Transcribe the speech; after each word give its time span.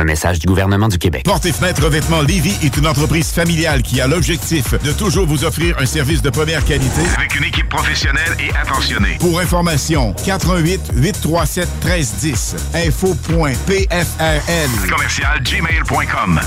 Un 0.00 0.04
message 0.04 0.38
du 0.38 0.46
gouvernement 0.46 0.88
du 0.88 0.96
Québec. 0.96 1.24
Porte 1.24 1.44
et 1.44 1.52
fenêtres 1.52 1.84
revêtement 1.84 2.22
Lévis 2.22 2.56
est 2.62 2.74
une 2.78 2.86
entreprise 2.86 3.30
familiale 3.32 3.82
qui 3.82 4.00
a 4.00 4.06
l'objectif 4.06 4.72
de 4.82 4.92
toujours 4.92 5.26
vous 5.26 5.44
offrir 5.44 5.76
un 5.78 5.84
service 5.84 6.22
de 6.22 6.30
première 6.30 6.64
qualité 6.64 7.02
avec 7.18 7.36
une 7.36 7.44
équipe 7.44 7.68
professionnelle 7.68 8.34
et 8.38 8.50
attentionnée. 8.56 9.18
Pour 9.20 9.38
information, 9.38 10.14
88 10.24 10.92
837 10.94 11.68
1310 11.84 12.56
info.pfrl 12.76 13.50
commercial 14.88 15.42
gmail.com 15.42 16.40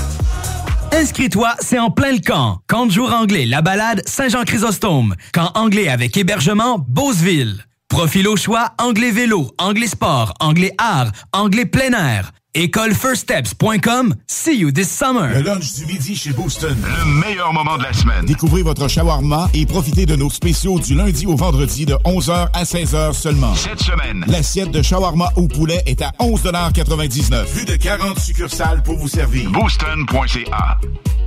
Inscris-toi, 0.90 1.54
c'est 1.60 1.78
en 1.78 1.92
plein 1.92 2.10
le 2.10 2.18
camp. 2.26 2.58
Camp 2.66 2.86
de 2.86 2.90
jour 2.90 3.12
anglais, 3.12 3.46
la 3.46 3.62
balade, 3.62 4.02
Saint-Jean-Chrysostome. 4.04 5.14
Camp 5.32 5.52
anglais 5.54 5.88
avec 5.88 6.16
hébergement, 6.16 6.84
Beauceville. 6.88 7.64
Profil 7.88 8.26
au 8.26 8.34
choix, 8.34 8.72
anglais 8.78 9.12
vélo, 9.12 9.52
anglais 9.58 9.86
sport, 9.86 10.34
anglais 10.40 10.72
art, 10.76 11.12
anglais 11.32 11.66
plein 11.66 11.92
air. 11.92 12.32
Écolefirststeps.com. 12.54 14.14
See 14.28 14.58
you 14.58 14.70
this 14.70 14.88
summer. 14.88 15.28
Le 15.34 15.42
lunch 15.42 15.74
du 15.74 15.86
midi 15.86 16.14
chez 16.14 16.30
Booston. 16.30 16.76
Le 16.82 17.20
meilleur 17.26 17.52
moment 17.52 17.76
de 17.76 17.82
la 17.82 17.92
semaine. 17.92 18.24
Découvrez 18.26 18.62
votre 18.62 18.88
shawarma 18.88 19.50
et 19.54 19.66
profitez 19.66 20.06
de 20.06 20.14
nos 20.14 20.30
spéciaux 20.30 20.78
du 20.78 20.94
lundi 20.94 21.26
au 21.26 21.34
vendredi 21.34 21.84
de 21.84 21.94
11h 22.04 22.48
à 22.52 22.62
16h 22.62 23.12
seulement. 23.12 23.54
Cette 23.56 23.80
semaine, 23.80 24.24
l'assiette 24.28 24.70
de 24.70 24.82
shawarma 24.82 25.30
au 25.36 25.48
poulet 25.48 25.82
est 25.86 26.00
à 26.00 26.12
11,99 26.20 27.44
Plus 27.52 27.64
de 27.64 27.74
40 27.76 28.18
succursales 28.20 28.82
pour 28.84 28.98
vous 28.98 29.08
servir. 29.08 29.50
Booston.ca 29.50 30.78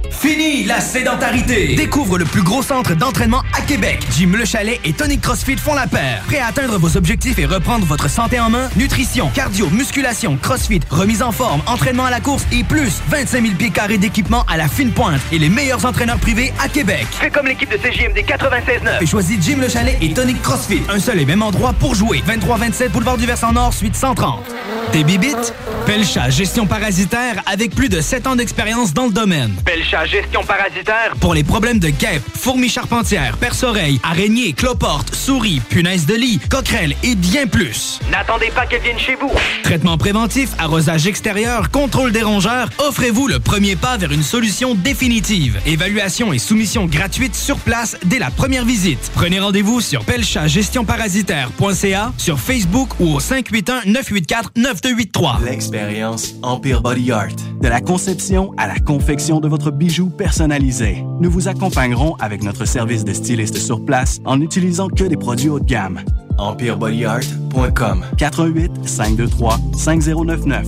Fini 0.09 0.63
la 0.63 0.79
sédentarité! 0.79 1.75
Découvre 1.75 2.17
le 2.17 2.23
plus 2.25 2.41
gros 2.41 2.63
centre 2.63 2.95
d'entraînement 2.95 3.43
à 3.53 3.61
Québec. 3.61 3.99
Jim 4.17 4.31
Le 4.37 4.45
Chalet 4.45 4.79
et 4.85 4.93
Tonic 4.93 5.21
CrossFit 5.21 5.57
font 5.57 5.75
la 5.75 5.85
paire. 5.85 6.23
Prêt 6.27 6.39
à 6.39 6.47
atteindre 6.47 6.77
vos 6.77 6.95
objectifs 6.97 7.37
et 7.37 7.45
reprendre 7.45 7.85
votre 7.85 8.09
santé 8.09 8.39
en 8.39 8.49
main? 8.49 8.69
Nutrition, 8.77 9.29
cardio, 9.33 9.69
musculation, 9.69 10.37
CrossFit, 10.41 10.79
remise 10.89 11.16
en 11.21 11.31
forme, 11.31 11.61
entraînement 11.67 12.05
à 12.05 12.11
la 12.11 12.19
course 12.19 12.45
et 12.51 12.63
plus 12.63 13.01
25 13.09 13.41
000 13.41 13.55
pieds 13.55 13.69
carrés 13.69 13.97
d'équipement 13.97 14.43
à 14.47 14.57
la 14.57 14.67
fine 14.67 14.91
pointe 14.91 15.21
et 15.31 15.39
les 15.39 15.49
meilleurs 15.49 15.85
entraîneurs 15.85 16.19
privés 16.19 16.53
à 16.63 16.67
Québec. 16.67 17.07
Fais 17.11 17.29
comme 17.29 17.47
l'équipe 17.47 17.69
de 17.69 17.77
CJMD 17.77 18.17
96.9. 18.19 19.01
Et 19.01 19.05
choisis 19.05 19.37
Jim 19.41 19.57
Le 19.59 19.69
Chalet 19.69 19.97
et 20.01 20.13
Tonic 20.13 20.41
CrossFit. 20.41 20.81
Un 20.89 20.99
seul 20.99 21.19
et 21.19 21.25
même 21.25 21.41
endroit 21.41 21.73
pour 21.73 21.95
jouer. 21.95 22.23
23-27 22.27 22.89
Boulevard 22.89 23.17
du 23.17 23.25
Versant 23.25 23.51
Nord, 23.51 23.73
suite 23.73 23.95
130. 23.95 24.43
Tes 24.91 25.03
bibites? 25.03 25.53
Pelcha 25.85 26.29
Gestion 26.29 26.65
Parasitaire 26.65 27.41
avec 27.45 27.73
plus 27.73 27.89
de 27.89 28.01
7 28.01 28.27
ans 28.27 28.35
d'expérience 28.35 28.93
dans 28.93 29.05
le 29.05 29.11
domaine. 29.11 29.55
Pelcha 29.65 30.05
Gestion 30.05 30.43
Parasitaire. 30.43 31.13
Pour 31.19 31.33
les 31.33 31.43
problèmes 31.43 31.79
de 31.79 31.89
guêpes, 31.89 32.23
fourmis 32.37 32.69
charpentières, 32.69 33.37
perce-oreilles, 33.37 33.99
araignées, 34.03 34.53
cloportes, 34.53 35.15
souris, 35.15 35.61
punaises 35.69 36.05
de 36.05 36.15
lit, 36.15 36.39
coquerelles 36.49 36.95
et 37.03 37.15
bien 37.15 37.47
plus. 37.47 37.99
N'attendez 38.11 38.51
pas 38.53 38.65
qu'elles 38.65 38.81
viennent 38.81 38.99
chez 38.99 39.15
vous. 39.15 39.31
Traitement 39.63 39.97
préventif, 39.97 40.49
arrosage 40.59 41.06
extérieur, 41.07 41.71
contrôle 41.71 42.11
des 42.11 42.21
rongeurs, 42.21 42.69
offrez-vous 42.79 43.27
le 43.27 43.39
premier 43.39 43.75
pas 43.75 43.97
vers 43.97 44.11
une 44.11 44.21
solution 44.23 44.75
définitive. 44.75 45.59
Évaluation 45.65 46.33
et 46.33 46.37
soumission 46.37 46.85
gratuite 46.85 47.33
sur 47.35 47.57
place 47.57 47.97
dès 48.05 48.19
la 48.19 48.29
première 48.29 48.65
visite. 48.65 49.11
Prenez 49.15 49.39
rendez-vous 49.39 49.81
sur 49.81 50.05
pelchatgestionparasitaire.ca, 50.05 52.13
sur 52.17 52.39
Facebook 52.39 52.89
ou 52.99 53.15
au 53.15 53.19
581-984-9283. 53.19 55.43
L'expérience 55.45 56.35
Empire 56.43 56.81
Body 56.81 57.11
Art. 57.11 57.35
De 57.61 57.67
la 57.67 57.81
conception 57.81 58.53
à 58.57 58.67
la 58.67 58.77
confection 58.79 59.39
de 59.39 59.47
votre 59.47 59.71
bijou 59.71 60.09
personnalisé. 60.09 61.03
Nous 61.21 61.31
vous 61.31 61.47
accompagnerons 61.47 62.15
avec 62.19 62.43
notre 62.43 62.65
service 62.65 63.03
de 63.03 63.13
styliste 63.13 63.57
sur 63.57 63.83
place 63.83 64.19
en 64.25 64.37
n'utilisant 64.37 64.89
que 64.89 65.05
des 65.05 65.17
produits 65.17 65.49
haut 65.49 65.59
de 65.59 65.65
gamme. 65.65 66.01
EmpireBodyArt.com 66.37 68.05
88 68.17 68.71
523 68.85 69.59
5099 69.77 70.67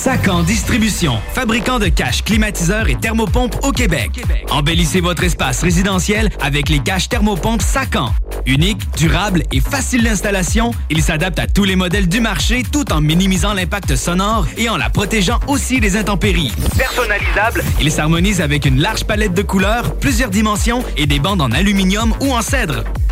Sacan 0.00 0.44
Distribution, 0.44 1.18
fabricant 1.34 1.78
de 1.78 1.88
caches, 1.88 2.24
climatiseurs 2.24 2.88
et 2.88 2.94
thermopompes 2.94 3.56
au 3.62 3.70
Québec. 3.70 4.24
Embellissez 4.48 5.00
votre 5.00 5.24
espace 5.24 5.62
résidentiel 5.62 6.30
avec 6.40 6.70
les 6.70 6.78
caches 6.78 7.08
thermopompes 7.08 7.60
Sacan. 7.60 8.14
Unique, 8.46 8.80
durable 8.96 9.42
et 9.52 9.60
facile 9.60 10.04
d'installation, 10.04 10.70
il 10.88 11.02
s'adapte 11.02 11.38
à 11.38 11.46
tous 11.46 11.64
les 11.64 11.76
modèles 11.76 12.08
du 12.08 12.20
marché 12.20 12.62
tout 12.62 12.90
en 12.92 13.02
minimisant 13.02 13.52
l'impact 13.52 13.94
sonore 13.96 14.46
et 14.56 14.70
en 14.70 14.78
la 14.78 14.88
protégeant 14.88 15.38
aussi 15.48 15.80
des 15.80 15.96
intempéries. 15.96 16.52
Personnalisable. 16.78 17.62
Il 17.80 17.92
s'harmonise 17.92 18.40
avec 18.40 18.64
une 18.64 18.80
large 18.80 19.04
palette 19.04 19.34
de 19.34 19.42
couleurs, 19.42 19.96
plusieurs 19.96 20.30
dimensions 20.30 20.82
et 20.96 21.06
des 21.06 21.18
bandes 21.18 21.42
en 21.42 21.52
aluminium 21.52 22.14
ou 22.20 22.32
en 22.32 22.40
cèdre. 22.40 22.84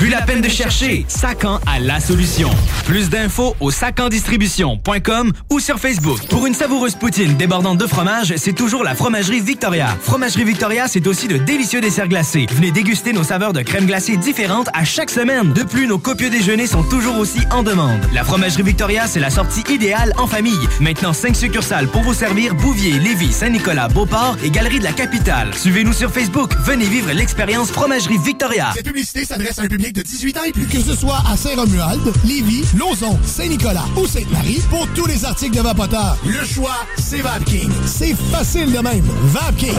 Plus 0.00 0.08
la 0.08 0.22
peine 0.22 0.40
de 0.40 0.48
chercher, 0.48 1.04
Sacan 1.08 1.60
a 1.66 1.78
la 1.78 2.00
solution. 2.00 2.48
Plus 2.86 3.10
d'infos 3.10 3.54
au 3.60 3.70
sacandistribution.com 3.70 5.32
ou 5.50 5.60
sur 5.60 5.78
Facebook. 5.78 6.26
Pour 6.30 6.46
une 6.46 6.54
savoureuse 6.54 6.94
poutine 6.94 7.36
débordante 7.36 7.76
de 7.76 7.86
fromage, 7.86 8.32
c'est 8.38 8.54
toujours 8.54 8.82
la 8.82 8.94
Fromagerie 8.94 9.40
Victoria. 9.40 9.94
Fromagerie 10.00 10.44
Victoria, 10.44 10.88
c'est 10.88 11.06
aussi 11.06 11.28
de 11.28 11.36
délicieux 11.36 11.82
desserts 11.82 12.08
glacés. 12.08 12.46
Venez 12.50 12.70
déguster 12.70 13.12
nos 13.12 13.24
saveurs 13.24 13.52
de 13.52 13.60
crème 13.60 13.84
glacée 13.84 14.16
différentes 14.16 14.70
à 14.72 14.86
chaque 14.86 15.10
semaine. 15.10 15.52
De 15.52 15.64
plus, 15.64 15.86
nos 15.86 15.98
copieux 15.98 16.30
déjeuners 16.30 16.66
sont 16.66 16.82
toujours 16.82 17.18
aussi 17.18 17.40
en 17.50 17.62
demande. 17.62 18.00
La 18.14 18.24
Fromagerie 18.24 18.62
Victoria, 18.62 19.06
c'est 19.06 19.20
la 19.20 19.28
sortie 19.28 19.64
idéale 19.68 20.14
en 20.16 20.26
famille. 20.26 20.66
Maintenant, 20.80 21.12
5 21.12 21.36
succursales 21.36 21.88
pour 21.88 22.00
vous 22.00 22.14
servir 22.14 22.54
Bouvier, 22.54 22.98
Lévis, 22.98 23.34
Saint-Nicolas, 23.34 23.88
Beauport 23.88 24.38
et 24.42 24.48
Galerie 24.48 24.78
de 24.78 24.84
la 24.84 24.92
Capitale. 24.92 25.52
Suivez-nous 25.54 25.92
sur 25.92 26.10
Facebook. 26.10 26.54
Venez 26.64 26.86
vivre 26.86 27.12
l'expérience 27.12 27.70
Fromagerie 27.70 28.16
Victoria. 28.16 28.70
Cette 28.74 28.86
publicité 28.86 29.26
s'adresse 29.26 29.58
à 29.58 29.64
un 29.64 29.68
public 29.68 29.89
public 29.90 29.96
de 29.96 30.02
18 30.02 30.38
ans 30.38 30.44
et 30.44 30.52
plus. 30.52 30.66
Que 30.66 30.80
ce 30.80 30.94
soit 30.94 31.18
à 31.30 31.36
Saint-Romuald, 31.36 32.00
Lévis, 32.24 32.64
Lauson, 32.76 33.18
Saint-Nicolas 33.24 33.84
ou 33.96 34.06
Sainte-Marie, 34.06 34.60
pour 34.70 34.86
tous 34.94 35.06
les 35.06 35.24
articles 35.24 35.56
de 35.56 35.62
Vapoteur, 35.62 36.16
le 36.24 36.44
choix, 36.44 36.76
c'est 36.98 37.20
VapKing. 37.20 37.70
C'est 37.86 38.14
facile 38.14 38.72
de 38.72 38.78
même. 38.78 39.04
VapKing. 39.24 39.74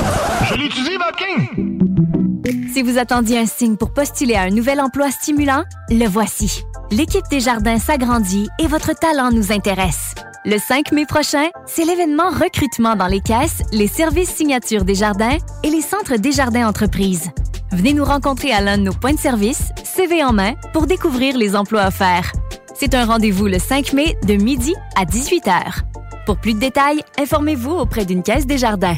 Je 0.50 0.56
l'utilise, 0.56 0.98
VapKing! 0.98 1.80
Si 2.74 2.81
vous 2.81 2.98
attendiez 2.98 3.40
un 3.40 3.46
signe 3.46 3.75
pour 3.75 3.94
postuler 3.94 4.36
à 4.36 4.44
un 4.44 4.50
nouvel 4.50 4.80
emploi 4.80 5.12
stimulant, 5.12 5.63
le 5.90 6.08
voici. 6.08 6.63
L'équipe 6.90 7.25
des 7.30 7.40
jardins 7.40 7.80
s'agrandit 7.80 8.50
et 8.60 8.68
votre 8.68 8.94
talent 8.94 9.31
nous 9.31 9.52
intéresse. 9.52 10.16
Le 10.46 10.58
5 10.58 10.92
mai 10.92 11.06
prochain, 11.06 11.50
c'est 11.68 11.86
l'événement 11.86 12.30
recrutement 12.31 12.96
dans 12.96 13.08
les 13.08 13.22
caisses, 13.22 13.62
les 13.72 13.88
services 13.88 14.34
signatures 14.34 14.86
des 14.86 14.96
jardins 14.96 15.38
et 15.63 15.69
les 15.69 15.81
centres 15.81 16.18
des 16.18 16.31
jardins 16.31 16.68
entreprises. 16.68 17.30
Venez 17.72 17.94
nous 17.94 18.04
rencontrer 18.04 18.52
à 18.52 18.60
l'un 18.60 18.78
de 18.78 18.84
nos 18.84 18.94
points 18.94 19.14
de 19.14 19.20
service, 19.20 19.72
CV 19.86 20.24
en 20.24 20.34
main, 20.34 20.56
pour 20.74 20.88
découvrir 20.88 21.38
les 21.38 21.56
emplois 21.56 21.88
offerts. 21.88 22.34
C'est 22.76 22.94
un 22.94 23.06
rendez-vous 23.06 23.48
le 23.48 23.60
5 23.60 23.94
mai 23.94 24.18
de 24.28 24.34
midi 24.34 24.76
à 24.98 25.06
18h. 25.06 25.84
Pour 26.26 26.38
plus 26.38 26.54
de 26.54 26.60
détails, 26.60 27.02
informez-vous 27.18 27.72
auprès 27.72 28.04
d'une 28.04 28.24
caisse 28.24 28.46
des 28.46 28.58
jardins. 28.58 28.98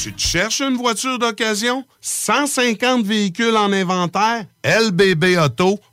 Tu 0.00 0.12
te 0.12 0.20
cherches 0.20 0.60
une 0.60 0.76
voiture 0.76 1.18
d'occasion? 1.18 1.84
150 2.00 3.04
véhicules 3.04 3.56
en 3.56 3.72
inventaire? 3.72 4.46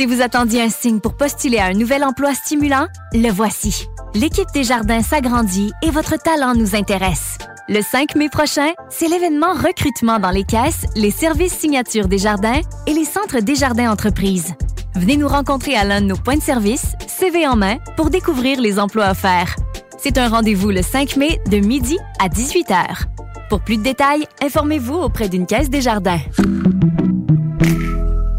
Si 0.00 0.06
vous 0.06 0.22
attendiez 0.22 0.62
un 0.62 0.70
signe 0.70 0.98
pour 0.98 1.14
postuler 1.14 1.58
à 1.58 1.66
un 1.66 1.74
nouvel 1.74 2.04
emploi 2.04 2.32
stimulant, 2.32 2.86
le 3.12 3.30
voici. 3.30 3.86
L'équipe 4.14 4.48
des 4.54 4.64
jardins 4.64 5.02
s'agrandit 5.02 5.72
et 5.82 5.90
votre 5.90 6.16
talent 6.16 6.54
nous 6.54 6.74
intéresse. 6.74 7.36
Le 7.68 7.82
5 7.82 8.14
mai 8.14 8.30
prochain, 8.30 8.70
c'est 8.88 9.08
l'événement 9.08 9.52
recrutement 9.52 10.18
dans 10.18 10.30
les 10.30 10.44
caisses, 10.44 10.86
les 10.96 11.10
services 11.10 11.52
signatures 11.52 12.08
des 12.08 12.16
jardins 12.16 12.62
et 12.86 12.94
les 12.94 13.04
centres 13.04 13.40
des 13.40 13.54
jardins 13.54 13.92
entreprises. 13.92 14.54
Venez 14.94 15.18
nous 15.18 15.28
rencontrer 15.28 15.76
à 15.76 15.84
l'un 15.84 16.00
de 16.00 16.06
nos 16.06 16.16
points 16.16 16.38
de 16.38 16.42
service, 16.42 16.94
CV 17.06 17.46
en 17.46 17.56
main, 17.56 17.76
pour 17.98 18.08
découvrir 18.08 18.58
les 18.58 18.78
emplois 18.78 19.10
offerts. 19.10 19.54
C'est 19.98 20.16
un 20.16 20.30
rendez-vous 20.30 20.70
le 20.70 20.80
5 20.80 21.18
mai 21.18 21.42
de 21.50 21.58
midi 21.58 21.98
à 22.18 22.28
18h. 22.28 23.04
Pour 23.50 23.60
plus 23.60 23.76
de 23.76 23.82
détails, 23.82 24.26
informez-vous 24.42 24.94
auprès 24.94 25.28
d'une 25.28 25.44
caisse 25.44 25.68
des 25.68 25.82
jardins. 25.82 26.20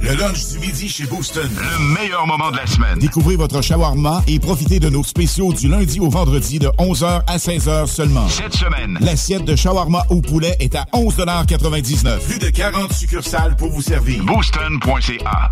Le 0.02 0.16
lunch 0.16 0.48
du 0.48 0.60
midi 0.60 0.90
chez 0.90 1.06
Booston. 1.06 1.48
Le 1.56 1.94
meilleur 1.94 2.26
moment 2.26 2.50
de 2.50 2.58
la 2.58 2.66
semaine. 2.66 2.98
Découvrez 2.98 3.36
votre 3.36 3.62
shawarma 3.62 4.24
et 4.28 4.40
profitez 4.40 4.80
de 4.80 4.90
nos 4.90 5.04
spéciaux 5.04 5.54
du 5.54 5.68
lundi 5.68 6.00
au 6.00 6.10
vendredi 6.10 6.58
de 6.58 6.68
11h 6.80 7.22
à 7.28 7.38
16h 7.38 7.86
seulement. 7.86 8.28
Cette 8.28 8.54
semaine, 8.56 8.98
l'assiette 9.00 9.46
de 9.46 9.56
shawarma 9.56 10.04
au 10.10 10.22
poulet 10.22 10.56
est 10.60 10.76
à 10.76 10.86
11,99 10.94 12.20
Plus 12.28 12.40
de 12.40 12.50
40 12.50 12.92
succursales 12.92 13.56
pour 13.56 13.70
vous 13.70 13.82
servir. 13.82 14.24
Booston.ca 14.24 15.52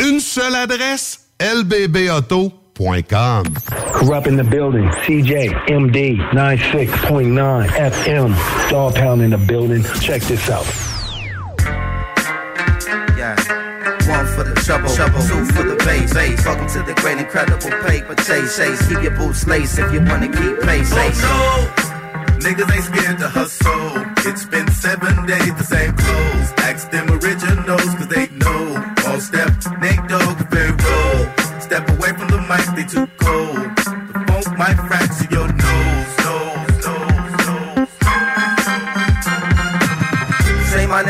une 0.00 0.20
seule 0.20 0.54
adresse, 0.54 1.20
lbbauto.com. 1.40 3.44
Corrupt 3.92 4.26
in 4.26 4.36
the 4.36 4.44
building. 4.44 4.88
CJ, 5.04 5.50
MD, 5.68 6.16
96.9 6.32 7.68
FM. 7.68 8.34
Dog 8.70 8.94
Pound 8.94 9.22
in 9.22 9.30
the 9.30 9.38
building. 9.38 9.82
Check 10.00 10.22
this 10.22 10.48
out. 10.50 10.66
Yeah. 13.16 13.34
One 14.06 14.26
for 14.26 14.44
the 14.44 14.54
trouble, 14.64 14.88
trouble. 14.94 15.20
two 15.22 15.44
for 15.46 15.62
the 15.64 15.76
bass. 15.84 16.12
bass. 16.12 16.44
Welcome 16.44 16.68
to 16.68 16.82
the 16.82 16.94
great 17.00 17.18
incredible 17.18 17.70
paper 17.88 18.14
chase. 18.14 18.56
chase. 18.56 18.86
Keep 18.88 19.02
your 19.02 19.16
boots 19.16 19.46
laced 19.46 19.78
if 19.78 19.92
you 19.92 20.00
wanna 20.00 20.28
keep 20.28 20.60
pace. 20.60 20.90
Oh 20.92 21.72
no! 21.76 21.85
Niggas 22.44 22.70
ain't 22.74 22.84
scared 22.84 23.18
to 23.18 23.28
hustle. 23.28 24.06
It's 24.28 24.44
been 24.44 24.68
seven 24.70 25.26
days, 25.26 25.54
the 25.54 25.64
same 25.64 25.92
clothes. 25.96 26.52
Ask 26.58 26.90
them 26.90 27.10
originals, 27.10 27.94
cause 27.94 28.08
they 28.08 28.26
know. 28.28 28.62
All 29.06 29.20
step, 29.20 29.50
Nate 29.80 30.06
Dogg, 30.08 30.38
very 30.50 30.70
roll. 30.70 31.18
Step 31.60 31.88
away 31.90 32.10
from 32.18 32.28
the 32.28 32.40
mic, 32.50 32.66
they 32.76 32.84
too 32.84 33.06
cold. 33.18 33.56
The 33.76 34.24
funk 34.28 34.58
might 34.58 34.78
fracture 34.88 35.28
your 35.30 35.48
nose, 35.52 35.65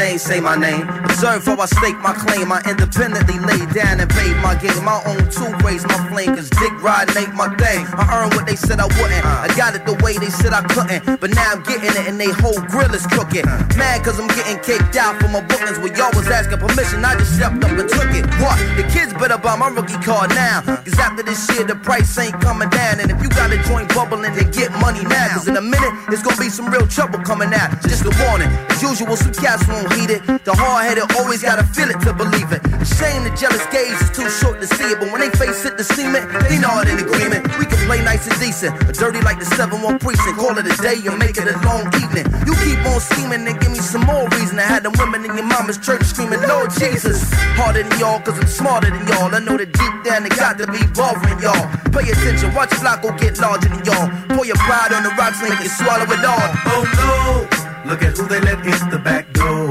name, 0.06 0.18
say 0.18 0.40
my 0.40 0.56
name. 0.56 0.86
Observe 1.04 1.44
how 1.44 1.58
I 1.58 1.66
stake 1.66 1.98
my 1.98 2.14
claim. 2.14 2.52
I 2.52 2.62
independently 2.68 3.38
lay 3.40 3.62
down 3.74 3.98
and 4.00 4.08
paid 4.10 4.36
my 4.38 4.54
game. 4.54 4.84
My 4.84 5.02
own 5.10 5.22
two 5.34 5.50
raise 5.66 5.84
my 5.84 5.98
flame. 6.08 6.34
Cause 6.36 6.48
dick 6.50 6.74
ride 6.82 7.10
ain't 7.16 7.34
my 7.34 7.48
thing. 7.56 7.82
I 7.90 8.04
earned 8.14 8.34
what 8.34 8.46
they 8.46 8.56
said 8.56 8.78
I 8.78 8.86
wouldn't. 8.98 9.24
I 9.24 9.48
got 9.56 9.74
it 9.74 9.84
the 9.84 9.96
way 10.04 10.14
they 10.18 10.30
said 10.30 10.52
I 10.52 10.62
couldn't. 10.74 11.20
But 11.20 11.30
now 11.34 11.52
I'm 11.52 11.62
getting 11.62 11.90
it 11.90 12.06
and 12.06 12.20
they 12.20 12.30
whole 12.30 12.60
grill 12.70 12.92
is 12.94 13.06
crooked. 13.06 13.46
Mad 13.80 14.04
cause 14.04 14.18
I'm 14.20 14.28
getting 14.28 14.58
kicked 14.62 14.94
out 14.96 15.18
for 15.20 15.28
my 15.28 15.42
bookings. 15.42 15.78
Where 15.82 15.94
y'all 15.96 16.14
was 16.14 16.28
asking 16.28 16.60
permission, 16.62 17.04
I 17.04 17.18
just 17.18 17.34
stepped 17.34 17.64
up 17.64 17.74
and 17.74 17.88
took 17.88 18.10
it. 18.14 18.26
What? 18.38 18.56
The 18.78 18.84
kids 18.94 19.12
better 19.14 19.38
buy 19.38 19.56
my 19.56 19.68
rookie 19.68 19.98
card 20.06 20.30
now. 20.30 20.62
Cause 20.62 20.98
after 21.00 21.22
this 21.22 21.40
year, 21.50 21.64
the 21.64 21.74
price 21.74 22.14
ain't 22.18 22.38
coming 22.40 22.70
down. 22.70 23.00
And 23.00 23.10
if 23.10 23.18
you 23.22 23.28
got 23.30 23.50
a 23.50 23.58
joint 23.66 23.88
bubbling, 23.90 24.34
then 24.36 24.50
get 24.52 24.70
money 24.78 25.02
now. 25.02 25.34
Cause 25.34 25.48
in 25.48 25.56
a 25.56 25.64
minute, 25.64 25.94
it's 26.12 26.22
gonna 26.22 26.38
be 26.38 26.50
some 26.50 26.70
real 26.70 26.86
trouble 26.86 27.18
coming 27.26 27.50
out. 27.52 27.74
Just 27.82 28.06
a 28.06 28.12
warning. 28.28 28.52
As 28.70 28.82
usual, 28.82 29.16
some 29.16 29.34
cats 29.34 29.66
won't 29.66 29.88
heed 29.96 30.10
it. 30.12 30.20
The 30.44 30.52
hard 30.52 30.84
headed 30.84 31.08
always 31.16 31.42
gotta 31.42 31.64
feel 31.64 31.88
it 31.88 31.98
to 32.04 32.12
believe 32.12 32.52
it. 32.52 32.60
Shame 32.84 33.24
the 33.24 33.32
jealous 33.32 33.64
gaze 33.72 33.96
is 34.04 34.12
too 34.12 34.28
short 34.28 34.60
to 34.60 34.68
see 34.68 34.92
it. 34.92 35.00
But 35.00 35.10
when 35.10 35.20
they 35.24 35.32
face 35.32 35.64
it, 35.64 35.76
the 35.76 35.84
cement, 35.84 36.28
they 36.48 36.60
know 36.60 36.76
it 36.84 36.88
in 36.92 37.00
agreement. 37.00 37.48
We 37.58 37.64
can 37.64 37.80
play 37.88 38.04
nice 38.04 38.28
and 38.28 38.36
decent, 38.38 38.76
but 38.84 38.94
dirty 38.94 39.20
like 39.24 39.40
the 39.40 39.48
7 39.56 39.80
1 39.80 39.98
precinct. 39.98 40.36
Call 40.36 40.56
it 40.60 40.68
a 40.68 40.76
day 40.84 41.00
and 41.08 41.18
make 41.18 41.36
it 41.40 41.48
a 41.48 41.56
long 41.64 41.88
evening. 41.96 42.28
You 42.44 42.52
keep 42.60 42.78
on 42.84 43.00
scheming 43.00 43.48
and 43.48 43.56
give 43.58 43.72
me 43.72 43.80
some 43.80 44.04
more 44.04 44.28
reason. 44.36 44.60
I 44.60 44.68
had 44.68 44.84
the 44.84 44.92
women 45.00 45.24
in 45.24 45.32
your 45.34 45.48
mama's 45.48 45.78
church 45.78 46.04
screaming, 46.04 46.42
Lord 46.44 46.70
Jesus. 46.76 47.24
Harder 47.56 47.82
than 47.82 47.96
y'all, 47.98 48.20
cause 48.20 48.38
I'm 48.38 48.46
smarter 48.46 48.90
than 48.92 49.02
y'all. 49.08 49.32
I 49.32 49.40
know 49.40 49.56
that 49.56 49.72
deep 49.72 49.94
down 50.04 50.26
it 50.28 50.36
got 50.36 50.58
to 50.60 50.66
be 50.68 50.84
bothering 50.92 51.40
y'all. 51.40 51.66
Pay 51.90 52.12
attention, 52.12 52.52
watch 52.54 52.70
your 52.72 52.80
block 52.84 53.02
go 53.02 53.10
get 53.16 53.40
larger 53.40 53.68
than 53.72 53.82
y'all. 53.88 54.06
Pour 54.36 54.44
your 54.44 54.60
pride 54.60 54.92
on 54.92 55.02
the 55.02 55.12
rocks, 55.16 55.40
make 55.40 55.60
it 55.64 55.72
swallow 55.72 56.04
it 56.04 56.24
all. 56.24 56.48
Oh 56.68 56.84
no! 57.00 57.55
Look 57.86 58.02
at 58.02 58.18
who 58.18 58.26
they 58.26 58.40
let 58.40 58.58
in 58.66 58.90
the 58.90 58.98
back 58.98 59.32
door. 59.32 59.68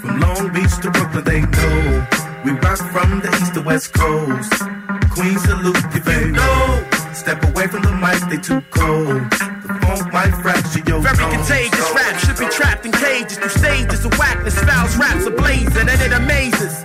From 0.00 0.20
Long 0.20 0.52
Beach 0.52 0.76
to 0.82 0.90
Brooklyn, 0.90 1.24
they 1.24 1.40
know. 1.40 2.06
We 2.44 2.52
rock 2.62 2.78
from 2.94 3.18
the 3.20 3.28
east 3.42 3.54
to 3.54 3.62
west 3.62 3.92
coast. 3.92 4.52
Queen 5.10 5.36
salute 5.38 5.76
if 5.90 6.06
you 6.06 6.30
know. 6.30 6.84
Step 7.12 7.42
away 7.42 7.66
from 7.66 7.82
the 7.82 7.90
mic, 7.90 8.22
they 8.30 8.38
too 8.38 8.60
cold. 8.70 9.18
The 9.66 9.78
funk 9.82 10.12
might 10.12 10.34
fracture 10.42 10.82
your 10.86 11.00
Very 11.00 11.16
nose. 11.18 11.34
contagious 11.34 11.90
rap 11.92 12.14
should 12.20 12.38
be 12.38 12.46
trapped 12.54 12.86
in 12.86 12.92
cages 12.92 13.38
through 13.38 13.48
stages 13.48 14.04
of 14.04 14.16
whackness, 14.16 14.58
fouls, 14.62 14.96
raps 14.96 15.26
ablaze, 15.26 15.76
and 15.76 15.88
it 15.88 16.12
amazes. 16.12 16.84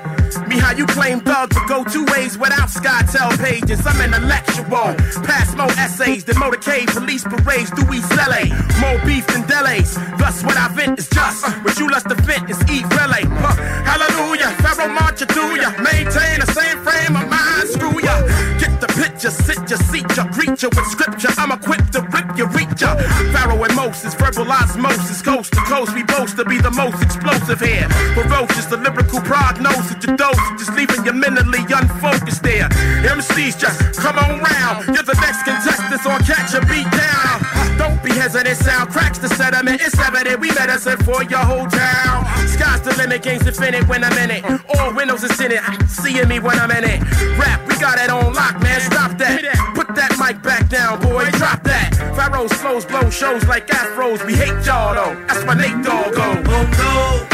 Me 0.51 0.59
how 0.59 0.73
you 0.73 0.85
claim 0.85 1.21
thugs 1.21 1.55
but 1.55 1.65
go 1.65 1.85
two 1.85 2.03
ways 2.11 2.37
without 2.37 2.67
SkyTel 2.67 3.39
pages. 3.39 3.79
I'm 3.87 4.01
intellectual. 4.01 4.91
Pass 5.23 5.55
more 5.55 5.71
essays 5.79 6.25
than 6.25 6.35
motorcade 6.35 6.87
police 6.91 7.23
parades 7.23 7.69
through 7.69 7.93
East 7.93 8.11
LA. 8.11 8.51
More 8.83 8.99
beef 9.05 9.25
than 9.27 9.47
delays. 9.47 9.95
Thus 10.19 10.43
what 10.43 10.57
I 10.57 10.67
vent 10.75 10.99
is 10.99 11.07
just. 11.07 11.47
What 11.63 11.79
you 11.79 11.89
lust 11.89 12.09
to 12.09 12.15
vent 12.15 12.49
is 12.49 12.59
eat 12.69 12.83
relay. 12.99 13.23
Huh. 13.39 13.55
Hallelujah. 13.87 14.51
Pharaoh 14.59 14.91
march 14.91 15.19
through 15.23 15.55
ya. 15.55 15.71
Maintain 15.79 16.43
the 16.43 16.51
same 16.51 16.77
frame 16.83 17.15
of 17.15 17.29
mind. 17.31 17.69
Screw 17.71 18.01
ya. 18.03 18.19
Get 18.59 18.75
the 18.83 18.91
picture. 18.99 19.31
Sit 19.31 19.63
ya. 19.71 19.77
Seat 19.77 20.11
ya. 20.17 20.27
Greet 20.35 20.61
ya 20.61 20.67
with 20.75 20.87
scripture. 20.91 21.31
I'm 21.37 21.53
equipped 21.53 21.93
to 21.93 22.01
rip 22.11 22.27
ya. 22.35 22.51
Reach 22.51 22.81
ya. 22.81 22.99
Pharaoh 23.31 23.63
and 23.63 23.75
Moses. 23.77 24.15
Verbal 24.15 24.51
osmosis. 24.51 25.21
Coast 25.21 25.53
to 25.53 25.61
coast. 25.71 25.95
We 25.95 26.03
boast 26.03 26.35
to 26.35 26.43
be 26.43 26.59
the 26.59 26.71
most 26.71 27.01
explosive 27.01 27.61
here. 27.61 27.87
Ferocious. 28.19 28.65
The 28.65 28.75
lyrical 28.75 29.21
prognosis. 29.21 29.95
Your 30.03 30.17
dose. 30.17 30.40
Just 30.57 30.73
leaving 30.73 31.05
you 31.05 31.13
mentally 31.13 31.59
unfocused 31.67 32.43
there. 32.43 32.69
MCs 33.05 33.59
just 33.59 33.99
come 33.99 34.17
on 34.17 34.39
round. 34.39 34.85
You're 34.87 35.03
the 35.03 35.17
next 35.21 35.43
contestant 35.43 36.05
on 36.05 36.19
Catch 36.23 36.53
a 36.53 36.61
Beat 36.65 36.89
Down. 36.91 37.77
Don't 37.77 38.01
be 38.03 38.11
hesitant, 38.11 38.57
sound 38.57 38.89
cracks 38.89 39.17
the 39.17 39.27
sediment. 39.29 39.81
It's 39.81 39.97
evident 39.97 40.39
we 40.39 40.49
medicine 40.53 40.97
for 40.97 41.23
your 41.23 41.39
whole 41.39 41.67
town. 41.67 42.25
Sky's 42.47 42.81
the 42.81 42.93
limit, 42.97 43.23
game's 43.23 43.47
infinite 43.47 43.87
when 43.87 44.03
I'm 44.03 44.17
in 44.17 44.31
it. 44.31 44.43
All 44.77 44.93
windows 44.93 45.23
is 45.23 45.39
in 45.41 45.51
it, 45.51 45.61
seeing 45.89 46.27
me 46.27 46.39
when 46.39 46.59
I'm 46.59 46.71
in 46.71 46.83
it. 46.83 47.01
Rap, 47.37 47.67
we 47.67 47.75
got 47.79 47.97
it 47.99 48.09
on 48.09 48.33
lock, 48.33 48.61
man. 48.61 48.81
Stop 48.81 49.17
that. 49.17 49.41
Put 49.75 49.95
that 49.95 50.11
mic 50.19 50.41
back 50.43 50.69
down, 50.69 51.01
boy. 51.01 51.25
Drop 51.31 51.63
that. 51.63 51.95
Pharaoh's 52.15 52.53
flows 52.53 52.85
blow 52.85 53.09
shows 53.09 53.45
like 53.47 53.67
afros. 53.67 54.25
We 54.25 54.33
hate 54.33 54.65
y'all 54.65 54.93
though. 54.93 55.25
That's 55.27 55.45
my 55.45 55.53
Nate 55.53 55.83
Dogg 55.83 56.13
go. 56.13 56.43
Oh 56.47 57.27
no. 57.27 57.30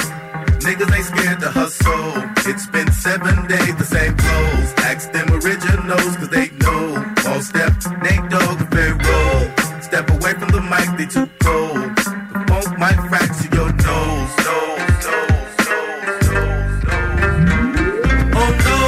Niggas 0.68 0.94
ain't 0.98 1.06
scared 1.06 1.40
to 1.40 1.50
hustle. 1.50 2.52
It's 2.52 2.68
been 2.68 2.92
seven 2.92 3.48
days, 3.48 3.74
the 3.78 3.86
same 3.86 4.18
clothes. 4.18 4.74
Ask 4.84 5.14
them 5.14 5.32
originals, 5.32 6.18
cause 6.18 6.28
they 6.28 6.50
know. 6.60 7.06
All 7.26 7.40
step, 7.40 7.72
Nate 8.04 8.30
Dogg, 8.30 8.60
very 8.76 8.92
roll. 8.92 9.48
Step 9.80 10.10
away 10.10 10.34
from 10.34 10.50
the 10.50 10.60
mic, 10.60 10.90
they 11.00 11.06
too 11.08 11.30
cold. 11.40 11.96
The 11.96 12.44
funk 12.52 12.78
might 12.78 13.00
fracture 13.08 13.48
your 13.56 13.72
nose. 13.80 14.34
nose, 14.44 15.08
nose, 15.08 15.40
nose. 16.36 16.84
Oh 18.36 18.52
no. 18.68 18.84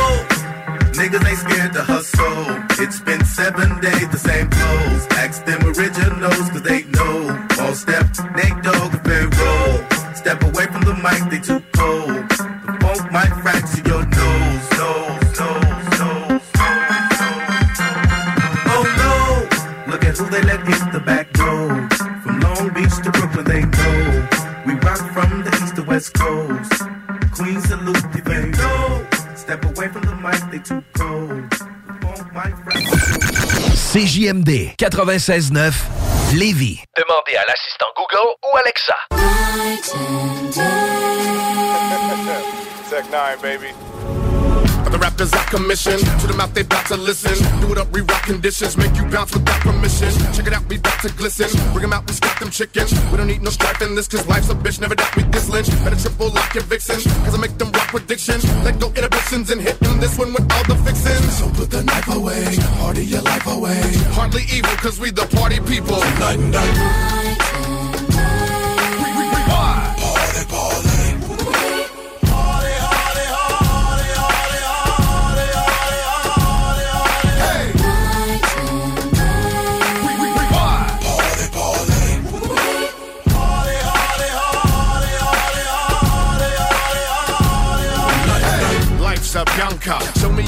Niggas 1.00 1.24
ain't 1.30 1.40
scared 1.40 1.72
to 1.80 1.84
hustle. 1.84 2.84
It's 2.84 3.00
been 3.00 3.24
seven 3.24 3.80
days, 3.80 4.10
the 4.10 4.20
same 4.20 4.50
clothes. 4.50 5.08
Ask 5.12 5.46
them 5.46 5.64
originals, 5.64 6.50
cause 6.52 6.62
they 6.62 6.84
know. 6.92 7.40
All 7.62 7.74
step, 7.74 8.06
Nate 8.36 8.62
Dogg, 8.64 8.92
very 9.08 9.28
roll. 9.28 9.90
Step 10.14 10.44
away 10.44 10.66
from 10.66 10.82
the 10.82 10.94
mic, 10.96 11.32
they 11.32 11.40
too 11.40 11.59
might 13.12 13.34
fracture 13.42 13.82
your 13.88 14.06
nose, 14.06 14.70
nose, 14.78 15.40
nose, 15.40 16.00
nose. 16.00 16.42
Oh 18.74 18.84
no! 19.04 19.92
Look 19.92 20.06
at 20.06 20.18
who 20.18 20.30
they 20.30 20.44
let 20.44 20.66
hit 20.68 20.92
the 20.92 21.00
back 21.00 21.32
door. 21.34 21.88
From 22.24 22.40
Long 22.40 22.70
Beach 22.74 22.96
to 23.04 23.12
Brooklyn, 23.12 23.46
they 23.46 23.64
know. 23.66 24.28
We 24.66 24.74
rock 24.86 25.00
from 25.14 25.44
the 25.44 25.52
east 25.64 25.76
to 25.78 25.84
west 25.84 26.14
coast. 26.14 26.84
Queens 27.34 27.66
salute 27.68 28.06
the 28.14 28.22
they 28.26 28.46
know. 28.50 29.08
Step 29.36 29.66
away 29.66 29.88
from 29.88 30.04
the 30.04 30.16
mic, 30.16 30.42
they 30.52 30.60
too 30.60 30.84
cold. 30.94 31.50
CJMD 33.92 34.76
96.9 34.78 35.74
Lévis. 36.36 36.84
Demandez 36.96 37.36
à 37.38 37.44
l'assistant 37.48 37.88
Google 37.96 38.36
ou 38.46 38.58
Alexa. 38.58 38.96
Tech 43.00 43.12
9, 43.12 43.42
baby. 43.42 43.72
The 44.92 44.98
rappers 45.00 45.32
I 45.32 45.44
commission, 45.46 45.98
to 46.20 46.28
the 46.28 46.34
mouth, 46.36 46.54
they 46.54 46.64
bout 46.64 46.86
to 46.88 46.98
listen. 46.98 47.32
Do 47.62 47.72
it 47.72 47.78
up, 47.78 47.88
reroute 47.96 48.24
conditions, 48.24 48.76
make 48.76 48.94
you 48.98 49.06
bounce 49.06 49.32
without 49.32 49.62
permission. 49.62 50.12
Check 50.34 50.48
it 50.48 50.54
out, 50.54 50.68
we 50.68 50.80
bout 50.80 51.00
to 51.04 51.10
glisten. 51.14 51.48
Bring 51.72 51.84
them 51.84 51.94
out, 51.94 52.06
we 52.08 52.12
stack 52.12 52.40
them 52.40 52.50
chickens. 52.50 52.92
We 53.10 53.16
don't 53.16 53.28
need 53.28 53.42
no 53.42 53.52
strife 53.52 53.82
in 53.82 53.96
this, 53.96 54.10
cause 54.10 54.28
life's 54.28 54.50
a 54.50 54.54
bitch, 54.54 54.82
never 54.82 54.96
doubt 54.96 55.16
we 55.16 55.24
this 55.24 55.48
lynch. 55.48 55.70
Better 55.86 55.96
triple 55.96 56.28
lock 56.28 56.54
your 56.54 56.64
vixens, 56.64 57.06
cause 57.24 57.34
I 57.34 57.38
make 57.40 57.58
them 57.58 57.72
rock 57.72 57.88
predictions. 57.88 58.44
Let 58.66 58.78
go 58.82 58.90
inhibitions 58.90 59.50
and 59.50 59.62
hit 59.62 59.80
them 59.80 60.02
this 60.02 60.18
one 60.18 60.34
with 60.34 60.52
all 60.52 60.66
the 60.66 60.76
fixins. 60.84 61.24
So 61.40 61.48
put 61.52 61.72
the 61.72 61.82
knife 61.84 62.10
away, 62.14 62.58
party 62.84 63.06
your 63.06 63.22
life 63.22 63.48
away. 63.48 63.80
Hardly 64.12 64.44
evil, 64.52 64.76
cause 64.84 65.00
we 65.00 65.12
the 65.12 65.26
party 65.38 65.62
people. 65.62 66.00
Night 66.20 66.40
and 66.40 66.52
night. 66.52 67.19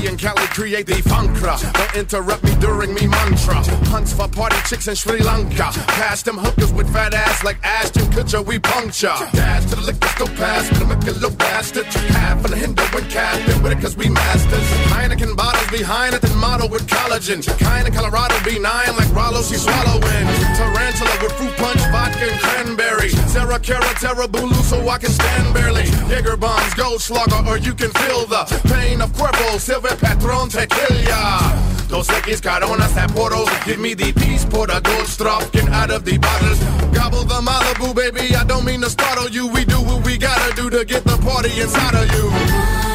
And 0.02 0.18
Cali 0.18 0.48
create 0.48 0.88
the 0.88 0.94
funkra. 1.04 1.62
Don't 1.74 1.96
interrupt 1.96 2.44
me 2.44 2.56
during 2.60 2.92
me 2.92 3.06
mantra. 3.06 3.62
Hunts 3.94 4.12
for 4.14 4.28
party 4.28 4.58
chicks 4.68 4.88
in 4.88 4.96
Sri 4.96 5.20
Lanka. 5.22 5.70
Pass 5.94 6.24
them 6.24 6.40
hookers 6.40 6.74
with 6.74 6.92
fat 6.92 7.14
ass 7.14 7.44
like 7.44 7.58
Ashton 7.64 8.06
Kutcher, 8.06 8.44
we 8.44 8.58
puncture. 8.58 9.14
Dash 9.32 9.66
to 9.70 9.76
the 9.76 9.82
liquor 9.82 10.08
store 10.08 10.28
pass, 10.38 10.68
but 10.70 10.82
I'm 10.82 10.92
a 10.92 10.98
little 10.98 11.30
bastard. 11.30 11.86
Half 11.86 12.44
of 12.44 12.50
the 12.50 12.58
Hindu 12.58 12.82
and 12.82 13.10
Captain 13.12 13.62
with 13.62 13.74
it 13.74 13.80
cause 13.80 13.96
we 13.96 14.10
masters. 14.10 14.66
Heineken 14.90 15.38
bottles 15.38 15.70
behind 15.70 16.16
it, 16.16 16.22
then 16.24 16.36
model 16.36 16.68
with 16.68 16.88
collagen. 16.88 17.46
Kinda 17.60 17.92
Colorado 17.92 18.34
B9 18.42 18.98
like 18.98 19.14
Rollo, 19.14 19.44
she 19.44 19.56
swallowing. 19.56 20.26
Tarantula 20.58 21.16
with 21.22 21.34
fruit 21.34 21.56
punch, 21.58 21.82
vodka 21.92 22.26
and 22.26 22.40
cranberry. 22.42 23.10
Sarah 23.30 23.60
Cara, 23.60 23.94
Terra 24.02 24.28
Bulu, 24.28 24.62
so 24.64 24.90
I 24.90 24.98
can 24.98 25.12
stand 25.12 25.54
barely. 25.54 25.86
Jaeger 26.10 26.38
bombs, 26.38 26.74
Goldschlager, 26.74 27.46
or 27.46 27.58
you 27.58 27.74
can 27.76 27.92
feel 27.92 28.26
the 28.26 28.44
pain 28.66 29.00
of 29.00 29.12
Cuervo, 29.14 29.60
Silver 29.60 29.91
Patron, 30.00 30.50
Tequila. 30.50 31.72
Dos 31.88 32.08
Equis, 32.10 32.42
Coronas, 32.42 32.92
Sapporo. 32.94 33.46
Give 33.66 33.80
me 33.80 33.94
the 33.94 34.14
peace, 34.14 34.46
pour 34.46 34.68
the 34.68 34.80
gold 34.80 35.08
strop, 35.08 35.52
get 35.52 35.68
out 35.70 35.92
of 35.92 36.06
the 36.06 36.18
bottles. 36.18 36.60
Gobble 36.94 37.26
the 37.26 37.42
Malibu, 37.42 37.94
baby, 37.94 38.36
I 38.36 38.44
don't 38.46 38.64
mean 38.64 38.82
to 38.82 38.90
startle 38.90 39.30
you. 39.30 39.48
We 39.48 39.66
do 39.66 39.82
what 39.82 40.06
we 40.06 40.18
gotta 40.18 40.56
do 40.56 40.70
to 40.70 40.86
get 40.86 41.04
the 41.04 41.18
party 41.18 41.60
inside 41.60 41.96
of 41.96 42.10
you. 42.16 42.91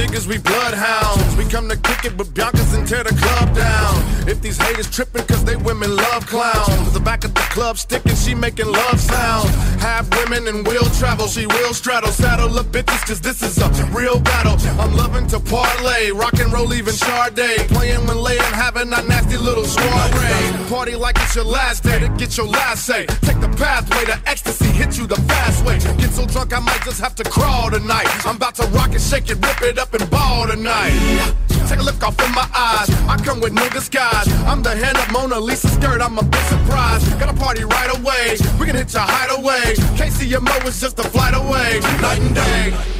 Niggas, 0.00 0.26
we 0.26 0.38
bloodhounds. 0.38 1.36
We 1.36 1.44
come 1.44 1.68
to 1.68 1.76
kick 1.76 2.04
it 2.04 2.16
but 2.16 2.28
Biancas 2.28 2.76
and 2.76 2.86
tear 2.88 3.04
the 3.04 3.14
club 3.14 3.54
down. 3.54 3.94
If 4.28 4.40
these 4.40 4.56
haters 4.56 4.90
tripping 4.90 5.24
cause 5.26 5.44
they 5.44 5.56
women 5.56 5.94
love 5.94 6.26
clowns. 6.26 6.92
The 6.92 7.00
back 7.00 7.24
of 7.24 7.34
the 7.34 7.46
club 7.54 7.78
sticking, 7.78 8.14
she 8.14 8.34
making 8.34 8.66
love 8.66 8.98
sounds. 9.00 9.50
Half 9.80 10.08
women 10.18 10.48
and 10.48 10.66
will 10.66 10.88
travel, 11.00 11.26
she 11.26 11.46
will 11.46 11.74
straddle. 11.74 12.10
Saddle 12.10 12.58
up 12.58 12.66
bitches 12.66 13.06
cause 13.06 13.20
this 13.20 13.42
is 13.42 13.58
a 13.58 13.68
real 13.92 14.20
battle. 14.20 14.56
I'm 14.80 14.94
loving 14.96 15.26
to 15.28 15.40
parlay, 15.40 16.10
rock 16.10 16.34
and 16.34 16.52
roll 16.52 16.72
even 16.72 16.94
Sade. 16.94 17.68
Playing 17.68 18.06
when 18.06 18.18
laying, 18.18 18.52
having 18.64 18.92
a 18.92 19.02
nasty 19.02 19.36
little 19.36 19.64
soiree. 19.64 20.68
Party 20.68 20.94
like 20.94 21.16
it's 21.16 21.34
your 21.34 21.44
last 21.44 21.82
day 21.82 21.98
to 21.98 22.08
get 22.16 22.36
your 22.36 22.46
last 22.46 22.86
say. 22.86 23.06
Take 23.22 23.40
the 23.40 23.52
pathway 23.58 24.04
to 24.06 24.16
ecstasy, 24.26 24.66
hit 24.66 24.96
you 24.98 25.06
the 25.06 25.20
fast 25.22 25.64
way. 25.64 25.78
Get 25.98 26.10
so 26.10 26.26
drunk 26.26 26.52
I 26.52 26.60
might 26.60 26.82
just 26.84 27.00
have 27.00 27.14
to 27.16 27.24
crawl 27.24 27.70
tonight. 27.70 28.08
I'm 28.26 28.36
about 28.36 28.54
to 28.56 28.66
rock 28.68 28.94
it, 28.94 29.00
shake 29.00 29.28
it, 29.30 29.38
rip 29.44 29.62
it 29.62 29.78
up 29.78 29.89
ball 29.98 30.46
tonight. 30.46 31.34
Take 31.68 31.80
a 31.80 31.82
look 31.82 32.02
off 32.02 32.18
in 32.24 32.32
my 32.32 32.48
eyes. 32.54 32.90
I 33.08 33.16
come 33.24 33.40
with 33.40 33.52
no 33.52 33.68
disguise. 33.70 34.28
I'm 34.46 34.62
the 34.62 34.74
hand 34.74 34.96
up 34.96 35.10
Mona 35.12 35.38
Lisa 35.38 35.68
skirt. 35.68 36.00
I'm 36.00 36.18
a 36.18 36.22
big 36.22 36.42
surprise. 36.42 37.06
Got 37.14 37.34
a 37.34 37.38
party 37.38 37.64
right 37.64 37.98
away. 37.98 38.36
We 38.58 38.66
can 38.66 38.76
hit 38.76 38.92
your 38.92 39.02
hideaway. 39.02 39.74
KCMO 39.98 40.66
is 40.66 40.80
just 40.80 40.98
a 40.98 41.04
flight 41.04 41.34
away. 41.34 41.80
Night 42.00 42.20
and 42.20 42.34
day. 42.34 42.99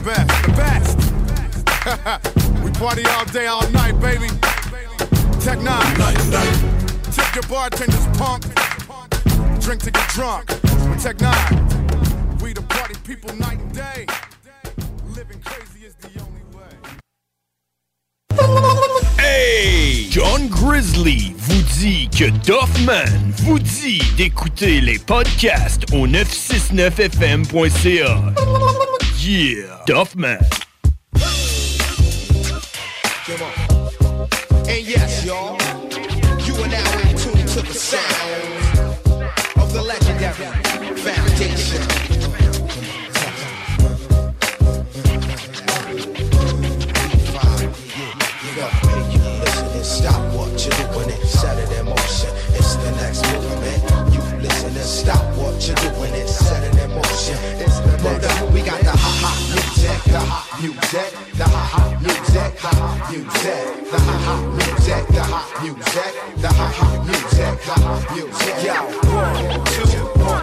we 2.64 2.70
party 2.72 3.04
all 3.04 3.24
day, 3.26 3.46
all 3.46 3.68
night, 3.70 4.00
baby. 4.00 4.28
Tech 5.40 5.60
nine. 5.60 5.94
Tip 7.12 7.34
your 7.34 7.44
bartender's 7.48 8.06
punk. 8.16 8.44
Drink 9.60 9.82
to 9.82 9.90
get 9.90 10.08
drunk. 10.08 10.46
Tech 11.02 11.20
nine. 11.20 11.68
We 12.42 12.54
the 12.54 12.62
party 12.68 12.94
people 13.04 13.34
night 13.36 13.58
and 13.58 13.74
day. 13.74 14.06
Living 15.14 15.38
crazy 15.44 15.84
is 15.84 15.94
the 15.96 16.08
only 16.20 16.40
way. 16.56 16.78
Hey! 19.18 20.06
John 20.10 20.48
Grizzly 20.48 21.34
vous 21.36 21.62
dit 21.78 22.08
que 22.08 22.30
Doffman 22.46 23.34
vous 23.42 23.58
dit 23.58 24.00
d'écouter 24.16 24.80
les 24.80 24.98
podcasts 24.98 25.84
au 25.92 26.06
969fm.ca. 26.06 28.99
Yeah! 29.22 29.82
Doffman. 29.84 30.38
And 34.66 34.86
yes, 34.86 35.26
y'all, 35.26 35.58
you 36.40 36.54
are 36.54 36.68
now 36.68 36.98
in 37.00 37.16
tune 37.18 37.46
to 37.46 37.60
the 37.60 37.74
sound 37.74 38.19
the 60.10 60.18
ha 60.18 60.58
music, 60.60 61.10
the 61.34 61.44
ha 61.44 61.62
ha 61.72 61.82
music, 62.02 62.58
ha 62.58 62.70
ha 62.80 63.10
music, 63.10 63.62
the 63.90 63.98
ha 63.98 64.14
ha 64.24 64.34
music, 64.56 65.06
the 65.06 65.22
ha 65.22 65.40
music, 65.62 66.12
the 66.42 66.48
ha 66.48 66.66
ha 66.78 66.86
music, 67.04 67.54
the 67.66 67.74
ha 67.78 67.94
music. 68.12 68.64
Yo, 68.64 69.69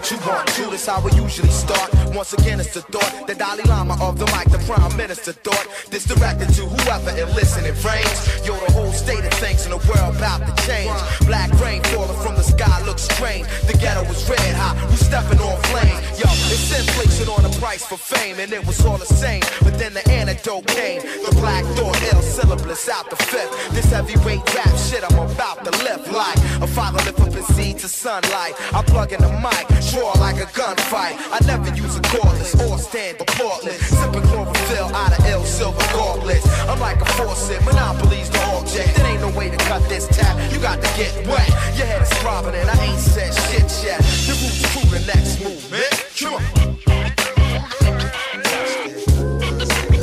two, 0.08 0.16
one, 0.24 0.46
two. 0.56 0.70
That's 0.72 0.86
how 0.86 1.02
we 1.02 1.12
usually 1.12 1.52
start. 1.52 1.92
Once 2.16 2.32
again, 2.32 2.60
it's 2.60 2.74
the 2.74 2.82
thought, 2.82 3.28
the 3.28 3.36
Dalai 3.36 3.64
Lama 3.64 3.98
of 4.02 4.18
the 4.18 4.26
mic, 4.32 4.48
the 4.48 4.64
Prime 4.64 4.96
Minister 4.96 5.34
thought. 5.34 5.68
This 5.92 6.06
directed 6.06 6.48
to 6.56 6.64
whoever 6.64 7.12
it 7.12 7.28
listening 7.36 7.76
frames. 7.76 8.20
Yo, 8.48 8.56
the 8.56 8.72
whole 8.72 8.92
state 8.92 9.24
of 9.24 9.34
things 9.44 9.66
in 9.66 9.72
the 9.72 9.82
world 9.84 10.16
about 10.16 10.40
to 10.48 10.54
change. 10.64 10.96
Black 11.28 11.52
rain 11.60 11.84
falling 11.92 12.20
from 12.24 12.36
the 12.36 12.44
sky 12.44 12.82
looks 12.86 13.04
strange. 13.04 13.48
The 13.68 13.76
ghetto 13.78 14.08
was 14.08 14.24
red 14.30 14.56
hot, 14.56 14.76
we 14.90 14.96
stepping 14.96 15.40
on 15.40 15.60
flame. 15.68 16.00
Yo, 16.16 16.30
it's 16.56 16.72
inflation 16.72 17.28
on 17.28 17.44
the 17.44 17.54
price 17.60 17.86
for 17.86 17.98
fame, 17.98 18.40
and 18.40 18.52
it 18.54 18.66
was 18.66 18.84
all 18.86 18.98
the 18.98 19.06
same. 19.06 19.42
But 19.62 19.78
then 19.78 19.94
the 19.94 20.08
antidote 20.10 20.68
came. 20.68 21.02
The 21.02 21.36
black 21.36 21.66
thought, 21.76 22.00
ill 22.14 22.22
syllabus 22.22 22.88
out 22.88 23.10
the 23.10 23.18
fifth. 23.18 23.52
This 23.76 23.92
heavyweight 23.92 24.56
rap 24.56 24.74
shit 24.78 25.04
I'm 25.04 25.20
about 25.20 25.66
to 25.66 25.72
lift 25.84 26.12
like 26.12 26.38
a 26.62 26.68
father 26.68 27.04
lift 27.04 27.20
up 27.20 27.34
his 27.34 27.48
seed 27.56 27.78
to 27.80 27.90
sunlight. 27.90 28.54
I 28.74 28.82
plug 28.84 29.12
in 29.12 29.22
the 29.22 29.32
mic, 29.44 29.66
draw 29.98 30.14
like 30.20 30.38
a 30.38 30.46
gunfight. 30.54 31.16
I 31.32 31.40
never 31.46 31.74
use 31.76 31.96
a 31.96 32.02
cordless 32.02 32.54
or 32.66 32.78
stand 32.78 33.18
applaudless. 33.18 33.82
Sipping 33.82 34.22
chlorophyll 34.30 34.96
out 34.96 35.18
of 35.18 35.26
ill 35.26 35.44
silver 35.44 35.86
gauntlets. 35.94 36.48
I'm 36.70 36.80
like 36.80 37.02
a 37.02 37.06
faucet, 37.18 37.64
monopolies 37.66 38.30
the 38.30 38.42
object. 38.56 38.96
There 38.96 39.08
ain't 39.08 39.22
no 39.22 39.32
way 39.38 39.50
to 39.50 39.58
cut 39.58 39.82
this 39.90 40.08
tap. 40.08 40.36
You 40.52 40.60
got 40.60 40.82
to 40.82 40.90
get 40.98 41.12
wet. 41.28 41.50
Your 41.78 41.88
head 41.88 42.02
is 42.02 42.10
throbbing 42.20 42.56
and 42.56 42.70
I 42.70 42.78
ain't 42.86 43.00
said 43.00 43.34
shit 43.48 43.70
yet. 43.84 44.00
The 44.28 44.34
roots 44.42 44.62
true, 44.72 44.90
the 44.94 45.02
next 45.12 45.42
movement. 45.42 45.92
Come 46.20 46.36
on. 46.36 46.44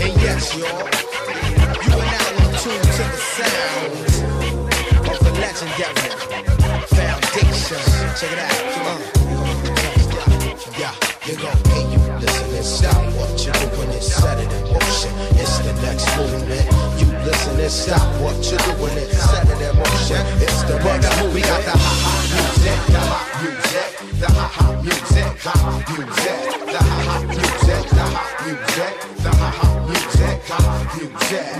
And 0.02 0.12
yes, 0.20 0.54
y'all, 0.58 0.90
you 1.84 1.92
are 1.94 2.08
now 2.14 2.28
in 2.42 2.50
tune 2.62 2.84
to 2.98 3.04
the 3.14 3.20
sounds 3.36 4.14
of 5.10 5.18
the 5.24 5.32
legendary 5.44 6.10
foundation. 6.90 7.82
Check 8.18 8.32
it 8.32 8.38
out. 8.38 8.54
On. 8.84 9.33
Yeah, 10.54 10.94
you 11.26 11.34
gon' 11.34 11.50
hey 11.66 11.82
you 11.90 11.98
listen 12.22 12.54
and 12.54 12.64
stop 12.64 12.94
what 13.18 13.44
you're 13.44 13.54
doing 13.74 13.90
and 13.90 14.02
set 14.02 14.38
it 14.38 14.52
in 14.52 14.62
motion. 14.72 15.10
It's 15.34 15.58
the 15.58 15.72
next 15.82 16.06
movement. 16.16 16.70
You 16.94 17.06
listen 17.26 17.58
and 17.58 17.72
stop 17.72 18.06
what 18.22 18.38
you're 18.38 18.62
doing 18.62 18.96
and 18.96 19.10
set 19.10 19.48
it 19.50 19.60
in 19.60 19.76
motion. 19.76 20.22
It's 20.38 20.62
the 20.62 20.78
next 20.78 21.10
movement. 21.18 21.34
We 21.34 21.40
got 21.40 21.58
the 21.64 21.74
ha 21.74 21.92
ha 22.04 22.14
music, 22.30 22.78
the 22.86 23.02
ha 23.02 23.18
music, 23.42 23.90
the 24.20 24.28
ha 24.30 24.46
ha 24.46 24.66
music, 24.80 25.26
ha 25.42 25.54
music, 25.90 26.38
the 26.70 26.78
ha 26.78 26.98
ha 27.02 27.18
music, 27.26 27.82
the 27.90 28.04
ha 28.14 28.22
music, 28.46 28.94
the 29.24 29.30
ha 29.34 29.50
ha 29.50 29.83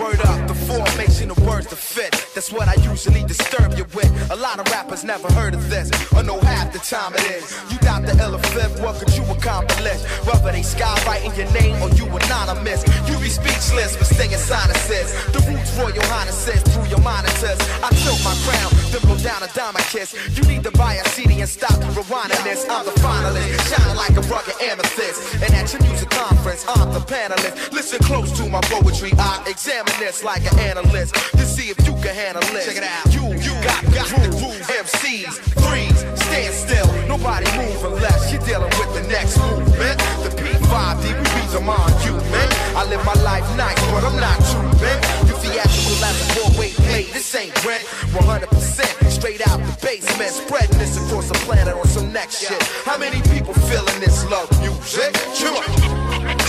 Word 0.00 0.20
up, 0.26 0.48
the 0.48 0.54
formation 0.54 1.30
of 1.30 1.38
words 1.46 1.66
to 1.68 1.76
fit. 1.76 2.12
That's 2.34 2.52
what 2.52 2.68
I 2.68 2.74
usually 2.82 3.24
disturb 3.24 3.74
you 3.78 3.84
with. 3.94 4.10
A 4.30 4.36
lot 4.36 4.58
of 4.58 4.66
rappers 4.70 5.04
never 5.04 5.32
heard 5.32 5.54
of 5.54 5.68
this, 5.70 5.90
or 6.12 6.22
know 6.22 6.38
half 6.40 6.72
the 6.72 6.78
time 6.78 7.14
it 7.14 7.24
is. 7.30 7.44
You 7.70 7.78
got 7.78 8.02
the 8.06 8.14
fifth, 8.54 8.80
what 8.80 8.98
could 8.98 9.14
you 9.14 9.24
accomplish? 9.30 10.00
Whether 10.26 10.52
they 10.52 10.62
skywriting 10.62 11.36
your 11.36 11.50
name 11.52 11.76
or 11.82 11.90
you 11.98 12.06
anonymous, 12.06 12.82
you 13.08 13.18
be 13.18 13.28
speechless 13.28 13.96
for 13.96 14.04
stinging 14.04 14.38
sinuses. 14.38 15.12
The 15.32 15.40
roots 15.46 15.70
royal 15.78 16.06
highnesses 16.14 16.62
through 16.72 16.86
your 16.86 17.00
monitors. 17.00 17.58
I 17.82 17.90
tilt 18.02 18.20
my 18.24 18.34
crown, 18.46 18.70
then 18.90 19.02
blow 19.02 19.18
down 19.18 19.42
a 19.42 19.48
diamond 19.54 19.84
kiss. 19.90 20.14
You 20.36 20.42
need 20.44 20.62
to 20.64 20.72
buy 20.72 20.94
a 20.94 21.04
CD 21.10 21.40
and 21.40 21.48
stop 21.48 21.76
rewinding 21.94 22.42
this. 22.44 22.66
I'm 22.68 22.84
the 22.84 22.92
finalist, 23.02 23.58
shining 23.70 23.96
like 23.96 24.16
a 24.16 24.22
rugged 24.30 24.56
amethyst. 24.62 25.42
And 25.42 25.50
at 25.54 25.72
your 25.72 25.82
music 25.82 26.10
conference, 26.10 26.64
I'm 26.68 26.92
the 26.92 27.00
panelist. 27.00 27.72
Listen 27.72 27.98
close 28.04 28.30
to 28.38 28.43
my 28.50 28.60
poetry, 28.62 29.12
I 29.18 29.44
examine 29.48 29.94
this 29.98 30.24
like 30.24 30.42
an 30.50 30.58
analyst 30.58 31.14
to 31.14 31.44
see 31.44 31.70
if 31.70 31.78
you 31.86 31.94
can 32.02 32.14
handle 32.14 32.42
it. 32.56 32.64
Check 32.64 32.76
it 32.76 32.82
out. 32.82 33.06
You, 33.12 33.32
you 33.38 33.52
got, 33.62 33.84
got 33.94 34.08
the 34.08 34.30
groove. 34.30 34.54
MCs, 34.64 35.32
threes, 35.62 35.98
stand 36.24 36.54
still. 36.54 36.88
Nobody 37.08 37.46
move 37.56 37.84
unless 37.84 38.32
you're 38.32 38.42
dealing 38.42 38.72
with 38.80 38.90
the 38.94 39.06
next 39.08 39.38
movement. 39.38 39.98
The 40.24 40.30
P5D, 40.34 41.04
we 41.04 41.44
on 41.68 41.92
you, 42.04 42.12
man. 42.30 42.48
I 42.76 42.84
live 42.88 43.04
my 43.06 43.14
life 43.22 43.44
nice, 43.56 43.80
but 43.90 44.02
I'm 44.04 44.18
not 44.18 44.36
true, 44.50 44.68
man. 44.82 44.98
You 45.26 45.34
theatrical 45.38 46.04
as 46.04 46.20
a 46.20 46.34
four-way 46.34 46.70
play. 46.70 47.04
This 47.12 47.34
ain't 47.34 47.54
rent. 47.64 47.84
100% 48.12 49.10
straight 49.10 49.46
out 49.48 49.58
the 49.60 49.78
basement. 49.80 50.30
Spreading 50.30 50.78
this 50.78 50.96
across 50.96 51.28
the 51.28 51.38
planet 51.46 51.74
on 51.74 51.86
some 51.86 52.12
next 52.12 52.40
shit. 52.40 52.62
How 52.84 52.98
many 52.98 53.22
people 53.30 53.54
feeling 53.54 54.00
this 54.00 54.28
love 54.30 54.50
music? 54.60 55.14
Come 55.38 56.43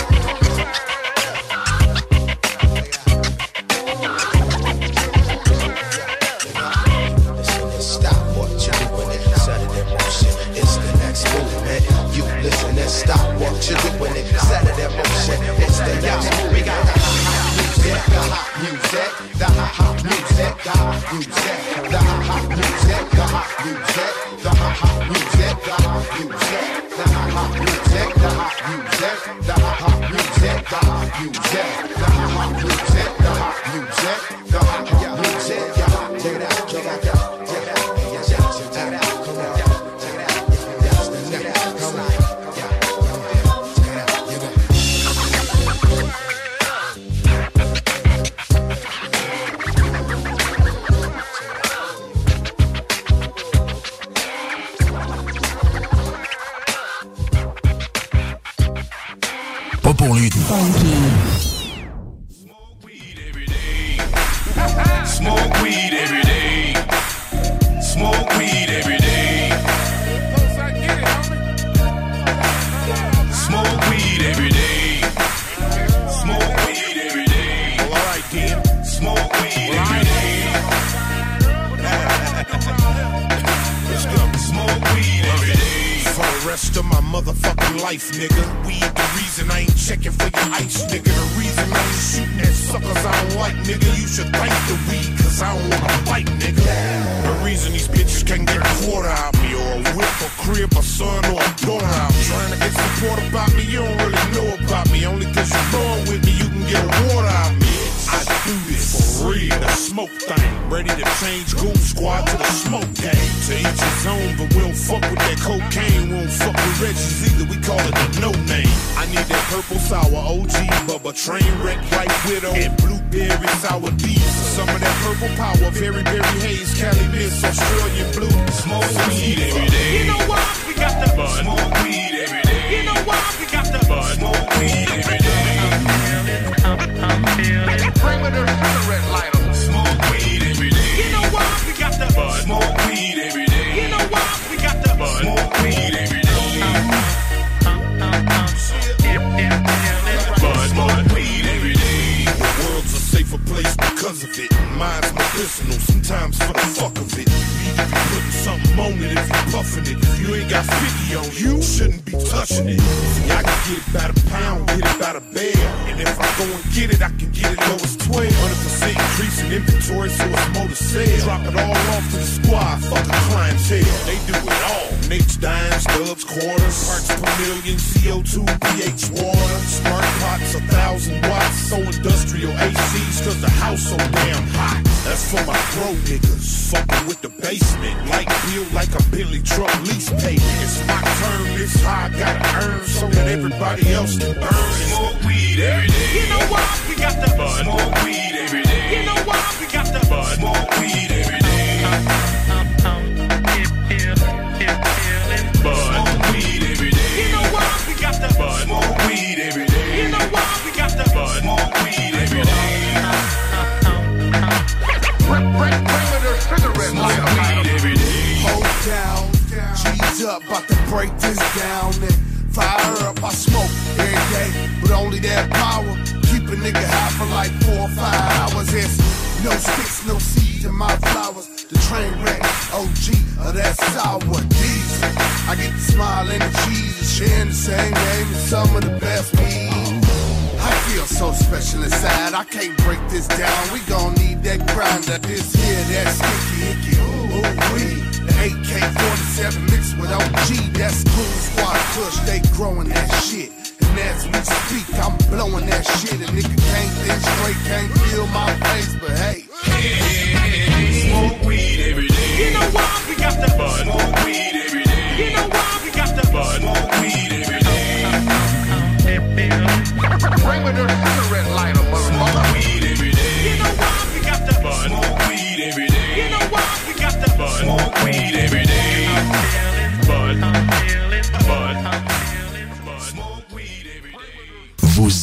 stop 12.88 13.18
what 13.40 13.68
you're 13.68 13.78
doing 13.98 14.16
it 14.16 14.26
in 14.26 14.36
motion. 14.96 15.42
It's 15.58 15.78
the 15.78 15.92
movement. 15.96 16.52
We 16.52 16.60
got 16.62 16.80
the 16.86 16.94
ha-ha 16.94 17.46
music, 17.58 18.00
the 18.06 18.26
hot 18.26 18.50
music, 18.66 19.10
the 19.38 19.46
ha-ha 19.46 19.86
music, 20.06 20.54
the 20.62 20.70
hot 20.70 21.02
music, 21.10 21.56
the 21.90 21.98
ha-ha 21.98 22.38
music, 22.54 23.06
the 23.10 23.24
hot 23.26 23.50
music, 23.64 24.14
the 24.42 24.50
ha-ha 24.54 24.88
music, 25.08 25.56
the 25.66 25.74
hot 25.82 26.06
music, 26.14 26.66
the 26.96 27.04
ha-ha 27.12 27.42
music, 27.56 28.08
the 28.14 28.30
hot 28.38 28.56
music, 28.66 29.20
the 29.46 29.54
ha-ha 29.56 29.90
music, 30.10 30.60
the 30.66 30.80
hot 30.86 31.10
music, 31.18 31.70
the 31.96 32.08
ha-ha 32.16 32.44
music, 32.62 33.10
the 33.18 33.30
hot 33.40 33.58
music, 33.74 34.45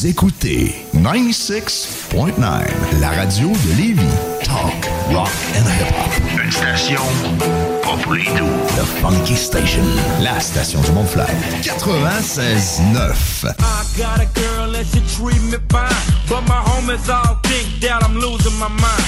Écoutez 0.06 0.86
96.9, 0.94 2.42
la 3.00 3.10
radio 3.10 3.48
de 3.48 3.72
Lévis. 3.78 4.02
Talk, 4.44 4.86
rock 5.10 5.30
and 5.56 5.64
hip-hop. 5.64 6.12
Une 6.44 6.52
station 6.52 7.00
pas 7.82 7.96
pour 8.02 8.12
les 8.12 8.24
doux. 8.24 8.52
The 8.76 8.84
Funky 9.00 9.34
Station, 9.34 9.82
la 10.20 10.38
station 10.40 10.82
du 10.82 10.92
mont 10.92 11.06
96.9. 11.06 13.46
I 13.46 13.50
got 13.96 14.20
a 14.20 14.26
girl 14.38 14.76
and 14.76 14.84
she 14.84 15.00
treat 15.16 15.40
me 15.50 15.56
fine. 15.72 15.88
But 16.28 16.42
my 16.48 16.60
homies 16.66 17.08
all 17.08 17.38
think 17.44 17.80
that 17.80 18.04
I'm 18.04 18.16
losing 18.16 18.58
my 18.58 18.68
mind. 18.68 19.04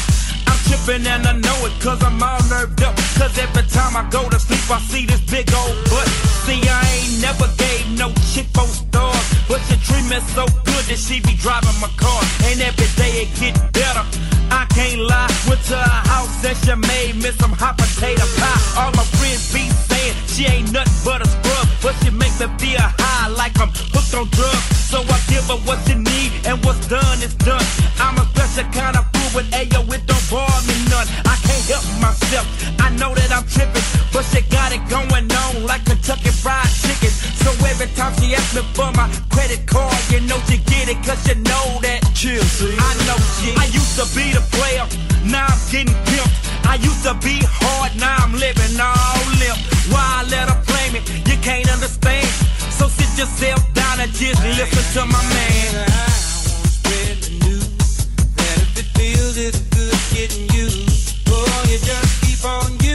I'm 0.46 0.56
tripping 0.64 1.06
and 1.06 1.26
I 1.26 1.34
know 1.34 1.66
it 1.66 1.78
cause 1.82 2.02
I'm 2.02 2.22
all 2.22 2.40
nerved 2.48 2.82
up. 2.82 2.96
Cause 3.18 3.36
every 3.38 3.64
time 3.68 3.98
I 3.98 4.08
go 4.10 4.30
to 4.30 4.38
sleep 4.40 4.70
I 4.70 4.80
see 4.80 5.04
this 5.04 5.20
big 5.30 5.52
old 5.52 5.76
butt. 5.90 6.08
See 6.46 6.62
I 6.66 6.82
ain't 6.96 7.20
never 7.20 7.48
gave 7.58 7.86
no 7.98 8.10
chick 8.32 8.46
on 8.58 8.66
stuff. 8.68 9.05
But 9.48 9.62
you 9.70 9.76
treat 9.78 10.06
me 10.10 10.18
so 10.34 10.44
good 10.66 10.84
that 10.90 10.98
she 10.98 11.20
be 11.20 11.34
driving 11.38 11.78
my 11.80 11.90
car. 11.96 12.20
And 12.50 12.60
every 12.60 12.90
day 12.98 13.22
it 13.22 13.30
get 13.38 13.54
better. 13.72 14.04
I 14.50 14.66
can't 14.74 15.00
lie, 15.00 15.30
went 15.48 15.62
to 15.70 15.78
a 15.78 15.98
house 16.10 16.42
that 16.42 16.56
she 16.62 16.74
made 16.74 17.16
me 17.22 17.30
some 17.38 17.52
hot 17.52 17.78
potato 17.78 18.26
pie. 18.38 18.60
All 18.78 18.92
my 18.92 19.06
friends 19.18 19.52
be 19.52 19.70
saying 19.70 20.14
she 20.26 20.46
ain't 20.46 20.72
nothing 20.72 20.92
but 21.04 21.22
a 21.22 21.28
scrub, 21.28 21.66
but 21.82 21.94
she 22.02 22.10
make 22.10 22.34
me 22.38 22.46
feel 22.58 22.80
high 22.80 23.15
like 23.28 23.58
I'm 23.60 23.70
hooked 23.92 24.14
on 24.14 24.28
drugs. 24.30 24.76
So 24.86 25.02
I 25.02 25.18
give 25.26 25.46
her 25.50 25.58
what 25.66 25.82
you 25.88 25.96
need, 25.98 26.30
and 26.46 26.62
what's 26.64 26.86
done 26.86 27.18
is 27.22 27.34
done. 27.34 27.64
I'm 27.98 28.16
a 28.18 28.24
special 28.34 28.70
kind 28.70 28.96
of 28.96 29.04
fool, 29.12 29.42
but 29.42 29.46
ayo, 29.50 29.82
it 29.90 30.06
don't 30.06 30.26
bother 30.30 30.62
me 30.68 30.76
none. 30.90 31.08
I 31.26 31.34
can't 31.42 31.66
help 31.66 31.86
myself. 31.98 32.46
I 32.78 32.90
know 32.94 33.14
that 33.14 33.30
I'm 33.34 33.46
tripping, 33.50 33.82
but 34.12 34.24
she 34.30 34.40
got 34.46 34.70
it 34.70 34.82
going 34.88 35.26
on 35.26 35.66
like 35.66 35.84
Kentucky 35.84 36.30
Fried 36.30 36.70
Chicken. 36.82 37.10
So 37.42 37.50
every 37.66 37.90
time 37.98 38.14
she 38.20 38.34
asks 38.34 38.54
me 38.54 38.62
for 38.74 38.90
my 38.94 39.10
credit 39.34 39.66
card, 39.66 39.96
you 40.10 40.20
know 40.26 40.38
she 40.46 40.58
get 40.70 40.88
it, 40.88 40.98
cause 41.02 41.26
you 41.26 41.34
know 41.42 41.82
that. 41.82 42.06
Chill, 42.14 42.42
see? 42.42 42.72
I 42.78 42.92
know 43.10 43.18
she. 43.36 43.52
I 43.58 43.66
used 43.74 43.98
to 43.98 44.06
be 44.14 44.30
the 44.32 44.42
player, 44.54 44.86
now 45.26 45.46
I'm 45.50 45.60
getting 45.70 45.94
pimped. 46.06 46.34
I 46.64 46.76
used 46.78 47.02
to 47.04 47.14
be 47.20 47.42
hard, 47.42 47.92
now 47.98 48.22
I'm 48.22 48.32
living 48.32 48.78
all 48.78 49.18
limp. 49.42 49.58
Why 49.90 50.22
I 50.22 50.28
let 50.30 50.48
her 50.48 50.62
play? 50.62 50.75
blame 50.90 51.02
it, 51.02 51.28
you 51.28 51.36
can't 51.38 51.70
understand. 51.72 52.26
So 52.70 52.88
sit 52.88 53.18
yourself 53.18 53.62
down 53.74 54.00
and 54.00 54.12
just 54.12 54.42
listen 54.42 55.00
to 55.00 55.06
my 55.06 55.22
man. 55.34 55.86
I 55.88 56.08
spread 56.68 57.16
the 57.22 57.44
news 57.44 58.06
that 58.36 58.56
if 58.62 58.78
it 58.78 58.98
feels 58.98 59.36
it's 59.36 59.60
good 59.74 59.98
getting 60.14 60.48
you, 60.54 60.68
boy, 61.24 61.70
you 61.70 61.78
just 61.78 62.22
keep 62.22 62.44
on. 62.44 62.85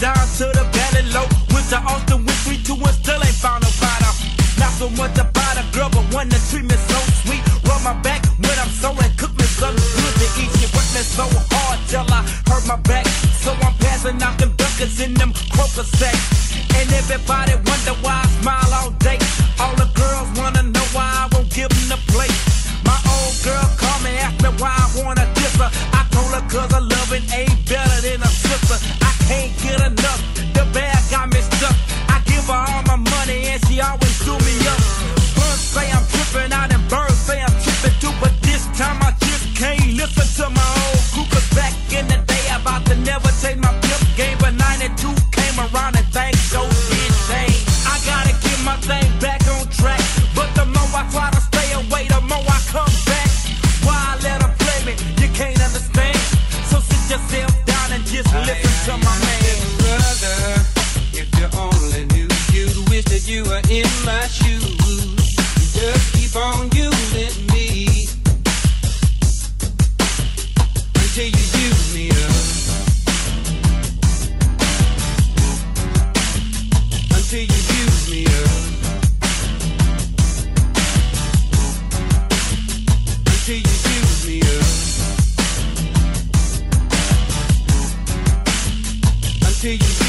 Down 0.00 0.26
to 0.38 0.46
the 0.54 0.64
valley 0.70 1.04
low. 1.10 1.26
Went 1.50 1.66
to 1.70 1.78
Austin 1.82 2.24
with 2.24 2.38
three, 2.46 2.58
two, 2.62 2.78
and 2.78 2.94
still 2.94 3.18
ain't 3.18 3.34
found 3.34 3.62
nobody. 3.66 4.10
Not 4.58 4.72
so 4.78 4.90
much 4.94 5.14
about 5.18 5.58
a 5.58 5.64
girl, 5.74 5.90
but 5.90 6.06
one 6.14 6.28
that 6.30 6.42
treat 6.50 6.66
me 6.66 6.74
so 6.74 6.98
sweet. 7.22 7.42
Rub 7.66 7.82
my 7.82 7.94
back 8.02 8.26
when 8.38 8.56
I'm 8.58 8.70
so 8.70 8.90
and 8.94 9.12
cook 9.18 9.34
me 9.38 9.46
something 9.46 9.78
good 9.78 10.14
to 10.22 10.28
eat. 10.38 10.50
She 10.58 10.66
worked 10.74 10.92
me 10.94 11.02
so 11.02 11.26
hard 11.50 11.78
till 11.90 12.06
I 12.10 12.22
hurt 12.46 12.64
my 12.66 12.78
back. 12.86 13.06
So 13.42 13.50
I'm 13.62 13.74
passing 13.82 14.22
out 14.22 14.38
them 14.38 14.54
duckers 14.56 15.00
in 15.00 15.14
them 15.14 15.32
croaker 15.54 15.86
sacks. 15.98 16.54
And 16.78 16.86
everybody 16.94 17.54
wonder 17.66 17.94
why 18.02 18.22
I 18.22 18.26
smile 18.38 18.70
all 18.78 18.90
day. 19.02 19.18
All 19.58 19.74
the 19.74 19.90
girls 19.98 20.30
wanna 20.38 20.62
know 20.62 20.86
why 20.94 21.06
I 21.06 21.28
won't 21.34 21.50
give 21.50 21.70
them 21.70 21.86
the 21.90 22.00
plate. 22.10 22.34
My 22.86 22.98
old 23.14 23.34
girl 23.42 23.66
called 23.78 24.02
me, 24.06 24.14
asked 24.22 24.42
me 24.42 24.50
why 24.62 24.74
I 24.74 24.86
wanna 25.02 25.26
diss 25.34 25.54
her. 25.58 25.70
I 25.94 26.06
told 26.14 26.30
her 26.34 26.44
cause 26.46 26.70
her 26.70 26.82
loving 26.82 27.26
ain't 27.34 27.58
better 27.66 27.98
than 28.02 28.22
a 28.22 28.30
sister. 28.30 28.78
I 29.02 29.07
can't 29.28 29.52
get 29.62 29.80
enough, 29.86 30.22
the 30.54 30.64
bag 30.72 30.98
got 31.10 31.28
me 31.28 31.40
stuck. 31.40 31.76
I 32.08 32.22
give 32.24 32.46
her 32.46 32.64
all 32.72 32.82
my 32.84 32.96
money 32.96 33.44
and 33.52 33.60
she 33.66 33.78
always 33.78 34.07
Until 89.68 89.86
you 89.86 90.07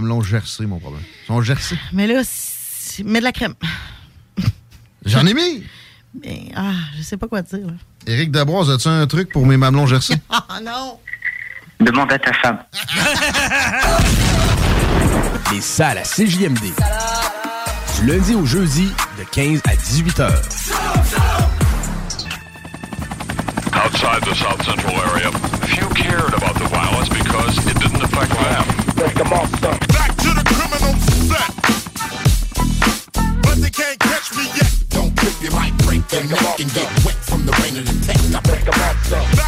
mamelons 0.00 0.22
gercés, 0.22 0.66
mon 0.66 0.78
problème. 0.78 1.02
Ils 1.24 1.26
sont 1.26 1.42
gercés. 1.42 1.78
Mais 1.92 2.06
là, 2.06 2.22
mets 3.04 3.18
de 3.18 3.24
la 3.24 3.32
crème. 3.32 3.54
J'en 5.04 5.26
ai 5.26 5.34
mis. 5.34 5.64
Mais, 6.22 6.50
ah, 6.56 6.72
je 6.96 7.02
sais 7.02 7.16
pas 7.16 7.28
quoi 7.28 7.42
dire. 7.42 7.66
là. 7.66 7.72
Éric 8.06 8.30
Dabroise, 8.30 8.70
as-tu 8.70 8.88
un 8.88 9.06
truc 9.06 9.30
pour 9.30 9.46
mes 9.46 9.56
mamelons 9.56 9.86
gercés? 9.86 10.16
Ah 10.30 10.58
non! 10.62 10.98
Demande 11.78 12.12
à 12.12 12.18
ta 12.18 12.32
femme. 12.34 12.58
Les 15.52 15.60
salles 15.60 15.98
à 15.98 16.02
CJMD. 16.02 16.60
Du 18.00 18.06
lundi 18.06 18.34
au 18.34 18.46
jeudi, 18.46 18.88
de 19.18 19.24
15 19.30 19.60
à 19.68 19.76
18 19.76 20.20
heures. 20.20 20.42
Outside 23.72 24.22
the 24.24 24.34
South 24.34 24.62
Central 24.64 24.94
area, 25.10 25.30
few 25.66 25.88
cared 25.94 26.34
about 26.34 26.54
the 26.58 26.68
violence 26.68 27.08
because 27.08 27.56
it 27.66 27.78
didn't 27.78 28.02
affect 28.02 28.30
them. 28.30 28.79
Back 29.00 29.14
to 29.14 30.28
the 30.34 30.44
criminal 30.44 30.94
set. 31.24 31.50
But 33.40 33.56
they 33.56 33.70
can't 33.70 33.98
catch 33.98 34.36
me 34.36 34.44
yet. 34.54 34.70
Don't 34.90 35.16
trip, 35.16 35.32
you 35.40 35.50
might 35.52 35.74
break 35.78 36.12
your 36.12 36.24
neck 36.24 36.60
and 36.60 36.70
get 36.74 37.04
wet 37.06 37.14
from 37.14 37.46
the 37.46 37.52
rain 37.62 37.78
of 37.78 37.86
the 37.86 37.94
tech. 38.06 38.16
Back 38.30 38.44
to 38.44 38.60
the 38.60 39.16
criminal 39.16 39.39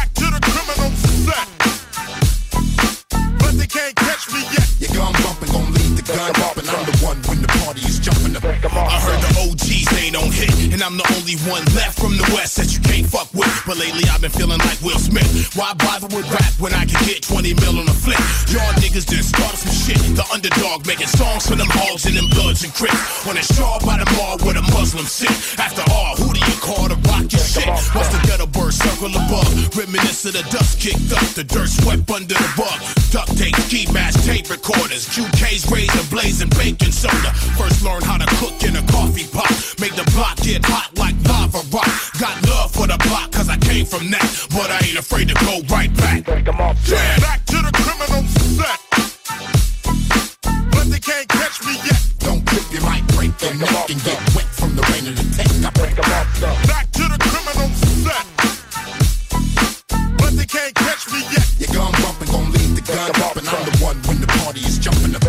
only 11.23 11.39
one 11.47 11.63
left 11.71 12.03
from 12.03 12.19
the 12.19 12.27
West 12.35 12.59
that 12.59 12.67
you 12.75 12.83
can't 12.83 13.07
fuck 13.07 13.31
with. 13.31 13.47
But 13.63 13.79
lately 13.79 14.03
I've 14.11 14.19
been 14.19 14.35
feeling 14.35 14.59
like 14.59 14.75
Will 14.83 14.99
Smith. 14.99 15.55
Why 15.55 15.71
bother 15.79 16.11
with 16.11 16.27
rap 16.27 16.51
when 16.59 16.75
I 16.75 16.83
can 16.83 16.99
get 17.07 17.23
20 17.23 17.55
mil 17.63 17.79
on 17.79 17.87
a 17.87 17.95
flip? 17.95 18.19
Y'all 18.51 18.75
niggas 18.83 19.07
just 19.07 19.31
started 19.31 19.55
some 19.55 19.71
shit. 19.71 20.03
The 20.19 20.27
underdog 20.35 20.83
making 20.83 21.07
songs 21.07 21.47
for 21.47 21.55
them 21.55 21.71
hogs 21.71 22.03
and 22.11 22.19
them 22.19 22.27
bloods 22.35 22.67
and 22.67 22.75
crips. 22.75 22.99
On 23.23 23.39
a 23.39 23.43
straw 23.43 23.79
by 23.87 24.03
the 24.03 24.07
mall 24.19 24.35
where 24.43 24.59
the 24.59 24.67
Muslims 24.75 25.15
sit. 25.15 25.31
After 25.55 25.79
all, 25.95 26.19
who 26.19 26.35
do 26.35 26.43
you 26.43 26.57
call 26.59 26.91
to 26.91 26.99
rock 27.07 27.31
your 27.31 27.39
shit? 27.39 27.71
What's 27.95 28.11
the 28.11 28.19
ghetto 28.27 28.51
bird 28.51 28.75
circle 28.75 29.15
above? 29.15 29.47
Reminisce 29.79 30.27
of 30.27 30.35
the 30.35 30.43
dust 30.51 30.83
kicked 30.83 31.07
up, 31.15 31.23
the 31.39 31.47
dirt 31.47 31.71
swept 31.71 32.03
under 32.11 32.35
the 32.35 32.49
rug. 32.59 32.79
Duct 33.15 33.31
tape, 33.39 33.55
ski 33.71 33.87
mask, 33.95 34.27
tape 34.27 34.51
recorders, 34.51 35.07
QK's 35.07 35.71
razor 35.71 36.03
blazing 36.11 36.51
baking 36.59 36.91
soda. 36.91 37.31
First 37.55 37.79
learned 37.79 38.03
how 38.03 38.19
to 38.19 38.27
cook 38.43 38.59
in 38.67 38.75
a 38.75 38.83
coffee 38.91 39.27
pot. 39.31 39.47
Make 39.79 39.95
the 39.95 40.03
block 40.11 40.35
get 40.43 40.59
hot 40.67 40.91
like 40.99 41.12
lava 41.27 41.61
rock. 41.71 41.89
Got 42.19 42.35
love 42.47 42.71
for 42.71 42.87
the 42.87 42.97
block 43.07 43.31
cause 43.31 43.49
I 43.49 43.57
came 43.57 43.85
from 43.85 44.09
that. 44.11 44.23
But 44.49 44.71
I 44.71 44.79
ain't 44.87 44.97
afraid 44.97 45.29
to 45.29 45.35
go 45.35 45.61
right 45.73 45.91
back. 45.97 46.27
Yeah. 46.27 47.19
Back 47.19 47.45
to 47.45 47.57
the 47.61 47.71
criminal 47.73 48.23
set. 48.57 48.79
But 50.71 50.85
they 50.91 50.99
can't 50.99 51.27
catch 51.27 51.63
me 51.65 51.75
yet. 51.85 52.01
Don't 52.19 52.45
trip, 52.47 52.63
you 52.71 52.81
might 52.81 53.05
break 53.15 53.31
your 53.41 53.53
neck 53.55 53.89
and 53.89 54.01
get 54.03 54.19
wet 54.35 54.47
from 54.51 54.75
the 54.75 54.83
rain 54.93 55.07
of 55.07 55.15
the 55.15 55.25
tech. 55.35 55.47
Back 56.67 56.91
to 56.91 57.03
the 57.07 57.17
criminal 57.19 57.69
set. 58.03 58.25
But 60.17 60.31
they 60.37 60.45
can't 60.45 60.75
catch 60.75 61.11
me 61.11 61.19
yet. 61.31 61.47
Your 61.59 61.71
gun 61.73 61.91
bumping, 62.01 62.29
gon' 62.31 62.51
leave 62.51 62.75
the 62.75 62.81
gun 62.81 63.09
up, 63.21 63.35
and 63.37 63.47
I'm 63.47 63.63
the 63.65 63.77
one 63.83 63.97
when 64.07 64.19
the 64.19 64.27
party 64.27 64.61
is 64.61 64.77
jumping 64.79 65.15
up. 65.15 65.23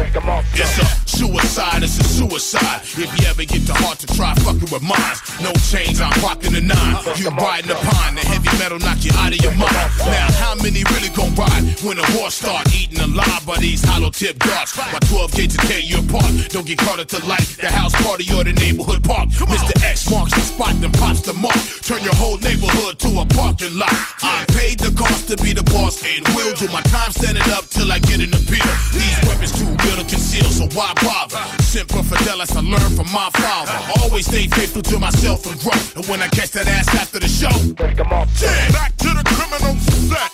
It's 0.54 0.78
a 0.78 1.03
suicide, 1.24 1.82
it's 1.82 1.98
a 1.98 2.04
suicide. 2.04 2.80
If 2.84 3.08
you 3.16 3.26
ever 3.26 3.44
get 3.44 3.64
the 3.64 3.74
heart 3.74 3.98
to 4.00 4.06
try 4.12 4.34
fucking 4.44 4.68
with 4.68 4.84
mine, 4.84 5.16
no 5.40 5.52
chains, 5.72 6.00
I'm 6.00 6.12
rocking 6.20 6.52
the 6.52 6.60
nine. 6.60 7.00
You 7.16 7.30
riding 7.30 7.68
the 7.68 7.78
pine, 7.80 8.14
the 8.14 8.24
heavy 8.28 8.52
metal 8.60 8.78
knock 8.78 9.00
you 9.04 9.12
out 9.16 9.32
of 9.32 9.40
your 9.40 9.54
mind. 9.56 9.72
Now, 10.04 10.28
how 10.44 10.54
many 10.60 10.84
really 10.92 11.08
gon' 11.16 11.32
ride 11.34 11.64
when 11.80 11.98
a 11.98 12.06
horse 12.12 12.36
start 12.36 12.68
eating 12.74 13.00
alive 13.00 13.44
by 13.46 13.56
these 13.58 13.82
hollow 13.84 14.10
tip 14.10 14.38
darts? 14.38 14.76
My 14.76 15.00
12 15.08 15.32
gauge 15.32 15.52
to 15.56 15.60
tear 15.66 15.80
you 15.80 16.04
apart. 16.04 16.28
Don't 16.52 16.66
get 16.66 16.78
caught 16.78 17.00
at 17.00 17.08
the 17.08 17.24
light, 17.24 17.48
the 17.60 17.70
house 17.70 17.94
party 18.04 18.28
or 18.34 18.44
the 18.44 18.52
neighborhood 18.52 19.02
park. 19.04 19.28
Mr. 19.30 19.74
X 19.84 20.10
marks 20.10 20.34
the 20.34 20.44
spot, 20.44 20.74
then 20.80 20.92
pops 20.92 21.22
the 21.22 21.32
mark. 21.34 21.56
Turn 21.80 22.02
your 22.04 22.14
whole 22.14 22.38
neighborhood 22.38 22.98
to 23.00 23.08
a 23.20 23.24
parking 23.32 23.72
lot. 23.78 23.94
I 24.20 24.44
paid 24.52 24.78
the 24.78 24.92
cost 24.92 25.28
to 25.28 25.36
be 25.40 25.52
the 25.52 25.64
boss 25.72 26.04
and 26.04 26.26
will 26.36 26.52
do 26.54 26.68
my 26.68 26.82
time 26.92 27.12
standing 27.12 27.48
up 27.56 27.64
till 27.68 27.90
I 27.90 27.98
get 27.98 28.20
an 28.20 28.32
appeal. 28.34 28.68
These 28.92 29.18
weapons 29.24 29.52
too 29.56 29.70
real 29.84 29.96
to 30.02 30.04
conceal, 30.04 30.50
so 30.52 30.68
why 30.76 30.92
bother? 31.00 31.13
Simple 31.60 32.02
fidelis 32.02 32.56
I 32.56 32.60
learned 32.60 32.96
from 32.96 33.10
my 33.12 33.30
father. 33.30 33.78
Always 34.00 34.26
stay 34.26 34.46
faithful 34.48 34.82
to 34.82 34.98
myself 34.98 35.46
and 35.46 35.58
grow. 35.60 35.72
And 35.96 36.06
when 36.06 36.20
I 36.20 36.28
catch 36.28 36.50
that 36.50 36.66
ass 36.66 36.88
after 36.94 37.18
the 37.20 37.28
show, 37.28 37.54
yeah, 37.78 38.70
back 38.72 38.96
to 38.98 39.10
the 39.14 39.22
criminal 39.24 39.74
set. 40.10 40.30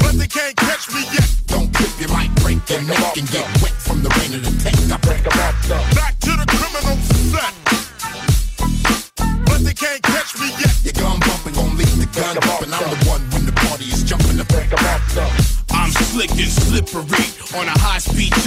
But 0.00 0.12
they 0.18 0.26
can't 0.26 0.56
catch 0.56 0.92
me 0.92 1.02
yet. 1.12 1.28
Don't 1.46 1.72
clip 1.72 1.90
your 2.00 2.10
mic, 2.16 2.34
break 2.42 2.68
your 2.68 2.82
neck, 2.82 3.16
and 3.16 3.28
get 3.30 3.46
wet 3.62 3.79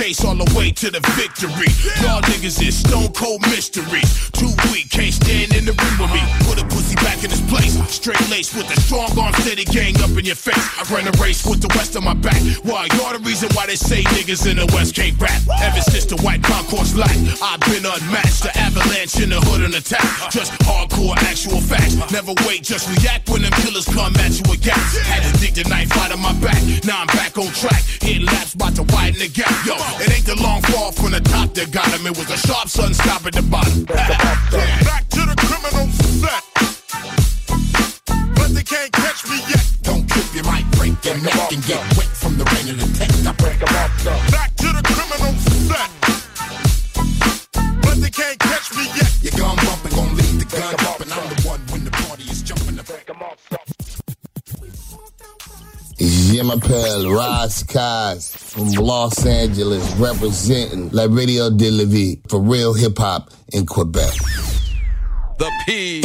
chase 0.03 0.25
all 0.25 0.35
the 0.35 0.51
way 0.57 0.69
to 0.69 0.91
the 0.91 0.99
victory. 1.15 1.71
Y'all 2.03 2.21
niggas 2.23 2.59
is 2.59 2.75
stone 2.79 3.11
cold 3.13 3.41
mysteries. 3.47 4.29
Too 4.31 4.51
weak, 4.71 4.89
can't 4.89 5.13
stand 5.13 5.55
in 5.55 5.63
the 5.63 5.71
ring 5.71 5.97
with 6.01 6.11
me. 6.11 6.23
Put 6.43 6.59
a 6.59 6.65
back 6.95 7.23
in 7.23 7.29
his 7.29 7.41
place. 7.49 7.73
Straight 7.89 8.21
lace 8.29 8.53
with 8.53 8.69
a 8.69 8.79
strong 8.81 9.09
arm 9.17 9.33
city 9.45 9.63
gang 9.65 9.95
up 10.01 10.11
in 10.17 10.25
your 10.25 10.35
face. 10.35 10.59
I 10.77 10.83
run 10.93 11.07
a 11.07 11.15
race 11.21 11.45
with 11.45 11.61
the 11.61 11.71
west 11.77 11.95
on 11.95 12.03
my 12.03 12.13
back. 12.13 12.41
Why? 12.63 12.87
You're 12.97 13.17
the 13.17 13.23
reason 13.23 13.49
why 13.53 13.67
they 13.67 13.75
say 13.75 14.03
niggas 14.15 14.49
in 14.49 14.57
the 14.57 14.67
west 14.73 14.95
can't 14.95 15.19
rap. 15.19 15.41
Ever 15.61 15.81
since 15.81 16.05
the 16.05 16.17
white 16.21 16.43
concourse 16.43 16.95
lack, 16.95 17.15
I've 17.41 17.59
been 17.71 17.85
unmatched. 17.85 18.43
The 18.43 18.51
avalanche 18.57 19.19
in 19.19 19.29
the 19.29 19.39
hood 19.41 19.63
and 19.63 19.73
attack. 19.73 20.03
Just 20.31 20.51
hardcore 20.67 21.15
actual 21.29 21.61
facts. 21.61 21.95
Never 22.11 22.33
wait, 22.45 22.63
just 22.63 22.89
react 22.89 23.29
when 23.29 23.41
them 23.41 23.53
killers 23.63 23.85
come 23.85 24.15
at 24.17 24.33
you 24.35 24.43
with 24.49 24.61
gas. 24.61 24.97
Had 25.07 25.23
to 25.23 25.31
dig 25.39 25.55
the 25.55 25.67
knife 25.69 25.91
out 25.97 26.11
of 26.11 26.19
my 26.19 26.33
back. 26.41 26.61
Now 26.83 27.01
I'm 27.01 27.07
back 27.07 27.37
on 27.37 27.47
track. 27.53 27.83
Hit 28.01 28.23
laps, 28.23 28.53
about 28.53 28.75
to 28.75 28.83
widen 28.93 29.19
the 29.19 29.29
gap. 29.29 29.51
Yo, 29.65 29.75
it 30.03 30.11
ain't 30.11 30.25
the 30.25 30.35
long 30.41 30.61
fall 30.63 30.91
from 30.91 31.11
the 31.11 31.21
top 31.21 31.53
that 31.55 31.71
got 31.71 31.87
him. 31.93 32.05
It 32.05 32.17
was 32.17 32.29
a 32.29 32.37
sharp 32.37 32.67
sun 32.69 32.93
stop 32.93 33.25
at 33.25 33.33
the 33.33 33.41
bottom. 33.43 33.85
Back 33.85 35.07
to 35.09 35.21
the 35.25 35.35
criminal 35.37 35.87
set. 35.91 36.52
But 38.53 38.59
they 38.59 38.75
can't 38.75 38.91
catch 38.91 39.27
me 39.27 39.37
yet. 39.49 39.65
Don't 39.81 40.07
clip 40.07 40.29
your 40.35 40.43
mic, 40.45 40.63
break 40.77 40.93
your 41.03 41.17
neck, 41.25 41.51
and 41.51 41.65
get 41.65 41.81
wet 41.97 42.05
from 42.05 42.37
the 42.37 42.45
rain 42.53 42.69
of 42.69 42.77
the 42.77 42.85
tech. 42.93 43.09
I 43.25 43.33
break 43.41 43.57
them 43.57 43.73
off, 43.73 44.29
Back 44.29 44.53
to 44.57 44.67
the 44.69 44.83
criminal 44.85 45.33
set. 45.65 45.89
But 47.81 47.97
they 47.97 48.11
can't 48.11 48.37
catch 48.37 48.69
me 48.77 48.85
yet. 48.93 49.09
Your 49.23 49.33
gun 49.41 49.55
bumping, 49.57 49.95
gon' 49.97 50.15
leave 50.15 50.37
the 50.37 50.45
gun 50.45 50.75
up, 50.85 50.99
and 51.01 51.11
I'm 51.11 51.33
the 51.33 51.41
one 51.49 51.61
when 51.71 51.83
the 51.83 51.89
party 51.89 52.29
is 52.29 52.43
jumping 52.43 52.77
to 52.77 52.83
break 52.83 53.07
them 53.07 53.23
off. 53.23 53.41
Je 55.97 56.43
m'appelle 56.43 57.09
Ross 57.09 57.63
Kaz 57.63 58.37
from 58.37 58.69
Los 58.73 59.25
Angeles, 59.25 59.81
representing 59.97 60.91
La 60.91 61.07
Radio 61.09 61.49
de 61.49 61.71
la 61.71 61.85
Vie 61.85 62.19
for 62.29 62.39
real 62.39 62.75
hip 62.75 62.99
hop 62.99 63.31
in 63.51 63.65
Quebec. 63.65 64.13
The 65.39 65.49
P. 65.65 66.03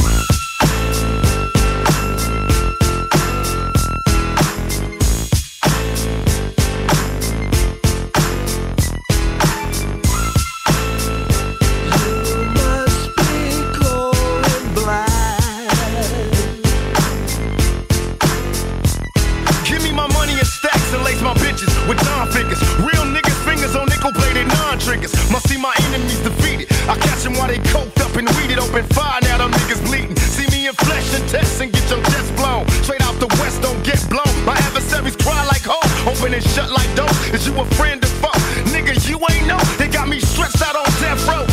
while 27.39 27.49
they 27.49 27.59
coked 27.71 28.01
up 28.03 28.15
and 28.17 28.29
weeded. 28.37 28.59
Open 28.59 28.85
fire, 28.93 29.21
now 29.23 29.39
them 29.39 29.53
niggas 29.53 29.83
bleeding. 29.87 30.17
See 30.17 30.47
me 30.51 30.67
in 30.67 30.75
flesh 30.75 31.15
and 31.15 31.27
test 31.29 31.61
and 31.63 31.73
get 31.73 31.89
your 31.89 32.03
chest 32.11 32.35
blown. 32.37 32.67
Straight 32.83 33.01
out 33.03 33.17
the 33.21 33.29
west, 33.39 33.63
don't 33.63 33.81
get 33.85 34.03
blown. 34.11 34.35
My 34.45 34.59
adversaries 34.67 35.17
cry 35.17 35.45
like 35.47 35.63
ho. 35.65 35.79
Open 36.11 36.35
and 36.35 36.43
shut 36.43 36.71
like 36.71 36.91
dope. 36.95 37.15
Is 37.33 37.47
you 37.47 37.55
a 37.61 37.65
friend 37.79 38.03
or 38.05 38.13
foe? 38.23 38.41
Nigga, 38.75 38.95
you 39.09 39.17
ain't 39.31 39.47
know. 39.47 39.61
They 39.79 39.89
got 39.89 40.09
me 40.09 40.19
stretched 40.21 40.61
out 40.61 40.77
on 40.77 40.91
death 41.01 41.27
row. 41.29 41.48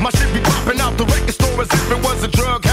My 0.00 0.08
shit 0.08 0.32
be 0.32 0.40
popping 0.40 0.80
out 0.80 0.96
the 0.96 1.04
record 1.04 1.34
store 1.34 1.60
as 1.60 1.68
if 1.70 1.90
it 1.90 2.02
was 2.02 2.24
a 2.24 2.28
drug 2.28 2.69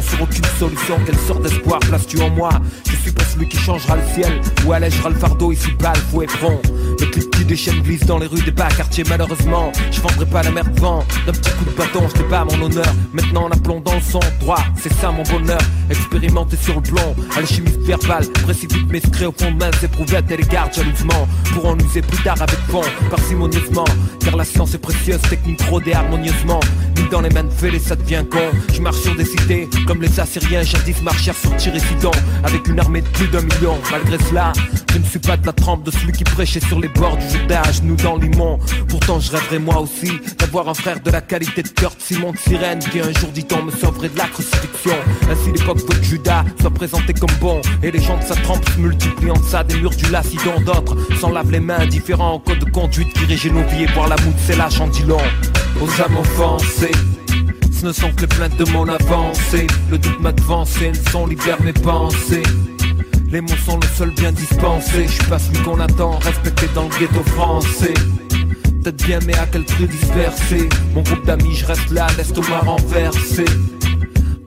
Sur 0.00 0.22
aucune 0.22 0.44
solution. 0.58 0.98
Quelle 1.04 1.18
sorte 1.18 1.42
d'espoir 1.42 1.80
places-tu 1.80 2.20
en 2.20 2.30
moi? 2.30 2.50
Celui 3.38 3.48
qui 3.48 3.58
changera 3.58 3.96
le 3.96 4.02
ciel. 4.14 4.40
Ou 4.66 4.72
allègera 4.72 5.10
le 5.10 5.14
fardeau 5.14 5.52
ici 5.52 5.70
bas 5.78 5.92
le 5.94 6.00
fouet 6.00 6.26
front 6.26 6.60
Le 7.00 7.06
clip 7.06 7.30
qui 7.30 7.44
déchaîne 7.44 7.80
glisse 7.82 8.04
dans 8.04 8.18
les 8.18 8.26
rues 8.26 8.42
des 8.42 8.50
bas 8.50 8.68
quartiers 8.68 9.04
malheureusement. 9.08 9.72
Je 9.90 10.00
vendrai 10.00 10.26
pas 10.26 10.42
la 10.42 10.50
merde 10.50 10.78
vent 10.78 11.04
D'un 11.26 11.32
petit 11.32 11.50
coup 11.50 11.64
de 11.64 11.70
bâton 11.70 12.08
je 12.14 12.22
pas 12.22 12.44
mon 12.44 12.66
honneur. 12.66 12.92
Maintenant 13.12 13.46
en 13.46 13.50
plomb 13.50 13.80
dans 13.80 13.94
le 13.94 14.00
sang 14.00 14.20
droit 14.40 14.62
C'est 14.76 14.92
ça 14.94 15.10
mon 15.10 15.22
bonheur. 15.22 15.60
Expérimenté 15.90 16.56
sur 16.56 16.74
le 16.74 16.82
plomb 16.82 17.14
Alchimiste 17.36 17.80
verbal. 17.80 18.26
Précipite 18.44 18.90
mes 18.90 19.00
secrets 19.00 19.26
au 19.26 19.32
fond 19.32 19.52
de 19.52 19.56
main 19.56 19.70
S'éprouver 19.80 20.16
à 20.16 20.22
tes 20.22 20.36
gardes 20.38 20.74
jalousement. 20.74 21.28
Pour 21.54 21.66
en 21.66 21.78
user 21.78 22.02
plus 22.02 22.22
tard 22.22 22.40
avec 22.40 22.58
fond 22.68 22.82
Parcimonieusement. 23.10 23.84
Car 24.20 24.36
la 24.36 24.44
science 24.44 24.74
est 24.74 24.78
précieuse 24.78 25.20
Technique 25.22 25.62
rodée 25.62 25.92
harmonieusement 25.92 26.60
Mis 26.96 27.08
dans 27.10 27.20
les 27.20 27.30
mains 27.30 27.44
de 27.44 27.50
fêlés 27.50 27.78
ça 27.78 27.94
devient 27.94 28.24
con 28.28 28.38
Je 28.74 28.80
marche 28.80 28.98
sur 28.98 29.14
des 29.14 29.24
cités 29.24 29.68
Comme 29.86 30.02
les 30.02 30.20
Assyriens 30.20 30.62
Jadis 30.62 31.00
marchèrent 31.02 31.36
sur 31.36 31.54
Tirésidon 31.56 32.10
Avec 32.44 32.66
une 32.68 32.80
armée 32.80 33.02
de 33.02 33.08
d'un 33.30 33.42
million. 33.42 33.78
Malgré 33.90 34.18
cela 34.24 34.52
Je 34.92 34.98
ne 34.98 35.04
suis 35.04 35.18
pas 35.18 35.36
de 35.36 35.46
la 35.46 35.52
trempe 35.52 35.84
de 35.84 35.90
celui 35.90 36.12
qui 36.12 36.24
prêchait 36.24 36.60
sur 36.60 36.78
les 36.80 36.88
bords 36.88 37.16
du 37.16 37.28
Jourdain 37.28 37.62
à 37.64 37.72
genoux 37.72 37.96
dans 37.96 38.16
Limon 38.16 38.58
Pourtant 38.88 39.20
je 39.20 39.30
rêverais 39.32 39.58
moi 39.58 39.80
aussi 39.80 40.12
D'avoir 40.38 40.68
un 40.68 40.74
frère 40.74 41.00
de 41.00 41.10
la 41.10 41.20
qualité 41.20 41.62
de 41.62 41.68
Kurt 41.68 42.00
Simon 42.00 42.32
de 42.32 42.38
Sirène 42.38 42.78
Qui 42.78 43.00
un 43.00 43.12
jour 43.12 43.30
dit-on 43.32 43.62
me 43.62 43.70
sauverait 43.70 44.08
de 44.08 44.18
la 44.18 44.26
crucifixion. 44.26 44.94
Ainsi 45.30 45.52
l'époque 45.52 45.84
que 45.84 46.02
Judas 46.02 46.44
soit 46.60 46.70
présenté 46.70 47.12
comme 47.14 47.34
bon 47.40 47.60
Et 47.82 47.90
les 47.90 48.00
gens 48.00 48.18
de 48.18 48.24
sa 48.24 48.36
trempe 48.36 48.64
se 48.74 48.80
multiplient 48.80 49.30
en 49.30 49.42
ça 49.42 49.64
Des 49.64 49.76
murs 49.76 49.96
du 49.96 50.10
lacidon 50.10 50.60
d'autres 50.64 50.96
S'en 51.20 51.30
lavent 51.30 51.50
les 51.50 51.60
mains 51.60 51.80
indifférents 51.80 52.34
au 52.34 52.38
code 52.38 52.58
de 52.60 52.70
conduite 52.70 53.12
Qui 53.12 53.24
régit 53.26 53.50
nos 53.50 53.64
vies 53.64 53.84
et 53.84 53.92
voir 53.92 54.08
la 54.08 54.16
moue 54.16 54.32
de 54.32 54.40
ses 54.40 54.56
lâches 54.56 54.80
en 54.80 54.88
dit 54.88 55.04
long 55.04 55.20
Aux 55.80 56.02
âmes 56.02 56.16
offensées 56.18 56.92
ce 57.80 57.86
ne 57.86 57.92
sont 57.92 58.10
que 58.10 58.22
les 58.22 58.26
plaintes 58.26 58.56
de 58.56 58.68
mon 58.72 58.88
avancée. 58.88 59.68
Le 59.88 59.98
doute 59.98 60.18
m'a 60.18 60.32
devancé, 60.32 60.88
le 60.88 61.10
son 61.12 61.28
libère 61.28 61.62
mes 61.62 61.72
pensées 61.72 62.42
Les 63.30 63.42
mots 63.42 63.56
sont 63.66 63.78
le 63.78 63.86
seul 63.88 64.10
bien 64.10 64.32
dispensé. 64.32 65.06
Je 65.06 65.12
suis 65.12 65.24
pas 65.24 65.38
celui 65.38 65.62
qu'on 65.62 65.78
attend, 65.80 66.18
respecté 66.18 66.66
dans 66.74 66.84
le 66.84 66.98
ghetto 66.98 67.22
français. 67.24 67.92
Peut-être 68.82 69.04
bien 69.04 69.18
mais 69.26 69.36
à 69.36 69.46
quel 69.46 69.64
prix 69.64 69.86
dispersé? 69.86 70.68
Mon 70.94 71.02
groupe 71.02 71.26
d'amis 71.26 71.54
je 71.54 71.66
reste 71.66 71.90
là, 71.90 72.06
l'estomac 72.16 72.60
renversé. 72.60 73.44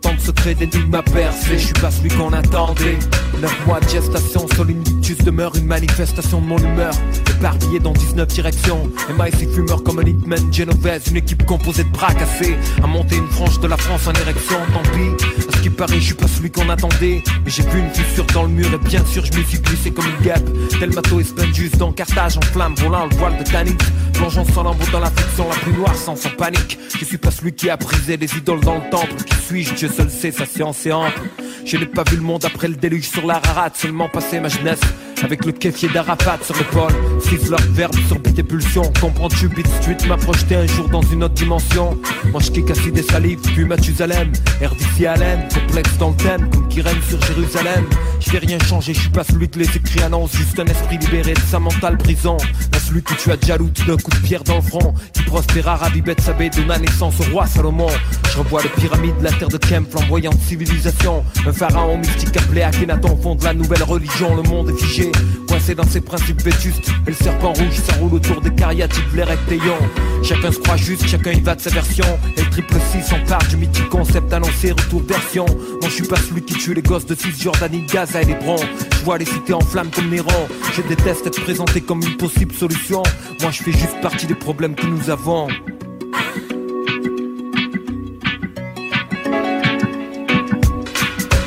Tant 0.01 0.15
de 0.15 0.19
secrets 0.19 0.55
d'énigmes 0.55 0.95
à 0.95 1.03
percer 1.03 1.59
Je 1.59 1.65
suis 1.65 1.73
pas 1.73 1.91
celui 1.91 2.09
qu'on 2.09 2.34
attendait 2.34 2.97
Neuf 3.41 3.65
mois 3.65 3.79
de 3.79 3.89
gestation, 3.89 4.45
solinitus 4.55 5.17
demeure 5.17 5.55
une 5.55 5.65
manifestation 5.65 6.41
de 6.41 6.45
mon 6.45 6.59
humeur. 6.59 6.93
Éparpillé 7.39 7.79
dans 7.79 7.91
19 7.91 8.27
directions. 8.27 8.87
MIC 9.17 9.49
fumeur 9.49 9.81
comme 9.81 9.97
un 9.97 10.03
hitman 10.03 10.53
Genovese 10.53 11.07
Une 11.09 11.17
équipe 11.17 11.43
composée 11.47 11.83
de 11.83 11.89
bras 11.89 12.13
cassés. 12.13 12.55
À 12.83 12.85
monter 12.85 13.15
une 13.15 13.27
frange 13.29 13.59
de 13.59 13.67
la 13.67 13.77
France 13.77 14.05
en 14.05 14.13
érection 14.13 14.57
Tant 14.73 14.83
pis, 14.91 15.25
à 15.49 15.51
ce 15.53 15.61
qui 15.63 15.71
paraît 15.71 15.99
je 15.99 16.05
suis 16.05 16.13
pas 16.13 16.27
celui 16.27 16.51
qu'on 16.51 16.69
attendait. 16.69 17.23
Mais 17.43 17.49
j'ai 17.49 17.63
vu 17.63 17.79
une 17.79 17.89
fissure 17.89 18.27
dans 18.27 18.43
le 18.43 18.49
mur 18.49 18.71
et 18.71 18.87
bien 18.87 19.03
sûr 19.07 19.25
je 19.25 19.35
me 19.35 19.43
suis 19.43 19.59
glissé 19.59 19.89
comme 19.89 20.05
une 20.05 20.23
guêpe. 20.23 20.47
Tel 20.79 20.93
mato 20.93 21.19
juste 21.51 21.77
dans 21.77 21.91
Carthage 21.91 22.37
en 22.37 22.41
flamme 22.41 22.75
Volant 22.75 23.07
le 23.07 23.15
voile 23.15 23.39
de 23.39 23.43
Tanit. 23.43 23.75
Plongeant 24.13 24.45
sans 24.45 24.61
lambeau 24.61 24.85
dans 24.91 24.99
la 24.99 25.09
fiction 25.09 25.49
la 25.49 25.55
plus 25.55 25.73
noire 25.73 25.95
sans, 25.95 26.15
sans 26.15 26.29
panique. 26.29 26.77
Je 26.99 27.05
suis 27.05 27.17
pas 27.17 27.31
celui 27.31 27.53
qui 27.53 27.71
a 27.71 27.77
brisé 27.77 28.17
les 28.17 28.31
idoles 28.37 28.61
dans 28.61 28.75
le 28.75 28.89
temple. 28.91 29.15
Qui 29.25 29.35
suis-je? 29.47 29.73
Dieu 29.73 29.89
seul 29.89 30.11
sait 30.11 30.31
sa 30.31 30.45
science 30.45 30.85
est 30.85 30.91
ample. 30.91 31.21
Je 31.65 31.77
n'ai 31.77 31.85
pas 31.85 32.03
vu 32.03 32.17
le 32.17 32.23
monde 32.23 32.43
après 32.45 32.67
le 32.67 32.75
déluge 32.75 33.07
sur 33.07 33.25
la 33.25 33.30
rarate 33.39 33.77
Seulement 33.77 34.09
passé 34.09 34.39
ma 34.39 34.49
jeunesse 34.49 34.82
Avec 35.24 35.45
le 35.45 35.51
kéfier 35.51 35.89
d'Arafat 35.89 36.39
sur 36.43 36.55
l'épaule. 36.57 36.91
Fils 37.22 37.49
leur 37.49 37.61
verbe 37.72 37.95
sur 38.07 38.19
beat 38.19 38.39
et 38.39 38.43
pulsion. 38.43 38.91
Comprends-tu 38.99 39.47
Beat 39.49 39.67
Street 39.80 39.97
m'a 40.07 40.17
projeté 40.17 40.55
un 40.55 40.65
jour 40.65 40.89
dans 40.89 41.01
une 41.01 41.24
autre 41.24 41.36
dimension. 41.36 41.97
Moi 42.32 42.41
je 42.41 42.51
kick 42.51 42.69
acide 42.72 42.97
et 42.97 43.03
salive 43.03 43.39
puis 43.41 43.65
Mathusalem. 43.65 44.32
D'ici 44.78 45.05
Allen, 45.05 45.47
complexe 45.53 45.97
dans 45.97 46.09
le 46.09 46.15
Comme 46.15 46.67
qui 46.69 46.82
règne 46.82 47.01
sur 47.07 47.22
Jérusalem. 47.22 47.86
Je 48.19 48.32
vais 48.32 48.38
rien 48.39 48.59
changer, 48.59 48.93
je 48.93 48.99
suis 49.01 49.09
pas 49.09 49.24
celui 49.24 49.49
que 49.49 49.59
les 49.59 49.65
écrits 49.76 50.01
annoncent 50.03 50.38
Juste 50.38 50.59
un 50.59 50.65
esprit 50.65 50.97
libéré 50.97 51.34
de 51.34 51.39
sa 51.39 51.59
mentale 51.59 51.97
prison. 51.97 52.38
Pas 52.72 52.80
celui 52.80 53.01
que 53.03 53.13
tu 53.15 53.32
as 53.32 53.57
looté 53.57 53.84
d'un 53.84 53.97
coup 53.97 54.11
de 54.11 54.17
pierre 54.17 54.43
dans 54.43 54.55
le 54.55 54.61
front. 54.61 54.93
Qui 55.13 55.24
prospéra 55.24 55.76
Rabbi 55.76 56.01
Bet 56.01 56.22
Sabé 56.22 56.49
donna 56.49 56.78
naissance 56.78 57.15
au 57.19 57.32
roi 57.32 57.45
Salomon. 57.47 57.89
Je 58.32 58.38
revois 58.38 58.61
les 58.63 58.69
pyramides, 58.69 59.15
la 59.22 59.32
terre 59.32 59.49
de 59.49 59.57
Kem, 59.57 59.86
flamboyante 59.86 60.39
civilisation. 60.47 61.24
Un 61.45 61.51
pharaon 61.53 61.97
mystique 61.97 62.38
appelé 62.38 62.61
Akhenaton 62.61 63.17
fonde 63.22 63.43
la 63.43 63.53
nouvelle 63.53 63.84
religion. 63.84 64.36
Le 64.36 64.43
monde 64.43 64.69
est 64.69 64.82
figé, 64.82 65.11
coincé 65.47 65.76
dans 65.76 65.88
ses 65.88 66.01
principes 66.01 66.41
vétustes 66.41 66.89
Et 67.07 67.12
le 67.12 67.16
serpent 67.16 67.53
rouge 67.53 67.76
s'enroule 67.88 68.16
autour 68.16 68.41
des 68.41 68.53
cariatides, 68.53 69.03
les 69.14 69.24
rectaillons 69.24 69.78
Chacun 70.24 70.51
se 70.51 70.59
croit 70.59 70.78
juste, 70.78 71.07
chacun 71.07 71.32
y 71.32 71.39
va 71.39 71.55
de 71.55 71.62
sa 71.62 71.72
version. 71.72 72.05
Et 72.38 72.41
le 72.41 72.49
triple 72.49 72.76
6 72.91 73.14
part 73.28 73.45
du 73.49 73.57
mythique 73.57 73.89
concept 73.89 74.32
annoncé 74.32 74.72
retour 74.72 75.01
version. 75.03 75.45
Moi 75.45 75.89
je 75.89 75.95
suis 75.95 76.07
pas 76.07 76.18
celui 76.18 76.43
qui 76.43 76.53
tue 76.53 76.74
les 76.74 76.82
gosses 76.82 77.05
de 77.05 77.16
Cisjordanie, 77.16 77.86
Gaza 77.86 78.22
et 78.22 78.26
les 78.26 78.36
broncs 78.36 78.64
Je 78.93 79.03
vois 79.03 79.18
les 79.18 79.26
cités 79.26 79.53
en 79.53 79.62
flammes 79.62 79.89
comme 79.89 80.09
Néron 80.09 80.47
Je 80.76 80.82
déteste 80.84 81.26
être 81.26 81.41
présenté 81.41 81.82
comme 81.82 82.01
une 82.03 82.18
possible 82.18 82.53
solution. 82.53 83.01
Moi 83.41 83.51
je 83.51 83.64
fais 83.64 83.72
juste 83.72 83.99
partie 84.01 84.28
des 84.28 84.36
problèmes 84.36 84.76
que 84.76 84.86
nous 84.86 85.09
avons. 85.09 85.47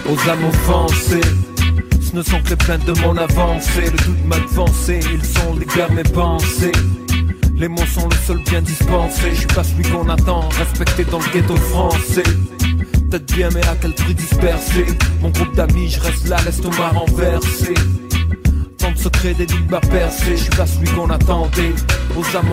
Aux 0.07 0.29
âmes 0.29 0.45
offensées. 0.45 1.53
Ne 2.15 2.23
sont 2.23 2.41
que 2.43 2.51
les 2.51 2.57
plaintes 2.57 2.85
de 2.85 2.93
mon 3.01 3.17
avancée, 3.17 3.91
le 3.91 4.05
doute 4.05 4.25
m'a 4.25 4.39
devancé, 4.39 5.01
ils 5.12 5.25
sont 5.25 5.57
les 5.59 5.67
gars 5.67 5.89
mes 5.89 6.05
pensées. 6.05 6.71
Les 7.57 7.67
mots 7.67 7.85
sont 7.87 8.09
le 8.09 8.15
seul 8.25 8.39
bien 8.45 8.62
dispensé, 8.62 9.31
je 9.31 9.39
suis 9.39 9.47
pas 9.49 9.65
celui 9.65 9.83
qu'on 9.83 10.09
attend, 10.09 10.49
respecté 10.51 11.05
dans 11.07 11.19
le 11.19 11.25
ghetto 11.33 11.57
français. 11.57 12.23
Peut-être 13.11 13.35
bien, 13.35 13.49
mais 13.53 13.67
à 13.67 13.75
quel 13.81 13.95
prix 13.95 14.15
dispersé? 14.15 14.87
Mon 15.23 15.31
groupe 15.31 15.57
d'amis, 15.57 15.91
je 15.91 15.99
reste 15.99 16.29
là, 16.29 16.37
l'estomac 16.45 16.91
renversé. 16.91 17.75
Tant 18.79 18.93
de 18.93 18.97
secrets, 18.99 19.35
des 19.35 19.47
lignes 19.47 19.67
percées, 19.67 20.37
je 20.37 20.43
suis 20.43 20.51
pas 20.51 20.67
celui 20.69 20.89
qu'on 20.91 21.11
attendait, 21.11 21.75
aux 22.17 22.37
âmes. 22.37 22.47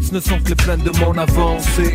Ce 0.00 0.14
ne 0.14 0.20
sont 0.20 0.38
que 0.40 0.48
les 0.48 0.54
plaintes 0.54 0.82
de 0.82 0.98
mon 0.98 1.12
avancée. 1.12 1.94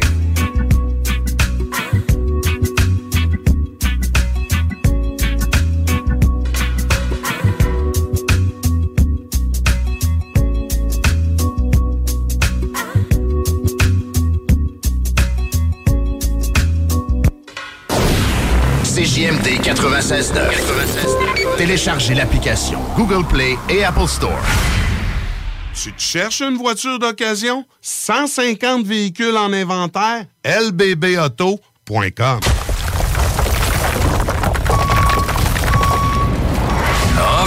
96.9. 19.64 21.56
Téléchargez 21.58 22.14
l'application 22.14 22.80
Google 22.98 23.26
Play 23.26 23.58
et 23.70 23.86
Apple 23.86 24.08
Store. 24.08 24.42
Tu 25.74 25.94
te 25.94 26.02
cherches 26.02 26.42
une 26.42 26.58
voiture 26.58 27.00
d'occasion? 27.00 27.64
150 27.82 28.86
véhicules 28.86 29.38
en 29.38 29.54
inventaire? 29.54 30.26
lbbauto.com 30.46 32.40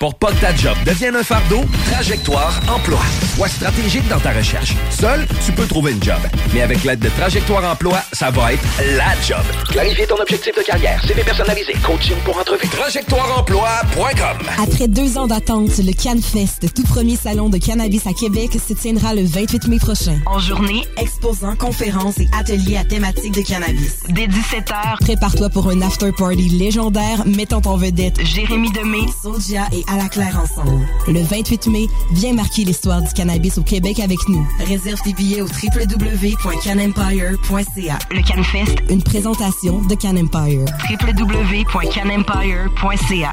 Pour 0.00 0.14
pas 0.14 0.32
que 0.32 0.40
ta 0.40 0.56
job 0.56 0.74
devienne 0.86 1.14
un 1.14 1.22
fardeau, 1.22 1.60
Trajectoire 1.92 2.58
Emploi. 2.74 3.00
Sois 3.36 3.48
stratégique 3.48 4.08
dans 4.08 4.18
ta 4.18 4.32
recherche. 4.32 4.74
Seul, 4.88 5.26
tu 5.44 5.52
peux 5.52 5.66
trouver 5.66 5.92
une 5.92 6.02
job. 6.02 6.16
Mais 6.54 6.62
avec 6.62 6.84
l'aide 6.84 7.00
de 7.00 7.10
Trajectoire 7.10 7.70
Emploi, 7.70 7.98
ça 8.10 8.30
va 8.30 8.54
être 8.54 8.62
la 8.96 9.12
job. 9.20 9.44
Clarifier 9.68 10.06
ton 10.06 10.16
objectif 10.16 10.56
de 10.56 10.62
carrière, 10.62 11.04
CV 11.06 11.22
personnalisé, 11.22 11.74
coaching 11.84 12.16
pour 12.24 12.38
entrevue. 12.38 12.66
TrajectoireEmploi.com 12.68 14.38
Après 14.62 14.88
deux 14.88 15.18
ans 15.18 15.26
d'attente, 15.26 15.76
le 15.76 15.92
CanFest, 15.92 16.72
tout 16.74 16.84
premier 16.84 17.16
salon 17.16 17.50
de 17.50 17.58
cannabis 17.58 18.06
à 18.06 18.14
Québec, 18.14 18.52
se 18.52 18.72
tiendra 18.72 19.12
le 19.12 19.26
28 19.26 19.68
mai 19.68 19.78
prochain. 19.78 20.18
En 20.24 20.38
journée, 20.38 20.82
exposants, 20.96 21.56
conférences 21.56 22.18
et 22.20 22.28
ateliers 22.38 22.78
à 22.78 22.84
thématique 22.84 23.34
de 23.34 23.42
cannabis. 23.42 23.98
Dès 24.08 24.28
17h, 24.28 24.96
Prépare-toi 25.02 25.50
pour 25.50 25.68
un 25.68 25.82
after-party 25.82 26.48
légendaire 26.48 27.26
mettant 27.26 27.60
en 27.66 27.76
vedette 27.76 28.24
Jérémy 28.24 28.72
Demé, 28.72 29.00
Soulja 29.22 29.64
et 29.72 29.84
À 29.90 29.96
la 29.96 30.08
Claire 30.08 30.38
ensemble. 30.40 30.86
Le 31.08 31.20
28 31.20 31.66
mai, 31.66 31.88
viens 32.12 32.32
marquer 32.32 32.62
l'histoire 32.62 33.02
du 33.02 33.12
cannabis 33.12 33.58
au 33.58 33.62
Québec 33.62 33.98
avec 33.98 34.18
nous. 34.28 34.46
réserve 34.64 35.00
tes 35.02 35.12
billets 35.12 35.40
au 35.40 35.46
www.canempire.ca. 35.46 37.98
Le 38.12 38.22
CanFest, 38.22 38.76
Une 38.88 39.02
présentation 39.02 39.82
de 39.82 39.96
Can 39.96 40.16
Empire. 40.16 40.64
www.canempire.ca. 40.90 43.32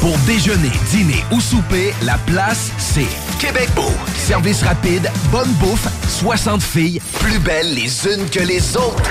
Pour 0.00 0.16
déjeuner, 0.18 0.70
dîner 0.90 1.24
ou 1.32 1.40
souper, 1.40 1.92
la 2.02 2.18
place, 2.26 2.70
c'est 2.78 3.06
Québec 3.38 3.68
Beau. 3.74 3.90
Service 4.16 4.62
rapide, 4.62 5.10
bonne 5.30 5.50
bouffe, 5.54 5.88
60 6.20 6.62
filles, 6.62 7.00
plus 7.20 7.38
belles 7.38 7.74
les 7.74 8.06
unes 8.06 8.28
que 8.30 8.40
les 8.40 8.76
autres. 8.76 9.02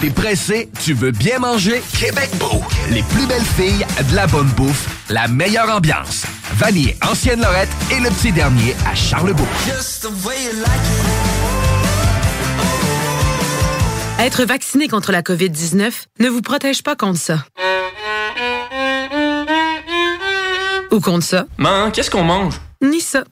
T'es 0.00 0.10
pressé, 0.10 0.70
tu 0.82 0.94
veux 0.94 1.10
bien 1.10 1.38
manger? 1.38 1.82
Québec 1.98 2.30
Beau. 2.38 2.62
Les 2.90 3.02
plus 3.02 3.26
belles 3.26 3.44
filles, 3.44 3.84
de 4.10 4.16
la 4.16 4.26
bonne 4.26 4.48
bouffe, 4.48 4.88
la 5.08 5.28
meilleure 5.28 5.70
ambiance. 5.70 6.24
Vanier, 6.54 6.96
Ancienne 7.08 7.40
Lorette 7.42 7.68
et 7.92 8.00
le 8.00 8.08
petit 8.10 8.32
dernier 8.32 8.74
à 8.90 8.94
Charlebourg. 8.94 9.46
Être 14.18 14.44
vacciné 14.44 14.88
contre 14.88 15.12
la 15.12 15.22
COVID-19 15.22 15.92
ne 16.18 16.28
vous 16.28 16.42
protège 16.42 16.82
pas 16.82 16.96
contre 16.96 17.18
ça. 17.18 17.44
Ou 20.92 21.00
contre 21.00 21.24
ça? 21.24 21.46
Man, 21.56 21.92
qu'est-ce 21.92 22.10
qu'on 22.10 22.24
mange? 22.24 22.54
Ni 22.82 23.00
ça. 23.00 23.22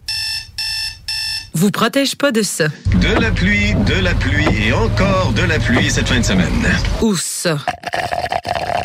Vous 1.55 1.71
protège 1.73 2.17
pas 2.17 2.31
de 2.31 2.43
ça. 2.43 2.69
De 3.01 3.21
la 3.21 3.33
pluie, 3.33 3.75
de 3.75 3.95
la 3.95 4.15
pluie 4.15 4.47
et 4.69 4.73
encore 4.73 5.33
de 5.33 5.43
la 5.43 5.59
pluie 5.59 5.91
cette 5.91 6.09
fin 6.09 6.21
de 6.21 6.25
semaine. 6.25 6.65
Ou 7.03 7.17
ça. 7.17 7.59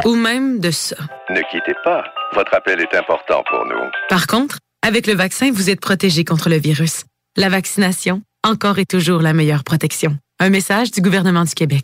Ou 0.06 0.16
même 0.16 0.60
de 0.60 0.72
ça. 0.72 0.96
Ne 1.30 1.42
quittez 1.52 1.76
pas. 1.84 2.04
Votre 2.34 2.56
appel 2.56 2.80
est 2.80 2.98
important 2.98 3.44
pour 3.48 3.64
nous. 3.66 3.92
Par 4.10 4.26
contre, 4.26 4.58
avec 4.82 5.06
le 5.06 5.14
vaccin, 5.14 5.52
vous 5.52 5.70
êtes 5.70 5.80
protégé 5.80 6.26
contre 6.26 6.50
le 6.50 6.58
virus. 6.58 7.04
La 7.38 7.50
vaccination, 7.50 8.24
encore 8.44 8.80
et 8.80 8.86
toujours 8.86 9.22
la 9.22 9.34
meilleure 9.34 9.64
protection. 9.64 10.18
Un 10.40 10.50
message 10.50 10.90
du 10.90 11.02
gouvernement 11.02 11.44
du 11.44 11.54
Québec. 11.54 11.84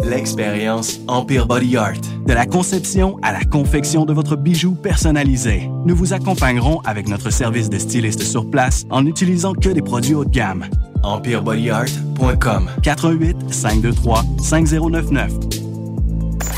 L'expérience 0.00 1.00
Empire 1.06 1.46
Body 1.46 1.76
Art. 1.76 2.00
De 2.26 2.32
la 2.32 2.46
conception 2.46 3.18
à 3.22 3.32
la 3.32 3.44
confection 3.44 4.04
de 4.04 4.12
votre 4.12 4.36
bijou 4.36 4.74
personnalisé. 4.74 5.70
Nous 5.84 5.94
vous 5.94 6.12
accompagnerons 6.12 6.80
avec 6.80 7.08
notre 7.08 7.30
service 7.30 7.68
de 7.68 7.78
styliste 7.78 8.22
sur 8.22 8.50
place 8.50 8.84
en 8.90 9.02
n'utilisant 9.02 9.52
que 9.52 9.68
des 9.68 9.82
produits 9.82 10.14
haut 10.14 10.24
de 10.24 10.30
gamme. 10.30 10.64
EmpireBodyArt.com 11.04 12.70
88 12.82 13.52
523 13.52 14.24
5099 14.42 15.32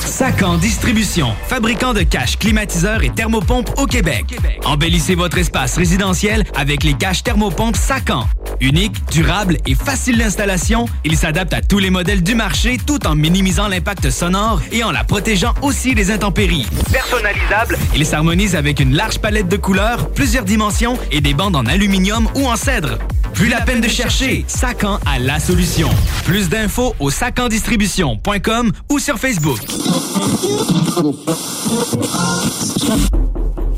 Sacan 0.00 0.58
Distribution, 0.58 1.32
fabricant 1.48 1.92
de 1.92 2.02
caches, 2.02 2.38
climatiseurs 2.38 3.02
et 3.02 3.10
thermopompes 3.10 3.70
au 3.78 3.86
Québec. 3.86 4.38
Embellissez 4.64 5.16
votre 5.16 5.38
espace 5.38 5.76
résidentiel 5.76 6.44
avec 6.54 6.84
les 6.84 6.94
caches 6.94 7.24
thermopompes 7.24 7.76
Sacan. 7.76 8.24
Unique, 8.60 8.96
durable 9.10 9.58
et 9.66 9.74
facile 9.74 10.18
d'installation, 10.18 10.86
il 11.04 11.16
s'adapte 11.16 11.52
à 11.52 11.60
tous 11.60 11.78
les 11.78 11.90
modèles 11.90 12.22
du 12.22 12.34
marché 12.34 12.78
tout 12.84 13.06
en 13.06 13.14
minimisant 13.14 13.68
l'impact 13.68 14.10
sonore 14.10 14.60
et 14.72 14.84
en 14.84 14.90
la 14.90 15.04
protégeant 15.04 15.54
aussi 15.62 15.94
des 15.94 16.10
intempéries. 16.10 16.66
Personnalisable, 16.92 17.78
il 17.94 18.06
s'harmonise 18.06 18.56
avec 18.56 18.80
une 18.80 18.94
large 18.94 19.18
palette 19.18 19.48
de 19.48 19.56
couleurs, 19.56 20.10
plusieurs 20.10 20.44
dimensions 20.44 20.98
et 21.10 21.20
des 21.20 21.34
bandes 21.34 21.56
en 21.56 21.66
aluminium 21.66 22.28
ou 22.34 22.46
en 22.46 22.56
cèdre. 22.56 22.98
Plus 23.34 23.48
la 23.48 23.60
peine 23.60 23.80
de 23.80 23.88
chercher, 23.88 24.44
Sacan 24.46 25.00
a 25.06 25.18
la 25.18 25.40
solution. 25.40 25.90
Plus 26.24 26.48
d'infos 26.48 26.94
au 27.00 27.10
sacandistribution.com 27.10 28.70
ou 28.90 28.98
sur 28.98 29.18
Facebook. 29.18 29.60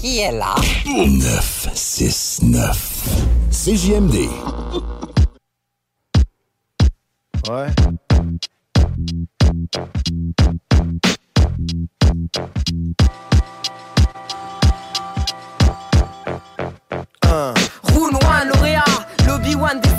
Qui 0.07 0.21
est 0.21 0.31
là? 0.31 0.55
969. 0.87 3.09
CJMD. 3.51 4.15
Ouais. 7.51 7.67
Un. 17.23 17.55
Rounois, 17.83 18.45
lauréat, 18.45 18.85
l'Obi-Wan 19.27 19.81
des 19.81 19.96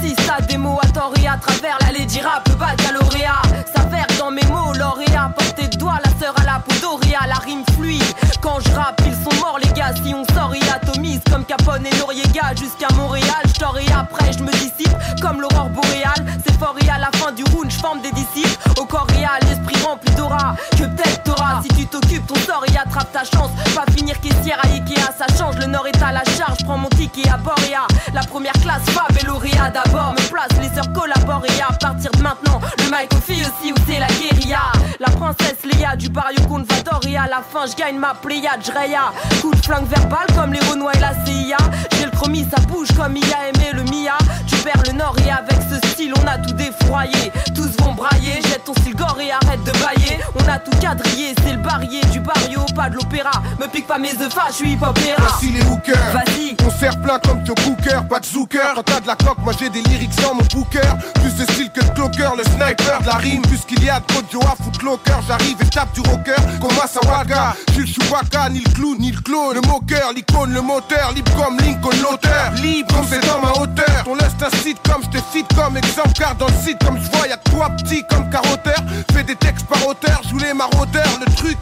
comme 11.31 11.45
Capone 11.45 11.85
et 11.85 11.97
Noriega 11.97 12.53
jusqu'à 12.55 12.93
Montréal. 12.95 13.43
Je 13.45 13.81
et 13.81 13.91
après, 13.91 14.31
je 14.33 14.43
me 14.43 14.51
dissipe 14.51 14.95
comme 15.21 15.41
l'aurore 15.41 15.69
boréale. 15.69 16.25
C'est 16.45 16.57
fort 16.57 16.75
et 16.81 16.89
à 16.89 16.97
la 16.97 17.09
fin 17.17 17.31
du 17.31 17.43
round, 17.45 17.69
je 17.69 17.77
forme 17.77 18.01
des 18.01 18.11
disciples. 18.11 18.57
Au 18.79 18.85
corps 18.85 19.07
réel, 19.09 19.29
l'esprit 19.41 19.81
rempli 19.83 20.13
d'aura. 20.15 20.55
Que 20.71 20.83
peut-être 20.83 21.27
si 21.61 21.69
tu 21.69 21.85
t'occupes 21.87 22.25
ton 22.27 22.35
sort 22.35 22.63
et 22.67 22.77
attrape 22.77 23.11
ta 23.11 23.23
chance. 23.23 23.51
Pas 23.75 23.85
finir 23.91 24.19
caissière 24.19 24.59
à 24.63 24.67
Ikea, 24.67 25.11
ça 25.17 25.25
change. 25.37 25.57
Le 25.57 25.65
nord 25.65 25.87
est 25.87 26.01
à 26.01 26.11
la 26.11 26.23
charge, 26.23 26.63
prends 26.65 26.77
mon 26.77 26.89
ticket 26.89 27.29
à 27.29 27.37
Boréa. 27.37 27.87
La 28.13 28.21
première 28.21 28.53
classe, 28.53 28.83
Fab 28.89 29.15
et 29.19 29.25
lauréat 29.25 29.71
d'abord. 29.71 30.13
Me 30.13 30.29
place, 30.29 30.49
les 30.61 30.69
sœurs 30.69 30.91
collaborent 30.93 31.45
et 31.45 31.61
à 31.61 31.73
partir 31.73 32.11
de 32.11 32.21
maintenant, 32.21 32.59
le 32.79 32.85
mic 32.85 33.11
aux 33.13 33.21
filles 33.21 33.43
aussi 33.43 33.71
où 33.71 33.75
c'est 33.87 33.99
la 33.99 34.07
guérilla. 34.07 34.71
La 34.99 35.09
princesse 35.09 35.63
Léa 35.63 35.95
du 35.95 36.09
barrio 36.09 36.41
Et 37.05 37.17
à 37.17 37.27
la 37.27 37.41
fin, 37.41 37.65
je 37.67 37.75
gagne 37.75 37.97
ma 37.97 38.13
pléiade, 38.13 38.61
j'raya. 38.65 39.11
Coup 39.41 39.51
de 39.51 39.63
flingue 39.63 39.87
verbal 39.87 40.25
comme 40.35 40.53
les 40.53 40.59
Renois 40.61 40.93
et 40.95 40.99
la 40.99 41.13
CIA. 41.25 41.57
J'ai 41.97 42.05
le 42.05 42.11
chromie, 42.11 42.47
ça 42.49 42.61
bouge 42.61 42.87
comme 42.95 43.15
il 43.15 43.33
a 43.33 43.49
aimé 43.49 43.71
le 43.73 43.83
Mia. 43.83 44.17
Tu 44.47 44.55
perds 44.57 44.83
le 44.87 44.93
nord 44.93 45.15
et 45.25 45.31
avec 45.31 45.57
ce 45.69 45.87
style, 45.89 46.13
on 46.21 46.27
a 46.27 46.37
tout 46.37 46.53
défroyé. 46.53 47.31
Tous 47.55 47.69
vont 47.83 47.93
brailler, 47.93 48.41
jette 48.43 48.63
ton 48.65 48.73
style 48.73 48.95
gore 48.95 49.17
et 49.21 49.31
arrête 49.31 49.63
de 49.63 49.71
bailler. 49.71 50.19
On 50.35 50.49
a 50.49 50.59
tout 50.59 50.75
quadrillé, 50.79 51.35
c'est 51.43 51.53
le 51.53 51.61
barrier 51.61 52.01
du 52.11 52.19
barrio, 52.19 52.61
pas 52.75 52.89
de 52.89 52.95
l'opéra. 52.95 53.31
Me 53.59 53.67
pique 53.67 53.87
pas 53.87 53.99
mes 53.99 54.13
œufs, 54.21 54.33
je 54.49 54.53
suis 54.53 54.73
opéra. 54.75 55.17
Voici 55.19 55.51
les 55.51 55.61
hookers. 55.61 56.11
Vas-y. 56.13 56.55
Concert 56.55 56.99
plein 57.01 57.19
comme 57.19 57.45
Joe 57.45 57.55
Cooker, 57.63 58.01
pas 58.09 58.19
de 58.19 58.25
zooker. 58.25 58.73
Quand 58.75 58.83
t'as 58.83 58.99
de 58.99 59.07
la 59.07 59.15
coque, 59.15 59.39
moi 59.39 59.53
j'ai 59.59 59.69
des 59.69 59.81
lyrics 59.81 60.15
dans 60.21 60.33
mon 60.33 60.43
booker. 60.53 60.89
Plus 61.15 61.35
de 61.35 61.51
style 61.51 61.71
que 61.71 61.81
le 61.81 61.89
clocker, 61.93 62.29
le 62.37 62.43
sniper 62.43 63.01
de 63.01 63.07
la 63.07 63.15
rime. 63.15 63.41
Puisqu'il 63.43 63.83
y 63.83 63.89
a 63.89 63.99
de 63.99 64.05
à 64.45 64.55
footlocker, 64.63 65.19
j'arrive 65.27 65.57
et 65.61 65.69
tape 65.69 65.93
du 65.93 66.01
rocker. 66.01 66.35
Masawaga, 66.87 67.53
j'ai 67.73 67.81
le 67.81 67.85
Chewbacca, 67.85 68.49
ni 68.49 68.59
le 68.59 68.71
clown, 68.71 68.97
ni 68.97 69.11
le 69.11 69.19
clone. 69.19 69.55
Le 69.55 69.61
moqueur, 69.61 70.13
l'icône, 70.13 70.53
le 70.53 70.61
moteur, 70.61 71.11
libre 71.13 71.31
comme 71.35 71.57
Lincoln, 71.59 71.89
l'auteur. 72.01 72.53
Libre 72.61 72.95
comme 72.95 73.05
c'est 73.09 73.25
dans 73.27 73.41
ma 73.41 73.51
hauteur. 73.51 74.03
Ton 74.05 74.15
lust 74.15 74.41
incite 74.41 74.77
comme 74.87 75.03
je 75.03 75.19
te 75.19 75.23
cite 75.33 75.47
comme 75.53 75.75
exemple, 75.75 76.13
car 76.17 76.35
dans 76.35 76.47
le 76.47 76.53
site, 76.63 76.77
comme 76.85 76.97
je 76.97 77.11
vois, 77.11 77.27
y'a 77.27 77.35
que 77.35 77.49
toi 77.49 77.69
petit 77.71 78.03
comme 78.09 78.29
carotteur. 78.29 78.81
Fais 79.11 79.23
des 79.23 79.35
textes 79.35 79.67
par 79.67 79.85
auteur, 79.85 80.21
joue 80.29 80.37
les 80.37 80.53
maraudeurs. 80.53 81.19
Le 81.19 81.33
truc, 81.35 81.57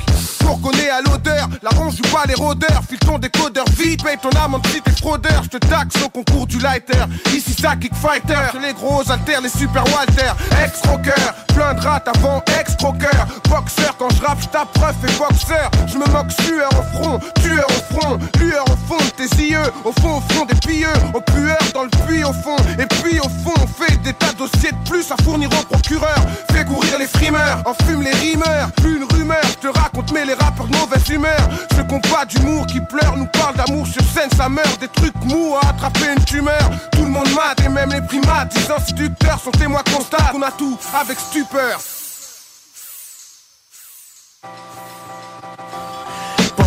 pour 0.46 0.62
qu'on 0.62 0.72
est 0.74 0.90
à 0.90 1.02
l'odeur. 1.02 1.50
La 1.64 1.72
ronge 1.72 1.96
joue 1.96 2.16
pas 2.16 2.26
les 2.28 2.36
rôdeurs, 2.36 2.82
file 2.88 3.00
ton 3.00 3.18
décodeur 3.18 3.66
vite, 3.78 4.04
paye 4.04 4.18
ton 4.22 4.30
amende 4.40 4.66
si 4.68 4.82
t'es 4.82 4.92
fraudeur. 4.92 5.42
Je 5.44 5.58
te 5.58 5.58
taxe 5.58 5.96
au 6.06 6.10
concours 6.10 6.46
du 6.46 6.60
lighter. 6.60 7.04
Ici 7.34 7.54
ça 7.60 7.76
kick 7.76 7.96
fighter, 7.96 8.36
Chez 8.52 8.60
les 8.60 8.74
gros 8.74 9.02
alters, 9.10 9.42
les 9.42 9.50
super 9.50 9.84
Walter. 9.86 10.32
Ex-rocker, 10.64 11.14
plein 11.56 11.74
de 11.74 11.82
rats 11.82 12.04
avant 12.06 12.44
ex-croqueur. 12.60 13.26
Boxeur, 13.50 13.96
quand 13.98 14.10
je 14.16 14.22
rappe, 14.22 14.42
je 14.42 14.48
tape 14.50 14.70
boxeur. 15.18 15.70
Je 15.88 15.98
me 15.98 16.06
moque 16.12 16.32
sueur 16.32 16.70
au 16.80 16.98
front, 16.98 17.20
tueur 17.42 17.68
au 17.68 17.94
front, 17.94 18.20
lueur 18.40 18.66
au 18.66 18.78
fond 18.88 19.04
de 19.04 19.26
tes 19.26 19.44
yeux. 19.44 19.72
Au 19.84 19.92
fond, 20.02 20.18
au 20.18 20.34
fond 20.34 20.46
des 20.46 20.56
pieux, 20.56 20.88
au 21.14 21.22
pueur 21.22 21.58
dans 21.74 21.84
le 21.84 21.90
puits 22.06 22.24
au 22.24 22.34
fond. 22.34 22.58
Et 22.80 22.86
puis 22.86 23.20
au 23.20 23.30
fond, 23.44 23.54
on 23.62 23.68
fait 23.68 23.98
des 24.04 24.14
tas 24.14 24.34
de 24.34 24.38
dossiers 24.38 24.72
de 24.72 24.90
plus 24.90 25.12
à 25.12 25.16
fournir 25.24 25.50
au 25.50 25.66
procureur. 25.74 26.20
Fais 26.52 26.66
courir 26.66 26.98
les 27.00 27.08
frimeurs, 27.08 27.64
enfume 27.66 28.02
les 28.02 28.12
rimeurs. 28.12 28.72
Plus 28.78 28.98
une 28.98 29.08
rumeur, 29.12 29.44
je 29.44 29.68
te 29.68 29.80
raconte, 29.80 30.12
mais 30.12 30.26
les 30.26 30.34
rappeurs 30.34 30.68
de 30.68 30.78
mauvaise 30.78 31.10
humeur. 31.10 31.50
Ont 31.92 32.00
pas 32.00 32.26
d'humour, 32.26 32.66
qui 32.66 32.82
pleurent, 32.82 33.16
nous 33.16 33.28
parlent 33.28 33.56
d'amour 33.56 33.86
sur 33.86 34.02
scène, 34.02 34.30
ça 34.36 34.50
meurt. 34.50 34.80
Des 34.80 34.88
trucs 34.88 35.16
mous 35.24 35.56
à 35.62 35.70
attraper 35.70 36.14
une 36.18 36.26
tumeur. 36.26 36.70
Tout 36.92 37.04
le 37.04 37.12
monde 37.12 37.30
mate 37.36 37.62
et 37.64 37.70
même 37.70 37.92
les 37.92 38.02
primates. 38.02 38.54
Les 38.56 38.72
instituteurs 38.72 39.40
sont 39.40 39.52
témoins 39.52 39.84
constatent 39.94 40.32
qu'on 40.32 40.42
a 40.42 40.52
tout 40.52 40.78
avec 41.00 41.20
stupeur. 41.20 41.80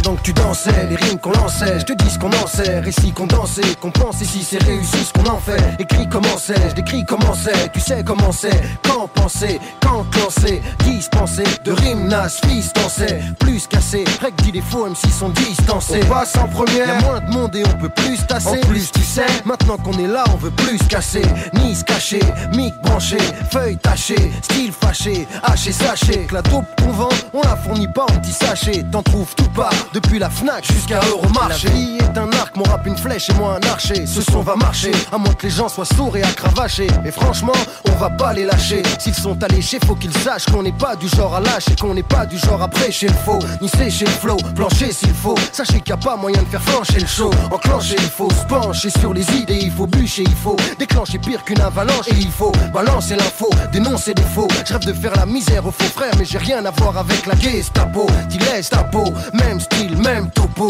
Pendant 0.08 0.20
que 0.20 0.24
tu 0.24 0.32
dansais, 0.32 0.86
les 0.88 0.96
rimes 0.96 1.18
qu'on 1.18 1.32
lançait, 1.32 1.80
je 1.80 1.84
te 1.84 1.92
dis 1.92 2.08
ce 2.08 2.18
qu'on 2.18 2.30
en 2.30 2.46
sait, 2.46 2.80
récit 2.80 3.12
qu'on 3.12 3.26
dansait, 3.26 3.74
qu'on 3.78 3.90
pense 3.90 4.22
ici 4.22 4.42
c'est 4.42 4.62
réussi 4.62 5.04
ce 5.04 5.12
qu'on 5.12 5.30
en 5.30 5.38
fait. 5.38 5.60
Écrit 5.78 6.08
comment 6.08 6.38
c'est, 6.38 6.70
je 6.70 6.74
décris 6.76 7.04
comment 7.04 7.34
c'est, 7.34 7.70
tu 7.72 7.80
sais 7.80 8.02
comment 8.02 8.32
c'est, 8.32 8.58
quand 8.84 9.06
penser, 9.08 9.60
quand 9.82 10.06
lancer, 10.16 10.62
dispenser, 10.84 11.44
de 11.64 11.72
rimes 11.72 12.08
nas, 12.08 12.28
fils 12.28 12.72
dansait, 12.72 13.20
plus 13.38 13.66
cassé, 13.66 14.04
rec 14.22 14.34
dit 14.42 14.52
des 14.52 14.60
faux 14.60 14.86
MC 14.86 15.10
sont 15.10 15.28
distancés. 15.30 16.00
On 16.04 16.06
passe 16.06 16.36
en 16.36 16.48
première. 16.48 16.86
Y'a 16.86 17.00
moins 17.00 17.20
de 17.20 17.30
monde 17.30 17.56
et 17.56 17.62
on 17.66 17.78
peut 17.78 17.88
plus 17.88 18.16
se 18.16 18.24
tasser. 18.24 18.60
En 18.64 18.66
plus, 18.66 18.90
tu 18.90 19.02
sais, 19.02 19.26
maintenant 19.44 19.76
qu'on 19.76 19.98
est 19.98 20.06
là, 20.06 20.24
on 20.32 20.36
veut 20.36 20.50
plus 20.50 20.78
se 20.78 20.84
casser, 20.84 21.22
ni 21.54 21.74
se 21.74 21.84
cacher, 21.84 22.20
mic 22.54 22.74
branché, 22.82 23.18
feuille 23.50 23.76
tachée, 23.76 24.32
style 24.42 24.72
fâché, 24.72 25.26
haché, 25.42 25.72
sachet, 25.72 26.26
que 26.26 26.34
la 26.34 26.42
taupe 26.42 26.66
qu'on 26.80 26.92
vend, 26.92 27.08
on 27.32 27.42
la 27.42 27.56
fournit 27.56 27.88
pas 27.88 28.04
en 28.04 28.18
petit 28.20 28.32
sachet, 28.32 28.84
t'en 28.90 29.02
trouves 29.02 29.34
tout 29.34 29.50
pas, 29.50 29.70
depuis 30.00 30.18
la 30.18 30.30
Fnac 30.30 30.64
jusqu'à 30.64 31.00
Euromarché. 31.08 31.68
La 31.68 31.74
vie 31.74 31.98
est 31.98 32.18
un 32.18 32.30
arc, 32.32 32.56
mon 32.56 32.62
rap 32.64 32.86
une 32.86 32.96
flèche 32.96 33.30
et 33.30 33.34
moi 33.34 33.58
un 33.60 33.68
archer. 33.68 34.06
Ce 34.06 34.22
son 34.22 34.42
va 34.42 34.54
marcher, 34.54 34.92
à 35.12 35.18
moins 35.18 35.34
que 35.34 35.46
les 35.46 35.52
gens 35.52 35.68
soient 35.68 35.84
sourds 35.84 36.16
et 36.16 36.22
à 36.22 36.30
cravacher. 36.32 36.86
Et 37.04 37.10
franchement, 37.10 37.52
on 37.88 37.96
va 37.96 38.10
pas 38.10 38.32
les 38.32 38.44
lâcher. 38.44 38.82
S'ils 38.98 39.14
sont 39.14 39.42
alléchés, 39.42 39.78
faut 39.86 39.96
qu'ils 39.96 40.16
sachent 40.18 40.46
qu'on 40.46 40.62
n'est 40.62 40.72
pas 40.72 40.94
du 40.94 41.08
genre 41.08 41.34
à 41.34 41.40
lâcher, 41.40 41.74
qu'on 41.80 41.94
n'est 41.94 42.02
pas 42.02 42.26
du 42.26 42.38
genre 42.38 42.62
à 42.62 42.68
prêcher 42.68 43.08
le 43.08 43.14
faux, 43.14 43.40
ni 43.60 43.68
sécher 43.68 44.04
le 44.04 44.10
flow, 44.12 44.36
plancher 44.54 44.92
s'il 44.92 45.14
faut. 45.14 45.36
Sachez 45.52 45.80
qu'il 45.80 45.94
n'y 45.94 46.00
a 46.00 46.04
pas 46.04 46.16
moyen 46.16 46.42
de 46.42 46.48
faire 46.48 46.62
flancher 46.62 47.00
le 47.00 47.06
show. 47.06 47.30
Enclencher, 47.50 47.96
il 47.98 48.10
faut 48.10 48.30
se 48.30 48.44
pencher 48.46 48.90
sur 48.90 49.12
les 49.12 49.28
idées, 49.34 49.60
il 49.62 49.72
faut 49.72 49.86
bûcher, 49.86 50.22
il 50.22 50.36
faut 50.36 50.56
déclencher 50.78 51.18
pire 51.18 51.42
qu'une 51.44 51.60
avalanche. 51.60 52.08
Et 52.08 52.16
il 52.16 52.30
faut 52.30 52.52
balancer 52.72 53.16
l'info, 53.16 53.50
dénoncer 53.72 54.14
des 54.14 54.22
faux. 54.34 54.48
Je 54.64 54.72
rêve 54.72 54.84
de 54.84 54.92
faire 54.92 55.16
la 55.16 55.26
misère 55.26 55.66
aux 55.66 55.72
faux 55.72 55.92
frères, 55.94 56.14
mais 56.18 56.24
j'ai 56.24 56.38
rien 56.38 56.64
à 56.64 56.70
voir 56.70 56.96
avec 56.96 57.26
la 57.26 57.34
Gestapo. 57.34 58.06
T'y 58.28 58.38
laisse 58.38 58.70
ta 58.70 58.84
peau, 58.84 59.04
même 59.34 59.60
style, 59.60 59.87
même 59.96 60.30
topo. 60.30 60.68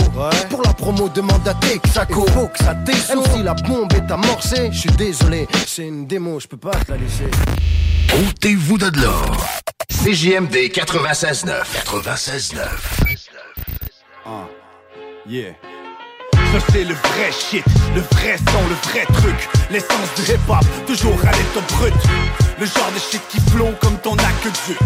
Pour 0.51 0.63
la 0.63 0.73
promo, 0.73 1.09
demande 1.09 1.47
à 1.47 1.55
Texaco. 1.55 2.27
Faut 2.29 2.49
que 2.49 2.59
ça 2.59 2.75
Même 2.75 3.23
si 3.35 3.43
la 3.43 3.55
bombe 3.55 3.93
est 3.93 4.11
amorcée, 4.11 4.71
je 4.73 4.79
suis 4.79 4.91
désolé, 4.91 5.47
c'est 5.67 5.87
une 5.87 6.07
démo, 6.07 6.41
je 6.41 6.47
peux 6.47 6.57
pas 6.57 6.71
te 6.71 6.93
la 6.93 6.99
laisser. 6.99 7.31
Ôtez-vous 8.29 8.79
de 8.79 9.01
l'or. 9.01 9.47
CJMD 9.91 10.55
96.9. 10.73 11.51
96.9. 11.85 12.59
Ah, 14.27 14.47
yeah. 15.27 15.53
Ça 16.53 16.59
c'est 16.73 16.85
le 16.85 16.95
vrai 16.95 17.31
shit, 17.31 17.65
le 17.95 18.01
vrai 18.01 18.37
son, 18.39 18.69
le 18.69 18.91
vrai 18.91 19.05
truc 19.21 19.49
L'essence 19.71 20.15
du 20.17 20.33
hip-hop, 20.33 20.65
toujours 20.87 21.19
à 21.27 21.33
l'état 21.33 21.75
brut 21.75 21.95
Le 22.61 22.67
genre 22.67 22.91
de 22.93 22.99
shit 22.99 23.23
qui 23.29 23.41
plombe 23.53 23.79
comme 23.81 23.97
ton 23.99 24.15
aqueduc. 24.15 24.79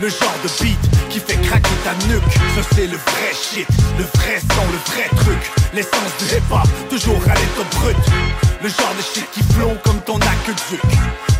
Le 0.00 0.08
genre 0.08 0.38
de 0.44 0.62
beat 0.62 0.78
qui 1.10 1.18
fait 1.18 1.40
craquer 1.42 1.74
ta 1.82 1.92
nuque. 2.06 2.22
Ça 2.54 2.62
c'est 2.74 2.86
le 2.86 2.96
vrai 2.96 3.32
shit, 3.34 3.66
le 3.98 4.04
vrai 4.04 4.38
son, 4.38 4.62
le 4.70 4.78
vrai 4.92 5.08
truc. 5.16 5.50
L'essence 5.74 6.14
du 6.20 6.36
hip-hop, 6.36 6.68
toujours 6.88 7.20
à 7.24 7.34
l'état 7.34 7.76
brut 7.76 7.96
Le 8.62 8.68
genre 8.68 8.94
de 8.96 9.02
shit 9.02 9.28
qui 9.32 9.42
plombe 9.54 9.78
comme 9.82 10.00
ton 10.02 10.16
aqueduc. 10.16 10.80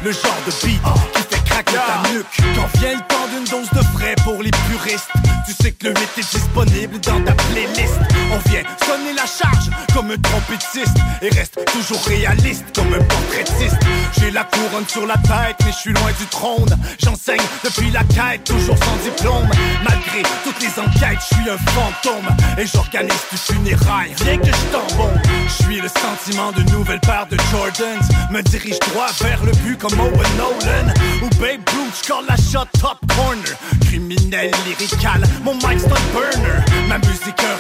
Le 0.03 0.11
genre 0.11 0.41
de 0.47 0.67
beat 0.67 0.83
qui 1.15 1.28
ta 1.63 2.11
nuque 2.11 2.27
Quand 2.55 2.79
vient 2.79 2.95
le 2.95 3.01
temps 3.01 3.27
d'une 3.33 3.45
dose 3.45 3.71
de 3.71 3.99
vrai 3.99 4.15
pour 4.25 4.43
les 4.43 4.51
puristes 4.51 5.11
Tu 5.47 5.53
sais 5.53 5.73
que 5.73 5.89
le 5.89 5.95
8 5.95 6.01
est 6.19 6.31
disponible 6.33 7.01
dans 7.01 7.21
ta 7.23 7.33
playlist 7.33 7.99
On 8.33 8.49
vient 8.49 8.63
sonner 8.87 9.13
la 9.15 9.27
charge 9.27 9.71
comme 9.95 10.11
un 10.11 10.19
trompettiste 10.19 10.97
et 11.23 11.29
reste 11.31 11.59
toujours 11.67 12.03
réaliste 12.05 12.65
comme 12.75 12.93
un 12.95 13.03
portraitiste. 13.03 13.79
J'ai 14.19 14.31
la 14.31 14.45
couronne 14.45 14.87
sur 14.87 15.07
la 15.07 15.15
tête, 15.15 15.57
mais 15.65 15.73
je 15.73 15.77
suis 15.77 15.93
loin 15.93 16.11
du 16.19 16.27
trône. 16.27 16.77
J'enseigne 16.99 17.41
depuis 17.65 17.91
la 17.91 18.05
quête, 18.05 18.45
toujours 18.45 18.77
sans 18.77 18.97
diplôme. 19.03 19.49
Malgré 19.83 20.23
toutes 20.45 20.61
les 20.61 20.81
enquêtes, 20.81 21.19
je 21.21 21.35
suis 21.35 21.51
un 21.51 21.59
fantôme 21.59 22.29
et 22.57 22.67
j'organise 22.67 23.25
du 23.31 23.39
funérailles. 23.39 24.15
Rien 24.25 24.39
que 24.39 24.47
je 24.47 24.65
t'embombe, 24.73 25.19
je 25.49 25.65
suis 25.65 25.81
le 25.81 25.89
sentiment 25.89 26.53
d'une 26.53 26.71
nouvelle 26.71 27.01
paire 27.01 27.27
de 27.31 27.37
Jordans. 27.51 28.07
Me 28.31 28.43
dirige 28.43 28.79
droit 28.91 29.09
vers 29.21 29.43
le 29.45 29.53
but 29.65 29.79
comme 29.79 29.99
Owen 29.99 30.37
Nolan 30.37 30.93
ou 31.23 31.29
Babe 31.41 31.67
Ruth, 31.73 32.03
j'colle 32.05 32.25
la 32.29 32.37
shot 32.37 32.69
top 32.81 32.99
corner. 33.15 33.57
Criminel 33.87 34.51
lyrical, 34.67 35.23
mon 35.43 35.55
mic 35.55 35.65
un 35.85 36.13
burner. 36.13 36.65
Ma 36.89 36.99
musique 36.99 37.41
un 37.41 37.59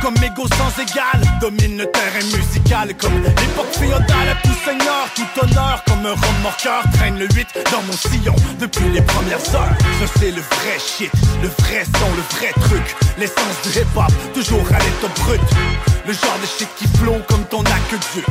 comme 0.00 0.14
mégot 0.20 0.46
sans 0.48 0.82
égal 0.82 1.20
domine 1.40 1.78
le 1.78 1.86
terrain 1.86 2.24
musical 2.36 2.94
comme 2.96 3.22
l'époque 3.22 3.72
féodale. 3.72 4.36
Tout 4.42 4.56
seigneur, 4.64 5.08
tout 5.14 5.40
honneur, 5.42 5.82
comme 5.86 6.06
un 6.06 6.14
remorqueur 6.14 6.82
traîne 6.94 7.18
le 7.18 7.26
8 7.26 7.46
dans 7.72 7.82
mon 7.82 7.92
sillon 7.92 8.34
depuis 8.60 8.88
les 8.90 9.02
premières 9.02 9.54
heures. 9.54 9.76
Ça 10.00 10.06
c'est 10.18 10.30
le 10.30 10.40
vrai 10.40 10.78
shit, 10.78 11.10
le 11.42 11.48
vrai 11.48 11.84
son, 11.84 12.10
le 12.16 12.36
vrai 12.36 12.52
truc. 12.60 12.96
L'essence 13.18 13.62
du 13.64 13.70
hip-hop, 13.70 14.12
toujours 14.34 14.66
à 14.68 14.78
l'état 14.78 15.22
brut. 15.22 15.40
Le 16.08 16.14
genre 16.14 16.38
de 16.40 16.46
shit 16.46 16.68
qui 16.78 16.88
plombe 16.98 17.20
comme 17.28 17.44
ton 17.50 17.60
aqueduc. 17.60 18.24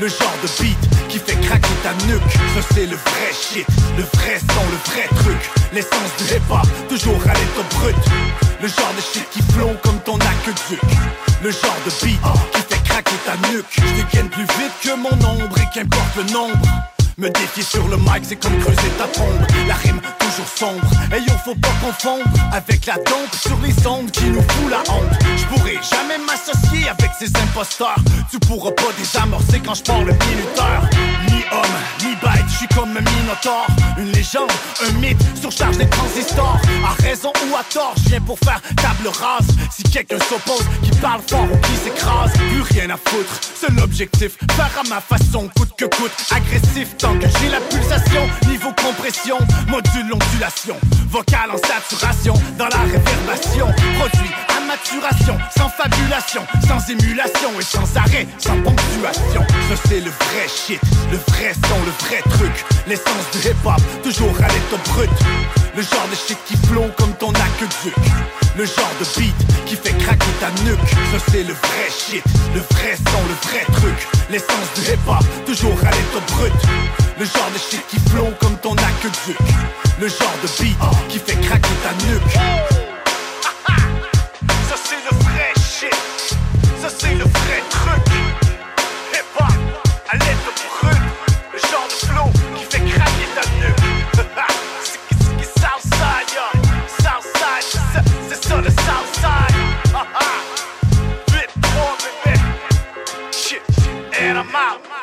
Le 0.00 0.08
genre 0.08 0.38
de 0.42 0.48
beat 0.62 0.78
qui 1.10 1.18
fait 1.18 1.38
craquer 1.38 1.74
ta 1.82 1.92
nuque. 2.06 2.32
Ça 2.54 2.66
c'est 2.72 2.86
le 2.86 2.96
vrai 2.96 3.30
shit, 3.30 3.66
le 3.98 4.04
vrai 4.04 4.38
son, 4.38 4.64
le 4.70 4.90
vrai 4.90 5.06
truc. 5.22 5.50
L'essence 5.74 6.16
du 6.16 6.34
hip-hop, 6.34 6.66
toujours 6.88 7.20
à 7.28 7.34
l'état 7.34 7.76
brut. 7.76 7.96
Le 8.62 8.68
genre 8.68 8.94
de 8.96 9.02
shit 9.02 9.28
qui 9.32 9.42
plombe 9.52 9.76
comme 9.82 10.00
ton 10.00 10.16
aqueduc. 10.16 10.80
Le 11.42 11.50
genre 11.50 11.80
de 11.84 12.06
beat 12.06 12.20
qui 12.54 12.74
fait 12.74 12.82
craquer 12.84 13.16
ta 13.26 13.48
nuque. 13.50 13.66
Je 13.68 14.02
dégaine 14.02 14.30
plus 14.30 14.44
vite 14.44 14.72
que 14.82 14.96
mon 14.96 15.12
ombre 15.12 15.58
et 15.58 15.68
qu'importe 15.74 16.16
le 16.16 16.22
nombre. 16.32 16.66
Me 17.18 17.28
défier 17.28 17.62
sur 17.62 17.86
le 17.88 17.96
mic, 17.96 18.22
c'est 18.22 18.36
comme 18.36 18.56
creuser 18.58 18.90
ta 18.98 19.06
tombe. 19.08 19.46
La 19.68 19.74
rime 19.74 20.00
toujours 20.18 20.48
sombre. 20.48 20.90
Et 21.14 21.20
yo, 21.20 21.36
faut 21.44 21.54
pas 21.54 21.68
confondre 21.84 22.24
avec 22.52 22.86
la 22.86 22.94
dompe 22.94 23.34
sur 23.40 23.58
les 23.60 23.86
ondes 23.86 24.10
qui 24.10 24.24
nous 24.24 24.40
fout 24.40 24.70
la 24.70 24.80
honte. 24.92 25.18
Je 25.36 25.44
pourrais 25.46 25.78
jamais 25.82 26.18
m'associer 26.18 26.88
avec 26.88 27.10
ces 27.18 27.28
imposteurs. 27.36 27.96
Tu 28.30 28.38
pourras 28.40 28.70
pas 28.72 28.92
désamorcer 28.96 29.60
quand 29.60 29.74
je 29.74 29.82
parle 29.82 30.06
le 30.06 30.12
minuteur. 30.12 30.88
Ni 31.28 31.42
homme, 31.52 31.78
ni 32.00 32.14
bête, 32.16 32.44
je 32.48 32.56
suis 32.56 32.68
comme 32.68 32.96
un 32.96 33.00
minotaure. 33.00 33.66
Une 33.98 34.12
légende, 34.12 34.50
un 34.86 34.92
mythe, 34.98 35.20
surcharge 35.40 35.76
des 35.76 35.88
transistors. 35.88 36.58
À 36.86 37.02
raison 37.02 37.32
ou 37.50 37.56
à 37.56 37.64
tort, 37.64 37.94
je 38.04 38.10
viens 38.10 38.20
pour 38.20 38.38
faire 38.38 38.60
table 38.76 39.08
rase. 39.08 39.48
Si 39.70 39.82
quelqu'un 39.82 40.18
s'oppose, 40.20 40.64
qui 40.82 40.90
parle 40.98 41.20
fort 41.26 41.46
ou 41.52 41.56
qui 41.66 41.76
s'écrase, 41.76 42.32
plus 42.32 42.62
rien 42.62 42.90
à 42.90 42.96
foutre. 42.96 43.40
Seul 43.60 43.78
objectif, 43.80 44.38
faire 44.52 44.70
à 44.78 44.88
ma 44.88 45.00
façon, 45.00 45.50
coûte 45.56 45.72
que 45.76 45.84
coûte. 45.84 46.12
Agressif, 46.30 46.96
tant 46.96 47.09
j'ai 47.18 47.48
la 47.48 47.60
pulsation, 47.60 48.22
niveau 48.48 48.72
compression, 48.82 49.38
module 49.68 50.12
ondulation, 50.12 50.76
vocal 51.08 51.50
en 51.50 51.56
saturation, 51.56 52.34
dans 52.58 52.68
la 52.68 52.80
réverbation, 52.80 53.66
produit 53.98 54.30
à 54.56 54.60
maturation, 54.66 55.36
sans 55.56 55.68
fabulation, 55.68 56.42
sans 56.66 56.90
émulation 56.90 57.50
et 57.58 57.62
sans 57.62 57.96
arrêt, 57.96 58.26
sans 58.38 58.60
ponctuation. 58.62 59.44
Ça 59.68 59.76
c'est 59.88 60.00
le 60.00 60.10
vrai 60.10 60.46
shit, 60.48 60.80
le 61.10 61.18
vrai 61.28 61.52
son, 61.54 61.78
le 61.84 62.06
vrai 62.06 62.22
truc, 62.30 62.64
l'essence 62.86 63.30
du 63.32 63.48
hip-hop, 63.48 63.80
toujours 64.02 64.34
à 64.38 64.48
l'état 64.48 64.90
brut. 64.92 65.10
Le 65.76 65.82
genre 65.82 66.08
de 66.10 66.16
shit 66.16 66.38
qui 66.46 66.56
plombe 66.68 66.92
comme 66.96 67.14
ton 67.14 67.30
aqueduc. 67.30 67.94
Le 68.56 68.64
genre 68.66 68.92
de 68.98 69.04
beat 69.18 69.34
qui 69.66 69.76
fait 69.76 69.96
craquer 69.98 70.32
ta 70.40 70.50
nuque. 70.64 70.78
Ça 71.12 71.18
c'est 71.30 71.44
le 71.44 71.54
vrai 71.54 71.88
shit, 71.88 72.24
le 72.54 72.60
vrai 72.60 72.96
son, 72.96 73.22
le 73.28 73.48
vrai 73.48 73.64
truc. 73.72 74.08
L'essence 74.30 74.68
du 74.74 74.82
hip-hop, 74.82 75.24
toujours 75.46 75.78
à 75.80 75.90
l'état 75.90 76.34
brut. 76.34 76.52
Le 77.18 77.24
genre 77.24 77.50
de 77.54 77.58
shit 77.58 77.86
qui 77.88 77.98
plombe 78.10 78.34
comme 78.40 78.56
ton 78.58 78.74
aqueduc. 78.74 79.38
Le 80.00 80.08
genre 80.08 80.36
de 80.42 80.62
beat 80.62 80.76
qui 81.08 81.18
fait 81.18 81.40
craquer 81.40 81.76
ta 81.82 81.92
nuque. 82.06 82.32
Ça 84.68 84.76
c'est 84.84 85.02
le 85.10 85.16
vrai 85.24 85.52
shit. 85.56 86.38
Ça 86.82 86.88
c'est 86.98 87.14
le 87.14 87.24
vrai 87.24 87.62
truc. 87.70 88.06
Hip-hop 89.14 89.46
à 90.12 90.16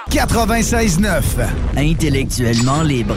96.9. 0.09 1.47
Intellectuellement 1.77 2.81
libre. 2.83 3.15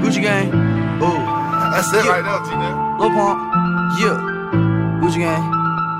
Gucci 0.00 0.20
gang. 0.22 0.50
Oh. 1.00 1.18
That's 1.72 1.92
it 1.92 2.04
right 2.08 2.24
there, 2.24 2.40
T-Net. 2.44 2.74
Lil 3.00 3.10
Pump. 3.10 3.38
Yeah. 4.00 4.18
Gucci 5.00 5.18
gang. 5.18 5.42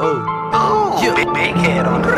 Oh. 0.00 1.00
Yeah. 1.02 1.14
Big, 1.14 1.32
big 1.32 1.54
head 1.56 1.86
on 1.86 2.02
the 2.02 2.10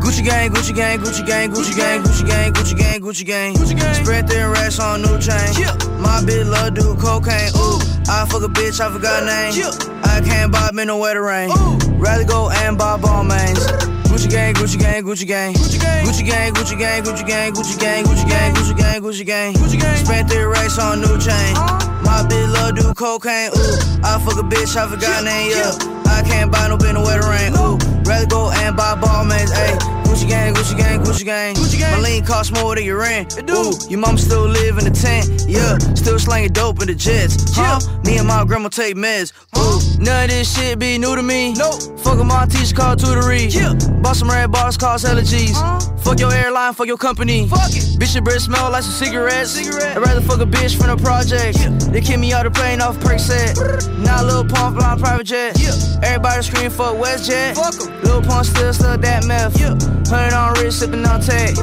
Gucci 0.00 0.24
gang, 0.24 0.50
Gucci 0.50 0.74
gang, 0.74 0.98
Gucci 1.00 1.24
gang, 1.24 1.50
Gucci 1.50 1.74
gang, 1.76 2.02
Gucci 2.02 2.26
gang, 2.26 2.52
Gucci 2.52 2.76
gang, 2.76 2.93
Gucci 3.04 3.22
gang. 3.26 3.52
Gucci 3.52 3.76
gang. 3.76 3.92
Spread 4.02 4.26
thin 4.30 4.48
racks 4.48 4.80
on 4.80 5.02
new 5.02 5.18
chain. 5.20 5.52
Yeah. 5.60 5.76
My 6.00 6.24
bitch 6.24 6.48
love 6.48 6.72
do 6.72 6.96
cocaine. 6.96 7.52
Ooh. 7.52 7.76
I 8.08 8.24
fuck 8.24 8.40
a 8.40 8.48
bitch, 8.48 8.80
I 8.80 8.90
forgot 8.90 9.28
name. 9.28 9.52
Yeah. 9.52 9.76
I 10.04 10.22
can't 10.24 10.50
buy 10.50 10.70
me 10.72 10.86
no 10.86 10.96
wetter 10.96 11.22
rain. 11.22 11.50
Ooh. 11.50 11.76
Rather 12.00 12.24
go 12.24 12.48
and 12.48 12.78
buy 12.78 12.96
ball 12.96 13.22
mains. 13.22 13.60
Gucci 14.08 14.30
gang, 14.30 14.54
Gucci 14.54 14.80
gang, 14.80 15.04
Gucci 15.04 15.28
gang. 15.28 15.52
Gucci 15.52 15.78
gang, 15.78 16.04
Gucci 16.06 16.24
gang, 16.24 16.54
Gucci 16.54 16.76
gang, 16.78 17.04
Gucci 17.04 17.26
gang, 17.28 17.52
Gucci 17.52 17.76
gang, 17.76 18.04
Gucci 18.06 18.24
gang, 18.26 18.54
Gucci 18.54 18.74
gang, 18.74 19.02
Gucci 19.02 19.26
gang. 19.26 19.54
Gucci 19.54 19.78
gang. 19.78 19.96
Spent 20.06 20.30
three 20.30 20.44
racks 20.44 20.78
on 20.78 21.02
new 21.02 21.18
chain. 21.20 21.56
Uh-huh. 21.60 22.00
My 22.04 22.24
bitch 22.26 22.52
love 22.54 22.74
do 22.74 22.94
cocaine. 22.94 23.50
Ooh, 23.52 24.00
I 24.02 24.16
fuck 24.24 24.40
a 24.40 24.46
bitch, 24.48 24.76
I 24.80 24.88
forgot 24.88 25.24
name. 25.24 25.50
Yeah, 25.50 25.76
I 26.08 26.22
can't 26.24 26.50
buy 26.50 26.68
no 26.68 26.78
bin 26.78 26.94
no 26.94 27.02
wetter 27.02 27.28
rain. 27.28 27.52
Ooh, 27.52 27.76
rather 28.08 28.24
go 28.24 28.50
and 28.50 28.74
buy 28.74 28.94
ball 28.94 29.26
mains. 29.26 29.52
Ayy, 29.52 29.76
Gucci 30.14 30.28
gang, 30.28 30.54
Gucci 30.54 30.76
gang, 30.78 31.00
Gucci 31.00 31.24
gang. 31.24 31.54
Gucci 31.56 31.76
gang. 31.76 32.00
My 32.00 32.08
lean 32.08 32.24
cost 32.24 32.52
more 32.52 32.76
than 32.76 32.84
your 32.84 33.00
rent. 33.00 33.36
It 33.36 33.46
do. 33.46 33.54
Ooh, 33.54 33.72
your 33.88 33.98
mom 33.98 34.16
still 34.16 34.46
live 34.46 34.78
in 34.78 34.84
the 34.84 34.92
tent. 34.92 35.44
Yeah, 35.48 35.76
still 35.94 36.20
slanging 36.20 36.52
dope 36.52 36.80
in 36.82 36.86
the 36.86 36.94
jets. 36.94 37.52
Huh? 37.52 37.80
Yeah. 37.82 38.02
Me 38.04 38.18
and 38.18 38.28
my 38.28 38.44
grandma 38.44 38.68
take 38.68 38.94
meds. 38.94 39.32
Ooh, 39.58 40.00
none 40.00 40.24
of 40.24 40.30
this 40.30 40.54
shit 40.54 40.78
be 40.78 40.98
new 40.98 41.16
to 41.16 41.22
me. 41.22 41.52
Nope. 41.54 41.98
Fuck 41.98 42.18
with 42.18 42.28
my 42.28 42.46
teacher 42.46 42.76
called 42.76 43.00
tutory. 43.00 43.52
Yeah. 43.52 43.74
Bought 44.02 44.14
some 44.14 44.28
red 44.28 44.52
bars, 44.52 44.76
cost 44.76 45.04
hella 45.04 45.22
G's. 45.22 45.56
Uh. 45.56 45.80
Fuck 46.04 46.20
your 46.20 46.32
airline, 46.32 46.74
fuck 46.74 46.86
your 46.86 46.98
company. 46.98 47.48
Fuck 47.48 47.70
it. 47.70 47.98
Bitch, 47.98 48.14
your 48.14 48.22
breath 48.22 48.42
smell 48.42 48.70
like 48.70 48.84
some 48.84 48.92
cigarettes. 48.92 49.50
Cigarette. 49.50 49.96
I'd 49.96 50.06
rather 50.06 50.20
fuck 50.20 50.38
a 50.38 50.44
bitch 50.44 50.76
from 50.76 50.94
the 50.94 51.02
project. 51.02 51.58
Yeah. 51.58 51.70
They 51.90 52.02
kick 52.02 52.20
me 52.20 52.32
out 52.32 52.44
the 52.44 52.50
plane 52.50 52.80
off 52.80 53.00
perk 53.00 53.18
set. 53.18 53.56
Now 54.04 54.22
Lil 54.22 54.44
Pump 54.44 54.78
flying 54.78 55.00
private 55.00 55.24
jet. 55.24 55.58
Yeah. 55.58 55.72
Everybody 56.04 56.42
scream 56.42 56.70
for 56.70 56.92
WestJet. 56.92 57.56
Fuck 57.56 57.88
em. 57.88 58.02
Lil 58.02 58.22
Pump 58.22 58.44
still 58.44 58.72
stuck 58.74 59.00
that 59.00 59.24
meth. 59.24 59.58
Yeah. 59.58 59.74
Hundred 60.06 60.34
on 60.34 60.52
wrist, 60.54 60.82
sippin' 60.82 61.06
on 61.06 61.20
tag. 61.20 61.56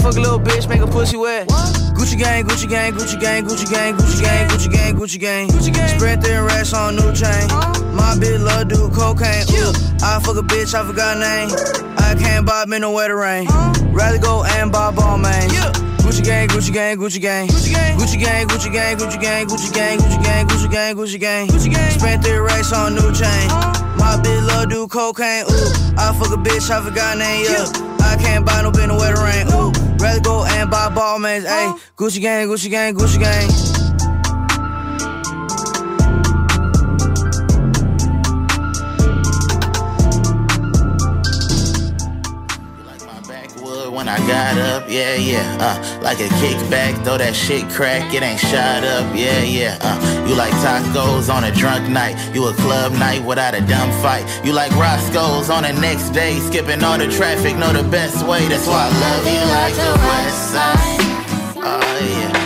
Fuck 0.00 0.16
a 0.16 0.20
little 0.20 0.38
bitch, 0.40 0.68
make 0.68 0.80
a 0.80 0.86
pussy 0.86 1.16
wet. 1.16 1.48
Gucci 1.48 2.18
gang, 2.18 2.44
Gucci 2.44 2.68
gang, 2.68 2.92
Gucci 2.92 3.20
gang, 3.20 3.44
Gucci 3.44 3.70
gang, 3.70 3.94
Gucci 3.96 4.22
gang, 4.22 4.48
Gucci 4.48 4.70
gang, 4.70 4.94
Gucci 4.96 5.18
gang. 5.18 5.48
Gucci 5.48 5.74
gang. 5.74 5.98
Spread 5.98 6.22
thin 6.22 6.44
racks 6.44 6.72
on 6.72 6.96
new 6.96 7.12
chain. 7.12 7.48
My 7.98 8.14
bitch 8.16 8.42
love 8.42 8.68
do 8.68 8.88
cocaine. 8.90 9.44
Ooh, 9.50 9.72
I 10.02 10.20
fuck 10.22 10.36
a 10.36 10.42
bitch, 10.42 10.74
I 10.74 10.86
forgot 10.86 11.18
name. 11.18 11.50
I 11.98 12.14
can't 12.14 12.46
buy 12.46 12.64
me 12.66 12.78
no 12.78 12.92
wetter 12.92 13.16
rain. 13.16 13.46
Rather 13.90 14.18
go 14.18 14.44
and 14.44 14.70
buy 14.70 14.92
ball 14.92 15.18
man. 15.18 15.50
Gucci 16.08 16.24
gang, 16.24 16.48
Gucci 16.48 16.72
gang, 16.72 16.96
Gucci 16.96 17.20
gang. 17.20 17.46
Gucci 17.48 17.72
gang, 17.72 17.98
Gucci 17.98 18.18
gang, 18.18 18.48
Gucci 18.48 18.70
gang, 18.72 18.96
Gucci 18.96 19.20
gang, 19.20 19.46
Gucci 19.46 19.70
gang, 19.70 19.98
Gucci 19.98 20.22
gang, 20.22 20.46
Gucci 20.48 20.70
gang, 20.70 20.96
Gucci 20.96 21.20
gang. 21.20 21.48
Gucci 21.48 21.70
gang. 21.70 21.90
Spent 21.90 22.24
three 22.24 22.38
racks 22.38 22.72
on 22.72 22.94
new 22.94 23.12
chain. 23.12 23.48
My 24.00 24.16
bitch 24.16 24.46
love 24.46 24.70
do 24.70 24.88
cocaine. 24.88 25.44
Ooh, 25.44 25.98
I 25.98 26.16
fuck 26.18 26.32
a 26.32 26.40
bitch, 26.40 26.70
I 26.70 26.82
forgot 26.82 27.18
name. 27.18 27.44
Yeah, 27.44 27.66
I 28.00 28.16
can't 28.16 28.46
buy 28.46 28.62
no 28.62 28.70
bin 28.70 28.88
the 28.88 28.94
wetter 28.94 29.22
rain. 29.22 29.52
Ooh, 29.52 29.70
rather 30.02 30.20
go 30.20 30.46
and 30.46 30.70
buy 30.70 30.88
ball 30.88 31.18
mans. 31.18 31.44
Ayy, 31.44 31.78
Gucci 31.98 32.22
gang, 32.22 32.48
Gucci 32.48 32.70
gang, 32.70 32.94
Gucci 32.94 33.20
gang. 33.20 33.77
Got 44.28 44.58
up, 44.58 44.84
yeah, 44.88 45.14
yeah. 45.14 45.56
Uh, 45.58 46.00
like 46.02 46.20
a 46.20 46.28
kickback, 46.40 47.02
throw 47.02 47.16
that 47.16 47.34
shit 47.34 47.68
crack, 47.70 48.12
it 48.12 48.22
ain't 48.22 48.38
shot 48.38 48.84
up, 48.84 49.16
yeah, 49.16 49.42
yeah. 49.42 49.78
Uh, 49.80 50.26
you 50.28 50.34
like 50.36 50.52
tacos 50.60 51.32
on 51.32 51.44
a 51.44 51.52
drunk 51.52 51.88
night, 51.88 52.14
you 52.34 52.46
a 52.46 52.52
club 52.52 52.92
night 52.92 53.24
without 53.24 53.54
a 53.54 53.60
dumb 53.62 53.90
fight. 54.02 54.24
You 54.44 54.52
like 54.52 54.70
Roscoe's 54.72 55.48
on 55.48 55.62
the 55.62 55.72
next 55.80 56.10
day, 56.10 56.38
skipping 56.40 56.84
all 56.84 56.98
the 56.98 57.08
traffic, 57.08 57.56
know 57.56 57.72
the 57.72 57.88
best 57.88 58.26
way. 58.26 58.46
That's 58.48 58.66
why 58.66 58.86
I 58.86 59.00
love 59.00 59.24
you 59.34 59.44
like 59.56 59.74
the 59.74 59.92
West 60.06 60.52
Side. 60.52 60.98
Oh 61.56 61.98
yeah. 62.02 62.37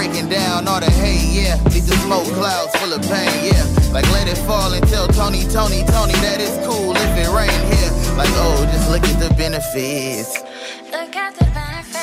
Breaking 0.00 0.30
down 0.30 0.66
all 0.66 0.80
the 0.80 0.90
hate, 0.90 1.28
yeah. 1.28 1.56
These 1.68 1.92
are 1.92 2.00
smoke 2.08 2.24
clouds 2.32 2.74
full 2.76 2.90
of 2.94 3.02
pain, 3.02 3.52
yeah. 3.52 3.92
Like 3.92 4.08
let 4.16 4.26
it 4.28 4.38
fall 4.48 4.72
and 4.72 4.80
tell 4.88 5.06
Tony, 5.08 5.44
Tony, 5.52 5.84
Tony 5.92 6.16
that 6.24 6.40
it's 6.40 6.56
cool 6.64 6.96
if 6.96 7.12
it 7.20 7.28
rain 7.28 7.52
here. 7.68 7.92
Like, 8.16 8.32
oh, 8.40 8.64
just 8.72 8.88
look 8.88 9.04
at 9.04 9.20
the 9.20 9.28
benefits. 9.36 10.40
Look 10.88 11.14
at 11.16 11.34
the 11.36 11.44
benefits. 11.52 12.00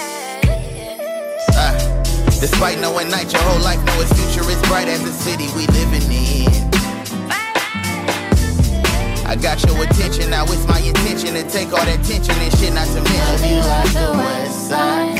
Uh, 1.58 1.74
despite 2.40 2.78
knowing 2.78 3.10
night, 3.10 3.34
your 3.34 3.42
whole 3.50 3.64
life 3.66 3.82
know 3.84 3.98
its 4.00 4.14
future 4.14 4.48
is 4.48 4.62
bright 4.70 4.88
as 4.88 5.02
the 5.02 5.12
city 5.12 5.50
we 5.58 5.66
living 5.74 6.06
in. 6.14 6.54
I 9.26 9.36
got 9.42 9.58
your 9.66 9.82
attention, 9.82 10.30
now 10.30 10.44
it's 10.44 10.68
my 10.68 10.80
intention 10.80 11.34
to 11.34 11.44
take 11.50 11.74
all 11.74 11.84
that 11.84 12.06
tension 12.06 12.38
and 12.46 12.54
shit, 12.60 12.74
not 12.78 12.86
to 12.94 13.02
mention. 13.02 13.26
Love 13.26 13.46
you 13.50 13.58
like 13.58 13.90
the 13.90 14.14
west 14.22 14.70
side. 14.70 15.18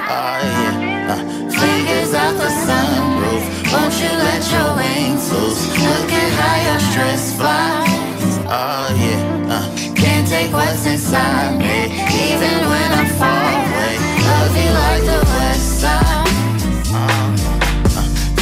Oh 0.00 0.40
yeah. 0.40 1.40
Uh, 1.40 1.43
Fingers 1.64 2.12
out 2.14 2.34
the 2.42 2.50
sunroof. 2.66 3.44
Won't 3.72 3.94
you 4.02 4.12
let 4.26 4.42
your 4.54 4.70
wings 4.80 5.24
loose? 5.32 5.62
Look 5.86 6.10
at 6.22 6.30
how 6.40 6.56
your 6.68 6.80
stress 6.90 7.22
flies. 7.38 8.38
oh 8.46 8.88
yeah. 9.04 9.54
Uh, 9.56 9.66
Can't 9.94 10.26
take 10.28 10.52
what's 10.52 10.86
inside 10.86 11.58
me, 11.58 11.78
even 12.26 12.58
when 12.72 12.88
I'm 13.00 13.10
far 13.20 13.50
away. 13.62 13.94
Love 14.28 14.54
you 14.62 14.70
like 14.82 15.02
the 15.12 15.20
west 15.34 15.68
side. 15.80 16.28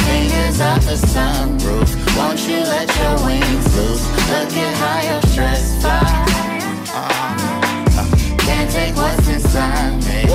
Fingers 0.07 0.59
out 0.61 0.81
the 0.81 0.97
sunroof. 1.13 1.89
Won't 2.17 2.39
you 2.47 2.59
let 2.75 2.87
your 3.01 3.15
wings 3.25 3.67
loose? 3.77 4.05
Look 4.31 4.53
at 4.65 4.73
how 4.83 4.99
your 5.09 5.21
stress 5.31 5.63
flies. 5.81 6.89
Uh, 6.93 7.99
uh. 7.99 8.05
Can't 8.45 8.69
take 8.71 8.95
what's 8.95 9.27
inside 9.27 9.95
me, 10.07 10.31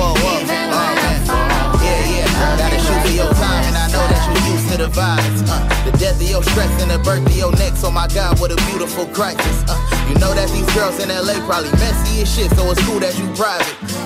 to 4.69 4.77
the 4.77 4.89
vibes. 4.89 5.41
Uh, 5.49 5.65
the 5.89 5.97
death 5.97 6.21
of 6.21 6.29
your 6.29 6.43
stress 6.43 6.69
and 6.81 6.91
the 6.91 6.99
birth 6.99 7.25
of 7.25 7.35
your 7.35 7.51
next. 7.57 7.83
Oh 7.83 7.91
my 7.91 8.07
God, 8.07 8.39
what 8.39 8.51
a 8.51 8.55
beautiful 8.69 9.05
crisis. 9.07 9.63
Uh, 9.67 9.73
you 10.07 10.15
know 10.21 10.33
that 10.33 10.49
these 10.53 10.69
girls 10.75 11.01
in 11.01 11.09
LA 11.09 11.41
probably 11.49 11.71
messy 11.81 12.21
as 12.21 12.29
shit, 12.29 12.51
so 12.53 12.69
it's 12.69 12.81
cool 12.85 12.99
that 12.99 13.17
you 13.17 13.25
private. 13.33 13.65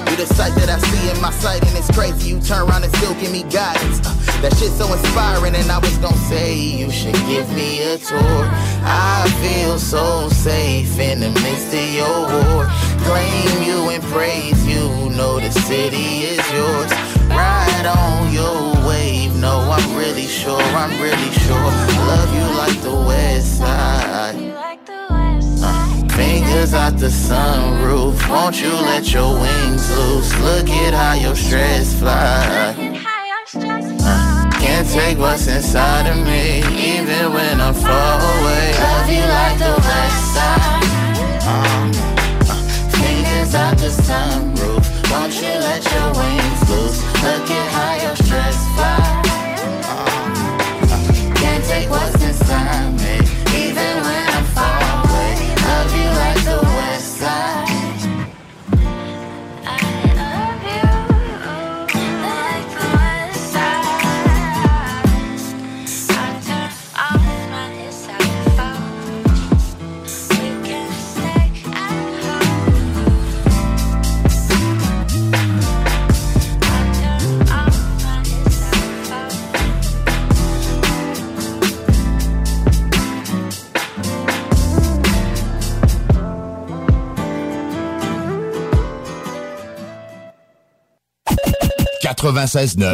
You 0.09 0.16
the 0.16 0.26
sight 0.26 0.55
that 0.55 0.70
I 0.70 0.80
see 0.80 1.11
in 1.11 1.20
my 1.20 1.32
sight, 1.32 1.68
and 1.68 1.76
it's 1.78 1.91
crazy. 1.91 2.30
You 2.30 2.39
turn 2.39 2.70
around 2.70 2.84
and 2.84 2.95
still 2.95 3.14
give 3.20 3.32
me 3.32 3.43
guidance. 3.43 3.99
Uh, 4.07 4.16
that 4.39 4.55
shit's 4.55 4.78
so 4.80 4.88
inspiring, 4.88 5.55
and 5.55 5.68
I 5.70 5.80
was 5.80 5.97
gonna 5.97 6.16
say 6.32 6.55
you 6.55 6.89
should 6.91 7.20
give 7.28 7.51
me 7.51 7.84
a 7.84 7.97
tour. 7.97 8.43
I 8.88 9.28
feel 9.43 9.78
so 9.80 10.30
safe 10.30 10.97
in 10.97 11.20
the 11.20 11.32
midst 11.43 11.76
of 11.76 11.88
your 11.91 12.20
war. 12.39 12.72
Claim 13.03 13.68
you 13.68 13.89
and 13.91 14.03
praise 14.16 14.64
you, 14.66 15.11
know 15.11 15.39
the 15.39 15.51
city 15.68 16.24
is 16.24 16.43
yours. 16.55 16.91
Ride 17.28 17.88
on 17.88 18.32
your 18.32 18.72
I'm 19.76 19.97
really 19.97 20.28
sure, 20.28 20.61
I'm 20.61 21.01
really 21.01 21.32
sure. 21.32 21.57
I 21.57 22.05
love 22.05 22.32
you 22.38 22.45
like 22.61 22.80
the 22.82 22.93
west 22.93 23.57
side. 23.57 24.36
Uh, 25.65 26.07
fingers 26.09 26.76
out 26.76 26.99
the 26.99 27.07
sunroof, 27.07 28.30
won't 28.30 28.61
you 28.61 28.69
let 28.69 29.11
your 29.11 29.34
wings 29.34 29.89
loose? 29.97 30.32
Look 30.41 30.69
at 30.69 30.93
how 30.93 31.13
your 31.13 31.36
stress 31.36 31.97
fly. 31.99 32.76
Uh, 33.55 34.51
can't 34.61 34.88
take 34.88 35.17
what's 35.17 35.47
inside 35.47 36.05
of 36.05 36.17
me, 36.24 36.59
even 36.93 37.34
when 37.34 37.59
I'm 37.59 37.74
far 37.74 38.19
away. 38.19 38.74
Love 38.78 39.09
you 39.09 39.26
like 39.26 39.57
the 39.57 39.74
west 39.89 40.34
side. 40.36 40.84
Um, 41.49 41.91
Fingers 43.01 43.55
out 43.55 43.78
the 43.80 43.89
sunroof. 43.89 44.86
Won't 45.09 45.34
you 45.41 45.53
let 45.65 45.84
your 45.93 46.09
wings 46.21 46.69
loose? 46.69 47.01
Look 47.24 47.49
at 47.49 47.71
how 47.71 48.05
your 48.05 48.15
stress 48.17 48.57
flies. 48.76 49.22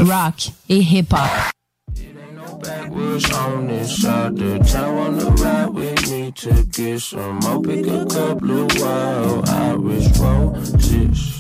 Rock 0.05 0.39
et 0.69 0.82
hip-hop. 0.82 1.51
Backwoods 2.61 3.32
on 3.32 3.67
this 3.67 4.01
side 4.01 4.41
of 4.41 4.67
town, 4.67 4.95
wanna 4.95 5.25
ride 5.32 5.69
with 5.69 6.11
me 6.11 6.32
to 6.32 6.65
get 6.65 6.99
some 6.99 7.39
more. 7.39 7.61
Pick 7.61 7.88
a 7.88 8.05
couple 8.05 8.63
of 8.63 8.82
wild 8.82 9.49
Irish 9.49 10.17
roses. 10.17 11.39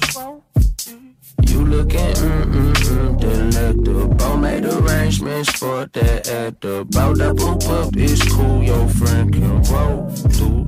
You 1.47 1.65
looking 1.65 1.99
mm-mm-mm 1.99 3.19
delectable 3.19 4.37
Made 4.37 4.65
arrangements 4.65 5.51
for 5.51 5.85
that 5.87 6.27
at 6.29 6.61
the 6.61 6.85
bout 6.89 7.17
Double 7.17 7.71
up 7.71 7.95
is 7.97 8.21
cool, 8.31 8.63
your 8.63 8.87
friend 8.87 9.33
can 9.33 9.61
roll 9.63 10.09
through 10.09 10.67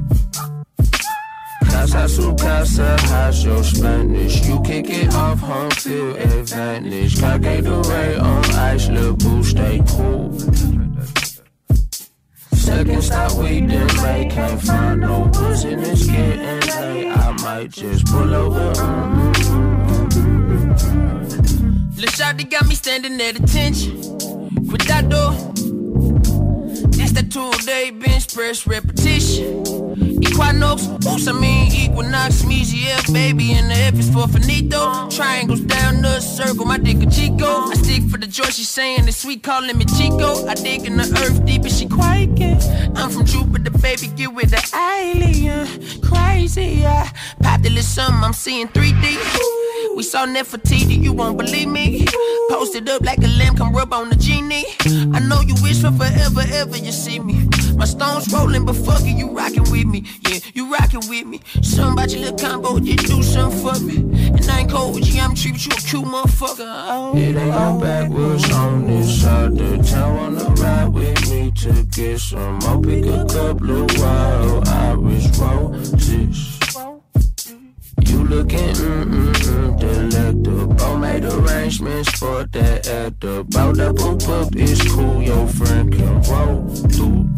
Casa 1.82 2.07
su 2.07 2.36
casa, 2.36 2.95
how's 3.09 3.43
your 3.43 3.63
Spanish? 3.63 4.47
You 4.47 4.61
kick 4.61 4.88
it 4.91 5.11
off 5.15 5.39
home 5.39 5.71
field 5.71 6.15
advantage. 6.15 7.19
Caque 7.19 7.63
the 7.63 7.82
ray 7.89 8.17
on 8.17 8.45
ice, 8.51 8.88
little 8.88 9.15
boo, 9.15 9.43
stay 9.43 9.82
cool. 9.88 10.32
Second 12.53 13.01
stop, 13.01 13.32
we 13.34 13.61
make 13.61 14.29
Can't 14.29 14.61
find 14.61 15.01
no 15.01 15.23
in 15.65 15.79
this 15.79 16.05
getting 16.05 16.59
late. 16.69 17.07
I 17.17 17.32
might 17.41 17.71
just 17.71 18.05
pull 18.05 18.32
over 18.32 18.73
Le 21.97 22.07
shawty 22.13 22.47
got 22.47 22.67
me 22.67 22.75
standing 22.75 23.19
at 23.19 23.39
attention. 23.39 23.99
Cuidado 24.69 25.32
This 26.91 27.11
that 27.13 27.32
two-day 27.32 27.89
bench 27.89 28.32
press 28.36 28.67
repetition 28.67 30.11
Equinox, 30.41 30.87
oops, 31.05 31.27
I 31.27 31.33
mean 31.33 31.71
Equinox 31.71 32.41
Measy 32.43 32.87
F, 32.87 33.13
baby, 33.13 33.53
and 33.53 33.69
the 33.69 33.75
F 33.75 33.95
is 33.95 34.09
for 34.09 34.27
finito. 34.27 35.09
Triangles 35.09 35.61
down 35.61 36.01
the 36.01 36.19
circle, 36.19 36.65
my 36.65 36.77
dick 36.77 37.01
a 37.01 37.09
Chico. 37.09 37.69
I 37.69 37.73
stick 37.75 38.03
for 38.09 38.17
the 38.17 38.27
joy, 38.27 38.45
she 38.45 38.63
saying 38.63 39.07
it's 39.07 39.17
sweet, 39.17 39.43
calling 39.43 39.77
me 39.77 39.85
Chico. 39.85 40.47
I 40.47 40.55
dig 40.55 40.85
in 40.85 40.97
the 40.97 41.03
earth 41.21 41.45
deep 41.45 41.61
and 41.63 41.71
she 41.71 41.87
quaking. 41.87 42.59
I'm 42.95 43.09
from 43.09 43.25
Jupiter, 43.25 43.71
baby, 43.71 44.07
get 44.15 44.33
with 44.33 44.51
the 44.51 44.61
alien. 44.75 45.67
Crazy, 46.01 46.79
yeah. 46.81 47.09
Popped 47.41 47.65
a 47.65 47.69
little 47.69 47.83
something, 47.83 48.23
I'm 48.23 48.33
seeing 48.33 48.67
3D 48.69 49.17
we 49.95 50.03
saw 50.03 50.25
Nefertiti, 50.25 51.01
you 51.01 51.13
won't 51.13 51.37
believe 51.37 51.67
me. 51.67 52.05
Posted 52.49 52.89
up 52.89 53.01
like 53.03 53.19
a 53.19 53.27
lamb, 53.39 53.55
come 53.55 53.73
rub 53.73 53.93
on 53.93 54.09
the 54.09 54.15
genie. 54.15 54.65
I 55.15 55.19
know 55.19 55.41
you 55.41 55.55
wish 55.61 55.81
for 55.81 55.91
forever, 55.91 56.43
ever 56.53 56.77
you 56.77 56.91
see 56.91 57.19
me. 57.19 57.47
My 57.75 57.85
stones 57.85 58.31
rolling, 58.31 58.65
but 58.65 58.75
fuck 58.75 59.01
it, 59.01 59.17
you 59.17 59.29
rocking 59.29 59.69
with 59.71 59.85
me. 59.85 60.05
Yeah, 60.27 60.39
you 60.53 60.71
rocking 60.71 61.07
with 61.09 61.25
me. 61.25 61.41
Something 61.61 61.93
about 61.93 62.11
your 62.11 62.21
little 62.21 62.37
combo, 62.37 62.77
you 62.77 62.95
do 62.95 63.23
something 63.23 63.59
for 63.61 63.79
me. 63.83 63.97
And 64.27 64.49
I 64.49 64.59
ain't 64.61 64.71
cold 64.71 64.95
with 64.95 65.13
you, 65.13 65.21
I'm 65.21 65.35
treat 65.35 65.65
you 65.65 65.71
a 65.71 65.81
cute 65.81 66.05
motherfucker. 66.05 66.65
Oh, 66.67 67.13
it 67.15 67.35
ain't 67.35 67.35
no 67.35 67.77
oh. 67.77 67.81
backwoods 67.81 68.51
on 68.51 68.87
this 68.87 69.21
side 69.21 69.57
The 69.57 69.77
town. 69.83 70.11
Wanna 70.15 70.49
ride 70.61 70.87
with 70.93 71.29
me 71.29 71.51
to 71.51 71.83
get 71.85 72.19
some 72.19 72.59
more. 72.59 72.81
Pick 72.81 73.05
a 73.05 73.25
couple 73.25 73.83
of 73.83 73.99
wild 73.99 74.67
Irish 74.67 75.37
roses. 75.37 76.61
You 78.12 78.26
looking 78.26 78.76
mm-mm-mm. 78.76 79.80
Delectable. 79.80 80.97
Made 80.97 81.24
arrangements 81.24 82.09
for 82.20 82.43
that 82.43 82.88
at 82.88 83.22
the 83.22 83.43
bout 83.49 83.78
That 83.78 83.95
boop 83.95 84.28
up 84.28 84.55
is 84.55 84.82
cool, 84.91 85.22
your 85.24 85.47
friend 85.47 85.93
can 85.93 86.22
roll 86.24 86.68
through. 86.91 87.30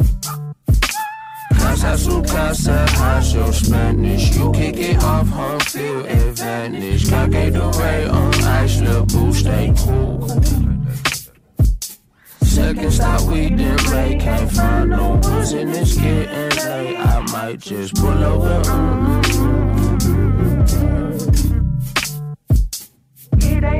Casa 1.59 1.97
su 1.97 2.21
casa, 2.24 2.86
how's 2.89 3.34
your 3.34 3.53
Spanish? 3.53 4.36
You 4.36 4.51
kick 4.51 4.78
it 4.78 5.03
off 5.03 5.30
home 5.30 5.59
field 5.59 6.05
advantage. 6.07 7.03
The 7.05 7.74
ray 7.80 8.05
on 8.07 8.34
ice, 8.43 8.82
little 8.82 9.05
boo, 9.05 9.34
stay 9.34 9.74
cool. 9.78 10.28
Second 12.41 12.91
stop, 12.91 13.21
we 13.32 13.49
didn't 13.49 13.84
break 13.86 14.19
Can't 14.19 14.51
find 14.51 14.89
no 14.91 15.17
booze 15.17 15.53
in 15.53 15.71
this 15.71 15.97
getting 15.97 16.49
late 16.67 16.97
I 16.97 17.19
might 17.32 17.59
just 17.59 17.95
pull 17.95 18.24
over. 18.24 19.52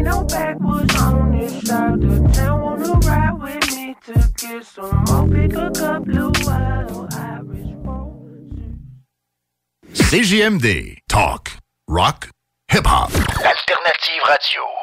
Ain't 0.04 0.16
no 0.16 0.24
backwoods 0.26 0.95
on 0.95 1.32
this 1.32 1.68
side 1.68 2.04
of 2.04 2.34
town. 2.34 2.62
Wanna 2.62 2.93
ride 3.08 3.41
with 3.41 3.76
me 3.76 3.95
to 4.06 4.34
get 4.38 4.66
some 4.66 5.04
more. 5.08 5.28
Pick 5.28 5.54
a 5.54 5.72
couple 5.72 6.18
of 6.18 6.45
wild 6.45 7.14
Irish 7.14 7.74
CJMD. 9.93 10.97
Talk. 11.08 11.51
Rock. 11.88 12.30
Hip-hop. 12.70 13.14
Alternative 13.14 14.24
radio. 14.28 14.83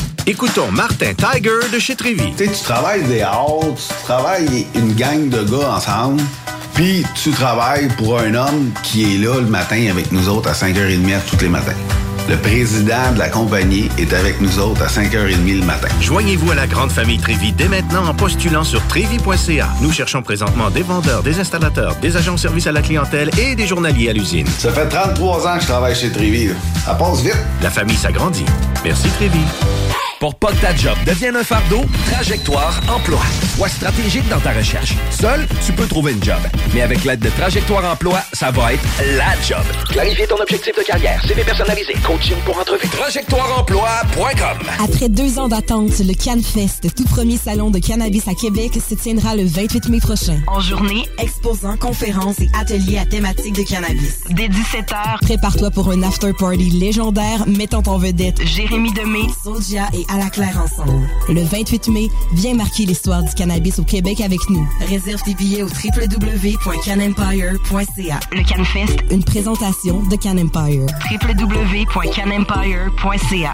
Écoutons 0.27 0.71
Martin 0.71 1.13
Tiger 1.15 1.67
de 1.73 1.79
chez 1.79 1.95
Trévy. 1.95 2.31
Tu 2.37 2.45
sais, 2.45 2.51
tu 2.51 2.63
travailles 2.63 3.03
des 3.05 3.21
heures, 3.21 3.59
tu 3.75 4.03
travailles 4.03 4.67
une 4.75 4.93
gang 4.93 5.29
de 5.29 5.41
gars 5.43 5.71
ensemble, 5.75 6.21
puis 6.75 7.03
tu 7.15 7.31
travailles 7.31 7.87
pour 7.97 8.19
un 8.19 8.35
homme 8.35 8.71
qui 8.83 9.15
est 9.15 9.17
là 9.17 9.39
le 9.39 9.47
matin 9.47 9.87
avec 9.89 10.11
nous 10.11 10.29
autres 10.29 10.49
à 10.49 10.53
5h30 10.53 11.21
tous 11.27 11.41
les 11.41 11.49
matins. 11.49 11.73
Le 12.29 12.37
président 12.37 13.11
de 13.13 13.17
la 13.17 13.29
compagnie 13.29 13.89
est 13.97 14.13
avec 14.13 14.39
nous 14.41 14.59
autres 14.59 14.83
à 14.83 14.87
5h30 14.87 15.59
le 15.59 15.65
matin. 15.65 15.87
Joignez-vous 15.99 16.51
à 16.51 16.55
la 16.55 16.67
grande 16.67 16.91
famille 16.91 17.17
Trévi 17.17 17.51
dès 17.51 17.67
maintenant 17.67 18.05
en 18.07 18.13
postulant 18.13 18.63
sur 18.63 18.85
trévi.ca. 18.87 19.69
Nous 19.81 19.91
cherchons 19.91 20.21
présentement 20.21 20.69
des 20.69 20.83
vendeurs, 20.83 21.23
des 21.23 21.39
installateurs, 21.39 21.95
des 21.95 22.15
agents 22.15 22.35
de 22.35 22.39
service 22.39 22.67
à 22.67 22.71
la 22.71 22.83
clientèle 22.83 23.31
et 23.39 23.55
des 23.55 23.65
journaliers 23.65 24.11
à 24.11 24.13
l'usine. 24.13 24.47
Ça 24.59 24.71
fait 24.71 24.87
33 24.87 25.47
ans 25.47 25.55
que 25.55 25.61
je 25.61 25.67
travaille 25.67 25.95
chez 25.95 26.11
Trévi. 26.11 26.51
Ça 26.85 26.93
passe 26.93 27.21
vite. 27.21 27.37
La 27.63 27.71
famille 27.71 27.97
s'agrandit. 27.97 28.45
Merci 28.85 29.09
Trévi. 29.09 29.39
Pour 30.21 30.35
pas 30.35 30.51
que 30.51 30.61
ta 30.61 30.75
job 30.75 30.95
devienne 31.03 31.35
un 31.35 31.43
fardeau, 31.43 31.81
Trajectoire 32.11 32.79
Emploi. 32.87 33.21
Sois 33.55 33.69
stratégique 33.69 34.29
dans 34.29 34.39
ta 34.39 34.51
recherche. 34.51 34.93
Seul, 35.09 35.47
tu 35.65 35.73
peux 35.73 35.87
trouver 35.87 36.11
une 36.11 36.23
job. 36.23 36.37
Mais 36.75 36.83
avec 36.83 37.03
l'aide 37.05 37.21
de 37.21 37.29
Trajectoire 37.31 37.83
Emploi, 37.91 38.19
ça 38.31 38.51
va 38.51 38.73
être 38.73 38.83
la 39.17 39.33
job. 39.41 39.63
Clarifier 39.89 40.27
ton 40.27 40.35
objectif 40.35 40.77
de 40.77 40.83
carrière, 40.83 41.25
CV 41.25 41.43
personnalisé, 41.43 41.93
coaching 42.05 42.35
pour 42.45 42.59
entrevue. 42.59 42.87
TrajectoireEmploi.com 42.87 44.57
Après 44.83 45.09
deux 45.09 45.39
ans 45.39 45.47
d'attente, 45.47 45.97
le 45.97 46.13
CanFest, 46.13 46.93
tout 46.95 47.05
premier 47.05 47.37
salon 47.37 47.71
de 47.71 47.79
cannabis 47.79 48.27
à 48.27 48.35
Québec, 48.35 48.73
se 48.73 48.93
tiendra 48.93 49.35
le 49.35 49.45
28 49.45 49.89
mai 49.89 49.99
prochain. 50.01 50.39
En 50.45 50.59
journée, 50.59 51.09
exposants, 51.17 51.77
conférences 51.77 52.39
et 52.41 52.49
ateliers 52.61 52.99
à 52.99 53.07
thématique 53.07 53.55
de 53.55 53.63
cannabis. 53.63 54.19
Dès 54.29 54.49
17h, 54.49 55.17
Prépare-toi 55.23 55.71
pour 55.71 55.89
un 55.89 56.03
after-party 56.03 56.69
légendaire 56.69 57.47
mettant 57.47 57.81
en 57.87 57.97
vedette 57.97 58.39
Jérémy 58.45 58.93
Demé, 58.93 59.21
Soulja 59.43 59.87
et 59.93 60.05
À 60.13 60.17
la 60.17 60.29
Claire 60.29 60.61
ensemble. 60.61 61.07
Le 61.29 61.41
28 61.41 61.87
mai, 61.87 62.09
viens 62.33 62.53
marquer 62.53 62.85
l'histoire 62.85 63.23
du 63.23 63.33
cannabis 63.33 63.79
au 63.79 63.83
Québec 63.83 64.19
avec 64.19 64.41
nous. 64.49 64.67
réserve 64.89 65.21
tes 65.23 65.33
billets 65.33 65.63
au 65.63 65.67
www.canempire.ca. 65.67 68.19
Le 68.33 68.43
CanFest, 68.43 68.97
Une 69.09 69.23
présentation 69.23 70.03
de 70.03 70.17
Can 70.17 70.37
Empire. 70.37 70.85
www.canempire.ca. 71.09 73.53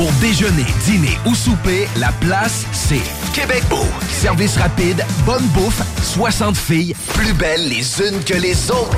Pour 0.00 0.12
déjeuner, 0.12 0.64
dîner 0.86 1.18
ou 1.26 1.34
souper, 1.34 1.86
la 1.96 2.10
place, 2.22 2.64
c'est 2.72 3.02
Québec 3.34 3.62
Beau. 3.68 3.84
Service 4.08 4.56
rapide, 4.56 5.04
bonne 5.26 5.44
bouffe, 5.48 5.82
60 6.02 6.56
filles, 6.56 6.94
plus 7.12 7.34
belles 7.34 7.68
les 7.68 8.00
unes 8.00 8.24
que 8.24 8.32
les 8.32 8.70
autres. 8.70 8.96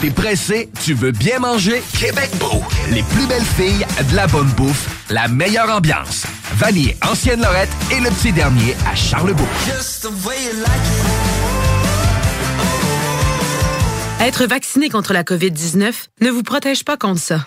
T'es 0.00 0.10
pressé, 0.10 0.70
tu 0.82 0.94
veux 0.94 1.12
bien 1.12 1.38
manger? 1.38 1.84
Québec 2.00 2.30
Beau. 2.40 2.64
Les 2.90 3.04
plus 3.04 3.28
belles 3.28 3.44
filles, 3.44 3.86
de 4.10 4.16
la 4.16 4.26
bonne 4.26 4.50
bouffe, 4.56 4.88
la 5.08 5.28
meilleure 5.28 5.70
ambiance. 5.70 6.24
Vanier, 6.56 6.96
Ancienne 7.08 7.42
Lorette 7.42 7.70
et 7.92 8.00
le 8.00 8.10
petit 8.10 8.32
dernier 8.32 8.74
à 8.90 8.96
Charlebourg. 8.96 9.46
Être 14.20 14.46
vacciné 14.46 14.88
contre 14.88 15.12
la 15.12 15.22
COVID-19 15.22 15.92
ne 16.22 16.30
vous 16.30 16.42
protège 16.42 16.84
pas 16.84 16.96
contre 16.96 17.20
ça. 17.20 17.46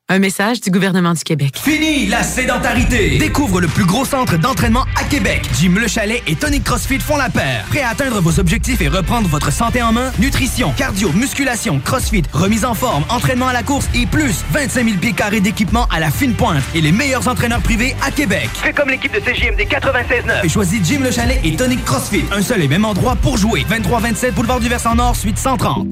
Un 0.09 0.19
message 0.19 0.59
du 0.59 0.71
gouvernement 0.71 1.13
du 1.13 1.23
Québec. 1.23 1.53
Fini 1.63 2.05
la 2.07 2.21
sédentarité! 2.21 3.17
Découvre 3.17 3.61
le 3.61 3.67
plus 3.69 3.85
gros 3.85 4.03
centre 4.03 4.37
d'entraînement 4.37 4.83
à 4.99 5.05
Québec. 5.05 5.41
Jim 5.57 5.75
Le 5.79 5.87
Chalet 5.87 6.21
et 6.27 6.35
Tonic 6.35 6.65
CrossFit 6.65 6.99
font 6.99 7.15
la 7.15 7.29
paire. 7.29 7.63
Prêt 7.69 7.81
à 7.81 7.91
atteindre 7.91 8.19
vos 8.19 8.37
objectifs 8.37 8.81
et 8.81 8.89
reprendre 8.89 9.29
votre 9.29 9.53
santé 9.53 9.81
en 9.81 9.93
main? 9.93 10.11
Nutrition, 10.19 10.73
cardio, 10.75 11.13
musculation, 11.13 11.79
CrossFit, 11.79 12.23
remise 12.33 12.65
en 12.65 12.73
forme, 12.73 13.05
entraînement 13.07 13.47
à 13.47 13.53
la 13.53 13.63
course 13.63 13.87
et 13.95 14.05
plus 14.05 14.43
25 14.51 14.83
000 14.83 14.97
pieds 14.97 15.13
carrés 15.13 15.39
d'équipement 15.39 15.87
à 15.89 16.01
la 16.01 16.11
fine 16.11 16.33
pointe 16.33 16.61
et 16.75 16.81
les 16.81 16.91
meilleurs 16.91 17.29
entraîneurs 17.29 17.61
privés 17.61 17.95
à 18.05 18.11
Québec. 18.11 18.49
Fais 18.55 18.73
comme 18.73 18.89
l'équipe 18.89 19.13
de 19.13 19.19
CJMD 19.19 19.61
96.9. 19.61 20.43
Et 20.45 20.49
choisis 20.49 20.81
Jim 20.83 20.99
Le 21.05 21.11
Chalet 21.11 21.39
et 21.45 21.55
Tonic 21.55 21.85
CrossFit. 21.85 22.25
Un 22.33 22.41
seul 22.41 22.61
et 22.61 22.67
même 22.67 22.83
endroit 22.83 23.15
pour 23.15 23.37
jouer. 23.37 23.65
23-27 23.69 24.33
Boulevard 24.33 24.59
du 24.59 24.67
Versant 24.67 24.95
Nord, 24.95 25.15
suite 25.15 25.37
130. 25.37 25.87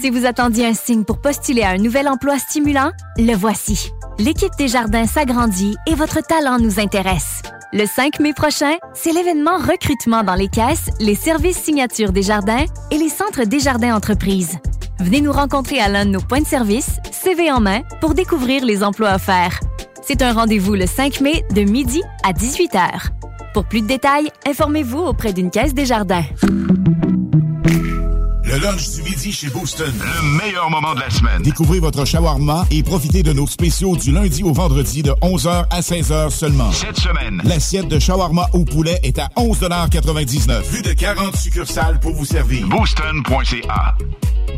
Si 0.00 0.10
vous 0.10 0.26
attendiez 0.26 0.66
un 0.66 0.74
signe 0.74 1.04
pour 1.04 1.20
postuler 1.20 1.62
à 1.62 1.70
un 1.70 1.76
nouvel 1.76 2.08
emploi 2.08 2.38
stimulant, 2.38 2.90
le 3.16 3.34
voici. 3.34 3.90
L'équipe 4.18 4.52
des 4.58 4.68
jardins 4.68 5.06
s'agrandit 5.06 5.76
et 5.86 5.94
votre 5.94 6.20
talent 6.26 6.58
nous 6.58 6.80
intéresse. 6.80 7.42
Le 7.72 7.86
5 7.86 8.18
mai 8.18 8.32
prochain, 8.32 8.74
c'est 8.94 9.12
l'événement 9.12 9.58
recrutement 9.58 10.24
dans 10.24 10.34
les 10.34 10.48
caisses, 10.48 10.90
les 10.98 11.14
services 11.14 11.56
signatures 11.56 12.12
des 12.12 12.22
jardins 12.22 12.64
et 12.90 12.98
les 12.98 13.08
centres 13.08 13.44
des 13.44 13.60
jardins 13.60 13.94
entreprises. 13.94 14.58
Venez 14.98 15.20
nous 15.20 15.32
rencontrer 15.32 15.78
à 15.78 15.88
l'un 15.88 16.04
de 16.04 16.10
nos 16.10 16.20
points 16.20 16.40
de 16.40 16.46
service, 16.46 16.98
CV 17.12 17.50
en 17.52 17.60
main, 17.60 17.82
pour 18.00 18.14
découvrir 18.14 18.64
les 18.64 18.82
emplois 18.82 19.14
offerts. 19.14 19.60
C'est 20.02 20.22
un 20.22 20.32
rendez-vous 20.32 20.74
le 20.74 20.86
5 20.86 21.20
mai 21.20 21.44
de 21.54 21.62
midi 21.62 22.02
à 22.24 22.32
18h. 22.32 23.10
Pour 23.54 23.66
plus 23.66 23.82
de 23.82 23.86
détails, 23.86 24.30
informez-vous 24.46 24.98
auprès 24.98 25.32
d'une 25.32 25.50
caisse 25.50 25.74
des 25.74 25.86
jardins. 25.86 26.24
Le 28.50 28.58
lunch 28.58 28.96
du 28.96 29.02
midi 29.02 29.30
chez 29.30 29.48
Booston. 29.48 29.92
Le 29.96 30.44
meilleur 30.44 30.68
moment 30.70 30.92
de 30.94 31.00
la 31.00 31.10
semaine. 31.10 31.40
Découvrez 31.40 31.78
votre 31.78 32.04
shawarma 32.04 32.66
et 32.72 32.82
profitez 32.82 33.22
de 33.22 33.32
nos 33.32 33.46
spéciaux 33.46 33.96
du 33.96 34.10
lundi 34.10 34.42
au 34.42 34.52
vendredi 34.52 35.04
de 35.04 35.12
11h 35.22 35.66
à 35.70 35.80
16h 35.80 36.30
seulement. 36.30 36.72
Cette 36.72 36.96
semaine. 36.96 37.40
L'assiette 37.44 37.86
de 37.86 38.00
shawarma 38.00 38.48
au 38.52 38.64
poulet 38.64 38.98
est 39.04 39.20
à 39.20 39.28
11,99 39.36 40.68
Plus 40.68 40.82
de 40.82 40.92
40 40.92 41.36
succursales 41.36 42.00
pour 42.00 42.12
vous 42.12 42.24
servir. 42.24 42.66
Booston.ca. 42.66 43.94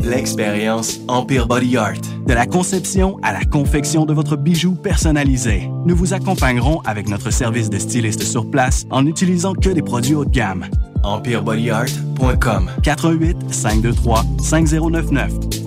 L'expérience 0.00 1.00
Empire 1.08 1.46
Body 1.46 1.76
Art. 1.76 2.00
De 2.26 2.32
la 2.32 2.46
conception 2.46 3.18
à 3.22 3.34
la 3.34 3.44
confection 3.44 4.06
de 4.06 4.14
votre 4.14 4.36
bijou 4.36 4.74
personnalisé. 4.74 5.68
Nous 5.84 5.96
vous 5.96 6.14
accompagnerons 6.14 6.80
avec 6.86 7.10
notre 7.10 7.30
service 7.30 7.68
de 7.68 7.78
styliste 7.78 8.22
sur 8.22 8.50
place 8.50 8.86
en 8.90 9.02
n'utilisant 9.02 9.52
que 9.52 9.68
des 9.68 9.82
produits 9.82 10.14
haut 10.14 10.24
de 10.24 10.30
gamme. 10.30 10.64
EmpireBodyArt.com 11.04 12.70
418 12.82 13.52
523 13.52 14.24
5099 14.42 15.62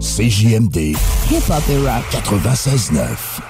CJMD. 0.00 0.96
Hip 1.30 1.48
Hop 1.48 1.62
et 1.70 1.78
Rap 1.78 2.02
96.9. 2.10 3.40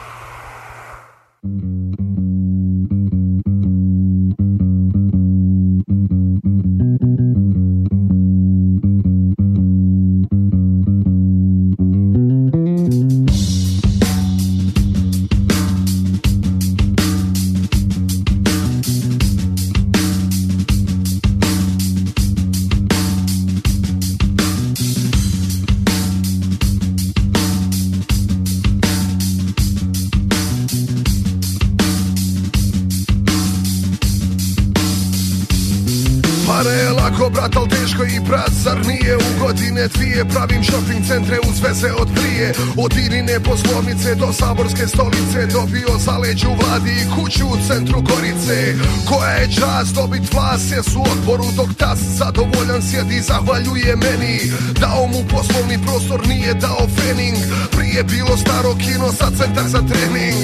poslovnice 44.03 44.15
do 44.15 44.33
saborske 44.33 44.87
stolice 44.89 45.47
Dobio 45.47 45.99
zaleđu 45.99 46.49
vladi 46.61 46.91
i 46.91 47.09
kuću 47.15 47.47
u 47.47 47.57
centru 47.69 48.01
Gorice. 48.01 48.75
Koja 49.09 49.31
je 49.31 49.53
čast 49.53 49.95
dobit 49.95 50.33
vlast, 50.33 50.73
jesu 50.73 50.99
u 50.99 51.07
odboru 51.13 51.45
dok 51.57 51.69
tas 51.79 51.99
Zadovoljan 51.99 52.83
sjedi, 52.83 53.21
zahvaljuje 53.21 53.97
meni. 53.97 54.37
Dao 54.81 55.07
mu 55.07 55.21
poslovni 55.31 55.79
prostor, 55.87 56.21
nije 56.27 56.55
dao 56.55 56.87
fening. 56.97 57.37
Prije 57.77 58.03
bilo 58.05 58.37
staro 58.37 58.75
kino, 58.83 59.13
sad 59.19 59.33
centar 59.39 59.67
za 59.75 59.81
trening. 59.91 60.43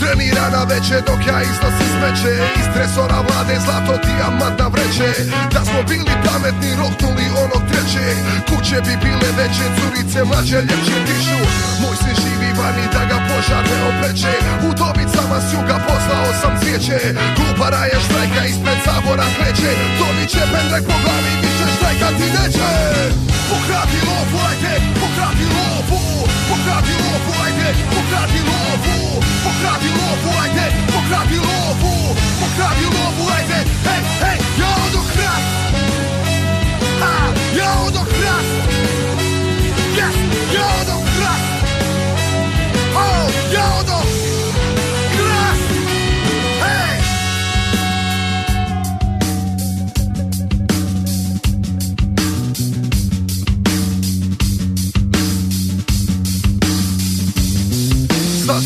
Trenira 0.00 0.46
na 0.56 0.62
veće 0.70 0.98
dok 1.08 1.20
ja 1.30 1.38
iznosim 1.42 1.88
smeće. 1.94 2.32
Iz 2.60 2.66
tresora 2.74 3.18
vlade 3.26 3.56
zlato 3.64 3.94
dijamantna 4.06 4.66
vreće. 4.74 5.08
Da 5.54 5.60
smo 5.68 5.80
bili 5.88 6.14
pametni 6.26 6.70
roknuli 6.80 7.26
onog 7.44 7.62
trećeg 7.70 8.16
Kuće 8.48 8.78
bi 8.86 8.94
bile 9.04 9.28
veće, 9.38 9.66
curice 9.76 10.24
mlađe 10.24 10.56
ljepše 10.56 10.98
dišu 11.06 11.38
Moj 11.82 11.96
sin 12.02 12.31
vani 12.62 12.84
da 12.94 13.02
ga 13.10 13.18
požar 13.28 13.64
ne 13.70 13.78
opleće 13.90 14.32
U 14.66 14.68
dobicama 14.80 15.38
s 15.46 15.48
juga 15.56 15.76
poslao 15.88 16.28
sam 16.40 16.52
cvijeće 16.60 16.98
Glupara 17.36 17.82
je 17.90 17.96
štrajka 18.04 18.42
ispred 18.52 18.78
sabora 18.86 19.26
kreće 19.36 19.70
Dobit 19.98 20.28
će 20.32 20.42
pendrek 20.52 20.84
po 20.90 20.96
glavi, 21.02 21.32
više 21.42 21.66
štrajkati 21.76 22.26
neće. 22.36 22.70
Pokrati 23.50 24.00
lovu, 24.08 24.38
ajde, 24.48 24.74
pokrati 25.00 25.46
lovu 25.56 26.00
Pokrati 26.50 26.94
lovu, 27.04 27.32
ajde, 27.44 27.68
pokrati 27.94 28.40
lovu 28.50 28.96
Pokrati 29.46 29.90
lovu, 29.98 30.30
ajde, 30.42 30.66
pokrati 30.94 31.38
lovu 31.48 31.94
Pokrati 32.40 32.86
lovu, 32.96 33.24
ajde, 33.36 33.58
hej, 33.86 34.02
hej, 34.22 34.38
ja 34.60 34.70
odo 34.86 35.00
hrast 35.10 35.48
Ha, 37.02 37.14
ja 37.58 37.70
odo 37.86 38.02
hrast 38.12 38.31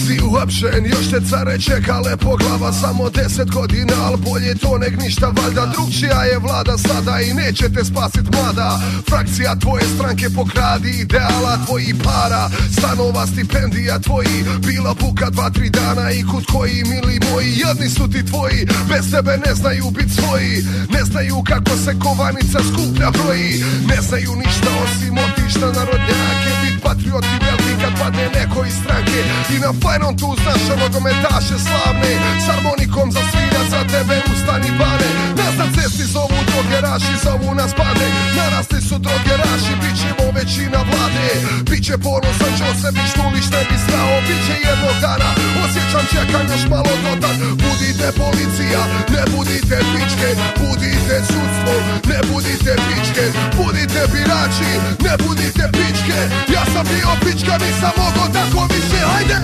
Sad 0.06 0.18
si 0.18 0.25
uhapšen, 0.26 0.86
još 0.86 1.10
te 1.10 1.20
care 1.30 1.58
čeka 1.58 2.00
lepo 2.00 2.36
glava 2.36 2.72
Samo 2.72 3.10
deset 3.10 3.50
godina, 3.50 3.94
al 4.06 4.16
bolje 4.16 4.54
to 4.54 4.78
neg 4.78 4.98
ništa 4.98 5.26
valjda 5.26 5.66
Drugčija 5.66 6.22
je 6.22 6.38
vlada 6.38 6.78
sada 6.78 7.20
i 7.20 7.34
neće 7.34 7.68
te 7.74 7.84
spasit 7.84 8.26
mlada. 8.32 8.80
Frakcija 9.08 9.56
tvoje 9.56 9.84
stranke 9.94 10.26
pokradi 10.36 10.90
ideala 10.90 11.58
tvoji 11.66 11.94
para 12.04 12.50
Stanova 12.78 13.26
stipendija 13.26 13.98
tvoji, 13.98 14.44
bila 14.66 14.94
buka 15.00 15.30
dva, 15.30 15.50
tri 15.50 15.70
dana 15.70 16.10
I 16.10 16.22
kut 16.22 16.44
koji 16.52 16.84
mili 16.84 17.20
moji, 17.30 17.50
jedni 17.66 17.88
su 17.90 18.10
ti 18.10 18.26
tvoji 18.26 18.66
Bez 18.88 19.10
tebe 19.10 19.38
ne 19.46 19.54
znaju 19.54 19.90
bit 19.90 20.10
svoji. 20.18 20.64
Ne 20.94 21.04
znaju 21.04 21.42
kako 21.50 21.70
se 21.84 21.92
kovanica 22.04 22.58
skuplja 22.68 23.10
broji. 23.10 23.64
Ne 23.88 23.98
znaju 24.08 24.32
ništa 24.36 24.70
osim 24.84 25.14
otišta 25.26 25.66
narodnjake 25.78 26.50
Bit 26.62 26.82
patrioti 26.82 27.34
veliki 27.44 27.74
kad 27.82 27.92
padne 28.00 28.26
neko 28.38 28.64
iz 28.64 28.74
stranke. 28.82 29.20
I 29.54 29.58
na 29.58 29.72
fajnom 29.82 30.15
tu 30.20 30.28
znaš 30.42 30.62
nogometaše 30.82 31.56
slavne. 31.66 32.12
S 32.42 32.46
harmonikom 32.50 33.08
za 33.16 33.22
svira 33.30 33.62
za 33.72 33.80
tebe 33.92 34.16
ustani 34.32 34.70
bane. 34.80 35.08
Nas 35.38 35.54
na 35.60 35.66
cesti 35.74 36.04
zovu 36.14 36.38
drogeraši, 36.50 37.14
zovu 37.24 37.54
nas 37.54 37.72
bande 37.78 38.08
Narasli 38.36 38.80
su 38.88 38.96
drogeraši, 39.06 39.72
bit 39.82 39.96
ćemo 40.00 40.26
većina 40.38 40.80
vlade. 40.88 41.28
Biće 41.70 41.96
ponosan 42.04 42.52
Đosević, 42.60 43.12
Nulić 43.18 43.46
ne 43.54 43.62
bi 43.68 43.76
znao 43.86 44.14
Biće 44.26 44.54
jednog 44.68 44.96
dana, 45.04 45.30
osjećam 45.64 46.04
čekam 46.12 46.44
još 46.52 46.64
malo 46.72 46.92
dotad 47.04 47.36
Budite 47.64 48.08
policija, 48.20 48.82
ne 49.14 49.22
budite 49.34 49.78
pičke 49.92 50.28
Budite 50.62 51.16
sudstvo, 51.30 51.74
ne 52.10 52.18
budite 52.32 52.72
pičke. 52.86 53.24
Budite 53.56 54.02
birači, 54.12 54.70
ne 55.04 55.14
budite 55.24 55.64
pičke. 55.76 56.18
Ja 56.54 56.64
sam 56.72 56.84
bio 56.92 57.10
pička, 57.24 57.54
nisam 57.64 57.92
mogo 58.00 58.24
tako 58.36 58.60
više. 58.72 59.00
Hajde, 59.12 59.36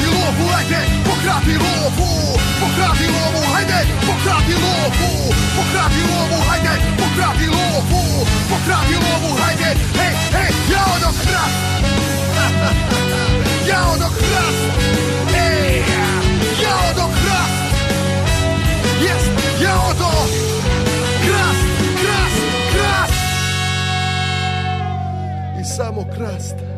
pokrati 0.00 0.16
lovu, 0.16 0.48
hajde, 0.48 0.80
pokrati 1.04 1.54
lovu 1.58 2.38
Pokrati 2.60 3.06
lovu, 3.06 3.42
hajde, 3.52 3.86
pokrati 4.06 4.54
lovu 4.54 5.34
Pokrati 5.56 6.00
lovu, 6.10 6.42
hajde, 6.48 6.74
pokrati 6.96 7.46
lovu 7.46 8.26
Pokrati 8.48 8.94
lovu, 8.94 9.36
hajde, 9.36 9.76
hej, 9.98 10.14
hej, 10.32 10.50
ja 10.72 10.84
ono 10.96 11.10
hrast 11.12 11.56
Ja 13.68 13.82
ono 13.92 14.08
hrast 14.08 14.64
Ej, 15.34 15.82
ja 16.62 16.74
ono 16.90 17.08
hrast 17.08 17.54
Jest, 19.02 19.30
ja 19.62 19.74
ono 19.74 20.10
Krast, 21.26 21.66
krast, 22.02 22.42
krast. 22.72 23.14
I 25.60 25.64
samo 25.64 26.04
krast 26.16 26.69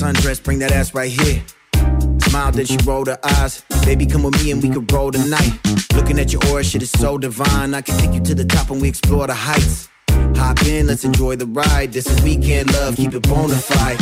sundress, 0.00 0.42
bring 0.42 0.58
that 0.60 0.72
ass 0.72 0.94
right 0.94 1.12
here. 1.12 1.42
Smile, 2.22 2.52
then 2.52 2.64
she 2.64 2.78
rolled 2.86 3.08
her 3.08 3.18
eyes. 3.22 3.62
Baby, 3.84 4.06
come 4.06 4.22
with 4.22 4.42
me 4.42 4.50
and 4.50 4.62
we 4.62 4.70
could 4.70 4.90
roll 4.90 5.12
tonight. 5.12 5.52
Looking 5.94 6.18
at 6.18 6.32
your 6.32 6.42
aura, 6.48 6.64
shit 6.64 6.82
is 6.82 6.90
so 6.90 7.18
divine. 7.18 7.74
I 7.74 7.82
can 7.82 7.98
take 7.98 8.14
you 8.14 8.20
to 8.20 8.34
the 8.34 8.44
top 8.44 8.70
and 8.70 8.80
we 8.80 8.88
explore 8.88 9.26
the 9.26 9.34
heights. 9.34 9.88
Hop 10.36 10.62
in, 10.62 10.86
let's 10.86 11.04
enjoy 11.04 11.36
the 11.36 11.46
ride. 11.46 11.92
This 11.92 12.06
is 12.06 12.22
weekend 12.22 12.72
love, 12.72 12.96
keep 12.96 13.12
it 13.12 13.22
bona 13.28 13.56
fide. 13.56 14.00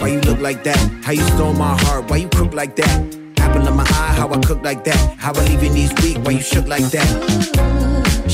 Why 0.00 0.08
you 0.08 0.20
look 0.20 0.38
like 0.38 0.62
that? 0.64 0.78
How 1.02 1.12
you 1.12 1.26
stole 1.28 1.54
my 1.54 1.76
heart? 1.82 2.08
Why 2.08 2.18
you 2.18 2.28
crook 2.28 2.54
like 2.54 2.76
that? 2.76 2.96
Apple 3.38 3.66
in 3.66 3.74
my 3.74 3.82
eye, 3.82 4.14
how 4.16 4.32
I 4.32 4.38
cook 4.40 4.62
like 4.62 4.84
that? 4.84 5.18
How 5.18 5.32
I 5.34 5.44
leave 5.48 5.62
your 5.62 5.72
knees 5.72 5.92
weak? 6.02 6.18
Why 6.24 6.32
you 6.32 6.40
shook 6.40 6.68
like 6.68 6.84
that? 6.90 7.83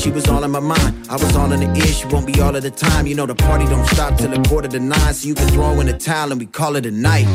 She 0.01 0.09
was 0.09 0.27
all 0.27 0.43
in 0.43 0.49
my 0.49 0.59
mind, 0.59 1.07
I 1.11 1.13
was 1.13 1.35
all 1.35 1.51
in 1.51 1.59
the 1.59 1.79
ear. 1.79 1.85
She 1.85 2.07
won't 2.07 2.25
be 2.25 2.41
all 2.41 2.55
of 2.55 2.63
the 2.63 2.71
time. 2.71 3.05
You 3.05 3.13
know 3.13 3.27
the 3.27 3.35
party 3.35 3.65
don't 3.65 3.85
stop 3.85 4.17
till 4.17 4.33
a 4.33 4.41
quarter 4.49 4.67
to 4.69 4.79
nine, 4.79 5.13
so 5.13 5.27
you 5.27 5.35
can 5.35 5.47
throw 5.49 5.79
in 5.79 5.85
the 5.85 5.93
towel 5.93 6.31
and 6.31 6.39
we 6.39 6.47
call 6.47 6.75
it 6.75 6.87
a 6.87 6.91
night. 6.91 7.27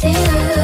Go 0.00 0.61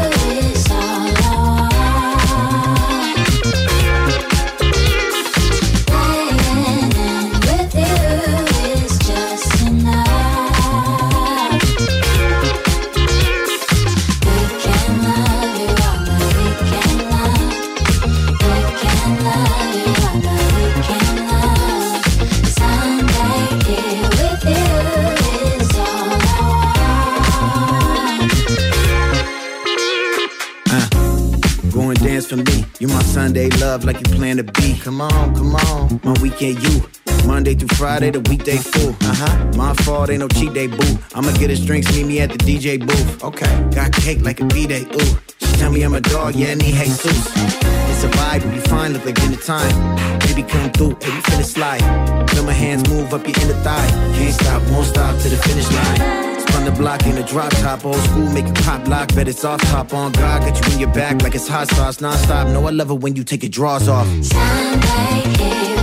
Sunday 33.29 33.51
love 33.61 33.85
like 33.85 34.01
you 34.01 34.17
plan 34.17 34.39
to 34.39 34.43
be. 34.43 34.79
Come 34.79 35.03
on, 35.03 35.35
come 35.35 35.55
on. 35.55 36.01
My 36.03 36.15
weekend 36.23 36.63
you. 36.63 36.81
Monday 37.27 37.55
through 37.55 37.77
Friday, 37.77 38.11
the 38.11 38.21
weekday 38.21 38.57
fool. 38.57 38.97
Uh 39.03 39.15
huh. 39.15 39.53
My 39.55 39.75
fault, 39.85 40.09
ain't 40.09 40.21
no 40.21 40.29
cheat 40.29 40.55
day, 40.55 40.67
boo. 40.67 40.99
I'ma 41.15 41.33
get 41.33 41.51
his 41.51 41.63
drinks, 41.63 41.95
meet 41.95 42.07
me 42.07 42.21
at 42.21 42.31
the 42.31 42.39
DJ 42.39 42.81
booth. 42.81 43.23
Okay. 43.23 43.69
Got 43.75 43.93
cake 43.93 44.23
like 44.23 44.41
a 44.41 44.47
B-day, 44.47 44.87
ooh. 44.95 45.19
She 45.41 45.53
tell 45.59 45.71
me 45.71 45.83
I'm 45.83 45.93
a 45.93 46.01
dog, 46.01 46.37
yeah, 46.37 46.53
and 46.53 46.63
he 46.63 46.73
Jesus. 46.73 47.31
It's 47.37 48.05
a 48.05 48.09
vibe, 48.09 48.51
we 48.51 48.61
fine, 48.61 48.95
look 48.95 49.05
like 49.05 49.17
dinner 49.17 49.37
time. 49.37 49.77
Baby, 50.21 50.45
come 50.45 50.71
through, 50.71 50.95
baby, 50.95 51.21
finna 51.29 51.45
slide. 51.45 52.31
Feel 52.31 52.45
my 52.45 52.55
hands 52.55 52.89
move 52.89 53.13
up 53.13 53.29
your 53.29 53.37
inner 53.43 53.61
thigh. 53.63 53.89
Can't 54.17 54.33
stop, 54.33 54.63
won't 54.71 54.87
stop 54.87 55.21
to 55.21 55.29
the 55.29 55.37
finish 55.37 55.71
line. 55.71 56.38
Spun 56.59 56.75
the 56.75 56.77
block 56.77 57.07
in 57.07 57.17
a 57.17 57.23
drop 57.23 57.51
top, 57.51 57.85
old 57.85 57.95
school, 57.95 58.29
make 58.33 58.45
it 58.45 58.55
pop 58.65 58.89
lock, 58.89 59.15
bet 59.15 59.29
it's 59.29 59.45
off 59.45 59.61
top 59.71 59.95
on 59.95 60.11
God, 60.11 60.43
got 60.43 60.67
you 60.67 60.73
in 60.73 60.81
your 60.81 60.93
back 60.93 61.23
like 61.23 61.37
it's 61.37 61.47
hot 61.47 61.69
sauce, 61.69 62.01
non-stop. 62.01 62.49
No, 62.49 62.67
I 62.67 62.71
love 62.71 62.91
it 62.91 62.95
when 62.95 63.15
you 63.15 63.23
take 63.23 63.45
your 63.45 63.51
drawers 63.51 63.87
off. 63.87 64.09
Nothing 64.09 65.78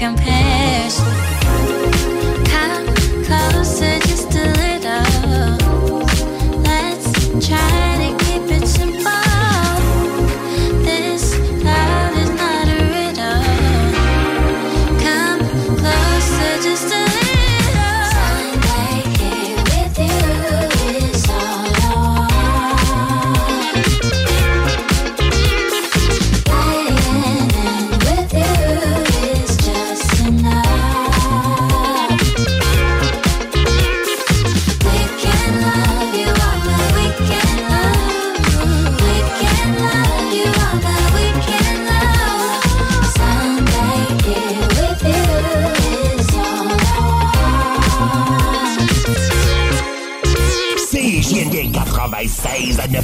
side, 0.00 1.29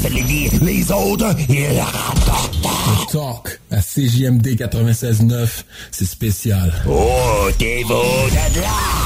96 0.08 0.10
à 0.10 0.10
9 0.10 0.10
Lévis. 0.10 0.50
Les 0.62 0.92
autres, 0.92 1.34
ils 1.48 1.80
rapportent. 1.80 3.12
Talk 3.12 3.60
à 3.70 3.80
CJMD 3.80 4.46
96.9, 4.56 5.48
c'est 5.90 6.06
spécial. 6.06 6.72
Oh, 6.88 7.48
t'es 7.58 7.82
beau 7.84 8.02
de 8.30 8.60
là! 8.60 9.05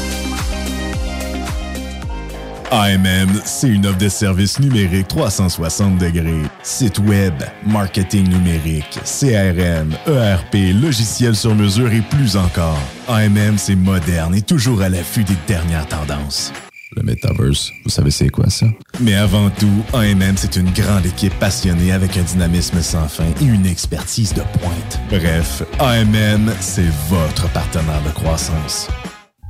AMM, 2.71 3.41
c'est 3.43 3.67
une 3.67 3.85
offre 3.85 3.97
de 3.97 4.07
services 4.07 4.57
numériques 4.57 5.09
360 5.09 5.97
degrés. 5.97 6.41
Site 6.63 6.99
web, 6.99 7.33
marketing 7.67 8.29
numérique, 8.29 8.97
CRM, 9.03 9.93
ERP, 10.07 10.73
logiciel 10.81 11.35
sur 11.35 11.53
mesure 11.53 11.91
et 11.91 11.99
plus 11.99 12.37
encore. 12.37 12.79
AMM, 13.09 13.57
c'est 13.57 13.75
moderne 13.75 14.35
et 14.35 14.41
toujours 14.41 14.81
à 14.81 14.87
l'affût 14.87 15.25
des 15.25 15.35
dernières 15.47 15.85
tendances. 15.85 16.53
Le 16.95 17.03
Metaverse, 17.03 17.71
vous 17.83 17.89
savez 17.89 18.11
c'est 18.11 18.29
quoi 18.29 18.49
ça? 18.49 18.67
Mais 19.01 19.15
avant 19.15 19.49
tout, 19.49 19.83
AMM, 19.93 20.37
c'est 20.37 20.55
une 20.55 20.71
grande 20.71 21.05
équipe 21.05 21.37
passionnée 21.39 21.91
avec 21.91 22.15
un 22.15 22.23
dynamisme 22.23 22.81
sans 22.81 23.09
fin 23.09 23.25
et 23.41 23.45
une 23.45 23.65
expertise 23.65 24.33
de 24.33 24.41
pointe. 24.59 24.99
Bref, 25.09 25.63
AMM, 25.79 26.53
c'est 26.61 26.89
votre 27.09 27.49
partenaire 27.51 28.01
de 28.05 28.11
croissance. 28.11 28.87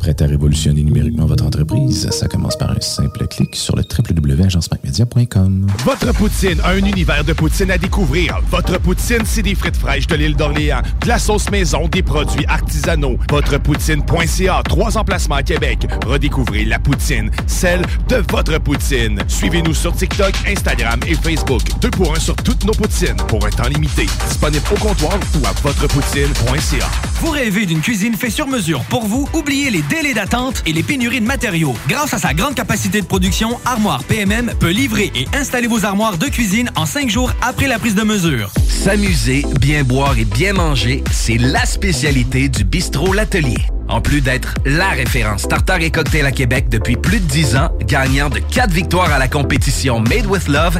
Prêt 0.02 0.16
à 0.20 0.26
révolutionner 0.26 0.82
numériquement 0.82 1.28
votre 1.28 1.46
entreprise? 1.46 2.10
Ça 2.10 2.28
commence 2.28 2.58
par 2.58 2.72
un 2.72 2.80
simple 2.80 3.28
clic 3.28 3.56
sur 3.56 3.76
le 3.76 3.84
www.agencemacmedia.com. 3.84 5.68
Votre 5.86 6.12
poutine, 6.14 6.60
un 6.66 6.78
univers 6.78 7.24
de 7.24 7.34
poutine 7.34 7.70
à 7.70 7.78
découvrir. 7.78 8.40
Votre 8.50 8.80
poutine, 8.80 9.22
c'est 9.26 9.44
des 9.44 9.54
frites 9.54 9.78
fraîches 9.78 10.08
de 10.08 10.16
l'île 10.16 10.36
d'Orléans, 10.36 10.82
de 11.04 11.08
la 11.08 11.20
sauce 11.20 11.52
maison, 11.52 11.88
des 11.88 12.02
produits 12.02 12.44
artisanaux. 12.48 13.20
Votrepoutine.ca, 13.30 14.64
trois 14.68 14.98
emplacements 14.98 15.36
à 15.36 15.44
Québec. 15.44 15.86
Redécouvrez 16.04 16.66
la 16.66 16.80
poutine, 16.80 17.30
celle 17.46 17.84
de 18.10 18.24
votre 18.32 18.58
poutine. 18.58 19.20
Suivez-nous 19.28 19.76
sur 19.76 19.94
TikTok, 19.94 20.34
Instagram 20.48 21.00
et 21.06 21.14
Facebook. 21.14 21.62
Deux 21.80 21.92
pour 21.92 22.16
un 22.16 22.20
sur 22.20 22.36
toutes 22.38 22.66
nos 22.66 22.74
poutines, 22.74 23.18
pour 23.28 23.46
un 23.46 23.52
temps 23.52 23.70
limité. 23.70 24.08
Disponible 24.28 24.66
au 24.72 24.80
comptoir 24.80 25.20
ou 25.40 25.46
à 25.46 25.52
votrepoutine.ca. 25.62 27.11
Vous 27.22 27.30
rêvez 27.30 27.68
d'une 27.68 27.82
cuisine 27.82 28.16
faite 28.16 28.32
sur 28.32 28.48
mesure 28.48 28.82
pour 28.86 29.06
vous? 29.06 29.30
Oubliez 29.34 29.70
les 29.70 29.84
délais 29.84 30.16
d'attente 30.16 30.64
et 30.66 30.74
les 30.74 30.82
pénuries 30.82 31.22
de 31.22 31.26
matériaux. 31.28 31.76
Grâce 31.88 32.16
à 32.16 32.18
sa 32.18 32.34
grande 32.34 32.56
capacité 32.56 33.00
de 33.00 33.06
production, 33.06 33.60
Armoire 33.64 34.04
PMM 34.06 34.54
peut 34.60 34.72
livrer 34.72 35.12
et 35.14 35.28
installer 35.38 35.68
vos 35.68 35.86
armoires 35.86 36.18
de 36.18 36.26
cuisine 36.26 36.72
en 36.76 36.88
cinq 36.88 37.12
jours 37.12 37.32
après 37.44 37.68
la 37.68 37.78
prise 37.78 37.94
de 37.94 38.02
mesure. 38.02 38.52
S'amuser, 38.68 39.46
bien 39.60 39.84
boire 39.84 40.18
et 40.18 40.26
bien 40.26 40.54
manger, 40.54 41.04
c'est 41.12 41.38
la 41.38 41.64
spécialité 41.68 42.50
du 42.50 42.64
bistrot 42.64 43.14
L'Atelier. 43.14 43.68
En 43.88 44.02
plus 44.02 44.22
d'être 44.22 44.56
la 44.66 44.90
référence 44.90 45.48
tartare 45.48 45.82
et 45.82 45.92
cocktail 45.92 46.26
à 46.26 46.32
Québec 46.32 46.70
depuis 46.70 46.96
plus 46.96 47.20
de 47.20 47.26
10 47.26 47.56
ans, 47.56 47.70
gagnant 47.86 48.30
de 48.30 48.40
4 48.40 48.72
victoires 48.72 49.12
à 49.12 49.20
la 49.20 49.28
compétition 49.28 50.00
Made 50.00 50.26
with 50.26 50.48
Love, 50.48 50.80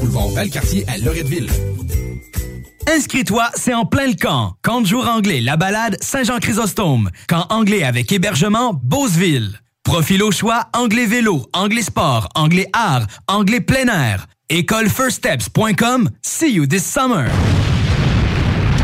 boulevard 0.00 0.28
Valcartier 0.30 0.84
à 0.88 0.98
Loretteville. 0.98 1.50
Inscris-toi, 2.86 3.50
c'est 3.54 3.74
en 3.74 3.84
plein 3.84 4.06
le 4.06 4.14
camp. 4.14 4.54
Camp 4.62 4.80
de 4.80 4.86
jour 4.86 5.06
anglais, 5.06 5.40
la 5.40 5.56
balade 5.56 5.96
Saint-Jean-Chrysostome. 6.00 7.10
Camp 7.28 7.46
anglais 7.50 7.84
avec 7.84 8.10
hébergement 8.10 8.72
Beauceville. 8.82 9.60
Profil 9.84 10.22
au 10.22 10.30
choix, 10.30 10.66
anglais 10.74 11.06
vélo, 11.06 11.46
anglais 11.52 11.82
sport, 11.82 12.28
anglais 12.34 12.68
art, 12.72 13.06
anglais 13.28 13.60
plein 13.60 13.86
air. 13.86 14.26
Écolefirststeps.com. 14.48 16.10
See 16.22 16.52
you 16.52 16.66
this 16.66 16.84
summer. 16.84 17.28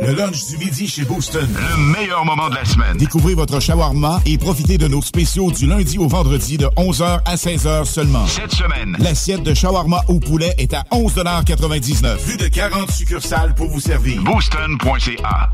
Le 0.00 0.12
lunch 0.12 0.46
du 0.48 0.58
midi 0.58 0.88
chez 0.88 1.04
Booston. 1.04 1.48
Le 1.54 1.76
meilleur 1.76 2.24
moment 2.24 2.48
de 2.48 2.56
la 2.56 2.64
semaine. 2.64 2.96
Découvrez 2.96 3.34
votre 3.34 3.60
shawarma 3.60 4.20
et 4.26 4.38
profitez 4.38 4.76
de 4.76 4.88
nos 4.88 5.00
spéciaux 5.00 5.52
du 5.52 5.66
lundi 5.66 5.98
au 5.98 6.08
vendredi 6.08 6.58
de 6.58 6.66
11h 6.76 7.20
à 7.24 7.36
16h 7.36 7.84
seulement. 7.84 8.26
Cette 8.26 8.52
semaine. 8.52 8.96
L'assiette 8.98 9.44
de 9.44 9.54
shawarma 9.54 10.02
au 10.08 10.18
poulet 10.18 10.52
est 10.58 10.74
à 10.74 10.82
11,99 10.90 12.16
Plus 12.24 12.36
de 12.36 12.48
40 12.48 12.90
succursales 12.90 13.54
pour 13.54 13.68
vous 13.68 13.80
servir. 13.80 14.20
Booston.ca. 14.22 15.50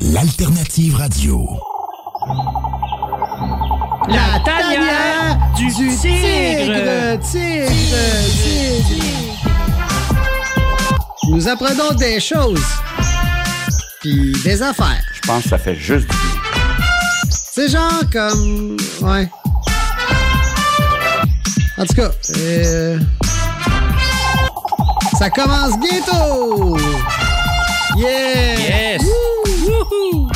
L'alternative 0.00 0.96
radio. 0.96 1.48
La 4.08 4.40
tanière 4.44 5.38
du, 5.56 5.68
tigre. 5.68 7.18
tigre, 7.20 7.68
tigre. 8.42 9.02
Nous 11.30 11.48
apprenons 11.48 11.94
des 11.94 12.20
choses. 12.20 12.60
Puis 14.02 14.32
des 14.42 14.60
affaires. 14.60 15.04
Je 15.14 15.20
pense 15.28 15.44
que 15.44 15.48
ça 15.50 15.58
fait 15.58 15.76
juste 15.76 16.10
du 16.10 16.16
bien. 16.16 16.40
C'est 17.30 17.68
genre 17.68 18.02
comme. 18.12 18.76
Ouais. 19.00 19.28
En 21.78 21.86
tout 21.86 21.94
cas, 21.94 22.10
euh, 22.36 22.98
ça 25.18 25.30
commence 25.30 25.78
bientôt! 25.78 26.76
Yeah! 27.96 28.58
Yes! 28.58 29.02
Wouhou! 29.02 30.28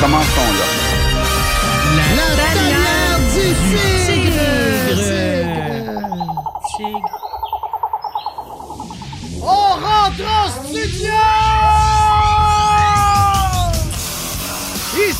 Commençons 0.00 0.52
là. 0.58 0.77
En 10.80 10.88
studio! 10.90 11.37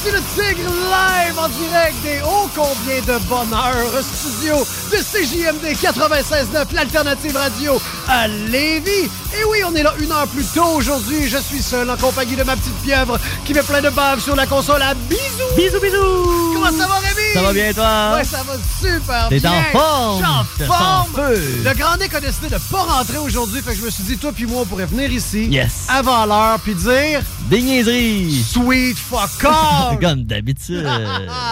Ici 0.08 0.16
le 0.16 0.42
Tigre 0.42 0.70
live 0.70 1.38
en 1.38 1.48
direct 1.48 1.94
des 2.02 2.20
hauts 2.22 2.48
combien 2.54 3.00
de 3.02 3.18
bonheur 3.24 4.02
studio 4.02 4.56
de 4.90 4.96
CJMD 4.96 5.76
96.9, 5.76 6.74
l'alternative 6.74 7.36
radio 7.36 7.80
à 8.08 8.26
Lévis. 8.28 9.10
Et 9.38 9.44
oui, 9.50 9.58
on 9.66 9.74
est 9.74 9.82
là 9.82 9.92
une 10.00 10.10
heure 10.10 10.26
plus 10.28 10.44
tôt 10.46 10.64
aujourd'hui. 10.76 11.28
Je 11.28 11.36
suis 11.38 11.60
seul 11.62 11.90
en 11.90 11.96
compagnie 11.96 12.36
de 12.36 12.42
ma 12.44 12.56
petite 12.56 12.74
pieuvre 12.82 13.18
qui 13.44 13.52
met 13.52 13.62
plein 13.62 13.82
de 13.82 13.90
baves 13.90 14.20
sur 14.20 14.34
la 14.34 14.46
console 14.46 14.80
à 14.82 14.94
bisous. 14.94 15.20
Bisous, 15.56 15.80
bisous! 15.80 16.54
Comment 16.54 16.70
ça 16.70 16.86
va, 16.86 16.94
Rémi? 16.96 17.34
Ça 17.34 17.42
va 17.42 17.52
bien, 17.52 17.72
toi? 17.74 18.14
Ouais, 18.16 18.24
ça 18.24 18.38
va 18.38 18.54
super 18.80 19.28
T'es 19.28 19.40
bien. 19.40 19.50
en 19.52 19.78
forme. 19.78 20.16
Suis 20.56 20.64
en 20.66 20.66
forme. 20.66 21.06
sens 21.06 21.16
feu. 21.16 21.62
Le 21.64 21.74
Grand 21.74 21.96
Nick 21.98 22.14
a 22.14 22.20
décidé 22.20 22.48
de 22.48 22.58
pas 22.70 22.82
rentrer 22.82 23.18
aujourd'hui, 23.18 23.60
fait 23.60 23.72
que 23.72 23.78
je 23.80 23.84
me 23.84 23.90
suis 23.90 24.04
dit, 24.04 24.16
toi 24.16 24.32
puis 24.34 24.46
moi, 24.46 24.62
on 24.62 24.66
pourrait 24.66 24.86
venir 24.86 25.12
ici 25.12 25.44
Yes. 25.46 25.84
avant 25.88 26.24
l'heure 26.24 26.58
puis 26.64 26.74
dire 26.74 27.20
Des 27.50 27.60
niaiseries! 27.60 28.42
Sweet 28.50 28.96
fuck 28.98 29.28
off! 29.44 29.97
Comme 30.00 30.24
d'habitude. 30.24 30.86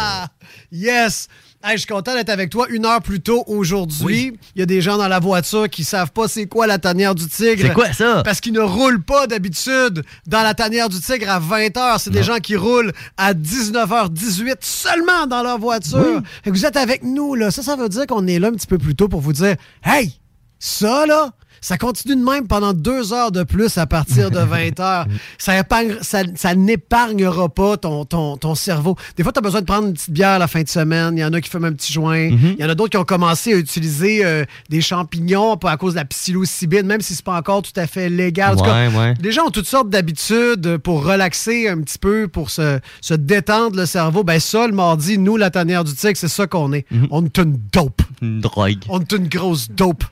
yes! 0.72 1.28
Hey, 1.64 1.72
je 1.72 1.78
suis 1.78 1.88
content 1.88 2.14
d'être 2.14 2.28
avec 2.28 2.50
toi 2.50 2.66
une 2.70 2.86
heure 2.86 3.02
plus 3.02 3.20
tôt 3.20 3.42
aujourd'hui. 3.48 4.38
Il 4.54 4.60
y 4.60 4.62
a 4.62 4.66
des 4.66 4.80
gens 4.80 4.98
dans 4.98 5.08
la 5.08 5.18
voiture 5.18 5.68
qui 5.68 5.82
savent 5.82 6.12
pas 6.12 6.28
c'est 6.28 6.46
quoi 6.46 6.68
la 6.68 6.78
tanière 6.78 7.16
du 7.16 7.26
tigre. 7.26 7.60
C'est 7.60 7.72
quoi 7.72 7.92
ça? 7.92 8.22
Parce 8.24 8.40
qu'ils 8.40 8.52
ne 8.52 8.60
roulent 8.60 9.02
pas 9.02 9.26
d'habitude 9.26 10.04
dans 10.28 10.42
la 10.42 10.54
tanière 10.54 10.88
du 10.88 11.00
tigre 11.00 11.28
à 11.28 11.40
20h. 11.40 11.98
C'est 11.98 12.10
des 12.10 12.22
gens 12.22 12.38
qui 12.38 12.54
roulent 12.54 12.92
à 13.16 13.34
19h18 13.34 14.56
seulement 14.60 15.26
dans 15.26 15.42
leur 15.42 15.58
voiture. 15.58 16.22
Vous 16.44 16.66
êtes 16.66 16.76
avec 16.76 17.02
nous, 17.02 17.34
là. 17.34 17.50
Ça, 17.50 17.64
ça 17.64 17.74
veut 17.74 17.88
dire 17.88 18.06
qu'on 18.06 18.28
est 18.28 18.38
là 18.38 18.48
un 18.48 18.52
petit 18.52 18.68
peu 18.68 18.78
plus 18.78 18.94
tôt 18.94 19.08
pour 19.08 19.20
vous 19.20 19.32
dire 19.32 19.56
Hey, 19.82 20.20
ça, 20.60 21.04
là, 21.06 21.30
ça 21.66 21.78
continue 21.78 22.14
de 22.14 22.24
même 22.24 22.46
pendant 22.46 22.72
deux 22.72 23.12
heures 23.12 23.32
de 23.32 23.42
plus 23.42 23.76
à 23.76 23.86
partir 23.86 24.30
de 24.30 24.38
20 24.38 24.78
heures. 24.78 25.06
Ça, 25.38 25.58
épargne- 25.58 25.96
ça, 26.00 26.22
ça 26.36 26.54
n'épargnera 26.54 27.48
pas 27.48 27.76
ton, 27.76 28.04
ton, 28.04 28.36
ton 28.36 28.54
cerveau. 28.54 28.94
Des 29.16 29.22
fois, 29.24 29.32
tu 29.32 29.38
as 29.38 29.42
besoin 29.42 29.60
de 29.62 29.66
prendre 29.66 29.88
une 29.88 29.94
petite 29.94 30.10
bière 30.10 30.38
la 30.38 30.46
fin 30.46 30.62
de 30.62 30.68
semaine. 30.68 31.16
Il 31.16 31.20
y 31.20 31.24
en 31.24 31.32
a 31.32 31.40
qui 31.40 31.50
fument 31.50 31.64
un 31.64 31.72
petit 31.72 31.92
joint. 31.92 32.28
Il 32.30 32.56
y 32.60 32.64
en 32.64 32.68
a 32.68 32.74
d'autres 32.76 32.90
qui 32.90 32.96
ont 32.96 33.04
commencé 33.04 33.52
à 33.52 33.56
utiliser 33.56 34.24
euh, 34.24 34.44
des 34.70 34.80
champignons 34.80 35.54
à 35.54 35.76
cause 35.76 35.94
de 35.94 35.98
la 35.98 36.04
psilocybine, 36.04 36.82
même 36.86 37.00
si 37.00 37.14
c'est 37.16 37.24
pas 37.24 37.36
encore 37.36 37.62
tout 37.62 37.72
à 37.74 37.86
fait 37.88 38.08
légal. 38.08 38.54
En 38.54 38.56
tout 38.56 38.64
cas, 38.64 38.88
Ouais, 38.88 38.96
ouais. 38.96 39.14
les 39.20 39.32
gens 39.32 39.46
ont 39.46 39.50
toutes 39.50 39.66
sortes 39.66 39.90
d'habitudes 39.90 40.76
pour 40.78 41.04
relaxer 41.04 41.68
un 41.68 41.80
petit 41.80 41.98
peu, 41.98 42.28
pour 42.28 42.50
se, 42.50 42.78
se 43.00 43.14
détendre 43.14 43.76
le 43.76 43.86
cerveau. 43.86 44.22
Ben 44.24 44.38
ça, 44.40 44.66
le 44.66 44.72
mardi, 44.72 45.18
nous, 45.18 45.36
la 45.36 45.50
tanière 45.50 45.82
du 45.84 45.94
tigre, 45.94 46.16
c'est 46.16 46.28
ça 46.28 46.46
qu'on 46.46 46.72
est. 46.72 46.86
On 47.10 47.24
est 47.24 47.38
une 47.38 47.56
dope. 47.72 48.02
Une 48.22 48.40
drogue. 48.40 48.78
On 48.88 49.00
est 49.00 49.12
une 49.12 49.28
grosse 49.28 49.68
dope. 49.70 50.04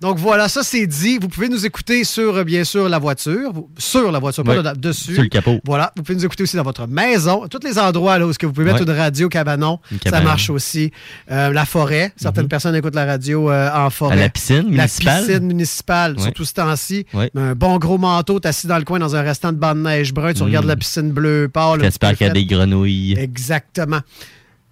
Donc 0.00 0.18
voilà, 0.18 0.48
ça 0.48 0.62
c'est 0.62 0.86
dit. 0.86 1.18
Vous 1.18 1.28
pouvez 1.28 1.48
nous 1.48 1.66
écouter 1.66 2.04
sur, 2.04 2.36
euh, 2.36 2.44
bien 2.44 2.64
sûr, 2.64 2.88
la 2.88 2.98
voiture. 2.98 3.52
Sur 3.76 4.10
la 4.10 4.18
voiture, 4.18 4.44
pas 4.44 4.74
dessus. 4.74 5.12
Sur 5.14 5.22
le 5.22 5.28
capot. 5.28 5.58
Voilà. 5.66 5.92
Vous 5.96 6.02
pouvez 6.02 6.16
nous 6.16 6.24
écouter 6.24 6.42
aussi 6.44 6.56
dans 6.56 6.62
votre 6.62 6.86
maison. 6.86 7.46
Tous 7.48 7.60
les 7.62 7.78
endroits 7.78 8.18
là, 8.18 8.26
où 8.26 8.30
est-ce 8.30 8.38
que 8.38 8.46
vous 8.46 8.52
pouvez 8.52 8.64
mettre 8.72 8.84
Ouais. 8.84 8.92
une 8.92 8.98
radio 8.98 9.28
cabanon. 9.28 9.78
Une 9.92 9.98
Ça 10.10 10.20
marche 10.22 10.48
aussi. 10.50 10.90
Euh, 11.30 11.52
la 11.52 11.64
forêt. 11.66 12.12
Certaines 12.16 12.48
personnes 12.48 12.74
écoutent 12.76 12.94
la 12.94 13.04
radio 13.04 13.50
euh, 13.50 13.68
en 13.74 13.90
forêt. 13.90 14.14
À 14.14 14.16
la 14.20 14.28
piscine 14.30 14.62
La 14.74 14.84
municipale? 14.84 15.26
piscine 15.26 15.46
municipale, 15.46 16.20
surtout 16.20 16.44
ce 16.44 16.54
temps-ci. 16.54 17.04
Un 17.36 17.54
bon 17.54 17.76
gros 17.78 17.98
manteau, 17.98 18.40
t'es 18.40 18.48
assis 18.48 18.66
dans 18.66 18.78
le 18.78 18.84
coin 18.84 18.98
dans 18.98 19.14
un 19.16 19.22
restant 19.22 19.52
de 19.52 19.58
banc 19.58 19.74
de 19.74 19.80
neige 19.80 20.14
brun. 20.14 20.32
Tu 20.32 20.40
Mm. 20.42 20.46
regardes 20.46 20.66
la 20.66 20.76
piscine 20.76 21.10
bleue 21.10 21.48
pâle. 21.52 21.80
J'espère 21.82 22.16
qu'il 22.16 22.26
y 22.26 22.30
a 22.30 22.32
des 22.32 22.46
grenouilles. 22.46 23.16
Exactement. 23.18 24.00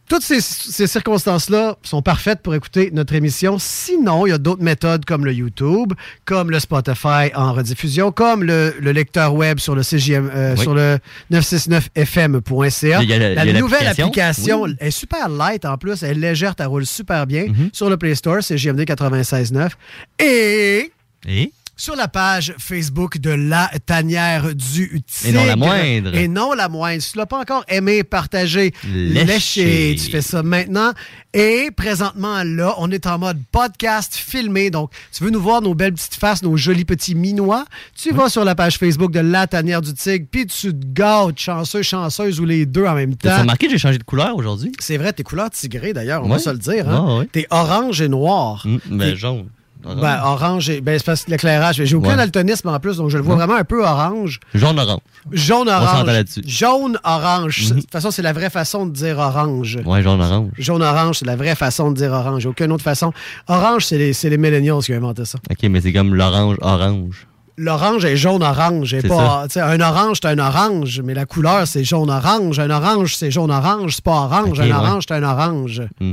Toutes 0.08 0.22
ces, 0.22 0.40
ces 0.40 0.86
circonstances-là 0.86 1.76
sont 1.82 2.00
parfaites 2.00 2.40
pour 2.40 2.54
écouter 2.54 2.90
notre 2.92 3.14
émission. 3.14 3.58
Sinon, 3.58 4.26
il 4.26 4.30
y 4.30 4.32
a 4.32 4.38
d'autres 4.38 4.62
méthodes 4.62 5.04
comme 5.04 5.24
le 5.26 5.32
YouTube, 5.34 5.92
comme 6.24 6.50
le 6.50 6.58
Spotify 6.60 7.30
en 7.34 7.52
rediffusion, 7.52 8.10
comme 8.10 8.42
le, 8.42 8.74
le 8.80 8.92
lecteur 8.92 9.34
web 9.34 9.58
sur 9.58 9.74
le 9.74 9.82
CGM, 9.82 10.30
euh, 10.34 10.54
Oui. 10.56 10.62
sur 10.62 10.74
le 10.74 10.98
969fm.ca. 11.30 13.02
Il 13.02 13.08
y 13.08 13.12
a 13.12 13.18
la- 13.44 13.52
nouvelle 13.60 13.86
application 13.86 14.62
Oui. 14.62 14.76
est 14.80 14.90
super 14.90 15.28
light 15.28 15.64
en 15.64 15.76
plus, 15.76 16.02
elle 16.02 16.18
est 16.24 16.28
légère, 16.30 16.54
elle 16.58 16.66
roule 16.66 16.86
super 16.86 17.26
bien 17.26 17.46
Mhm. 17.48 17.70
sur 17.72 17.90
le 17.90 17.96
Play 17.96 18.14
Store, 18.14 18.42
CGMD 18.42 18.84
96.9. 18.84 19.76
Et 20.18 20.90
Et? 21.26 21.52
Sur 21.78 21.94
la 21.96 22.08
page 22.08 22.52
Facebook 22.58 23.18
de 23.18 23.30
La 23.30 23.70
Tanière 23.86 24.54
du 24.54 25.00
Tigre. 25.06 25.28
Et 25.28 25.32
non 25.32 25.44
la 25.46 25.56
moindre. 25.56 26.14
Et 26.14 26.26
non 26.28 26.52
la 26.52 26.68
moindre. 26.68 27.00
Si 27.00 27.12
tu 27.12 27.18
l'as 27.18 27.24
pas 27.26 27.38
encore 27.40 27.64
aimé, 27.68 28.02
partagé, 28.02 28.74
Léché. 28.92 29.96
tu 29.98 30.10
fais 30.10 30.20
ça 30.20 30.42
maintenant. 30.42 30.92
Et 31.32 31.70
présentement, 31.74 32.42
là, 32.44 32.74
on 32.78 32.90
est 32.90 33.06
en 33.06 33.18
mode 33.18 33.38
podcast 33.52 34.14
filmé. 34.16 34.70
Donc, 34.70 34.90
tu 35.12 35.22
veux 35.22 35.30
nous 35.30 35.40
voir 35.40 35.62
nos 35.62 35.74
belles 35.74 35.92
petites 35.94 36.16
faces, 36.16 36.42
nos 36.42 36.56
jolis 36.56 36.84
petits 36.84 37.14
minois, 37.14 37.64
tu 37.96 38.12
vas 38.12 38.28
sur 38.28 38.44
la 38.44 38.54
page 38.56 38.76
Facebook 38.76 39.12
de 39.12 39.20
La 39.20 39.46
Tanière 39.46 39.80
du 39.80 39.94
Tigre, 39.94 40.26
puis 40.30 40.46
tu 40.46 40.72
te 40.72 40.86
gâtes, 40.92 41.38
chanceux, 41.38 41.82
chanceuse, 41.82 42.40
ou 42.40 42.44
les 42.44 42.66
deux 42.66 42.86
en 42.86 42.94
même 42.94 43.14
temps. 43.14 43.38
remarqué 43.38 43.66
que 43.66 43.72
j'ai 43.72 43.78
changé 43.78 43.98
de 43.98 44.04
couleur 44.04 44.36
aujourd'hui? 44.36 44.72
C'est 44.80 44.96
vrai, 44.96 45.12
tes 45.12 45.22
couleurs 45.22 45.50
tigrées, 45.50 45.92
d'ailleurs, 45.92 46.24
on 46.24 46.28
va 46.28 46.34
Ouais. 46.36 46.40
se 46.40 46.50
le 46.50 46.58
dire. 46.58 46.88
Hein? 46.88 47.06
Ouais, 47.06 47.18
ouais. 47.20 47.28
T'es 47.30 47.46
orange 47.50 48.00
et 48.00 48.08
noir. 48.08 48.62
Hum, 48.66 48.80
ben, 48.90 49.14
jaune. 49.14 49.46
Orange. 49.84 50.00
Ben, 50.00 50.20
orange, 50.24 50.70
et, 50.70 50.80
ben, 50.80 50.98
c'est 50.98 51.04
parce 51.06 51.24
que 51.24 51.30
l'éclairage. 51.30 51.82
J'ai 51.84 51.94
aucun 51.94 52.10
Ouais. 52.10 52.16
daltonisme 52.16 52.68
en 52.68 52.80
plus, 52.80 52.96
donc 52.96 53.10
je 53.10 53.16
le 53.16 53.22
vois 53.22 53.34
Ouais. 53.36 53.44
vraiment 53.46 53.58
un 53.58 53.64
peu 53.64 53.84
orange. 53.86 54.40
Jaune-orange. 54.54 55.00
Jaune-orange. 55.30 56.26
Jaune-orange. 56.44 57.70
Mhm. 57.70 57.76
De 57.76 57.80
toute 57.82 57.90
façon, 57.92 58.10
c'est 58.10 58.22
la 58.22 58.32
vraie 58.32 58.50
façon 58.50 58.86
de 58.86 58.92
dire 58.92 59.18
orange. 59.18 59.78
Ouais, 59.84 60.02
jaune-orange. 60.02 60.50
Jaune-orange, 60.58 61.18
c'est 61.18 61.26
la 61.26 61.36
vraie 61.36 61.54
façon 61.54 61.90
de 61.90 61.96
dire 61.96 62.12
orange. 62.12 62.46
Aucune 62.46 62.72
autre 62.72 62.84
façon. 62.84 63.12
Orange, 63.48 63.84
c'est 63.86 63.98
les, 63.98 64.12
c'est 64.12 64.30
les 64.30 64.38
millennials 64.38 64.82
qui 64.82 64.92
ont 64.92 64.96
inventé 64.96 65.24
ça. 65.24 65.38
OK, 65.50 65.68
mais 65.68 65.80
c'est 65.80 65.92
comme 65.92 66.14
l'orange-orange. 66.14 67.26
L'orange 67.56 68.04
est 68.04 68.16
jaune-orange. 68.16 68.96
pas, 69.08 69.46
un 69.56 69.80
orange, 69.80 70.18
c'est 70.22 70.28
un 70.28 70.38
orange, 70.38 71.00
mais 71.04 71.12
la 71.14 71.26
couleur, 71.26 71.66
c'est 71.66 71.82
jaune-orange. 71.82 72.58
Un 72.60 72.70
orange, 72.70 73.16
c'est 73.16 73.30
jaune-orange. 73.32 73.96
C'est 73.96 74.04
pas 74.04 74.12
orange. 74.12 74.60
Un 74.60 74.64
ouais. 74.64 74.72
orange, 74.72 75.04
c'est 75.08 75.14
un 75.14 75.22
orange. 75.24 75.82
Hmm. 76.00 76.12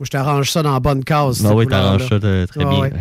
Moi, 0.00 0.06
je 0.06 0.10
t'arrange 0.12 0.50
ça 0.50 0.62
dans 0.62 0.72
la 0.72 0.80
bonne 0.80 1.04
case. 1.04 1.42
Ben 1.42 1.50
cette 1.50 1.58
oui, 1.58 1.66
t'arranges 1.66 2.08
ça 2.08 2.14
euh, 2.14 2.46
très 2.46 2.64
bien. 2.64 2.80
ouais. 2.80 2.92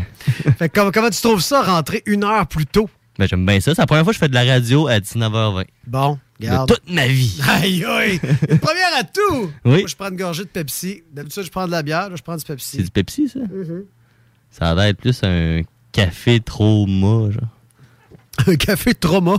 fait 0.57 0.67
que 0.67 0.77
comment, 0.77 0.91
comment 0.91 1.09
tu 1.09 1.21
trouves 1.21 1.39
ça, 1.39 1.61
rentrer 1.61 2.03
une 2.05 2.25
heure 2.25 2.45
plus 2.45 2.65
tôt? 2.65 2.89
Ben, 3.17 3.25
j'aime 3.25 3.45
bien 3.45 3.61
ça. 3.61 3.73
C'est 3.73 3.81
la 3.81 3.87
première 3.87 4.03
fois 4.03 4.11
que 4.11 4.15
je 4.15 4.19
fais 4.19 4.27
de 4.27 4.33
la 4.33 4.43
radio 4.43 4.87
à 4.87 4.99
19h20. 4.99 5.65
Bon, 5.87 6.19
regarde. 6.37 6.67
De 6.67 6.75
toute 6.75 6.91
ma 6.91 7.07
vie. 7.07 7.39
Aïe, 7.47 7.85
aïe! 7.85 8.19
Première 8.19 8.97
à 8.99 9.05
tout! 9.05 9.49
Oui. 9.63 9.79
Moi, 9.79 9.87
je 9.87 9.95
prends 9.95 10.09
une 10.09 10.17
gorgée 10.17 10.43
de 10.43 10.49
Pepsi. 10.49 11.03
D'habitude, 11.13 11.43
je 11.43 11.51
prends 11.51 11.67
de 11.67 11.71
la 11.71 11.83
bière. 11.83 12.09
Là, 12.09 12.17
je 12.17 12.21
prends 12.21 12.35
du 12.35 12.43
Pepsi. 12.43 12.77
C'est 12.77 12.83
du 12.83 12.91
Pepsi, 12.91 13.29
ça? 13.29 13.39
Mhm. 13.39 13.85
Ça 14.51 14.71
a 14.71 14.75
l'air 14.75 14.83
d'être 14.87 14.97
plus 14.97 15.21
un 15.23 15.61
café 15.93 16.41
trop 16.41 16.85
genre. 16.85 17.31
Un 18.45 18.55
café 18.55 18.93
trauma? 18.93 19.37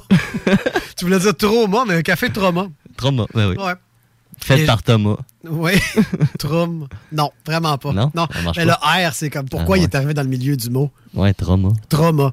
tu 0.96 1.04
voulais 1.04 1.18
dire 1.18 1.36
trauma, 1.36 1.84
mais 1.86 1.96
un 1.96 2.02
café 2.02 2.30
trauma. 2.30 2.68
Mât, 3.02 3.26
ben 3.34 3.50
oui. 3.50 3.56
Ouais. 3.56 3.74
Fait 4.42 4.64
par 4.66 4.82
Thomas. 4.82 5.16
Oui. 5.44 5.72
Trum. 6.38 6.88
Non, 7.12 7.30
vraiment 7.46 7.76
pas. 7.78 7.92
Non? 7.92 8.10
Marche 8.14 8.56
Mais 8.56 8.64
le 8.64 8.72
R, 8.72 9.12
c'est 9.12 9.30
comme 9.30 9.48
pourquoi 9.48 9.76
Ah, 9.76 9.78
il 9.78 9.82
est 9.84 9.94
arrivé 9.94 10.14
dans 10.14 10.22
le 10.22 10.28
milieu 10.28 10.56
du 10.56 10.70
mot? 10.70 10.90
Ouais, 11.14 11.32
trauma. 11.34 11.70
Trauma. 11.88 12.32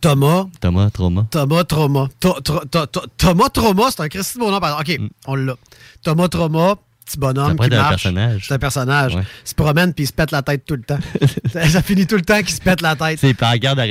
Thomas. 0.00 0.46
Thomas, 0.60 0.90
trauma. 0.90 1.26
Thomas 1.30 1.64
Trauma. 1.64 2.08
To- 2.20 2.40
tro- 2.40 2.64
to- 2.70 2.86
to- 2.86 3.06
Thomas 3.16 3.48
Trauma, 3.48 3.84
c'est 3.90 4.02
un 4.02 4.08
Christy 4.08 4.38
de 4.38 4.44
nom. 4.44 4.56
OK, 4.56 5.00
on 5.26 5.34
l'a. 5.36 5.54
Thomas 6.02 6.28
Trauma, 6.28 6.74
petit 7.04 7.18
bonhomme 7.18 7.56
qui 7.56 7.68
marche. 7.70 7.88
personnage. 7.90 8.44
C'est 8.48 8.54
un 8.54 8.58
personnage. 8.58 9.14
Ouais. 9.14 9.22
Il 9.44 9.48
se 9.48 9.54
promène 9.54 9.94
puis 9.94 10.04
il 10.04 10.06
se 10.08 10.12
pète 10.12 10.32
la 10.32 10.42
tête 10.42 10.64
tout 10.66 10.74
le 10.74 10.82
temps. 10.82 10.98
ça, 11.52 11.68
ça 11.68 11.82
finit 11.82 12.06
tout 12.06 12.16
le 12.16 12.22
temps 12.22 12.38
qu'il 12.40 12.50
se 12.50 12.60
pète 12.60 12.80
la 12.80 12.96
tête. 12.96 13.18
C'est 13.20 13.34
par 13.34 13.56
garde 13.58 13.78
à. 13.78 13.84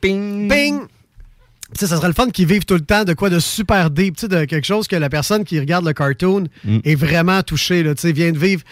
Ping! 0.00 0.48
Bing! 0.48 0.82
Tu 1.74 1.80
sais, 1.80 1.86
ça 1.86 1.96
serait 1.96 2.08
le 2.08 2.14
fun 2.14 2.30
qu'ils 2.30 2.46
vivent 2.46 2.64
tout 2.64 2.74
le 2.74 2.80
temps 2.80 3.04
de 3.04 3.12
quoi 3.12 3.28
de 3.28 3.38
super 3.38 3.90
deep, 3.90 4.16
tu 4.16 4.22
sais, 4.22 4.28
de 4.28 4.44
quelque 4.46 4.64
chose 4.66 4.88
que 4.88 4.96
la 4.96 5.10
personne 5.10 5.44
qui 5.44 5.60
regarde 5.60 5.84
le 5.84 5.92
cartoon 5.92 6.44
Mm. 6.64 6.78
est 6.84 6.94
vraiment 6.94 7.42
touchée, 7.42 7.82
là, 7.82 7.94
tu 7.94 8.00
sais, 8.02 8.12
vient 8.12 8.32
de 8.32 8.38
vivre 8.38 8.62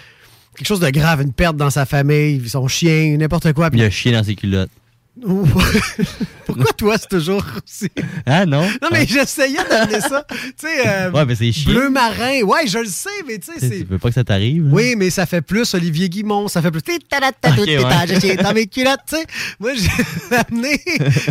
quelque 0.57 0.67
chose 0.67 0.81
de 0.81 0.89
grave, 0.89 1.21
une 1.21 1.33
perte 1.35 1.57
dans 1.59 1.69
sa 1.71 1.85
famille, 1.85 2.49
son 2.49 2.67
chien, 2.69 3.17
n'importe 3.19 3.53
quoi. 3.53 3.71
puis- 3.71 3.81
Il 3.81 3.85
a 3.85 3.91
chié 3.91 4.13
dans 4.13 4.25
ses 4.25 4.35
culottes. 4.35 4.71
Pourquoi 6.47 6.73
toi, 6.77 6.97
c'est 6.99 7.09
toujours 7.09 7.43
aussi... 7.65 7.91
Ah 8.27 8.45
non? 8.45 8.63
Non, 8.83 8.89
mais 8.93 9.07
j'essayais 9.07 9.59
d'amener 9.69 10.01
ça, 10.01 10.27
tu 10.31 10.39
sais, 10.59 10.87
euh, 10.87 11.11
Ouais, 11.11 11.25
mais 11.25 11.35
c'est 11.35 11.51
chiant. 11.53 11.73
bleu 11.73 11.89
marin, 11.91 12.43
ouais, 12.43 12.67
je 12.67 12.79
le 12.79 12.87
sais, 12.87 13.09
mais 13.27 13.39
tu 13.39 13.47
sais, 13.47 13.55
Tu 13.55 13.61
sais, 13.61 13.69
c'est... 13.69 13.79
Tu 13.81 13.85
veux 13.85 13.99
pas 13.99 14.09
que 14.09 14.15
ça 14.15 14.25
t'arrive? 14.25 14.69
Oui, 14.73 14.95
mais 14.97 15.11
ça 15.11 15.25
fait 15.27 15.41
plus 15.43 15.73
Olivier 15.75 16.09
Guimont, 16.09 16.49
ça 16.49 16.61
fait 16.61 16.71
plus. 16.71 16.81
Ok, 16.87 17.67
ouais. 17.67 18.37
Dans 18.37 18.53
mes 18.53 18.67
culottes, 18.67 19.01
tu 19.09 19.17
sais. 19.17 19.27
Moi, 19.61 19.73
j'ai 19.75 20.37
amené. 20.37 20.81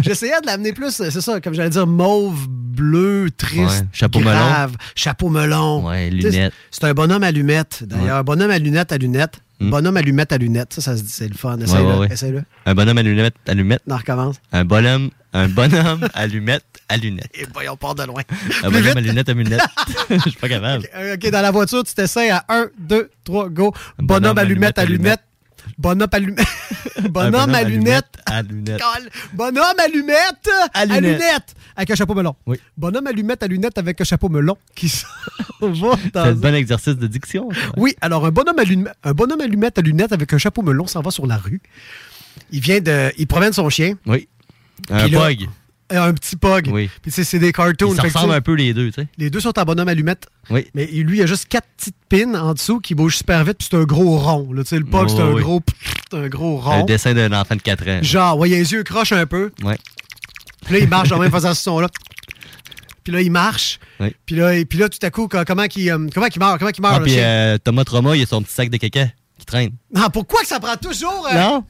J'essayais 0.01 0.41
de 0.41 0.47
l'amener 0.47 0.73
plus, 0.73 0.91
c'est 0.91 1.21
ça, 1.21 1.39
comme 1.39 1.53
j'allais 1.53 1.69
dire, 1.69 1.85
mauve, 1.87 2.47
bleu, 2.49 3.29
triste, 3.37 3.59
Ouais, 3.59 3.87
chapeau 3.93 4.19
grave, 4.19 4.75
chapeau 4.95 5.29
melon. 5.29 5.87
Ouais, 5.87 6.09
lunettes. 6.09 6.53
C'est 6.71 6.83
un 6.85 6.93
bonhomme 6.93 7.23
à 7.23 7.31
lunettes, 7.31 7.83
d'ailleurs. 7.83 8.23
Bonhomme 8.23 8.51
à 8.51 8.59
lunettes 8.59 8.91
à 8.91 8.97
lunettes. 8.97 9.39
Bonhomme 9.59 9.97
à 9.97 10.01
lunettes 10.01 10.31
à 10.33 10.37
lunettes. 10.37 10.73
Ça, 10.73 10.81
ça 10.81 10.97
se 10.97 11.03
dit, 11.03 11.09
c'est 11.09 11.27
le 11.27 11.33
fun. 11.35 11.57
Essaye-le. 11.59 11.83
Mm. 11.83 11.87
Ouais, 11.87 11.93
ouais, 11.93 11.99
ouais. 11.99 12.13
Essaye-le. 12.13 12.43
Un 12.65 12.75
bonhomme 12.75 12.97
à 12.97 13.03
lunettes, 13.03 13.35
à 13.47 13.53
lunettes. 13.53 13.81
Non, 13.87 13.97
recommence. 13.97 14.35
Un 14.51 14.65
bonhomme, 14.65 15.09
un 15.33 15.47
bonhomme 15.47 16.07
à 16.13 16.27
lunettes, 16.27 16.65
à 16.89 16.97
lunettes. 16.97 17.29
Et 17.33 17.45
boy, 17.45 17.67
on 17.69 17.77
part 17.77 17.95
de 17.95 18.03
loin. 18.03 18.21
Un 18.29 18.69
Plus 18.69 18.81
bonhomme 18.81 18.83
vite. 18.83 18.97
à 18.97 19.01
lunettes, 19.01 19.29
à 19.29 19.33
lunettes. 19.33 19.61
Je 20.09 20.29
suis 20.29 20.31
pas 20.39 20.49
capable. 20.49 20.87
OK, 21.13 21.29
dans 21.31 21.41
la 21.41 21.51
voiture, 21.51 21.83
tu 21.83 21.93
t'essayes 21.93 22.29
à 22.31 22.43
1, 22.49 22.67
2, 22.79 23.09
3, 23.23 23.49
go. 23.49 23.73
Bonhomme, 23.99 24.37
à 24.37 24.43
lunettes 24.43 24.77
à 24.79 24.85
lunettes. 24.85 25.21
Bonhomme 25.77 26.07
à 26.11 26.19
lunettes. 26.19 26.45
Bonhomme 27.09 27.53
à 27.55 27.63
lunettes. 27.63 28.05
À 28.25 28.41
lunettes. 28.41 28.81
Bonhomme 29.33 29.63
à 29.77 29.87
lunettes. 29.87 30.49
À 30.73 30.85
lunettes. 30.85 31.01
lunettes. 31.03 31.55
Avec 31.75 31.91
un 31.91 31.95
chapeau 31.95 32.13
melon. 32.15 32.35
Oui. 32.45 32.57
Bonhomme 32.77 33.07
à 33.07 33.11
lunettes 33.11 33.43
à 33.43 33.47
lunettes 33.47 33.77
avec 33.77 33.99
un 33.99 34.03
chapeau 34.05 34.29
melon 34.29 34.57
qui 34.75 34.87
C'est 35.59 36.15
un 36.17 36.31
bon 36.33 36.55
exercice 36.55 36.95
de 36.95 37.07
diction. 37.07 37.49
ça. 37.51 37.57
Oui, 37.77 37.95
alors 38.01 38.25
un 38.25 38.31
bonhomme, 38.31 38.59
à 38.59 38.63
lune- 38.63 38.91
un 39.03 39.13
bonhomme 39.13 39.41
à 39.41 39.47
lunettes 39.47 39.77
à 39.77 39.81
lunettes 39.81 40.13
avec 40.13 40.31
un 40.33 40.37
chapeau 40.37 40.61
melon 40.61 40.87
s'en 40.87 41.01
va 41.01 41.11
sur 41.11 41.25
la 41.27 41.37
rue. 41.37 41.61
Il 42.51 42.61
vient 42.61 42.79
de. 42.79 43.11
Il 43.17 43.27
promène 43.27 43.53
son 43.53 43.69
chien. 43.69 43.95
Oui. 44.05 44.27
Un 44.89 45.09
pog. 45.09 45.47
Euh, 45.93 46.01
Un 46.09 46.13
petit 46.13 46.35
pog. 46.35 46.67
Oui. 46.71 46.89
Puis 47.03 47.11
c'est 47.11 47.37
des 47.37 47.51
cartoons. 47.51 47.93
Ils 47.93 47.97
se 47.97 48.01
ressemblent 48.01 48.33
un 48.33 48.41
peu 48.41 48.53
les 48.53 48.73
deux, 48.73 48.87
tu 48.91 49.01
sais. 49.01 49.07
Les 49.19 49.29
deux 49.29 49.39
sont 49.39 49.57
en 49.59 49.63
bonhomme 49.65 49.87
allumette. 49.87 50.27
Oui. 50.49 50.65
Mais 50.73 50.85
lui, 50.87 51.19
il 51.19 51.21
a 51.21 51.25
juste 51.27 51.47
quatre 51.47 51.67
petites 51.77 51.95
pins 52.09 52.33
en 52.33 52.53
dessous 52.53 52.79
qui 52.79 52.95
bougent 52.95 53.17
super 53.17 53.43
vite, 53.43 53.57
puis 53.59 53.67
c'est 53.69 53.77
un 53.77 53.83
gros 53.83 54.17
rond. 54.17 54.51
Là, 54.51 54.63
Tu 54.63 54.69
sais, 54.69 54.79
le 54.79 54.85
pog, 54.85 55.09
c'est 55.09 55.15
Ouais, 55.17 55.21
un, 55.21 55.33
ouais. 55.33 55.41
gros, 55.41 55.61
c'est 56.11 56.17
un 56.17 56.27
gros 56.27 56.59
Un 56.59 56.79
rond. 56.79 56.85
dessin 56.85 57.13
d'un 57.13 57.31
enfant 57.39 57.55
de 57.55 57.61
4 57.61 57.87
ans. 57.87 57.99
Genre, 58.01 58.37
ouais, 58.39 58.49
il 58.49 58.55
a 58.55 58.57
les 58.57 58.71
yeux 58.73 58.83
croches 58.83 59.11
un 59.11 59.27
peu. 59.27 59.51
Ouais. 59.63 59.77
Puis 60.65 60.73
là, 60.73 60.79
il 60.79 60.87
marche 60.89 61.11
en 61.11 61.19
même 61.19 61.31
faisant 61.31 61.53
ce 61.53 61.61
son-là. 61.61 61.87
Puis 63.03 63.13
là, 63.13 63.21
il 63.21 63.31
marche. 63.31 63.79
Oui. 63.99 64.07
Puis 64.25 64.35
là, 64.35 64.55
et- 64.55 64.65
puis 64.65 64.79
là, 64.79 64.89
tout 64.89 64.97
à 65.03 65.11
coup, 65.11 65.27
co- 65.27 65.37
comment 65.45 65.61
euh, 65.63 66.07
comment 66.11 66.27
qu'il 66.27 66.39
meurt? 66.41 66.57
Comment 66.57 66.71
qu'il 66.71 66.81
meurt, 66.81 66.95
Ah, 66.95 66.99
le 66.99 67.05
puis 67.05 67.15
euh, 67.19 67.57
Thomas 67.59 67.83
Trauma, 67.83 68.15
il 68.17 68.23
a 68.23 68.25
son 68.25 68.41
petit 68.41 68.53
sac 68.53 68.71
de 68.71 68.77
caca 68.77 69.05
qui 69.37 69.45
traîne. 69.45 69.69
Non, 69.93 70.09
pourquoi 70.11 70.41
que 70.41 70.47
ça 70.47 70.59
prend 70.59 70.75
toujours... 70.77 71.27
euh, 71.31 71.35
Non. 71.35 71.63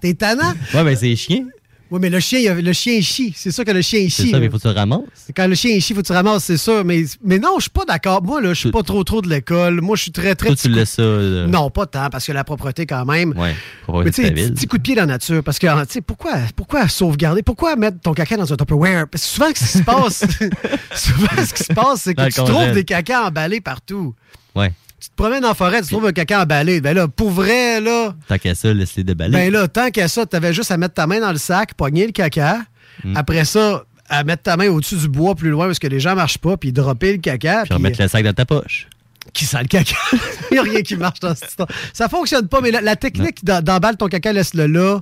T'es 0.00 0.14
tannant? 0.14 0.54
Ouais, 0.72 0.84
mais 0.84 0.96
c'est 0.96 1.14
chien. 1.16 1.44
Oui, 1.90 1.98
mais 2.00 2.08
le 2.10 2.20
chien, 2.20 2.54
le 2.54 2.72
chien 2.72 3.00
chie. 3.00 3.32
C'est 3.36 3.50
sûr 3.50 3.64
que 3.64 3.72
le 3.72 3.82
chien 3.82 4.06
C'est 4.08 4.22
chie. 4.24 4.30
ça, 4.30 4.38
mais 4.38 4.48
faut 4.48 4.58
que 4.58 4.62
tu 4.62 4.68
le 4.68 4.74
ramasses. 4.74 5.00
Quand 5.34 5.48
le 5.48 5.54
chien 5.56 5.78
chie, 5.80 5.92
faut 5.92 6.02
que 6.02 6.06
tu 6.06 6.12
ramasses, 6.12 6.44
c'est 6.44 6.56
sûr. 6.56 6.84
Mais, 6.84 7.04
mais 7.24 7.38
non, 7.40 7.54
je 7.56 7.62
suis 7.62 7.70
pas 7.70 7.84
d'accord. 7.84 8.22
Moi, 8.22 8.40
là, 8.40 8.50
je 8.54 8.58
suis 8.60 8.70
pas 8.70 8.82
trop 8.84 9.02
trop 9.02 9.20
de 9.22 9.28
l'école. 9.28 9.80
Moi, 9.80 9.96
je 9.96 10.02
suis 10.02 10.12
très, 10.12 10.34
très... 10.36 10.46
Toi, 10.48 10.56
tu 10.56 10.68
laisses 10.68 10.90
ça. 10.90 11.02
là. 11.02 11.44
coup- 11.46 11.50
Non, 11.50 11.68
pas 11.70 11.86
tant, 11.86 12.08
parce 12.08 12.24
que 12.26 12.32
la 12.32 12.44
propreté, 12.44 12.86
quand 12.86 13.04
même. 13.04 13.34
Pas 13.34 14.04
Mais 14.04 14.10
tu 14.12 14.22
sais, 14.22 14.30
petit 14.30 14.66
coup 14.66 14.78
de 14.78 14.82
pied 14.82 14.94
dans 14.94 15.02
la 15.02 15.06
nature. 15.06 15.42
Parce 15.42 15.58
que, 15.58 15.66
tu 15.86 15.92
sais, 15.94 16.00
pourquoi, 16.00 16.34
pourquoi 16.54 16.86
sauvegarder? 16.86 17.42
Pourquoi 17.42 17.74
mettre 17.74 17.98
ton 18.00 18.12
caca 18.14 18.36
dans 18.36 18.52
un 18.52 18.56
Tupperware? 18.56 19.08
Parce 19.08 19.24
que 19.24 19.28
souvent, 19.28 19.48
ce 19.48 19.60
qui 19.60 19.64
se 19.64 19.82
passe, 19.82 20.24
souvent, 20.94 21.44
ce 21.46 21.54
qui 21.54 21.64
se 21.64 21.72
passe, 21.72 22.02
c'est 22.02 22.14
que 22.14 22.22
tu 22.28 22.40
trouves 22.52 22.72
des 22.72 22.84
cacas 22.84 23.26
emballés 23.26 23.60
partout. 23.60 24.14
Ouais. 24.54 24.72
Tu 25.00 25.08
te 25.08 25.14
promènes 25.16 25.44
en 25.46 25.54
forêt, 25.54 25.80
tu 25.82 25.88
trouves 25.88 26.06
un 26.06 26.12
caca 26.12 26.42
emballé. 26.42 26.80
Ben 26.82 26.94
là, 26.94 27.08
pour 27.08 27.30
vrai, 27.30 27.80
là, 27.80 28.14
Tant 28.28 28.36
qu'à 28.38 28.54
ça, 28.54 28.72
laisse-les 28.74 29.02
déballer. 29.04 29.32
ben 29.32 29.50
là, 29.52 29.66
tant 29.66 29.90
qu'à 29.90 30.08
ça, 30.08 30.26
t'avais 30.26 30.52
juste 30.52 30.70
à 30.70 30.76
mettre 30.76 30.94
ta 30.94 31.06
main 31.06 31.20
dans 31.20 31.32
le 31.32 31.38
sac, 31.38 31.74
pogner 31.74 32.04
le 32.06 32.12
caca. 32.12 32.58
Mm. 33.04 33.16
Après 33.16 33.44
ça, 33.46 33.84
à 34.08 34.24
mettre 34.24 34.42
ta 34.42 34.56
main 34.56 34.68
au-dessus 34.68 34.96
du 34.96 35.08
bois 35.08 35.34
plus 35.34 35.50
loin 35.50 35.66
parce 35.66 35.78
que 35.78 35.86
les 35.86 36.00
gens 36.00 36.14
marchent 36.14 36.38
pas, 36.38 36.56
puis 36.56 36.72
dropper 36.72 37.12
le 37.12 37.18
caca. 37.18 37.62
Puis 37.64 37.72
remettre 37.74 38.02
le 38.02 38.08
sac 38.08 38.22
dans 38.24 38.32
ta 38.34 38.44
poche. 38.44 38.88
qui 39.32 39.44
sent 39.46 39.62
le 39.62 39.68
caca? 39.68 39.94
Il 40.50 40.54
n'y 40.54 40.58
a 40.58 40.62
rien 40.62 40.82
qui 40.82 40.96
marche 40.96 41.20
dans 41.20 41.34
cette 41.34 41.48
histoire. 41.48 41.68
Ça 41.94 42.08
fonctionne 42.08 42.48
pas, 42.48 42.60
mais 42.60 42.70
la, 42.70 42.80
la 42.82 42.96
technique 42.96 43.44
d'em- 43.44 43.62
d'emballe 43.62 43.96
ton 43.96 44.08
caca, 44.08 44.32
laisse-le 44.32 44.66
là. 44.66 45.00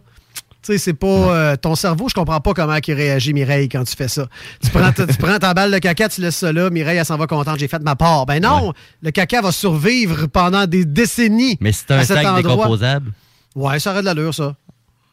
Tu 0.68 0.74
sais, 0.74 0.78
c'est 0.78 0.92
pas. 0.92 1.06
euh, 1.06 1.56
ton 1.56 1.74
cerveau, 1.74 2.10
je 2.10 2.14
comprends 2.14 2.40
pas 2.40 2.52
comment 2.52 2.76
il 2.86 2.92
réagit, 2.92 3.32
Mireille, 3.32 3.70
quand 3.70 3.84
tu 3.84 3.96
fais 3.96 4.06
ça. 4.08 4.26
Tu 4.62 4.68
prends, 4.68 4.92
ta- 4.92 5.06
tu 5.06 5.16
prends 5.18 5.38
ta 5.38 5.54
balle 5.54 5.70
de 5.72 5.78
caca, 5.78 6.10
tu 6.10 6.20
laisses 6.20 6.36
ça 6.36 6.52
là, 6.52 6.68
Mireille, 6.68 6.98
elle 6.98 7.06
s'en 7.06 7.16
va 7.16 7.26
contente, 7.26 7.58
j'ai 7.58 7.68
fait 7.68 7.82
ma 7.82 7.96
part. 7.96 8.26
Ben 8.26 8.42
non, 8.42 8.74
le 9.00 9.10
caca 9.10 9.40
va 9.40 9.50
survivre 9.50 10.26
pendant 10.26 10.66
des 10.66 10.84
décennies. 10.84 11.56
Mais 11.62 11.72
c'est 11.72 11.90
un 11.92 11.98
à 12.00 12.04
cet 12.04 12.16
sac 12.18 12.26
endroit. 12.26 12.42
décomposable? 12.42 13.12
Ouais, 13.54 13.80
ça 13.80 13.92
aurait 13.92 14.00
de 14.00 14.04
l'allure, 14.04 14.34
ça. 14.34 14.54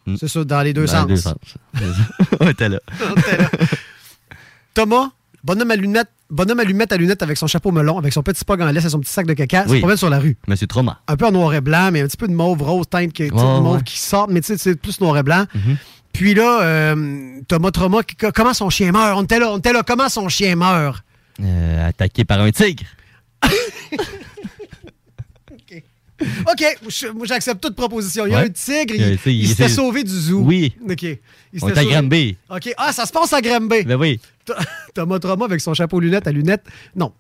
Mm. 0.06 0.16
C'est 0.20 0.28
ça, 0.28 0.44
dans 0.44 0.62
les 0.62 0.74
deux 0.74 0.88
Dans 0.88 0.92
sens. 0.92 1.08
les 1.08 1.16
deux 1.16 1.22
sens. 1.22 1.36
ouais, 2.42 2.54
t'es 2.54 2.68
là. 2.68 2.80
Thomas, 4.74 5.10
bonhomme 5.46 5.70
à 5.72 5.76
lunettes, 5.76 6.10
bonhomme 6.30 6.60
à 6.60 6.64
lunettes 6.64 6.92
à 6.92 6.98
lunettes 6.98 7.22
avec 7.22 7.38
son 7.38 7.46
chapeau 7.48 7.72
melon, 7.72 7.98
avec 8.00 8.12
son 8.14 8.24
petit 8.24 8.44
pog 8.44 8.60
en 8.62 8.72
laisse 8.72 8.86
et 8.86 8.90
son 8.90 9.00
petit 9.00 9.12
sac 9.14 9.28
de 9.28 9.34
caca, 9.34 9.66
Oui. 9.68 9.76
se 9.76 9.80
promène 9.82 9.98
sur 9.98 10.10
la 10.10 10.20
rue. 10.20 10.36
Monsieur 10.48 10.66
Trauma. 10.68 11.00
un 11.08 11.16
peu 11.16 11.26
en 11.28 11.32
noir 11.32 11.54
et 11.54 11.62
blanc, 11.62 11.90
mais 11.94 12.02
un 12.02 12.08
petit 12.08 12.18
peu 12.18 12.28
de 12.28 12.34
mauve 12.34 12.62
rose, 12.64 12.88
teinte 12.90 13.14
qui, 13.14 13.24
Ouais, 13.24 13.30
mauve 13.32 13.84
qui 13.84 13.98
sort, 14.00 14.28
mais 14.28 14.42
tu 14.42 14.48
sais, 14.48 14.58
c'est 14.58 14.76
plus 14.76 15.00
noir 15.00 15.18
et 15.18 15.24
blanc. 15.24 15.46
Mhm. 15.54 15.78
Puis 16.14 16.34
là, 16.34 16.62
euh, 16.64 17.40
Thomas 17.48 17.72
Trauma, 17.72 18.00
comment 18.34 18.54
son 18.54 18.70
chien 18.70 18.92
meurt? 18.92 19.18
On 19.18 19.24
était 19.24 19.38
là, 19.40 19.52
on 19.52 19.58
était 19.60 19.74
là, 19.74 19.84
comment 19.86 20.10
son 20.10 20.28
chien 20.30 20.56
meurt? 20.56 21.04
Euh, 21.44 21.90
attaqué 21.90 22.24
par 22.26 22.40
un 22.42 22.52
tigre. 22.52 22.84
OK, 26.50 26.64
moi 27.14 27.26
j'accepte 27.26 27.62
toute 27.62 27.76
proposition. 27.76 28.26
Il 28.26 28.32
y 28.32 28.36
a 28.36 28.40
Ouais. 28.40 28.46
un 28.46 28.50
tigre, 28.50 28.96
Il 29.26 29.52
essaie- 29.52 29.68
sauvé 29.68 30.04
du 30.04 30.12
zoo. 30.18 30.40
Oui. 30.40 30.74
OK. 30.90 31.04
Il 31.04 31.20
On 31.62 31.68
est 31.68 31.78
à 31.78 31.84
Granby. 31.84 32.38
OK. 32.50 32.74
Ah, 32.78 32.94
ça 32.94 33.06
se 33.06 33.12
passe 33.12 33.34
à 33.34 33.42
Granby. 33.42 33.84
Ben 33.84 33.96
oui. 34.00 34.20
Thomas 34.94 35.20
Trauma 35.20 35.46
avec 35.46 35.62
son 35.62 35.74
chapeau 35.74 36.00
lunettes 36.00 36.28
à 36.28 36.32
lunettes? 36.32 36.66
Non. 36.96 37.12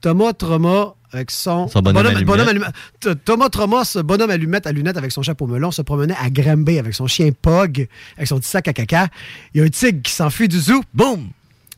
Thomas 0.00 0.32
Trauma 0.34 0.94
avec 1.12 1.30
son, 1.30 1.68
Son 1.68 1.80
bonhomme 1.80 2.48
allumette. 2.48 2.74
T- 3.00 3.14
Thomas 3.24 3.48
Trauma, 3.48 3.84
ce 3.84 4.00
bonhomme 4.00 4.30
allumette 4.30 4.66
à 4.66 4.72
lunettes 4.72 4.96
avec 4.96 5.12
son 5.12 5.22
chapeau 5.22 5.46
melon, 5.46 5.70
se 5.70 5.80
promenait 5.82 6.16
à 6.20 6.28
Granby 6.28 6.78
avec 6.78 6.92
son 6.94 7.06
chien 7.06 7.30
Pog, 7.40 7.86
avec 8.16 8.26
son 8.28 8.38
petit 8.40 8.48
sac 8.48 8.66
à 8.68 8.72
caca. 8.72 9.08
Il 9.54 9.58
y 9.58 9.60
a 9.62 9.64
un 9.64 9.68
tigre 9.68 10.02
qui 10.02 10.12
s'enfuit 10.12 10.48
du 10.48 10.58
zoo. 10.58 10.82
Boum! 10.92 11.28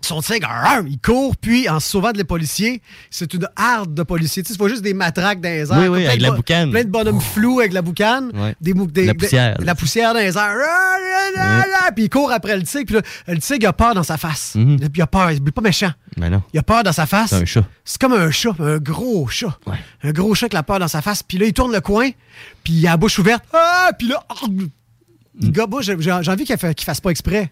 Son 0.06 0.20
tigre, 0.20 0.48
il 0.88 0.98
court, 0.98 1.36
puis 1.36 1.68
en 1.68 1.80
se 1.80 1.88
sauvant 1.90 2.12
de 2.12 2.18
les 2.18 2.24
policiers, 2.24 2.80
c'est 3.10 3.32
une 3.34 3.48
harde 3.56 3.92
de 3.92 4.02
policiers. 4.04 4.42
Tu 4.44 4.54
sais, 4.54 4.68
juste 4.68 4.82
des 4.82 4.94
matraques 4.94 5.40
dans 5.40 5.48
les 5.48 5.70
airs. 5.72 5.78
Oui, 5.78 5.88
oui, 5.88 6.06
avec 6.06 6.18
de 6.18 6.22
la 6.22 6.30
bo- 6.30 6.36
boucane. 6.36 6.70
Plein 6.70 6.84
de 6.84 6.88
bonhommes 6.90 7.20
flous 7.20 7.60
avec 7.60 7.72
la 7.72 7.82
boucane. 7.82 8.30
Des, 8.60 8.72
des- 8.72 9.06
La 9.06 9.12
des- 9.12 9.18
poussière. 9.18 9.56
la 9.60 9.74
poussière 9.74 10.14
dans 10.14 10.20
les 10.20 10.36
airs. 10.38 11.92
Puis 11.94 12.04
il 12.04 12.08
court 12.10 12.30
après 12.32 12.56
le 12.56 12.62
tigre. 12.62 12.84
Puis 12.86 12.94
là, 12.94 13.02
le 13.34 13.38
tigre 13.40 13.68
a 13.68 13.72
peur 13.72 13.94
dans 13.94 14.02
sa 14.02 14.16
face. 14.16 14.54
Mhm. 14.54 14.78
Il 14.94 15.02
a 15.02 15.06
peur. 15.06 15.30
Il 15.32 15.42
n'est 15.42 15.50
pas 15.50 15.60
méchant. 15.62 15.90
Ben 16.16 16.30
non. 16.30 16.42
Il 16.52 16.58
a 16.58 16.62
peur 16.62 16.82
dans 16.82 16.92
sa 16.92 17.06
face. 17.06 17.30
C'est 17.30 17.36
un 17.42 17.44
chat. 17.44 17.64
C'est 17.84 18.00
comme 18.00 18.12
un 18.12 18.30
chat, 18.30 18.54
un 18.58 18.78
gros 18.78 19.26
chat. 19.28 19.58
Un 20.02 20.12
gros 20.12 20.34
chat 20.34 20.48
qui 20.48 20.56
a 20.56 20.62
peur 20.62 20.78
dans 20.78 20.88
sa 20.88 21.02
face. 21.02 21.22
Puis 21.22 21.38
là, 21.38 21.46
il 21.46 21.52
tourne 21.52 21.72
le 21.72 21.80
coin, 21.80 22.08
puis 22.64 22.72
il 22.74 22.86
a 22.86 22.90
la 22.90 22.96
bouche 22.96 23.18
ouverte. 23.18 23.44
Ah! 23.52 23.90
Puis 23.98 24.08
là, 24.08 24.24
Mm. 24.48 24.66
le 25.42 25.50
gars, 25.50 25.66
j'ai 26.22 26.30
envie 26.30 26.44
qu'il 26.44 26.56
fasse 26.58 27.00
pas 27.00 27.10
exprès. 27.10 27.50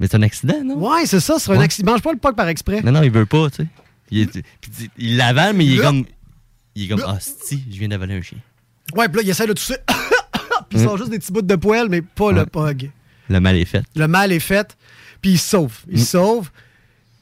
Mais 0.00 0.06
c'est 0.08 0.16
un 0.16 0.22
accident, 0.22 0.62
non? 0.64 0.76
Ouais, 0.78 1.06
c'est 1.06 1.20
ça, 1.20 1.36
c'est 1.38 1.50
un 1.52 1.56
Ouais. 1.58 1.64
accident. 1.64 1.90
Il 1.90 1.94
mange 1.94 2.02
pas 2.02 2.12
le 2.12 2.18
poc 2.18 2.34
par 2.36 2.48
exprès. 2.48 2.80
Non, 2.82 2.92
non, 2.92 3.02
il 3.02 3.10
veut 3.12 3.26
pas, 3.26 3.48
tu 3.50 3.56
sais. 3.62 3.68
Il, 4.10 4.28
il- 4.34 4.90
il 4.98 5.16
l'avale, 5.16 5.54
mais 5.54 5.64
il 5.64 5.78
est 5.78 5.82
comme. 5.82 6.04
Il 6.74 6.84
est 6.84 6.88
comme, 6.88 7.04
ah, 7.06 7.18
si, 7.20 7.62
je 7.70 7.78
viens 7.78 7.88
d'avaler 7.88 8.14
un 8.14 8.22
chien. 8.22 8.38
Ouais, 8.96 9.06
puis 9.08 9.18
là, 9.18 9.22
il 9.22 9.30
essaie 9.30 9.46
de 9.46 9.52
tousser. 9.52 9.76
puis 10.68 10.78
il 10.78 10.80
Mm. 10.80 10.84
sort 10.84 10.98
juste 10.98 11.10
des 11.10 11.18
petits 11.18 11.32
bouts 11.32 11.42
de 11.42 11.56
poêle, 11.56 11.86
mais 11.88 12.02
pas 12.02 12.32
le 12.32 12.44
pog. 12.46 12.90
Le 13.28 13.40
mal 13.40 13.56
est 13.56 13.64
fait. 13.64 13.84
Le 13.94 14.08
mal 14.08 14.32
est 14.32 14.40
fait, 14.40 14.76
puis 15.22 15.32
il 15.32 15.38
sauve. 15.38 15.72
Il 15.88 16.00
se 16.00 16.10
sauve. 16.12 16.50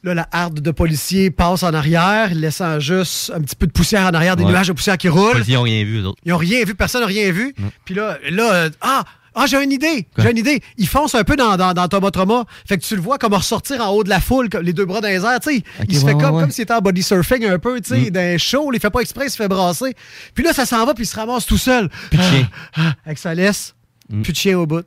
Là, 0.05 0.15
la 0.15 0.27
harde 0.33 0.59
de 0.59 0.71
policiers 0.73 1.31
passe 1.31 1.63
en 1.63 1.73
arrière, 1.73 2.35
laissant 2.35 2.81
juste 2.81 3.31
un 3.33 3.41
petit 3.41 3.55
peu 3.55 3.69
de 3.69 3.73
poussière 3.73 4.05
en 4.07 4.11
arrière, 4.15 4.35
des 4.37 4.43
Ouais. 4.43 4.51
nuages 4.51 4.67
de 4.67 4.73
poussière 4.73 4.99
qui 4.99 5.07
Les 5.07 5.13
roulent. 5.13 5.31
policiers 5.33 5.55
n'ont 5.55 5.63
rien 5.63 5.85
vu, 5.85 6.01
eux 6.01 6.07
autres. 6.07 6.19
Ils 6.25 6.31
n'ont 6.31 6.39
rien 6.39 6.65
vu, 6.65 6.75
personne 6.75 7.03
n'a 7.03 7.07
rien 7.07 7.31
vu. 7.31 7.55
Puis 7.85 7.95
là, 7.95 8.19
là 8.31 8.53
euh, 8.53 8.71
ah, 8.81 9.05
ah 9.35 9.47
j'ai 9.47 9.63
une 9.63 9.73
idée. 9.73 10.07
J'ai 10.19 10.31
une 10.31 10.39
idée. 10.39 10.61
Il 10.77 10.87
fonce 10.89 11.15
un 11.15 11.25
peu 11.25 11.37
dans, 11.37 11.57
dans, 11.57 11.73
dans 11.75 11.89
Thomas 11.89 12.11
Trauma. 12.11 12.45
Fait 12.67 12.77
que 12.79 12.85
tu 12.85 12.95
le 12.97 13.01
vois 13.03 13.19
comme 13.19 13.35
ressortir 13.35 13.81
en 13.81 13.91
haut 13.91 14.05
de 14.05 14.09
la 14.09 14.21
foule, 14.21 14.49
comme 14.49 14.63
les 14.63 14.73
deux 14.73 14.85
bras 14.85 15.01
dans 15.01 15.09
les 15.09 15.25
airs. 15.25 15.41
tu 15.41 15.57
sais. 15.57 15.63
il 15.89 15.97
se 15.97 16.05
ouais, 16.05 16.11
fait 16.11 16.17
ouais, 16.17 16.23
comme, 16.23 16.35
ouais. 16.37 16.43
comme 16.43 16.51
s'il 16.51 16.63
était 16.65 16.75
en 16.75 16.81
body 16.81 17.03
surfing 17.03 17.45
un 17.47 17.59
peu, 17.59 17.81
tu 17.81 17.89
sais, 17.89 18.01
Mm. 18.09 18.11
dans 18.11 18.21
un 18.21 18.39
show. 18.39 18.71
Il 18.73 18.81
fait 18.81 18.91
pas 18.91 19.01
exprès, 19.01 19.27
il 19.27 19.31
se 19.31 19.37
fait 19.37 19.49
brasser. 19.49 19.95
Puis 20.35 20.45
là, 20.45 20.53
ça 20.53 20.67
s'en 20.67 20.85
va, 20.85 20.95
puis 20.95 21.05
il 21.05 21.07
se 21.07 21.17
ramasse 21.17 21.47
tout 21.47 21.59
seul. 21.59 21.89
Plus 22.11 22.19
de 22.19 22.23
chien. 22.23 22.49
Ah, 22.77 22.95
avec 23.07 23.19
sa 23.19 23.35
laisse. 23.35 23.75
Mm. 24.11 24.23
Plus 24.23 24.33
de 24.33 24.39
chien 24.39 24.59
au 24.59 24.67
bout. 24.67 24.85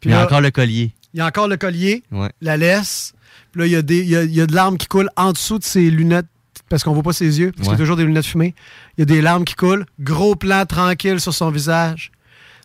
Puis 0.00 0.10
Il 0.10 0.12
y 0.12 0.14
a 0.14 0.24
encore 0.24 0.40
le 0.40 0.50
collier. 0.50 0.92
il 1.14 1.18
y 1.18 1.20
a 1.20 1.26
encore 1.26 1.48
le 1.48 1.56
collier, 1.56 2.02
Ouais. 2.12 2.30
la 2.40 2.56
laisse. 2.56 3.12
Puis 3.52 3.60
là, 3.60 3.66
il 3.66 3.72
y, 3.72 3.76
a 3.76 3.82
des- 3.82 4.00
il 4.00 4.08
y 4.08 4.16
a, 4.16 4.22
il 4.24 4.34
y 4.34 4.40
a 4.40 4.46
de 4.46 4.54
larmes 4.54 4.76
qui 4.78 4.86
coulent 4.86 5.10
en 5.16 5.32
dessous 5.32 5.58
de 5.58 5.64
ses 5.64 5.88
lunettes 5.90 6.26
parce 6.68 6.82
qu'on 6.82 6.92
voit 6.92 7.02
pas 7.02 7.12
ses 7.12 7.38
yeux, 7.38 7.52
parce 7.52 7.68
qu'il 7.68 7.72
y 7.72 7.74
a 7.76 7.78
toujours 7.78 7.96
des 7.96 8.04
lunettes 8.04 8.26
fumées. 8.26 8.54
Il 8.96 9.00
y 9.00 9.02
a 9.02 9.06
des 9.06 9.22
larmes 9.22 9.44
qui 9.44 9.54
coulent. 9.54 9.86
Gros 10.00 10.34
plan 10.34 10.66
tranquille 10.66 11.20
sur 11.20 11.32
son 11.32 11.50
visage. 11.50 12.10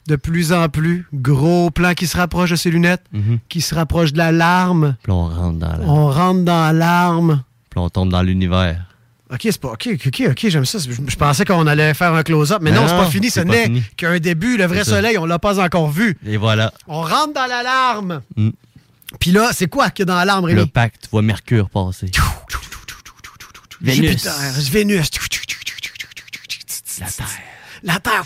De 0.10 0.16
plus 0.16 0.52
en 0.52 0.68
plus. 0.70 1.06
Gros 1.14 1.70
plan 1.70 1.94
qui 1.94 2.08
se 2.08 2.18
rapproche 2.18 2.50
de 2.50 2.56
ses 2.56 2.72
lunettes, 2.72 3.04
Mhm. 3.14 3.40
qui 3.48 3.62
se 3.62 3.74
rapproche 3.76 4.12
de 4.12 4.18
la 4.18 4.32
larme. 4.32 4.96
Puis 5.04 5.12
on 5.12 5.28
rentre 5.28 5.60
dans 5.60 5.68
la. 5.78 5.80
On 5.86 6.10
rentre 6.12 6.42
dans 6.44 6.66
la 6.66 6.74
larme. 6.74 7.44
Puis 7.70 7.80
on 7.80 7.90
tombe 7.90 8.10
dans 8.10 8.24
l'univers. 8.24 8.86
OK, 9.32 9.40
c'est 9.44 9.62
pas. 9.62 9.68
OK, 9.74 9.88
OK, 10.08 10.24
OK, 10.32 10.46
j'aime 10.50 10.66
ça. 10.66 10.80
Je, 10.80 10.90
je 11.08 11.16
pensais 11.16 11.46
qu'on 11.46 11.68
allait 11.68 11.94
faire 11.94 12.14
un 12.16 12.24
close-up, 12.24 12.58
mais 12.64 12.72
non, 12.72 12.88
c'est 12.88 12.96
pas 12.96 13.06
fini. 13.12 13.30
Ce 13.30 13.42
n'est 13.42 13.72
qu'un 13.96 14.18
début. 14.18 14.58
Le 14.58 14.66
vrai 14.66 14.84
soleil, 14.84 15.20
on 15.20 15.26
l'a 15.28 15.38
pas 15.38 15.60
encore 15.64 15.92
vu. 15.92 16.18
Et 16.26 16.38
voilà. 16.38 16.74
On 16.88 17.02
rentre 17.04 17.34
dans 17.36 17.46
la 17.48 17.62
larme. 17.62 18.22
Mm. 18.36 18.50
Puis 19.20 19.30
là, 19.32 19.52
c'est 19.54 19.68
quoi 19.68 19.92
qu'il 19.92 20.02
y 20.02 20.04
a 20.04 20.06
dans 20.08 20.16
la 20.16 20.26
larme, 20.26 20.46
Rémi? 20.46 20.60
Le 20.62 20.66
pacte, 20.66 21.04
tu 21.04 21.10
vois 21.12 21.22
Mercure 21.22 21.70
passer. 21.70 22.10
Vénus. 23.82 24.10
Jupiter, 24.10 24.34
Vénus. 24.72 25.10
La 27.00 27.06
Terre. 27.08 27.28
La 27.84 28.00
Terre. 28.00 28.26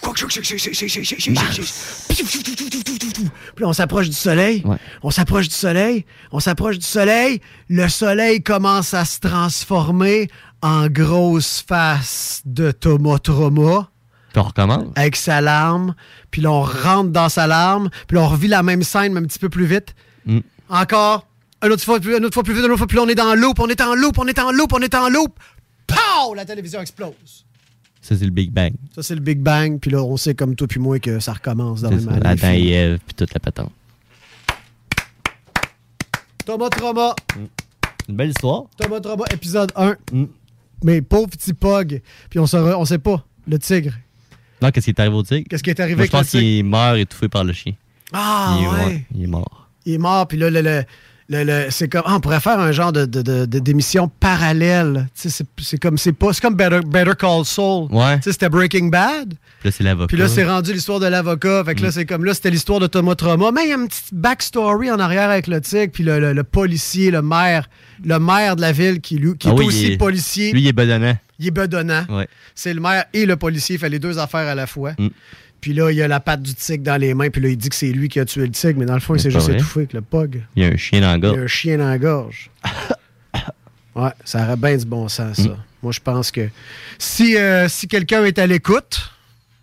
Puis 3.55 3.65
on 3.65 3.73
s'approche 3.73 4.07
du 4.09 4.15
soleil. 4.15 4.63
On 5.01 5.11
s'approche 5.11 5.47
du 5.47 5.55
soleil. 5.55 6.05
On 6.31 6.39
s'approche 6.39 6.79
du 6.79 6.85
soleil. 6.85 7.41
Le 7.69 7.87
soleil 7.87 8.41
commence 8.41 8.93
à 8.93 9.05
se 9.05 9.19
transformer 9.19 10.29
en 10.61 10.87
grosse 10.87 11.63
face 11.67 12.41
de 12.45 12.71
Tomotroma. 12.71 13.89
Puis 14.31 14.39
on 14.41 14.43
recommence. 14.43 14.87
Avec 14.95 15.15
sa 15.15 15.41
larme. 15.41 15.93
Puis 16.31 16.41
là, 16.41 16.51
on 16.51 16.63
rentre 16.63 17.11
dans 17.11 17.29
sa 17.29 17.45
larme. 17.47 17.89
Puis 18.07 18.15
là, 18.17 18.23
on 18.23 18.27
revit 18.27 18.47
la 18.47 18.63
même 18.63 18.81
scène, 18.81 19.13
mais 19.13 19.19
un 19.19 19.23
petit 19.25 19.39
peu 19.39 19.49
plus 19.49 19.65
vite. 19.65 19.93
Mm. 20.25 20.39
Encore. 20.69 21.27
Une 21.63 21.71
autre 21.71 21.83
fois, 21.83 21.99
plus- 21.99 22.17
une 22.17 22.25
autre 22.25 22.33
fois 22.33 22.43
plus 22.43 22.53
vite, 22.53 22.63
une 22.65 22.71
autre 22.71 22.79
fois 22.79 22.87
plus. 22.87 22.99
On 22.99 23.07
est 23.07 23.15
dans 23.15 23.35
loop, 23.35 23.59
on 23.59 23.67
est 23.67 23.79
en 23.81 23.93
loop, 23.95 24.17
on 24.17 24.25
est 24.27 24.39
en 24.39 24.51
loop, 24.51 24.73
on 24.73 24.79
est 24.79 24.95
en 24.95 25.07
loop. 25.09 25.37
Pow! 25.87 26.33
La 26.35 26.45
télévision 26.45 26.81
explose. 26.81 27.45
Ça, 28.03 28.17
c'est 28.17 28.25
le 28.25 28.31
Big 28.31 28.51
Bang. 28.51 28.73
Ça, 28.93 29.01
c'est 29.01 29.15
le 29.15 29.21
Big 29.21 29.39
Bang. 29.39 29.79
Puis 29.79 29.89
là, 29.89 30.03
on 30.03 30.17
sait 30.17 30.35
comme 30.35 30.55
toi 30.57 30.67
puis 30.67 30.79
moi 30.79 30.99
que 30.99 31.21
ça 31.21 31.31
recommence 31.33 31.81
dans 31.81 31.89
le 31.89 32.01
même 32.01 32.19
Adam 32.25 32.49
et 32.51 32.69
Ève, 32.71 32.99
puis 33.05 33.15
toute 33.15 33.33
la 33.33 33.39
patente. 33.39 33.71
Thomas 36.45 36.69
Trauma. 36.69 37.15
Une 38.09 38.15
belle 38.17 38.31
histoire. 38.31 38.63
Thomas 38.77 38.99
Trauma, 38.99 39.23
épisode 39.31 39.71
1. 39.75 39.95
Mm. 40.11 40.25
Mais 40.83 41.01
pauvre 41.01 41.29
petit 41.29 41.53
Pog. 41.53 42.01
Puis 42.29 42.39
on, 42.39 42.45
saura- 42.45 42.77
on 42.77 42.83
sait 42.83 42.97
pas. 42.99 43.25
Le 43.47 43.57
tigre. 43.57 43.93
Non, 44.61 44.69
qu'est-ce 44.71 44.85
qui 44.85 44.91
est 44.91 44.99
arrivé 44.99 45.15
au 45.15 45.23
tigre? 45.23 45.47
Qu'est-ce 45.49 45.63
qui 45.63 45.69
est 45.69 45.79
arrivé 45.79 45.95
Moi, 45.95 46.05
je 46.05 46.11
pense 46.11 46.29
qu'il 46.29 46.65
meurt 46.65 46.97
étouffé 46.97 47.29
par 47.29 47.45
le 47.45 47.53
chien. 47.53 47.73
Ah, 48.11 48.57
il 48.59 48.63
est, 48.65 48.67
ouais. 48.67 49.05
Il 49.15 49.23
est 49.23 49.27
mort. 49.27 49.69
Il 49.85 49.93
est 49.93 49.97
mort. 49.97 50.27
Puis 50.27 50.37
là, 50.37 50.49
le, 50.49 50.61
le- 50.61 50.83
le- 51.33 51.43
le- 51.43 51.67
c'est 51.71 51.87
comme. 51.89 52.03
ah, 52.05 52.15
on 52.15 52.19
pourrait 52.19 52.39
faire 52.39 52.59
un 52.59 52.71
genre 52.71 52.91
de, 52.91 53.05
de- 53.05 53.21
de- 53.21 53.45
de- 53.45 53.59
d'émission 53.59 54.07
parallèle. 54.19 55.07
C'est, 55.13 55.29
c'est 55.61 55.77
comme. 55.77 55.97
C'est 55.97 56.13
pas. 56.13 56.33
C'est 56.33 56.41
comme 56.41 56.55
Better, 56.55 56.79
Better 56.85 57.13
Call 57.17 57.45
Saul. 57.45 57.87
Ouais. 57.91 58.19
C'était 58.23 58.49
Breaking 58.49 58.87
Bad. 58.87 59.33
Puis 59.59 59.69
là, 59.69 59.71
c'est 59.71 59.83
l'avocat. 59.83 60.07
Puis 60.07 60.17
là, 60.17 60.27
c'est 60.27 60.43
rendu 60.45 60.73
l'histoire 60.73 60.99
de 60.99 61.07
l'avocat. 61.07 61.63
Fait 61.65 61.75
que 61.75 61.81
là, 61.81 61.87
Mm. 61.89 61.91
c'est 61.91 62.05
comme 62.05 62.25
là, 62.25 62.33
c'était 62.33 62.49
l'histoire 62.51 62.79
de 62.79 62.87
Thomas 62.87 63.15
Trauma. 63.15 63.51
Mais 63.51 63.63
il 63.65 63.69
y 63.69 63.73
a 63.73 63.75
une 63.77 63.87
petite 63.87 64.13
backstory 64.13 64.91
en 64.91 64.99
arrière 64.99 65.29
avec 65.29 65.47
le 65.47 65.61
tigre. 65.61 65.91
Puis 65.91 66.03
le, 66.03 66.19
le- 66.19 66.33
le 66.33 66.43
policier, 66.43 67.11
le 67.11 67.21
maire, 67.21 67.69
le 68.03 68.19
maire 68.19 68.55
de 68.55 68.61
la 68.61 68.71
ville 68.71 68.99
qui, 69.01 69.15
lui, 69.17 69.37
qui 69.37 69.47
Ah 69.47 69.51
est 69.51 69.59
oui, 69.59 69.65
aussi 69.65 69.85
il 69.87 69.91
est- 69.93 69.97
policier. 69.97 70.51
Lui, 70.51 70.61
il 70.61 70.67
est 70.67 70.73
bedonnant. 70.73 71.17
Il 71.39 71.47
est 71.47 71.51
bedonnant. 71.51 72.05
Ouais. 72.09 72.27
C'est 72.55 72.73
le 72.73 72.79
maire 72.81 73.05
et 73.13 73.25
le 73.25 73.35
policier. 73.37 73.75
Il 73.75 73.79
fait 73.79 73.89
les 73.89 73.99
deux 73.99 74.19
affaires 74.19 74.47
à 74.47 74.55
la 74.55 74.67
fois. 74.67 74.91
Mm. 74.99 75.07
Puis 75.63 75.71
là, 75.73 75.91
il 75.91 76.01
a 76.01 76.09
la 76.09 76.19
patte 76.19 76.41
du 76.41 76.53
tigre 76.53 76.83
dans 76.83 76.97
les 76.99 77.13
mains. 77.13 77.29
Puis 77.29 77.39
là, 77.41 77.47
il 77.47 77.55
dit 77.55 77.69
que 77.69 77.75
c'est 77.75 77.93
lui 77.93 78.09
qui 78.09 78.19
a 78.19 78.25
tué 78.25 78.41
le 78.41 78.51
tigre. 78.51 78.77
Mais 78.77 78.85
dans 78.85 78.95
le 78.95 78.99
fond, 78.99 79.15
il 79.15 79.19
C'est 79.21 79.29
s'est 79.31 79.31
juste 79.31 79.45
vrai. 79.47 79.55
étouffé 79.55 79.79
avec 79.79 79.93
le 79.93 80.01
pug. 80.01 80.43
Il 80.57 80.63
y 80.63 80.65
a 80.65 80.69
un 80.69 80.75
chien 80.75 80.99
dans 80.99 81.13
le 81.13 81.29
Il 81.29 81.35
y 81.35 81.39
a 81.39 81.41
un 81.43 81.47
chien 81.47 81.77
dans 81.77 81.87
la 81.87 81.97
gorge. 81.97 82.51
ouais, 83.95 84.09
ça 84.25 84.43
aurait 84.43 84.57
bien 84.57 84.75
du 84.75 84.85
bon 84.85 85.07
sens, 85.07 85.37
ça. 85.37 85.43
Mm. 85.43 85.57
Moi, 85.81 85.91
je 85.93 85.99
pense 86.01 86.31
que 86.31 86.49
si, 86.97 87.37
euh, 87.37 87.67
si 87.69 87.87
quelqu'un 87.87 88.25
est 88.25 88.39
à 88.39 88.45
l'écoute, 88.47 89.09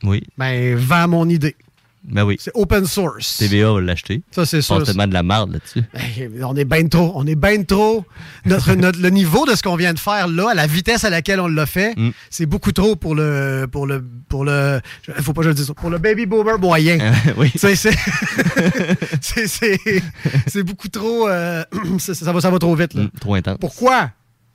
Oui. 0.02 0.22
ben, 0.38 0.74
vends 0.76 1.08
mon 1.08 1.28
idée. 1.28 1.54
Ben 2.02 2.24
oui. 2.24 2.36
C'est 2.40 2.50
open 2.54 2.86
source. 2.86 3.36
TVA 3.38 3.72
va 3.74 3.80
l'acheter. 3.82 4.22
Ça, 4.30 4.46
c'est 4.46 4.62
sûr. 4.62 4.82
tellement 4.84 5.06
de 5.06 5.12
la 5.12 5.22
marde 5.22 5.52
là-dessus. 5.52 5.82
Hey, 5.94 6.28
on 6.42 6.56
est 6.56 6.64
bien 6.64 6.88
trop. 6.88 7.12
On 7.14 7.26
est 7.26 7.34
bien 7.34 7.62
trop. 7.62 8.04
Notre, 8.46 8.72
notre- 8.74 8.98
le 9.00 9.10
niveau 9.10 9.44
de 9.46 9.54
ce 9.54 9.62
qu'on 9.62 9.76
vient 9.76 9.92
de 9.92 9.98
faire 9.98 10.26
là, 10.26 10.50
à 10.50 10.54
la 10.54 10.66
vitesse 10.66 11.04
à 11.04 11.10
laquelle 11.10 11.40
on 11.40 11.46
l'a 11.46 11.66
fait, 11.66 11.94
Mm. 11.96 12.10
c'est 12.30 12.46
beaucoup 12.46 12.72
trop 12.72 12.96
pour 12.96 13.14
le. 13.14 13.66
Pour 13.70 13.86
le. 13.86 14.02
Pour 14.30 14.44
le. 14.46 14.80
Faut 15.20 15.34
pas 15.34 15.40
que 15.40 15.44
je 15.44 15.48
le 15.50 15.54
dise 15.54 15.66
ça. 15.66 15.74
Pour 15.74 15.90
le 15.90 15.98
baby 15.98 16.24
boomer 16.24 16.58
moyen. 16.58 17.12
oui. 17.36 17.50
Tu 17.52 17.58
sais, 17.58 17.76
c'est. 19.20 20.62
beaucoup 20.62 20.88
trop. 20.88 21.28
euh, 21.28 21.64
ça, 21.98 22.14
ça 22.14 22.32
va, 22.32 22.40
ça 22.40 22.50
va 22.50 22.58
trop 22.58 22.74
vite, 22.74 22.94
là. 22.94 23.02
Mm, 23.04 23.10
trop 23.20 23.34
intense. 23.34 23.58
Pourquoi? 23.60 24.10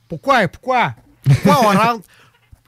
Pourquoi? 0.08 0.48
Pourquoi? 0.48 0.94
Pourquoi 1.24 1.58
on 1.62 1.66
rentre? 1.78 2.04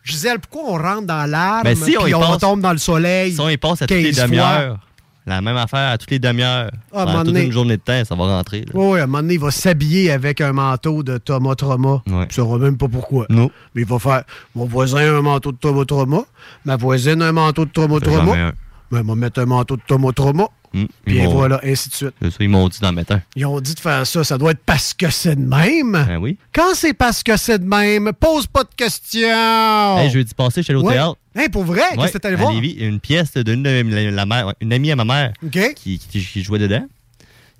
Gisèle, 0.08 0.38
pourquoi 0.40 0.70
on 0.74 0.78
rentre 0.82 1.06
dans 1.06 1.30
l'arbre 1.30 1.64
Ben, 1.64 1.76
si 1.76 1.96
on 1.98 2.06
y 2.06 2.14
on, 2.14 2.20
passe- 2.20 2.38
tombe 2.38 2.60
dans 2.60 2.72
le 2.72 2.78
soleil? 2.78 3.32
Si 3.34 3.40
on 3.40 3.48
y 3.48 3.56
passe 3.56 3.82
à 3.82 3.86
toutes 3.86 3.96
les 3.96 4.04
15 4.10 4.16
fois? 4.16 4.26
demi-heures, 4.26 4.78
la 5.26 5.40
même 5.42 5.56
affaire 5.58 5.90
à 5.92 5.98
toutes 5.98 6.10
les 6.10 6.18
demi-heures, 6.18 6.70
Ah, 6.94 7.04
toute 7.16 7.26
donné- 7.26 7.44
une 7.44 7.52
journée 7.52 7.76
de 7.76 7.82
temps, 7.82 8.02
ça 8.04 8.14
va 8.14 8.24
rentrer. 8.24 8.60
là. 8.60 8.66
Oui, 8.74 8.98
à 8.98 9.02
un 9.02 9.06
moment 9.06 9.18
donné, 9.22 9.34
il 9.34 9.40
va 9.40 9.50
s'habiller 9.50 10.10
avec 10.10 10.40
un 10.40 10.52
manteau 10.52 11.02
de 11.02 11.18
Thomas 11.18 11.54
Trauma. 11.54 12.02
Ouais. 12.06 12.26
Tu 12.28 12.36
sauras 12.36 12.58
même 12.58 12.78
pas 12.78 12.88
pourquoi. 12.88 13.26
Non. 13.28 13.50
Mais 13.74 13.82
il 13.82 13.86
va 13.88 13.98
faire 13.98 14.22
mon 14.54 14.64
voisin 14.64 14.98
a 15.14 15.18
un 15.18 15.22
manteau 15.22 15.52
de 15.52 15.58
Thomas 15.58 15.84
Trauma, 15.84 16.22
ma 16.64 16.76
voisine 16.76 17.20
a 17.22 17.28
un 17.28 17.32
manteau 17.32 17.64
de 17.66 17.70
Thomas 17.70 18.00
Trauma. 18.00 18.32
un. 18.32 18.52
Ben, 18.90 19.02
va 19.02 19.14
mettre 19.14 19.40
un 19.40 19.46
manteau 19.46 19.76
de 19.76 19.82
Thomas 19.86 20.12
Trauma. 20.12 20.44
Mm. 20.72 20.84
Puis 21.04 21.26
voilà, 21.26 21.60
ainsi 21.64 21.88
de 21.88 21.94
suite. 21.94 22.14
Ça, 22.22 22.28
ils 22.40 22.48
m'ont 22.48 22.68
dit 22.68 22.78
d'en 22.80 22.92
mettre 22.92 23.12
un. 23.14 23.22
Ils 23.36 23.46
ont 23.46 23.60
dit 23.60 23.74
de 23.74 23.80
faire 23.80 24.06
ça. 24.06 24.24
Ça 24.24 24.38
doit 24.38 24.50
être 24.52 24.62
parce 24.64 24.94
que 24.94 25.10
c'est 25.10 25.36
de 25.36 25.40
même. 25.40 25.92
Ben 25.92 26.18
oui. 26.18 26.36
Quand 26.52 26.74
c'est 26.74 26.94
parce 26.94 27.22
que 27.22 27.36
c'est 27.36 27.58
de 27.58 27.64
même, 27.68 28.12
pose 28.18 28.46
pas 28.46 28.64
de 28.64 28.70
questions. 28.76 29.98
Hey, 29.98 30.10
jeudi 30.10 30.34
passé, 30.34 30.62
j'étais 30.62 30.72
allé 30.74 30.82
au 30.82 30.86
Ouais. 30.86 30.94
théâtre. 30.94 31.16
Hey, 31.34 31.48
pour 31.48 31.64
vrai? 31.64 31.80
Qu'est-ce 31.90 32.00
Ouais, 32.00 32.10
que 32.10 32.18
t'es 32.18 32.26
allé 32.28 32.36
voir? 32.36 32.52
Lévis, 32.52 32.72
une 32.80 33.00
pièce 33.00 33.32
d'une 33.34 33.62
de 33.62 34.10
la, 34.10 34.26
mère, 34.26 34.52
une 34.60 34.72
amie 34.72 34.90
à 34.90 34.96
ma 34.96 35.04
mère 35.04 35.32
qui, 35.76 35.98
qui- 35.98 36.20
qui 36.24 36.42
jouait 36.42 36.58
dedans. 36.58 36.84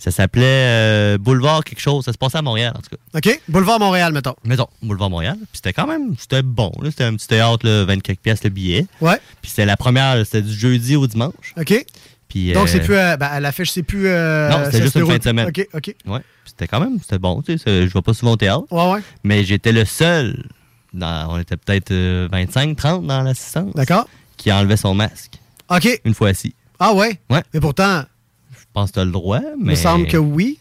Ça 0.00 0.12
s'appelait 0.12 0.44
euh, 0.46 1.18
Boulevard 1.18 1.64
quelque 1.64 1.80
chose. 1.80 2.04
Ça 2.04 2.12
se 2.12 2.18
passait 2.18 2.38
à 2.38 2.42
Montréal, 2.42 2.72
en 2.76 2.80
tout 2.80 2.90
cas. 2.90 3.18
OK. 3.18 3.40
Boulevard 3.48 3.80
Montréal, 3.80 4.12
mettons. 4.12 4.36
Mettons, 4.44 4.68
Boulevard 4.80 5.10
Montréal. 5.10 5.36
Puis 5.40 5.48
c'était 5.54 5.72
quand 5.72 5.88
même, 5.88 6.14
c'était 6.16 6.42
bon. 6.42 6.70
C'était 6.84 7.02
un 7.02 7.14
petit 7.16 7.26
théâtre, 7.26 7.66
là, 7.66 7.84
24 7.84 8.20
pièces 8.20 8.44
le 8.44 8.50
billet. 8.50 8.86
Ouais. 9.00 9.18
Puis 9.42 9.50
c'était 9.50 9.66
la 9.66 9.76
première, 9.76 10.24
c'était 10.24 10.42
du 10.42 10.52
jeudi 10.52 10.94
au 10.94 11.08
dimanche. 11.08 11.52
OK. 11.58 11.84
Puis, 12.28 12.52
Donc, 12.52 12.64
euh, 12.64 12.70
c'est 12.70 12.80
plus. 12.80 12.94
euh, 12.94 13.16
ben, 13.16 13.26
à 13.26 13.40
l'affiche, 13.40 13.70
c'est 13.70 13.82
plus. 13.82 14.06
euh, 14.06 14.48
Non, 14.50 14.64
c'était 14.66 14.82
juste 14.82 14.96
une 14.96 15.06
fin 15.06 15.16
de 15.18 15.22
semaine. 15.22 15.48
OK, 15.48 15.66
OK. 15.72 15.94
Ouais. 16.06 16.20
C'était 16.44 16.66
quand 16.66 16.80
même, 16.80 16.98
c'était 17.00 17.18
bon. 17.18 17.40
Tu 17.42 17.56
sais, 17.58 17.86
je 17.88 17.92
vais 17.94 18.02
pas 18.02 18.12
souvent 18.14 18.32
au 18.32 18.36
théâtre. 18.36 18.64
Ouais, 18.70 18.92
ouais. 18.92 19.00
Mais 19.24 19.44
j'étais 19.44 19.72
le 19.72 19.84
seul, 19.86 20.44
dans, 20.92 21.32
on 21.34 21.38
était 21.38 21.56
peut-être 21.56 21.90
euh, 21.90 22.28
25, 22.30 22.76
30 22.76 23.06
dans 23.06 23.22
l'assistance. 23.22 23.72
D'accord. 23.74 24.06
Qui 24.36 24.52
enlevait 24.52 24.76
son 24.76 24.94
masque. 24.94 25.32
OK. 25.70 25.88
Une 26.04 26.14
fois 26.14 26.28
assis. 26.28 26.54
Ah, 26.78 26.92
ouais? 26.94 27.18
Ouais. 27.30 27.42
Mais 27.54 27.60
pourtant, 27.60 28.02
Je 28.52 28.64
pense 28.72 28.90
que 28.90 28.94
tu 28.94 29.00
as 29.00 29.04
le 29.04 29.10
droit, 29.10 29.40
il 29.40 29.64
mais. 29.64 29.70
me 29.72 29.76
semble 29.76 30.06
que 30.06 30.16
oui. 30.18 30.58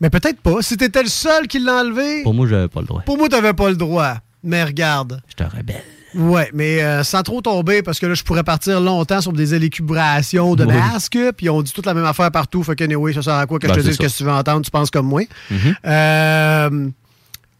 Mais 0.00 0.10
peut-être 0.10 0.40
pas. 0.40 0.62
Si 0.62 0.76
t'étais 0.76 1.02
le 1.02 1.08
seul 1.08 1.48
qui 1.48 1.58
l'a 1.58 1.80
enlevé, 1.80 2.22
Pour 2.22 2.32
moi, 2.34 2.46
j'avais 2.46 2.68
pas 2.68 2.80
le 2.80 2.86
droit. 2.86 3.02
pour 3.02 3.18
moi, 3.18 3.28
t'avais 3.28 3.52
pas 3.54 3.68
le 3.68 3.76
droit. 3.76 4.18
Mais 4.44 4.62
regarde. 4.62 5.20
J'étais 5.28 5.42
un 5.42 5.48
rebelle. 5.48 5.82
Ouais, 6.14 6.50
mais 6.54 6.82
euh, 6.82 7.02
sans 7.04 7.22
trop 7.22 7.40
tomber, 7.42 7.82
parce 7.82 7.98
que 7.98 8.06
là, 8.06 8.14
je 8.14 8.22
pourrais 8.22 8.42
partir 8.44 8.80
longtemps 8.80 9.20
sur 9.20 9.32
des 9.32 9.54
élucubrations 9.54 10.54
de 10.54 10.64
Oui. 10.64 10.74
masques, 10.74 11.18
puis 11.36 11.50
on 11.50 11.60
dit 11.62 11.72
toute 11.72 11.86
la 11.86 11.94
même 11.94 12.04
affaire 12.06 12.30
partout. 12.30 12.62
Fait 12.62 12.74
que, 12.76 12.84
anyway, 12.84 13.12
ça 13.12 13.22
sert 13.22 13.34
à 13.34 13.46
quoi 13.46 13.58
que 13.58 13.66
Ben, 13.66 13.74
je 13.74 13.80
te 13.80 13.84
dise 13.86 13.96
ça. 13.96 14.02
que 14.04 14.08
si 14.08 14.16
tu 14.18 14.24
veux 14.24 14.30
entendre, 14.32 14.64
tu 14.64 14.70
penses 14.70 14.90
comme 14.90 15.06
moi. 15.06 15.22
Mhm. 15.50 15.76
Euh, 15.86 16.88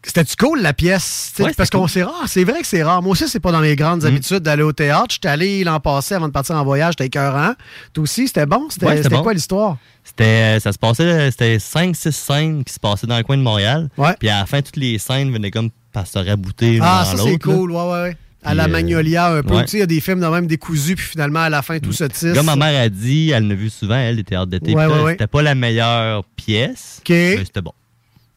C'était-tu 0.01 0.37
cool, 0.37 0.61
la 0.61 0.71
pièce? 0.71 1.33
Ouais, 1.39 1.45
parce 1.55 1.67
c'était 1.67 1.71
qu'on 1.77 1.79
cool. 1.83 1.89
c'est 1.89 2.03
rare. 2.03 2.23
C'est 2.27 2.45
vrai 2.45 2.61
que 2.61 2.67
c'est 2.67 2.81
rare. 2.83 3.01
Moi 3.01 3.11
aussi, 3.11 3.27
c'est 3.27 3.41
pas 3.41 3.51
dans 3.51 3.59
mes 3.59 3.75
grandes 3.75 4.01
Mhm. 4.03 4.07
habitudes 4.07 4.39
d'aller 4.39 4.63
au 4.63 4.71
théâtre. 4.71 5.07
J'étais 5.09 5.27
allé 5.27 5.61
l'an 5.65 5.81
passé 5.81 6.15
avant 6.15 6.27
de 6.29 6.31
partir 6.31 6.55
en 6.55 6.63
voyage. 6.63 6.93
J'étais 6.93 7.07
écœurant. 7.07 7.51
Toi 7.93 8.03
aussi, 8.03 8.27
c'était 8.27 8.45
bon? 8.45 8.67
C'était 8.69 8.85
Ouais, 8.85 8.91
c'était 8.93 9.03
c'était 9.03 9.15
bon. 9.17 9.23
quoi 9.23 9.33
l'histoire? 9.33 9.75
C'était, 10.05 10.57
ça 10.61 10.71
se 10.71 10.77
passait, 10.77 11.29
c'était 11.31 11.59
5-6 11.59 12.15
scènes 12.15 12.63
qui 12.63 12.73
se 12.73 12.79
passaient 12.79 13.07
dans 13.07 13.17
le 13.17 13.23
coin 13.23 13.35
de 13.35 13.41
Montréal. 13.41 13.89
Ouais. 13.97 14.15
Puis 14.17 14.29
à 14.29 14.39
la 14.39 14.45
fin, 14.45 14.61
toutes 14.61 14.77
les 14.77 14.97
scènes 14.99 15.33
venaient 15.33 15.51
comme 15.51 15.69
par 15.91 16.07
se 16.07 16.17
rabouter. 16.17 16.71
l'une 16.71 16.81
Ah, 16.81 17.03
ça, 17.05 17.17
c'est 17.17 17.31
là. 17.31 17.37
cool. 17.37 17.71
Ouais, 17.71 17.77
ouais, 17.83 18.01
ouais. 18.03 18.17
À 18.43 18.53
la 18.53 18.65
euh, 18.65 18.67
Magnolia, 18.67 19.33
un 19.33 19.43
peu. 19.43 19.55
ouais. 19.55 19.65
Tu 19.65 19.71
sais, 19.71 19.77
il 19.77 19.79
y 19.81 19.83
a 19.83 19.87
des 19.87 19.99
films 19.99 20.21
de 20.21 20.27
même 20.27 20.47
décousus, 20.47 20.95
puis 20.95 21.05
finalement, 21.05 21.41
à 21.41 21.49
la 21.49 21.61
fin, 21.61 21.79
tout 21.79 21.91
se 21.91 22.05
tisse. 22.05 22.33
Comme 22.33 22.45
ma 22.45 22.55
mère 22.55 22.81
a 22.81 22.89
dit, 22.89 23.31
elle 23.31 23.47
l'a 23.47 23.55
vu 23.55 23.69
souvent, 23.69 23.97
elle, 23.97 24.15
les 24.15 24.23
théâtres 24.23 24.47
d'été. 24.47 24.73
Ouais, 24.73 24.85
ouais. 24.85 25.11
C'était 25.11 25.27
pas 25.27 25.41
la 25.41 25.55
meilleure 25.55 26.23
pièce, 26.35 26.97
OK. 27.01 27.09
mais 27.09 27.43
c'était 27.45 27.61
bon. 27.61 27.73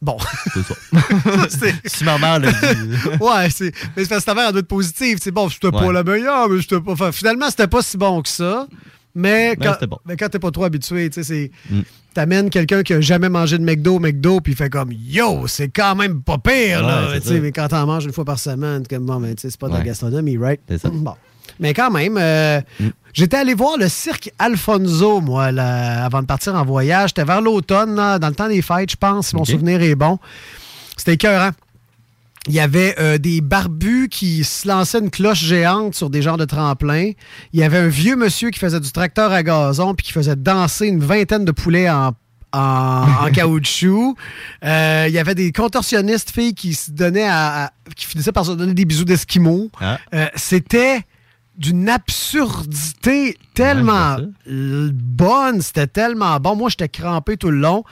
Bon. 0.01 0.17
C'est 0.53 0.63
ça. 0.63 1.67
Si 1.85 2.03
ma 2.03 2.17
mère 2.17 2.39
l'a 2.39 2.51
dit. 2.51 2.95
ouais, 3.21 3.49
c'est. 3.49 3.73
Mais 3.95 4.03
c'est 4.03 4.09
parce 4.09 4.21
que 4.21 4.25
ta 4.25 4.35
mère 4.35 4.51
doit 4.51 4.59
être 4.59 4.67
positive. 4.67 5.17
C'est 5.21 5.31
bon, 5.31 5.47
c'était 5.47 5.71
pas 5.71 5.93
la 5.93 6.03
meilleure, 6.03 6.49
mais 6.49 6.59
j'étais 6.59 6.81
pas. 6.81 6.91
Enfin, 6.91 7.13
finalement, 7.13 7.49
c'était 7.49 7.67
pas 7.67 7.81
si 7.81 7.95
bon 7.95 8.21
que 8.21 8.27
ça. 8.27 8.67
Mais 9.15 9.55
Mais 9.59 9.65
quand, 9.65 9.87
bon. 9.87 9.97
mais 10.05 10.15
quand 10.17 10.29
t'es 10.29 10.39
pas 10.39 10.51
trop 10.51 10.63
habitué, 10.63 11.09
tu 11.09 11.23
sais. 11.23 11.51
Mm. 11.69 11.81
T'amènes 12.13 12.49
quelqu'un 12.51 12.83
qui 12.83 12.93
a 12.93 13.01
jamais 13.01 13.29
mangé 13.29 13.57
de 13.57 13.63
McDo, 13.63 13.99
McDo, 13.99 14.39
puis 14.39 14.53
il 14.53 14.55
fait 14.55 14.69
comme 14.69 14.91
Yo, 14.91 15.47
c'est 15.47 15.69
quand 15.69 15.95
même 15.95 16.21
pas 16.21 16.37
pire, 16.37 16.85
là. 16.85 17.09
Ouais, 17.09 17.39
mais 17.39 17.51
quand 17.51 17.67
t'en 17.67 17.85
manges 17.87 18.05
une 18.05 18.13
fois 18.13 18.25
par 18.25 18.37
semaine, 18.39 18.83
comme 18.87 19.05
bon, 19.05 19.19
ben, 19.19 19.33
c'est 19.37 19.55
pas 19.57 19.67
de 19.67 19.73
la 19.73 19.81
gastronomie, 19.81 20.37
right? 20.37 20.59
C'est 20.67 20.77
ça. 20.79 20.89
Bon. 20.91 21.13
Mais 21.59 21.73
quand 21.73 21.91
même, 21.91 22.17
euh, 22.19 22.59
Mm. 22.79 22.87
j'étais 23.13 23.37
allé 23.37 23.53
voir 23.53 23.77
le 23.77 23.87
cirque 23.89 24.31
Alfonso, 24.39 25.21
moi, 25.21 25.51
là, 25.51 26.05
avant 26.05 26.21
de 26.21 26.27
partir 26.27 26.55
en 26.55 26.63
voyage. 26.65 27.09
C'était 27.09 27.23
vers 27.25 27.41
l'automne, 27.41 27.95
dans 27.95 28.27
le 28.27 28.33
temps 28.35 28.47
des 28.47 28.61
fêtes, 28.61 28.91
je 28.91 28.95
pense, 28.95 29.27
si 29.29 29.35
mon 29.35 29.45
souvenir 29.45 29.81
est 29.81 29.95
bon. 29.95 30.17
C'était 30.97 31.13
écœurant. 31.13 31.51
Il 32.47 32.53
y 32.53 32.59
avait 32.59 32.95
euh, 32.99 33.17
des 33.17 33.39
barbus 33.41 34.09
qui 34.09 34.43
se 34.43 34.67
lançaient 34.67 34.99
une 34.99 35.09
cloche 35.09 35.43
géante 35.43 35.95
sur 35.95 36.09
des 36.09 36.21
genres 36.21 36.37
de 36.37 36.45
tremplins. 36.45 37.11
Il 37.53 37.59
y 37.59 37.63
avait 37.63 37.77
un 37.77 37.87
vieux 37.87 38.15
monsieur 38.17 38.49
qui 38.49 38.59
faisait 38.59 38.79
du 38.81 38.91
tracteur 38.91 39.31
à 39.31 39.43
gazon 39.43 39.95
puis 39.95 40.05
qui 40.05 40.11
faisait 40.11 40.35
danser 40.35 40.87
une 40.87 40.99
vingtaine 40.99 41.45
de 41.45 41.51
poulets 41.53 41.89
en, 41.89 42.11
en, 42.51 42.59
en 42.59 43.31
caoutchouc. 43.33 44.15
Euh, 44.65 45.05
il 45.07 45.13
y 45.13 45.19
avait 45.19 45.35
des 45.35 45.53
contorsionnistes 45.53 46.31
filles 46.31 46.53
qui 46.53 46.73
se 46.73 46.91
donnaient 46.91 47.27
à, 47.27 47.65
à- 47.65 47.71
qui 47.95 48.05
finissaient 48.05 48.31
par 48.33 48.45
se 48.45 48.51
donner 48.51 48.73
des 48.73 48.85
bisous 48.85 49.05
d'esquimaux. 49.05 49.69
Ah. 49.79 49.97
Euh, 50.13 50.27
C'était 50.35 50.99
d'une 51.57 51.87
absurdité 51.89 53.37
tellement 53.53 54.17
bonne, 54.47 55.61
c'était 55.61 55.87
tellement 55.87 56.39
bon. 56.39 56.55
Moi, 56.55 56.69
j'étais 56.69 56.89
crampé 56.89 57.37
tout 57.37 57.51
le 57.51 57.57
long. 57.59 57.83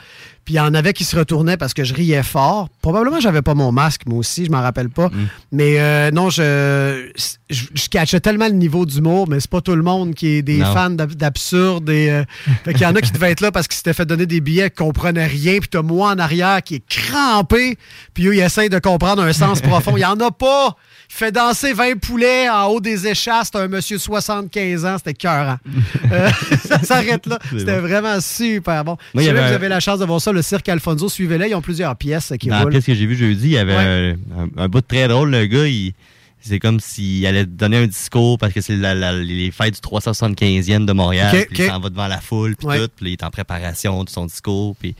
Puis 0.44 0.54
il 0.54 0.56
y 0.56 0.60
en 0.60 0.74
avait 0.74 0.92
qui 0.92 1.04
se 1.04 1.14
retournaient 1.14 1.56
parce 1.56 1.72
que 1.72 1.84
je 1.84 1.94
riais 1.94 2.24
fort. 2.24 2.68
Probablement, 2.80 3.20
j'avais 3.20 3.42
pas 3.42 3.54
mon 3.54 3.70
masque, 3.70 4.02
moi 4.06 4.18
aussi, 4.18 4.44
je 4.44 4.50
m'en 4.50 4.60
rappelle 4.60 4.88
pas. 4.90 5.08
Mais 5.52 5.78
euh, 5.78 6.10
non, 6.10 6.30
je, 6.30 7.12
je, 7.48 7.62
je 7.72 7.88
catchais 7.88 8.18
tellement 8.18 8.48
le 8.48 8.54
niveau 8.54 8.84
d'humour, 8.84 9.28
mais 9.28 9.38
c'est 9.38 9.48
pas 9.50 9.60
tout 9.60 9.76
le 9.76 9.82
monde 9.84 10.14
qui 10.14 10.26
est 10.38 10.42
des 10.42 10.58
Non. 10.58 10.74
fans 10.74 10.90
d'ab- 10.90 11.14
d'absurde. 11.14 11.88
Et, 11.90 12.10
euh, 12.10 12.24
fait 12.64 12.72
qu'il 12.72 12.82
y 12.82 12.86
en 12.86 12.96
a 12.96 13.00
qui 13.00 13.12
devaient 13.12 13.30
être 13.30 13.40
là 13.40 13.52
parce 13.52 13.68
qu'ils 13.68 13.76
s'étaient 13.76 13.92
fait 13.92 14.04
donner 14.06 14.26
des 14.26 14.40
billets, 14.40 14.70
qui 14.70 14.76
comprenaient 14.76 15.26
rien. 15.28 15.60
Puis 15.60 15.68
t'as 15.68 15.82
moi 15.82 16.10
en 16.10 16.18
arrière 16.18 16.60
qui 16.64 16.74
est 16.76 16.86
crampé. 16.88 17.78
Puis 18.12 18.26
eux, 18.26 18.34
ils 18.34 18.40
essayent 18.40 18.68
de 18.70 18.80
comprendre 18.80 19.22
un 19.22 19.32
sens 19.32 19.60
profond. 19.60 19.96
Il 19.96 20.00
y 20.00 20.04
en 20.04 20.18
a 20.18 20.32
pas. 20.32 20.74
Fait 21.14 21.30
danser 21.30 21.74
20 21.74 22.00
poulets 22.00 22.48
en 22.48 22.68
haut 22.68 22.80
des 22.80 23.06
échasses. 23.06 23.50
C'est 23.52 23.58
un 23.60 23.68
monsieur 23.68 23.98
de 23.98 24.02
75 24.02 24.84
ans. 24.86 24.96
C'était 24.96 25.12
cœur. 25.12 25.58
ça 26.66 26.82
s'arrête 26.82 27.26
là. 27.26 27.38
C'était 27.50 27.76
bon. 27.80 27.86
vraiment 27.86 28.18
super 28.20 28.82
bon. 28.82 28.96
Moi, 29.12 29.22
si 29.22 29.28
avait 29.28 29.46
vous 29.46 29.52
avez 29.54 29.68
la 29.68 29.78
chance 29.80 29.98
de 29.98 30.06
voir 30.06 30.22
ça, 30.22 30.32
le 30.32 30.40
cirque 30.40 30.68
Alfonso, 30.70 31.08
suivez-les. 31.10 31.50
Ils 31.50 31.54
ont 31.54 31.60
plusieurs 31.60 31.94
pièces 31.96 32.32
qui 32.40 32.48
Dans 32.48 32.56
la 32.56 32.62
roulent. 32.62 32.72
pièce 32.72 32.86
que 32.86 32.94
j'ai 32.94 33.04
vue 33.04 33.14
jeudi, 33.16 33.44
il 33.48 33.50
y 33.52 33.58
avait 33.58 33.76
Ouais. 33.76 34.16
un, 34.56 34.68
bout 34.68 34.80
de 34.80 34.86
très 34.86 35.06
drôle. 35.06 35.30
Le 35.30 35.44
gars, 35.46 35.66
il- 35.66 35.92
c'est 36.40 36.58
comme 36.58 36.80
s'il 36.80 37.24
allait 37.26 37.44
donner 37.44 37.76
un 37.76 37.86
discours 37.86 38.38
parce 38.38 38.54
que 38.54 38.62
c'est 38.62 38.76
la- 38.76 38.94
la- 38.94 39.12
les 39.12 39.50
fêtes 39.50 39.74
du 39.74 39.80
375e 39.80 40.86
de 40.86 40.92
Montréal. 40.94 41.44
Puis 41.50 41.58
Il 41.64 41.66
s'en 41.66 41.78
va 41.78 41.90
devant 41.90 42.08
la 42.08 42.22
foule, 42.22 42.56
puis 42.56 42.66
Ouais. 42.68 42.78
tout. 42.78 42.88
Puis 42.96 43.10
il 43.10 43.12
est 43.12 43.22
en 43.22 43.30
préparation 43.30 44.02
de 44.02 44.08
son 44.08 44.24
discours. 44.26 44.74
Puis 44.80 44.94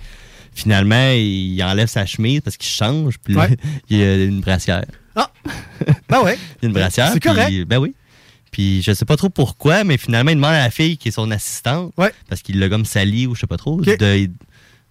finalement, 0.54 1.10
il 1.14 1.60
enlève 1.64 1.88
sa 1.88 2.04
chemise 2.04 2.42
parce 2.42 2.58
qu'il 2.58 2.68
change. 2.70 3.14
Puis 3.24 3.34
Ouais. 3.34 3.56
il 3.88 3.96
y 3.98 4.02
a 4.04 4.16
une 4.16 4.40
brassière. 4.40 4.84
Ben 6.08 6.20
ouais. 6.22 6.38
Une 6.62 6.72
brassière. 6.72 7.10
C'est 7.12 7.20
puis- 7.20 7.28
correct. 7.28 7.64
Ben 7.66 7.78
oui. 7.78 7.94
Puis 8.50 8.82
je 8.82 8.92
sais 8.92 9.04
pas 9.06 9.16
trop 9.16 9.30
pourquoi, 9.30 9.82
mais 9.82 9.96
finalement, 9.96 10.30
il 10.30 10.34
demande 10.36 10.52
à 10.52 10.58
la 10.64 10.70
fille 10.70 10.98
qui 10.98 11.08
est 11.08 11.12
son 11.12 11.30
assistante. 11.30 11.92
Parce 12.28 12.42
qu'il 12.42 12.58
l'a 12.58 12.68
comme 12.68 12.84
sali 12.84 13.26
ou 13.26 13.34
je 13.34 13.40
sais 13.40 13.46
pas 13.46 13.56
trop. 13.56 13.80
de- 13.80 14.16
il- 14.16 14.30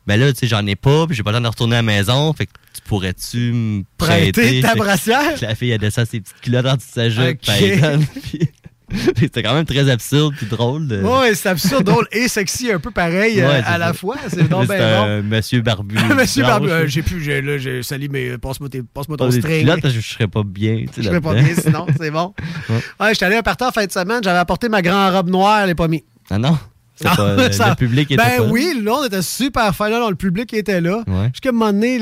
ben 0.07 0.19
là, 0.19 0.33
tu 0.33 0.39
sais, 0.39 0.47
j'en 0.47 0.65
ai 0.65 0.75
pas, 0.75 1.05
puis 1.05 1.15
j'ai 1.15 1.21
pas 1.21 1.31
le 1.31 1.37
temps 1.37 1.43
de 1.43 1.47
retourner 1.47 1.75
à 1.75 1.79
la 1.79 1.83
maison. 1.83 2.33
Fait 2.33 2.47
que 2.47 2.51
tu 2.73 2.81
pourrais-tu 2.85 3.37
me 3.53 3.83
Prêter 3.99 4.31
prêter? 4.31 4.61
ta 4.61 4.73
brassière? 4.73 5.39
La 5.41 5.53
fille, 5.53 5.69
elle 5.69 5.77
descend 5.79 6.07
ses 6.07 6.21
petites 6.21 6.41
culottes 6.41 6.65
en 6.65 6.75
dessous 6.75 6.87
de 6.87 6.93
sa 6.93 7.09
jupe. 7.11 7.39
Ok. 7.39 7.39
puis 7.43 7.53
elle 7.65 7.81
donne, 7.81 8.05
puis- 8.23 8.49
C'était 9.17 9.43
quand 9.43 9.53
même 9.53 9.65
très 9.65 9.89
absurde 9.89 10.33
puis 10.37 10.45
drôle. 10.45 10.87
de- 10.87 11.01
Ouais, 11.01 11.33
c'est 11.35 11.49
absurde, 11.49 11.83
drôle 11.83 12.07
et 12.11 12.27
sexy 12.27 12.71
un 12.71 12.79
peu 12.79 12.91
pareil 12.91 13.41
euh, 13.41 13.61
à 13.65 13.77
la 13.77 13.93
fois. 13.93 14.15
C'est 14.27 14.47
donc 14.49 14.67
bon. 14.67 14.73
un 15.07 15.21
monsieur 15.21 15.61
barbu. 15.61 15.95
Monsieur. 16.15 16.43
Barbu, 16.43 16.69
euh, 16.69 16.87
j'ai 16.87 17.01
plus, 17.01 17.19
là, 17.41 17.57
j'ai 17.57 17.83
sali, 17.83 18.09
mais 18.09 18.37
passe-moi, 18.37 18.69
tes- 18.69 18.83
passe-moi 18.83 19.17
ton 19.17 19.25
Pas 19.27 19.31
des 19.33 19.39
string. 19.41 19.81
que 19.81 19.89
je 19.89 19.99
serais 20.01 20.27
pas 20.27 20.43
bien. 20.43 20.85
Je 20.97 21.03
serais 21.03 21.21
pas 21.21 21.33
bien 21.33 21.55
sinon, 21.55 21.85
c'est 21.99 22.11
bon. 22.11 22.33
Ouais. 22.69 22.75
Ouais, 22.99 23.13
j'étais 23.13 23.25
allé 23.25 23.35
à 23.35 23.39
un 23.39 23.43
party 23.43 23.63
en 23.63 23.71
fin 23.71 23.85
de 23.85 23.91
semaine, 23.91 24.21
j'avais 24.23 24.37
apporté 24.39 24.69
ma 24.69 24.81
grande 24.81 25.13
robe 25.13 25.29
noire, 25.29 25.59
elle 25.61 25.67
n'est 25.67 25.75
pas 25.75 25.87
mise. 25.87 26.01
Ah 26.29 26.37
non? 26.37 26.57
Non, 27.03 27.15
pas- 27.15 27.35
le- 27.47 27.51
ça- 27.51 27.69
le 27.69 27.75
public 27.75 28.11
était 28.11 28.21
Ben 28.23 28.37
pas 28.37 28.43
oui, 28.43 28.79
là, 28.83 28.91
on 29.01 29.05
était 29.05 29.21
super 29.21 29.73
non, 29.79 30.09
le 30.09 30.15
public 30.15 30.53
était 30.53 30.81
là. 30.81 31.03
Ouais. 31.07 31.29
Jusqu'à 31.33 31.49
un 31.49 31.51
moment 31.53 31.71
donné, 31.73 31.99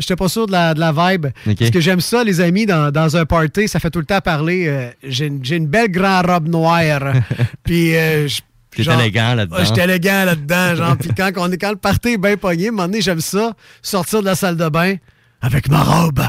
j'étais 0.00 0.16
pas 0.16 0.28
sûr 0.28 0.46
de 0.46 0.52
la, 0.52 0.74
de 0.74 0.80
la 0.80 0.92
vibe. 0.92 1.26
Parce 1.44 1.70
que 1.70 1.80
j'aime 1.80 2.00
ça, 2.00 2.24
les 2.24 2.40
amis, 2.40 2.66
dans, 2.66 2.90
dans 2.90 3.16
un 3.16 3.24
party, 3.24 3.68
ça 3.68 3.78
fait 3.80 3.90
tout 3.90 3.98
le 4.00 4.04
temps 4.06 4.20
parler. 4.20 4.66
euh, 4.68 4.90
j'ai, 5.02 5.26
une, 5.26 5.66
belle 5.66 5.90
grande 5.90 6.26
robe 6.26 6.48
noire. 6.48 7.12
Puis, 7.64 7.94
euh, 7.96 8.28
je- 8.28 8.82
genre- 8.82 9.00
élégant 9.00 9.34
là-dedans. 9.34 9.64
J'étais 9.64 9.84
élégant 9.84 10.24
là-dedans, 10.24 10.74
genre. 10.76 10.96
Puis 10.96 11.10
quand, 11.16 11.30
on 11.36 11.50
est, 11.50 11.56
quand 11.58 11.70
le 11.70 11.76
party 11.76 12.10
est 12.10 12.18
bien 12.18 12.36
pogné, 12.36 12.66
à 12.66 12.68
un 12.68 12.72
moment 12.72 12.88
donné, 12.88 13.00
j'aime 13.00 13.20
ça, 13.20 13.52
sortir 13.82 14.20
de 14.20 14.26
la 14.26 14.34
salle 14.34 14.56
de 14.56 14.68
bain 14.68 14.96
avec 15.42 15.68
ma 15.68 15.82
robe. 15.82 16.20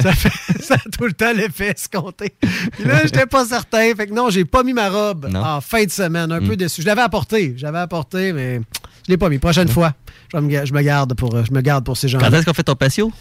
Ça, 0.00 0.12
fait, 0.12 0.30
ça 0.62 0.74
a 0.74 0.90
tout 0.96 1.04
le 1.04 1.12
temps 1.12 1.32
l'effet 1.34 1.70
escompté. 1.76 2.34
Puis 2.40 2.84
là, 2.84 3.00
j'étais 3.04 3.26
pas 3.26 3.44
certain. 3.44 3.94
Fait 3.94 4.06
que 4.06 4.14
non, 4.14 4.30
j'ai 4.30 4.44
pas 4.44 4.62
mis 4.62 4.72
ma 4.72 4.88
robe 4.88 5.28
Non. 5.30 5.40
en 5.44 5.60
fin 5.60 5.84
de 5.84 5.90
semaine. 5.90 6.30
Un 6.32 6.40
Mm. 6.40 6.48
peu 6.48 6.56
déçu. 6.56 6.80
Je 6.82 6.86
l'avais 6.86 7.02
apporté. 7.02 7.54
J'avais 7.56 7.78
apporté, 7.78 8.32
mais 8.32 8.60
je 9.06 9.10
l'ai 9.10 9.16
pas 9.18 9.28
mis. 9.28 9.38
Prochaine 9.38 9.68
fois, 9.68 9.92
je, 10.32 10.38
me, 10.38 10.64
je 10.66 10.72
me 10.72 10.80
garde 10.82 11.14
pour, 11.14 11.44
je 11.44 11.52
me 11.52 11.60
garde 11.60 11.84
pour 11.84 11.96
ces 11.96 12.08
gens-là. 12.08 12.28
Quand 12.30 12.36
est-ce 12.36 12.46
qu'on 12.46 12.54
fait 12.54 12.62
ton 12.62 12.74
patio? 12.76 13.12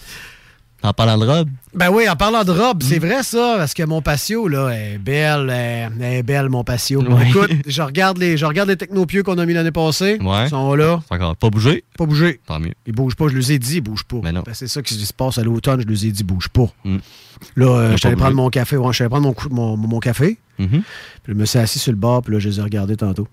En 0.83 0.93
parlant 0.93 1.17
de 1.17 1.25
robe? 1.27 1.49
Ben 1.75 1.89
oui, 1.91 2.09
en 2.09 2.15
parlant 2.15 2.43
de 2.43 2.51
robe, 2.51 2.81
c'est 2.81 2.97
vrai 2.97 3.21
ça, 3.21 3.55
parce 3.57 3.73
que 3.73 3.83
mon 3.83 4.01
patio, 4.01 4.47
là, 4.47 4.69
est 4.69 4.97
belle, 4.97 5.49
elle 5.49 5.91
elle 6.01 6.13
est 6.13 6.23
belle, 6.23 6.49
mon 6.49 6.63
patio. 6.63 7.03
Ouais. 7.03 7.29
Écoute, 7.29 7.51
je 7.67 7.81
regarde 7.83 8.17
les, 8.17 8.35
je 8.35 8.45
regarde 8.45 8.67
les 8.67 8.77
technopieux 8.77 9.21
qu'on 9.21 9.37
a 9.37 9.45
mis 9.45 9.53
l'année 9.53 9.71
passée. 9.71 10.17
Ouais. 10.19 10.45
Ils 10.45 10.49
sont 10.49 10.73
là. 10.73 11.01
Encore 11.09 11.35
pas 11.35 11.49
bougé? 11.51 11.83
Pas 11.97 12.05
bougé. 12.07 12.41
Tant 12.47 12.59
mieux. 12.59 12.73
Ils 12.87 12.93
bougent 12.93 13.15
pas, 13.15 13.27
je 13.27 13.35
les 13.35 13.51
ai 13.51 13.59
dit, 13.59 13.77
ils 13.77 13.81
bougent 13.81 14.03
pas. 14.03 14.17
Ben 14.17 14.31
non. 14.31 14.41
Ben, 14.43 14.53
c'est 14.55 14.67
ça 14.67 14.81
qui 14.81 14.95
se 14.95 15.13
passe 15.13 15.37
à 15.37 15.43
l'automne, 15.43 15.81
je 15.81 15.87
les 15.87 16.07
ai 16.07 16.11
dit, 16.11 16.23
bouge 16.23 16.49
pas. 16.49 16.67
Mm. 16.83 16.97
Là, 17.55 17.67
euh, 17.67 17.97
je 17.97 18.07
pas 18.07 18.15
prendre 18.15 18.35
mon 18.35 18.49
café, 18.49 18.77
ouais, 18.77 18.87
je 18.89 18.95
suis 18.95 19.03
allé 19.03 19.09
prendre 19.09 19.33
mon, 19.51 19.75
mon, 19.77 19.77
mon 19.77 19.99
café. 19.99 20.37
Mhm. 20.57 20.81
Puis 21.23 21.33
je 21.33 21.33
me 21.33 21.45
suis 21.45 21.59
assis 21.59 21.79
sur 21.79 21.91
le 21.91 21.97
bar, 21.97 22.21
puis 22.21 22.33
là, 22.33 22.39
je 22.39 22.49
les 22.49 22.59
ai 22.59 22.61
regardés 22.61 22.97
tantôt. 22.97 23.27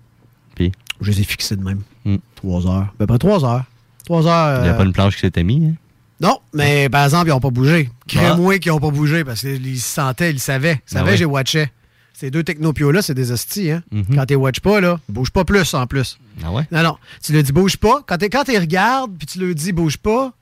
Puis? 0.55 0.71
Je 1.01 1.11
les 1.11 1.21
ai 1.21 1.23
fixés 1.23 1.55
de 1.55 1.63
même. 1.63 1.81
Mm. 2.05 2.17
Trois 2.35 2.67
heures. 2.67 2.93
Ben, 2.99 3.05
après 3.05 3.17
trois 3.17 3.43
heures. 3.43 3.65
Trois 4.05 4.27
heures. 4.27 4.59
Il 4.59 4.63
n'y 4.63 4.69
a 4.69 4.73
euh, 4.73 4.77
pas 4.77 4.83
une 4.83 4.93
planche 4.93 5.15
qui 5.15 5.21
s'était 5.21 5.43
mise. 5.43 5.69
Hein? 5.69 5.75
Non, 6.21 6.39
mais 6.53 6.89
par 6.89 7.05
exemple, 7.05 7.27
ils 7.27 7.31
n'ont 7.31 7.39
pas 7.39 7.49
bougé. 7.49 7.89
Crée-moi 8.07 8.59
qu'ils 8.59 8.71
n'ont 8.71 8.79
pas 8.79 8.91
bougé 8.91 9.23
parce 9.23 9.41
qu'ils 9.41 9.79
se 9.79 9.87
sentaient, 9.93 10.31
ils 10.31 10.39
savaient. 10.39 10.73
Ils 10.73 10.81
Ah 10.87 10.99
savaient, 10.99 11.11
ouais. 11.11 11.17
j'ai 11.17 11.25
watché. 11.25 11.67
Ces 12.13 12.29
deux 12.31 12.43
technopios-là, 12.43 13.01
c'est 13.01 13.13
des 13.13 13.31
hosties. 13.31 13.71
Hein? 13.71 13.81
Mhm. 13.91 14.15
Quand 14.15 14.25
tu 14.25 14.35
watches 14.35 14.59
pas, 14.59 14.81
là, 14.81 14.99
bouge 15.07 15.31
pas 15.31 15.45
plus 15.45 15.73
en 15.73 15.87
plus. 15.87 16.19
Ah 16.43 16.51
ouais? 16.51 16.67
Non, 16.71 16.83
non. 16.83 16.97
Tu 17.23 17.31
le 17.31 17.41
dis 17.41 17.53
bouge 17.53 17.77
pas. 17.77 18.03
Quand 18.05 18.17
tu 18.17 18.29
quand 18.29 18.43
regardes 18.45 19.17
puis 19.17 19.27
tu 19.27 19.39
le 19.39 19.55
dis 19.55 19.71
bouge 19.71 19.97
pas, 19.97 20.33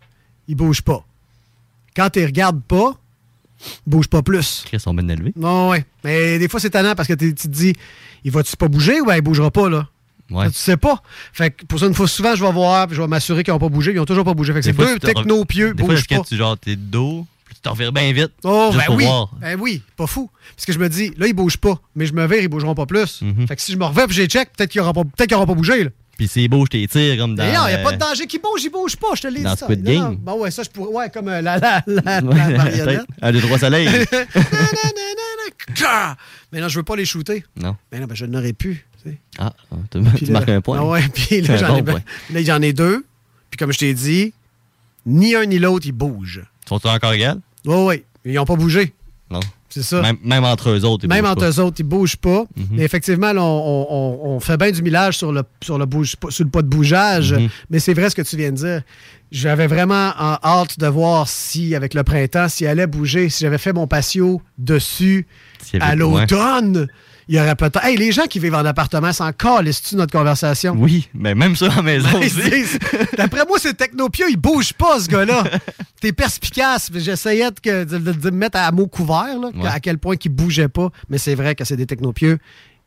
il 0.48 0.56
bouge 0.56 0.82
pas. 0.82 1.06
Quand 1.96 2.10
tu 2.10 2.26
regardes 2.26 2.64
pas, 2.64 2.94
bouge 3.86 4.08
pas 4.08 4.24
plus. 4.24 4.66
Ils 4.74 4.80
sont 4.80 4.96
bien 4.96 5.08
élevés. 5.08 5.34
Non, 5.36 5.70
ouais. 5.70 5.86
Mais 6.04 6.40
des 6.40 6.48
fois, 6.48 6.60
c'est 6.60 6.72
tannant 6.72 6.96
parce 6.96 7.08
que 7.08 7.14
tu 7.14 7.36
te 7.36 7.48
dis, 7.48 7.76
il 8.24 8.32
va-tu 8.32 8.58
pas 8.58 8.68
bouger 8.68 9.00
ou 9.02 9.06
ben, 9.06 9.16
il 9.16 9.22
bougera 9.22 9.52
pas, 9.52 9.70
là? 9.70 9.88
Ouais. 10.30 10.46
Ça, 10.46 10.52
Tu 10.52 10.58
sais 10.58 10.78
pas. 10.78 11.02
Fait 11.34 11.52
que 11.52 11.66
pour 11.66 11.80
ça, 11.80 11.86
une 11.88 11.94
fois 11.94 12.08
souvent, 12.08 12.36
je 12.36 12.44
vais 12.44 12.52
voir 12.52 12.88
puis 12.88 12.96
je 12.96 13.02
vais 13.02 13.08
m'assurer 13.08 13.44
qu'ils 13.44 13.54
n'ont 13.54 13.60
pas 13.60 13.70
bougé. 13.70 13.92
Ils 13.94 14.00
ont 14.00 14.06
toujours 14.06 14.26
pas 14.26 14.34
bougé. 14.34 14.54
Fait 14.54 14.60
que 14.60 14.66
c'est 14.66 14.74
deux 14.74 15.00
technopieux, 15.00 15.74
Des 15.74 15.84
fois, 15.86 15.94
est-ce 15.94 16.04
que 16.08 16.16
pas. 16.16 16.24
tu 16.24 16.36
genre, 16.36 16.58
t'es 16.58 16.76
de 16.76 16.82
dos, 16.82 17.26
puis 17.46 17.56
tu 17.56 17.62
te 17.62 17.70
revires 17.70 17.92
bien 17.94 18.12
vite. 18.12 18.32
Oh, 18.44 18.72
ben 18.74 18.94
oui. 18.96 19.06
voir. 19.06 19.30
Ben 19.40 19.58
oui, 19.60 19.82
pas 19.96 20.08
fou. 20.08 20.30
Parce 20.56 20.66
que 20.66 20.74
je 20.74 20.80
me 20.80 20.90
dis, 20.90 21.14
là, 21.18 21.28
ils 21.28 21.34
bougent 21.34 21.58
pas. 21.58 21.80
Mais 21.96 22.06
je 22.06 22.14
me 22.14 22.26
vire, 22.28 22.42
ils 22.42 22.48
bougeront 22.48 22.76
pas 22.76 22.86
plus. 22.86 23.22
Mhm. 23.22 23.48
Fait 23.48 23.56
que 23.56 23.62
si 23.62 23.72
je 23.72 23.78
me 23.78 23.86
reviens 23.86 24.08
puis 24.08 24.18
les 24.18 24.28
check, 24.28 24.50
peut-être 24.56 24.70
qu'ils 24.72 24.82
n'auront 24.82 24.94
pas, 25.06 25.36
auront 25.36 25.46
pas 25.46 25.54
bougé, 25.54 25.84
là. 25.86 25.90
Puis 26.18 26.48
beau, 26.48 26.66
je 26.66 26.72
t'ai 26.72 26.88
tiré 26.88 27.16
comme 27.16 27.36
dans. 27.36 27.44
Mais 27.44 27.54
non, 27.54 27.62
il 27.68 27.70
n'y 27.70 27.76
a 27.76 27.80
euh, 27.80 27.84
pas 27.84 27.92
de 27.92 27.98
danger 27.98 28.26
qui 28.26 28.40
bouge, 28.40 28.64
il 28.64 28.72
bouge 28.72 28.96
pas, 28.96 29.10
je 29.16 29.22
te 29.22 29.28
l'ai 29.28 29.42
dans 29.44 29.54
dit. 29.54 29.60
ça. 29.60 29.66
Squid 29.68 29.84
Game. 29.84 29.96
non. 30.02 30.14
Bon, 30.20 30.40
ouais, 30.42 30.50
ça, 30.50 30.64
je 30.64 30.70
pourrais. 30.72 30.90
Ouais, 30.92 31.10
comme 31.12 31.28
euh, 31.28 31.42
la, 31.42 31.60
la, 31.60 31.84
la, 31.86 32.02
la 32.22 32.22
Ouais, 32.28 32.58
marionnette. 32.58 32.86
peut-être. 32.86 33.06
Un, 33.22 33.32
deux, 33.32 33.40
trois 33.42 33.60
soleils. 33.60 33.88
Mais 36.52 36.60
non, 36.60 36.70
je 36.70 36.78
veux 36.80 36.84
pas 36.84 36.96
les 36.96 37.06
shooter. 37.06 37.44
non. 37.56 37.76
Mais 37.92 38.00
non, 38.00 38.08
ben, 38.08 38.16
je 38.16 38.26
n'aurais 38.26 38.54
pu. 38.54 38.87
Sais. 39.10 39.18
Ah, 39.40 39.54
tu, 39.92 40.32
marques 40.32 40.50
un 40.50 40.62
point. 40.62 40.78
Ah 40.80 40.86
ouais, 40.86 41.08
puis 41.14 41.42
là, 41.42 41.54
Un 41.54 41.58
j'en 41.58 41.68
bon 41.70 41.78
ai, 41.78 41.84
point. 41.84 42.02
là, 42.32 42.44
j'en 42.44 42.62
ai 42.62 42.74
deux. 42.74 43.06
Puis 43.50 43.58
comme 43.58 43.72
je 43.72 43.78
t'ai 43.80 43.94
dit, 43.94 44.34
ni 45.06 45.36
un 45.36 45.46
ni 45.46 45.60
l'autre, 45.60 45.86
ils 45.88 45.92
bougent. 45.92 46.44
Sont-ils 46.68 46.88
encore 46.90 47.14
égales? 47.14 47.40
Ouais, 47.66 47.86
ouais. 47.86 48.04
Ils 48.26 48.34
n'ont 48.34 48.46
pas 48.46 48.56
bougé. 48.56 48.94
Non. 49.30 49.40
C'est 49.70 49.84
ça. 49.84 50.02
Même, 50.02 50.18
même 50.24 50.44
entre 50.46 50.70
eux 50.70 50.84
autres. 50.86 51.06
ils 51.06 51.10
Même 51.10 51.22
bougent 51.22 51.32
entre 51.32 51.42
pas. 51.42 51.50
eux 51.52 51.60
autres, 51.60 51.76
ils 51.80 51.84
bougent 51.84 52.16
pas. 52.16 52.46
Mhm. 52.56 52.68
Mais 52.72 52.84
effectivement, 52.84 53.32
là, 53.34 53.42
on, 53.44 53.88
on- 53.90 54.20
on 54.36 54.40
fait 54.40 54.58
bien 54.58 54.72
du 54.72 54.82
millage 54.82 55.18
sur 55.18 55.32
le, 55.32 55.44
sur 55.62 55.78
le, 55.78 55.86
bouge, 55.86 56.16
sur 56.30 56.44
le 56.46 56.50
pas 56.50 56.62
de 56.62 56.68
bougeage. 56.68 57.34
Mhm. 57.34 57.50
Mais 57.70 57.80
c'est 57.80 57.94
vrai 57.94 58.10
ce 58.10 58.16
que 58.16 58.22
tu 58.22 58.36
viens 58.38 58.52
de 58.52 58.58
dire. 58.58 58.82
J'avais 59.30 59.68
vraiment 59.68 60.14
en 60.18 60.38
hâte 60.42 60.80
de 60.80 60.88
voir 60.88 61.28
si, 61.28 61.76
avec 61.76 61.94
le 61.94 62.04
printemps, 62.04 62.48
s'il 62.48 62.66
allait 62.68 62.88
bouger, 62.88 63.28
si 63.30 63.44
j'avais 63.44 63.58
fait 63.58 63.74
mon 63.74 63.86
patio 63.86 64.42
dessus 64.58 65.28
à 65.82 65.96
l'automne. 65.96 66.88
Il 67.30 67.36
y 67.36 67.40
aurait 67.40 67.56
peut-être. 67.56 67.84
Hey, 67.84 67.98
les 67.98 68.12
gens 68.12 68.26
qui 68.26 68.40
vivent 68.40 68.56
en 68.56 68.64
appartement, 68.66 69.12
c'est 69.12 69.24
encore 69.24 69.62
tu 69.62 69.96
notre 69.96 70.12
conversation? 70.18 70.76
Oui, 70.78 71.10
mais 71.14 71.36
même 71.36 71.56
ça 71.56 71.68
la 71.68 71.82
maison 71.82 72.08
Ben, 72.20 72.66
D'après 73.18 73.46
moi, 73.46 73.58
c'est 73.60 73.76
technopieux, 73.76 74.28
il 74.30 74.38
bouge 74.38 74.74
pas, 74.74 75.00
ce 75.00 75.08
gars-là. 75.10 75.44
T'es 76.02 76.14
perspicace. 76.14 76.90
J'essayais 76.94 77.50
de, 77.52 78.30
me 78.30 78.32
mettre 78.32 78.58
à 78.58 78.72
mot 78.72 78.88
couvert, 78.88 79.40
là, 79.40 79.50
Ouais. 79.56 79.68
à 79.68 79.80
quel 79.80 79.98
point 79.98 80.16
il 80.24 80.30
bougeait 80.30 80.70
pas. 80.70 80.90
Mais 81.10 81.18
c'est 81.18 81.36
vrai 81.36 81.56
que 81.56 81.66
c'est 81.66 81.76
des 81.76 81.86
technopieux 81.86 82.38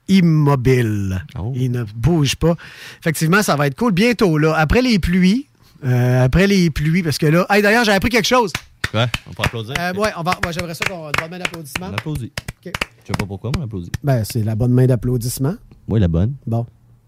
immobiles. 0.08 1.24
Oh. 1.38 1.52
Ils 1.54 1.70
ne 1.70 1.84
bougent 1.94 2.36
pas. 2.36 2.54
Effectivement, 3.00 3.42
ça 3.42 3.56
va 3.56 3.66
être 3.66 3.76
cool. 3.76 3.92
Bientôt, 3.92 4.38
là, 4.38 4.54
après 4.56 4.82
les 4.82 4.98
pluies, 4.98 5.46
euh, 5.84 6.24
après 6.24 6.46
les 6.46 6.70
pluies, 6.70 7.02
parce 7.02 7.18
que 7.18 7.26
là. 7.26 7.46
Hey, 7.50 7.62
D'ailleurs, 7.62 7.84
j'ai 7.84 7.92
appris 7.92 8.10
quelque 8.10 8.28
chose. 8.28 8.52
Ouais, 8.94 9.06
on 9.28 9.32
peut 9.32 9.42
applaudir. 9.44 9.74
Euh, 9.78 9.92
ouais, 9.94 10.10
on 10.16 10.22
va, 10.22 10.32
ouais, 10.44 10.52
j'aimerais 10.52 10.74
ça 10.74 10.84
qu'on 10.84 11.10
donne 11.12 11.34
un 11.34 11.40
applaudissement. 11.44 11.88
On 11.90 11.94
applaudit. 11.94 12.32
OK. 12.66 12.72
Je 13.02 13.06
sais 13.06 13.12
pas 13.18 13.26
pourquoi, 13.26 13.50
mais 13.54 13.60
on 13.60 13.64
applaudit. 13.64 13.90
Ben, 14.02 14.24
c'est 14.24 14.42
la 14.42 14.54
bonne 14.54 14.72
main 14.72 14.86
d'applaudissement. 14.86 15.54
Oui, 15.88 16.00
la 16.00 16.08
bonne. 16.08 16.34
Bon. 16.46 16.66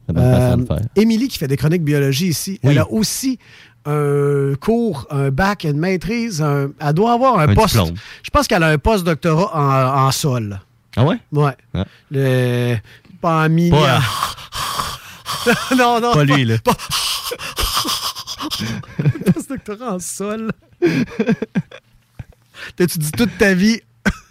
La 0.09 0.15
bonne 0.15 0.31
façon 0.33 0.57
de 0.59 0.63
Euh, 0.63 0.67
faire. 0.67 0.81
Émilie, 0.97 1.29
qui 1.29 1.39
fait 1.39 1.49
des 1.49 1.57
chroniques 1.57 1.85
biologie 1.85 2.29
ici, 2.29 2.61
Oui. 2.63 2.71
elle 2.73 2.79
a 2.79 2.91
aussi 2.91 3.39
un 3.85 4.55
cours, 4.61 5.07
un 5.11 5.31
bac, 5.31 5.65
une 5.65 5.79
maîtrise. 5.79 6.41
un- 6.41 6.71
elle 6.81 6.93
doit 6.93 7.13
avoir 7.15 7.39
un, 7.39 7.49
Un 7.49 7.55
poste. 7.55 7.75
diplôme. 7.77 7.95
Je 8.23 8.31
pense 8.31 8.47
qu'elle 8.47 8.63
a 8.63 8.69
un 8.69 8.79
post-doctorat 8.79 9.51
en, 9.53 10.07
en 10.07 10.11
sol. 10.13 10.61
Ah 10.97 11.05
ouais? 11.05 11.17
Ouais. 11.33 11.57
Ah. 11.75 11.85
Le, 12.11 12.77
pas 13.21 13.45
en 13.45 13.49
mini. 13.49 13.71
Pas, 13.71 14.01
non, 15.77 16.01
non. 16.01 16.13
Pas 16.13 16.25
lui, 16.25 16.45
là. 16.45 16.59
pas- 16.59 16.77
post-doctorat 19.35 19.95
en 19.95 19.99
sol. 19.99 20.51
T'as-tu 22.77 22.99
dit 22.99 23.13
toute 23.13 23.37
ta 23.39 23.55
vie? 23.55 23.81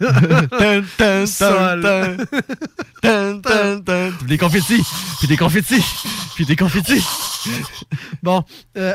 Puis 4.18 4.26
des 4.28 4.38
confettis, 4.38 4.82
puis 5.18 5.28
des 5.28 5.36
confettis, 5.36 5.84
puis 6.34 6.44
des 6.44 6.56
confettis. 6.56 7.04
Bon. 8.22 8.44
euh, 8.76 8.94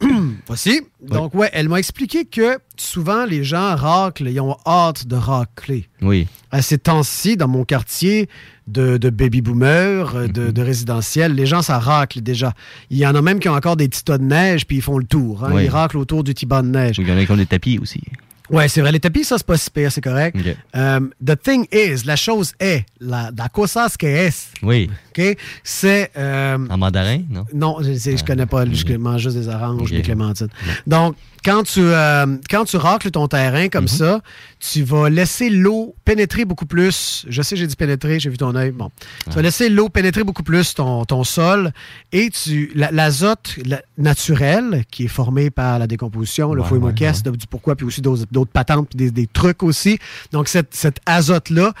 Voici. 0.46 0.82
Donc, 1.00 1.34
ouais, 1.34 1.50
elle 1.52 1.68
m'a 1.68 1.78
expliqué 1.78 2.24
que 2.26 2.58
souvent, 2.76 3.24
les 3.24 3.44
gens 3.44 3.74
raclent, 3.74 4.28
ils 4.28 4.40
ont 4.40 4.56
hâte 4.66 5.06
de 5.06 5.16
racler. 5.16 5.88
Oui. 6.02 6.28
À 6.50 6.62
ces 6.62 6.78
temps-ci, 6.78 7.36
dans 7.36 7.48
mon 7.48 7.64
quartier 7.64 8.28
de, 8.66 8.96
de 8.96 9.10
baby-boomers, 9.10 10.14
euh, 10.16 10.26
Mhm. 10.26 10.32
de, 10.32 10.50
de 10.50 10.62
résidentiel, 10.62 11.34
les 11.34 11.46
gens, 11.46 11.62
ça 11.62 11.78
racle 11.78 12.20
déjà. 12.20 12.52
Il 12.90 12.98
y 12.98 13.06
en 13.06 13.14
a 13.14 13.22
même 13.22 13.38
qui 13.38 13.48
ont 13.48 13.54
encore 13.54 13.76
des 13.76 13.88
petits 13.88 14.04
tas 14.04 14.18
de 14.18 14.24
neige, 14.24 14.66
puis 14.66 14.76
ils 14.78 14.82
font 14.82 14.98
le 14.98 15.04
tour. 15.04 15.44
hein. 15.44 15.50
Oui. 15.52 15.64
Ils 15.64 15.68
raclent 15.68 15.98
autour 15.98 16.24
du 16.24 16.34
petit 16.34 16.46
banc 16.46 16.62
de 16.62 16.68
neige. 16.68 16.96
Il 16.98 17.08
y 17.08 17.12
en 17.12 17.16
a 17.16 17.24
qui 17.24 17.30
ont 17.32 17.36
des 17.36 17.46
tapis 17.46 17.78
aussi. 17.78 18.00
Ouais, 18.48 18.68
c'est 18.68 18.80
vrai. 18.80 18.92
Les 18.92 19.00
tapis, 19.00 19.24
ça, 19.24 19.38
c'est 19.38 19.46
pas 19.46 19.56
si 19.56 19.68
pire, 19.70 19.90
c'est 19.90 20.00
correct. 20.00 20.36
Um, 20.72 21.10
the 21.24 21.36
thing 21.40 21.66
is, 21.72 22.04
la 22.04 22.14
chose 22.14 22.52
est, 22.60 22.84
la, 23.00 23.30
la 23.36 23.48
cosa 23.48 23.88
que 23.98 24.06
es, 24.06 24.30
Oui. 24.62 24.88
OK, 25.18 25.36
c'est... 25.64 26.10
euh, 26.16 26.58
En 26.68 26.78
mandarin, 26.78 27.20
non? 27.30 27.44
non, 27.54 27.76
je, 27.82 27.94
sais, 27.94 28.16
je 28.16 28.24
connais 28.24 28.46
pas, 28.46 28.64
je 28.70 28.96
mange 28.96 29.22
juste 29.22 29.36
des 29.36 29.48
oranges, 29.48 29.90
des 29.90 30.02
clémentines. 30.02 30.48
Donc, 30.86 31.16
quand 31.44 31.62
tu, 31.62 31.80
euh, 31.80 32.26
quand 32.50 32.64
tu 32.64 32.76
racles 32.76 33.10
ton 33.12 33.28
terrain 33.28 33.68
comme 33.68 33.86
ça, 33.86 34.20
tu 34.58 34.82
vas 34.82 35.08
laisser 35.08 35.48
l'eau 35.48 35.94
pénétrer 36.04 36.44
beaucoup 36.44 36.66
plus. 36.66 37.24
Je 37.28 37.40
sais, 37.40 37.56
j'ai 37.56 37.66
dit 37.68 37.76
pénétrer, 37.76 38.18
j'ai 38.18 38.30
vu 38.30 38.36
ton 38.36 38.54
œil. 38.56 38.72
Bon. 38.72 38.90
Tu 39.28 39.30
vas 39.36 39.42
laisser 39.42 39.68
l'eau 39.68 39.88
pénétrer 39.88 40.24
beaucoup 40.24 40.42
plus 40.42 40.74
ton, 40.74 41.04
ton 41.04 41.22
sol 41.22 41.72
et 42.12 42.30
tu 42.30 42.72
l'azote 42.74 43.54
la- 43.64 43.82
naturel 43.96 44.84
qui 44.90 45.04
est 45.04 45.08
formé 45.08 45.50
par 45.50 45.78
la 45.78 45.86
décomposition, 45.86 46.52
le 46.52 46.62
Ouais, 46.62 46.68
fouille 46.68 46.78
ouais, 46.78 46.84
moquesse, 46.86 47.22
du 47.22 47.46
pourquoi, 47.48 47.76
puis 47.76 47.86
aussi 47.86 48.00
d'autres 48.02 48.26
patentes, 48.52 48.88
puis 48.88 48.96
des, 48.96 49.10
des 49.12 49.26
trucs 49.28 49.62
aussi. 49.62 49.98
Donc, 50.32 50.48
cette, 50.48 50.74
cet 50.74 50.98
azote-là 51.06 51.72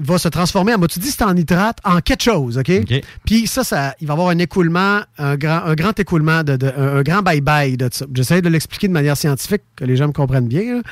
va 0.00 0.16
se 0.18 0.28
transformer 0.28 0.74
en, 0.74 0.78
tu 0.86 0.98
dis 1.00 1.10
c'est 1.10 1.22
en 1.24 1.34
nitrate, 1.34 1.78
en 1.84 2.00
quelque 2.00 2.22
chose, 2.22 2.56
OK? 2.58 2.70
Puis 3.24 3.46
ça, 3.46 3.64
ça, 3.64 3.94
il 4.00 4.06
va 4.06 4.12
y 4.12 4.16
avoir 4.16 4.28
un 4.30 4.38
écoulement, 4.38 5.00
un 5.18 5.36
grand, 5.36 5.62
un 5.64 5.74
grand 5.74 5.98
écoulement, 5.98 6.44
de, 6.44 6.56
de- 6.56 6.72
un, 6.76 6.98
un 6.98 7.02
grand 7.02 7.22
bye-bye 7.22 7.76
de 7.76 7.88
ça. 7.92 8.06
J'essaie 8.14 8.40
de 8.40 8.48
l'expliquer 8.48 8.86
de 8.88 8.92
manière 8.92 9.16
scientifique, 9.16 9.62
que 9.76 9.84
les 9.84 9.96
gens 9.96 10.06
me 10.06 10.12
comprennent 10.12 10.46
bien. 10.48 10.76
là. 10.76 10.82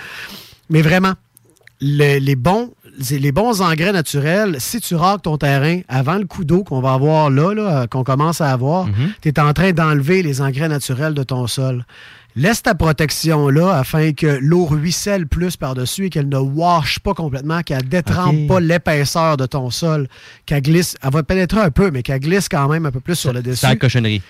Mais 0.70 0.82
vraiment, 0.82 1.12
le- 1.80 2.18
les, 2.18 2.34
bons, 2.36 2.72
les 3.10 3.18
les 3.18 3.30
bons 3.32 3.60
engrais 3.62 3.92
naturels, 3.92 4.56
si 4.58 4.80
tu 4.80 4.94
racles 4.96 5.22
ton 5.22 5.36
terrain 5.38 5.80
avant 5.88 6.16
le 6.16 6.24
coup 6.26 6.44
d'eau 6.44 6.64
qu'on 6.64 6.80
va 6.80 6.94
avoir 6.94 7.30
là, 7.30 7.52
là, 7.54 7.86
qu'on 7.86 8.02
commence 8.02 8.40
à 8.40 8.50
avoir, 8.50 8.86
tu 9.22 9.28
es 9.28 9.38
en 9.38 9.52
train 9.52 9.72
d'enlever 9.72 10.22
les 10.22 10.40
engrais 10.40 10.68
naturels 10.68 11.14
de 11.14 11.22
ton 11.22 11.46
sol. 11.46 11.84
Laisse 12.38 12.62
ta 12.62 12.74
protection 12.74 13.48
là 13.48 13.78
afin 13.78 14.12
que 14.12 14.38
l'eau 14.42 14.66
ruisselle 14.66 15.26
plus 15.26 15.56
par-dessus 15.56 16.06
et 16.06 16.10
qu'elle 16.10 16.28
ne 16.28 16.36
wash 16.36 16.98
pas 16.98 17.14
complètement, 17.14 17.62
qu'elle 17.62 17.88
détrempe 17.88 18.46
pas 18.46 18.60
l'épaisseur 18.60 19.38
de 19.38 19.46
ton 19.46 19.70
sol, 19.70 20.06
qu'elle 20.44 20.60
glisse, 20.62 20.96
elle 21.02 21.10
va 21.12 21.22
pénétrer 21.22 21.60
un 21.60 21.70
peu, 21.70 21.90
mais 21.90 22.02
qu'elle 22.02 22.20
glisse 22.20 22.48
quand 22.50 22.68
même 22.68 22.84
un 22.84 22.90
peu 22.90 23.00
plus 23.00 23.14
sur 23.16 23.32
le 23.32 23.40
dessus. 23.42 23.60
C'est 23.60 23.68
la 23.68 23.76
cochonnerie. 23.76 24.20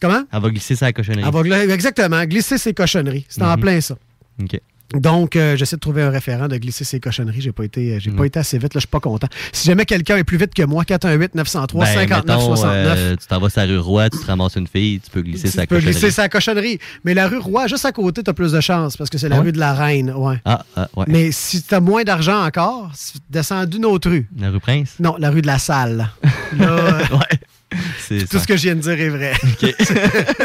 Comment? 0.00 0.22
Elle 0.32 0.40
va 0.40 0.50
glisser 0.50 0.76
sa 0.76 0.92
cochonnerie. 0.92 1.24
Elle 1.26 1.48
va 1.50 1.64
exactement, 1.64 2.24
glisser 2.26 2.58
ses 2.58 2.72
cochonneries. 2.72 3.26
C'est 3.28 3.42
en 3.42 3.54
Mhm. 3.56 3.60
plein 3.60 3.80
ça. 3.80 3.96
OK. 4.40 4.60
Donc, 4.94 5.36
euh, 5.36 5.54
j'essaie 5.56 5.76
de 5.76 5.80
trouver 5.80 6.00
un 6.02 6.08
référent 6.10 6.48
de 6.48 6.56
glisser 6.56 6.82
ses 6.84 6.98
cochonneries. 6.98 7.42
J'ai 7.42 7.52
pas 7.52 7.64
été, 7.64 7.94
euh, 7.94 7.98
j'ai 8.00 8.10
pas 8.10 8.24
été 8.24 8.38
assez 8.38 8.56
vite. 8.56 8.72
Là, 8.74 8.78
je 8.78 8.80
suis 8.80 8.88
pas 8.88 9.00
content. 9.00 9.28
Si 9.52 9.66
jamais 9.66 9.84
quelqu'un 9.84 10.16
est 10.16 10.24
plus 10.24 10.38
vite 10.38 10.54
que 10.54 10.62
moi, 10.62 10.84
418 10.84 11.34
903 11.34 11.84
Ben, 11.84 11.94
59 11.94 12.36
mettons, 12.38 12.56
69. 12.56 12.98
euh, 12.98 13.16
tu 13.16 13.26
t'en 13.26 13.38
vas 13.38 13.50
sur 13.50 13.60
la 13.60 13.66
rue 13.66 13.78
Roi, 13.78 14.08
tu 14.08 14.18
te 14.18 14.24
ramasses 14.26 14.56
une 14.56 14.66
fille, 14.66 14.98
tu 15.00 15.10
peux 15.10 15.20
glisser 15.20 15.48
sa 15.48 15.62
tu 15.62 15.66
peux 15.68 15.74
cochonnerie. 15.76 15.94
glisser 15.94 16.10
sa 16.10 16.28
cochonnerie. 16.30 16.78
Mais 17.04 17.12
la 17.12 17.28
rue 17.28 17.36
Roi, 17.38 17.66
juste 17.66 17.84
à 17.84 17.92
côté, 17.92 18.22
tu 18.22 18.30
as 18.30 18.34
plus 18.34 18.52
de 18.52 18.60
chance 18.60 18.96
parce 18.96 19.10
que 19.10 19.18
c'est 19.18 19.28
la 19.28 19.36
Ah 19.36 19.40
ouais? 19.40 19.44
rue 19.46 19.52
de 19.52 19.58
la 19.58 19.74
Reine. 19.74 20.10
Ouais. 20.16 20.40
Ah, 20.46 20.64
ah, 20.74 20.88
ouais. 20.96 21.04
Mais 21.08 21.32
si 21.32 21.62
tu 21.62 21.74
as 21.74 21.80
moins 21.80 22.04
d'argent 22.04 22.42
encore, 22.46 22.90
si 22.94 23.12
tu 23.12 23.18
descends 23.28 23.66
d'une 23.66 23.84
autre 23.84 24.08
rue. 24.08 24.26
La 24.38 24.48
rue 24.50 24.60
Prince? 24.60 24.94
Non, 25.00 25.16
la 25.18 25.28
rue 25.30 25.42
de 25.42 25.46
la 25.46 25.58
Salle. 25.58 26.08
Là, 26.58 26.98
C'est 27.00 27.38
tout 27.70 28.26
ça. 28.30 28.38
ce 28.40 28.46
que 28.46 28.56
je 28.56 28.62
viens 28.62 28.76
de 28.76 28.80
dire 28.80 28.98
est 29.00 29.08
vrai. 29.08 29.32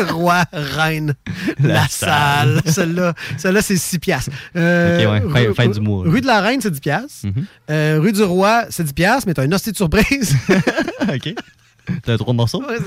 Roi, 0.11 0.43
Reine, 0.51 1.13
la, 1.59 1.73
La 1.73 1.87
Salle. 1.87 2.61
Salle. 2.65 2.73
Celle-là, 2.73 3.13
celle-là 3.37 3.61
c'est 3.61 3.77
6 3.77 3.99
piastres. 3.99 4.31
Euh, 4.55 5.21
ouais. 5.29 5.47
Fin- 5.47 5.53
fin 5.53 5.67
du 5.69 5.79
mois. 5.79 6.03
Rue 6.05 6.21
de 6.21 6.27
la 6.27 6.41
Reine, 6.41 6.59
c'est 6.61 6.71
10 6.71 6.79
piastres. 6.81 7.25
Mhm. 7.27 7.45
Euh, 7.71 7.99
rue 8.01 8.11
du 8.11 8.23
Roi, 8.23 8.65
c'est 8.69 8.83
10 8.83 8.93
piastres, 8.93 9.27
mais 9.27 9.33
t'as 9.33 9.45
une 9.45 9.53
hostie 9.53 9.71
de 9.71 9.77
surprise. 9.77 10.35
OK. 11.13 11.33
T'as 12.05 12.17
trois 12.17 12.33
morceaux? 12.33 12.63
Ouais. 12.63 12.77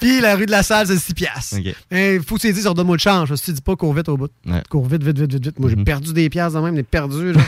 Puis 0.00 0.20
la 0.22 0.34
rue 0.34 0.46
de 0.46 0.50
la 0.50 0.62
Salle, 0.62 0.86
c'est 0.86 0.96
6 0.98 1.12
piastres. 1.14 1.56
Il 1.90 2.20
faut 2.26 2.36
que 2.36 2.40
tu 2.40 2.46
aies 2.48 2.52
dit, 2.52 2.62
ça 2.62 2.70
redonne-moi 2.70 2.96
le 2.96 3.00
change. 3.00 3.28
Je 3.34 3.34
te 3.42 3.50
dis 3.50 3.60
pas, 3.60 3.76
cours 3.76 3.92
vite 3.94 4.08
au 4.08 4.16
bout. 4.16 4.30
Ouais. 4.46 4.62
Cours 4.70 4.86
vite, 4.88 5.02
vite, 5.02 5.18
vite, 5.18 5.32
vite, 5.32 5.44
vite. 5.44 5.58
Moi, 5.58 5.68
j'ai 5.70 5.76
Mhm. 5.76 5.84
perdu 5.84 6.12
des 6.14 6.30
piastres 6.30 6.58
de 6.58 6.64
même, 6.64 6.74
j'ai 6.76 6.82
perdu. 6.82 7.34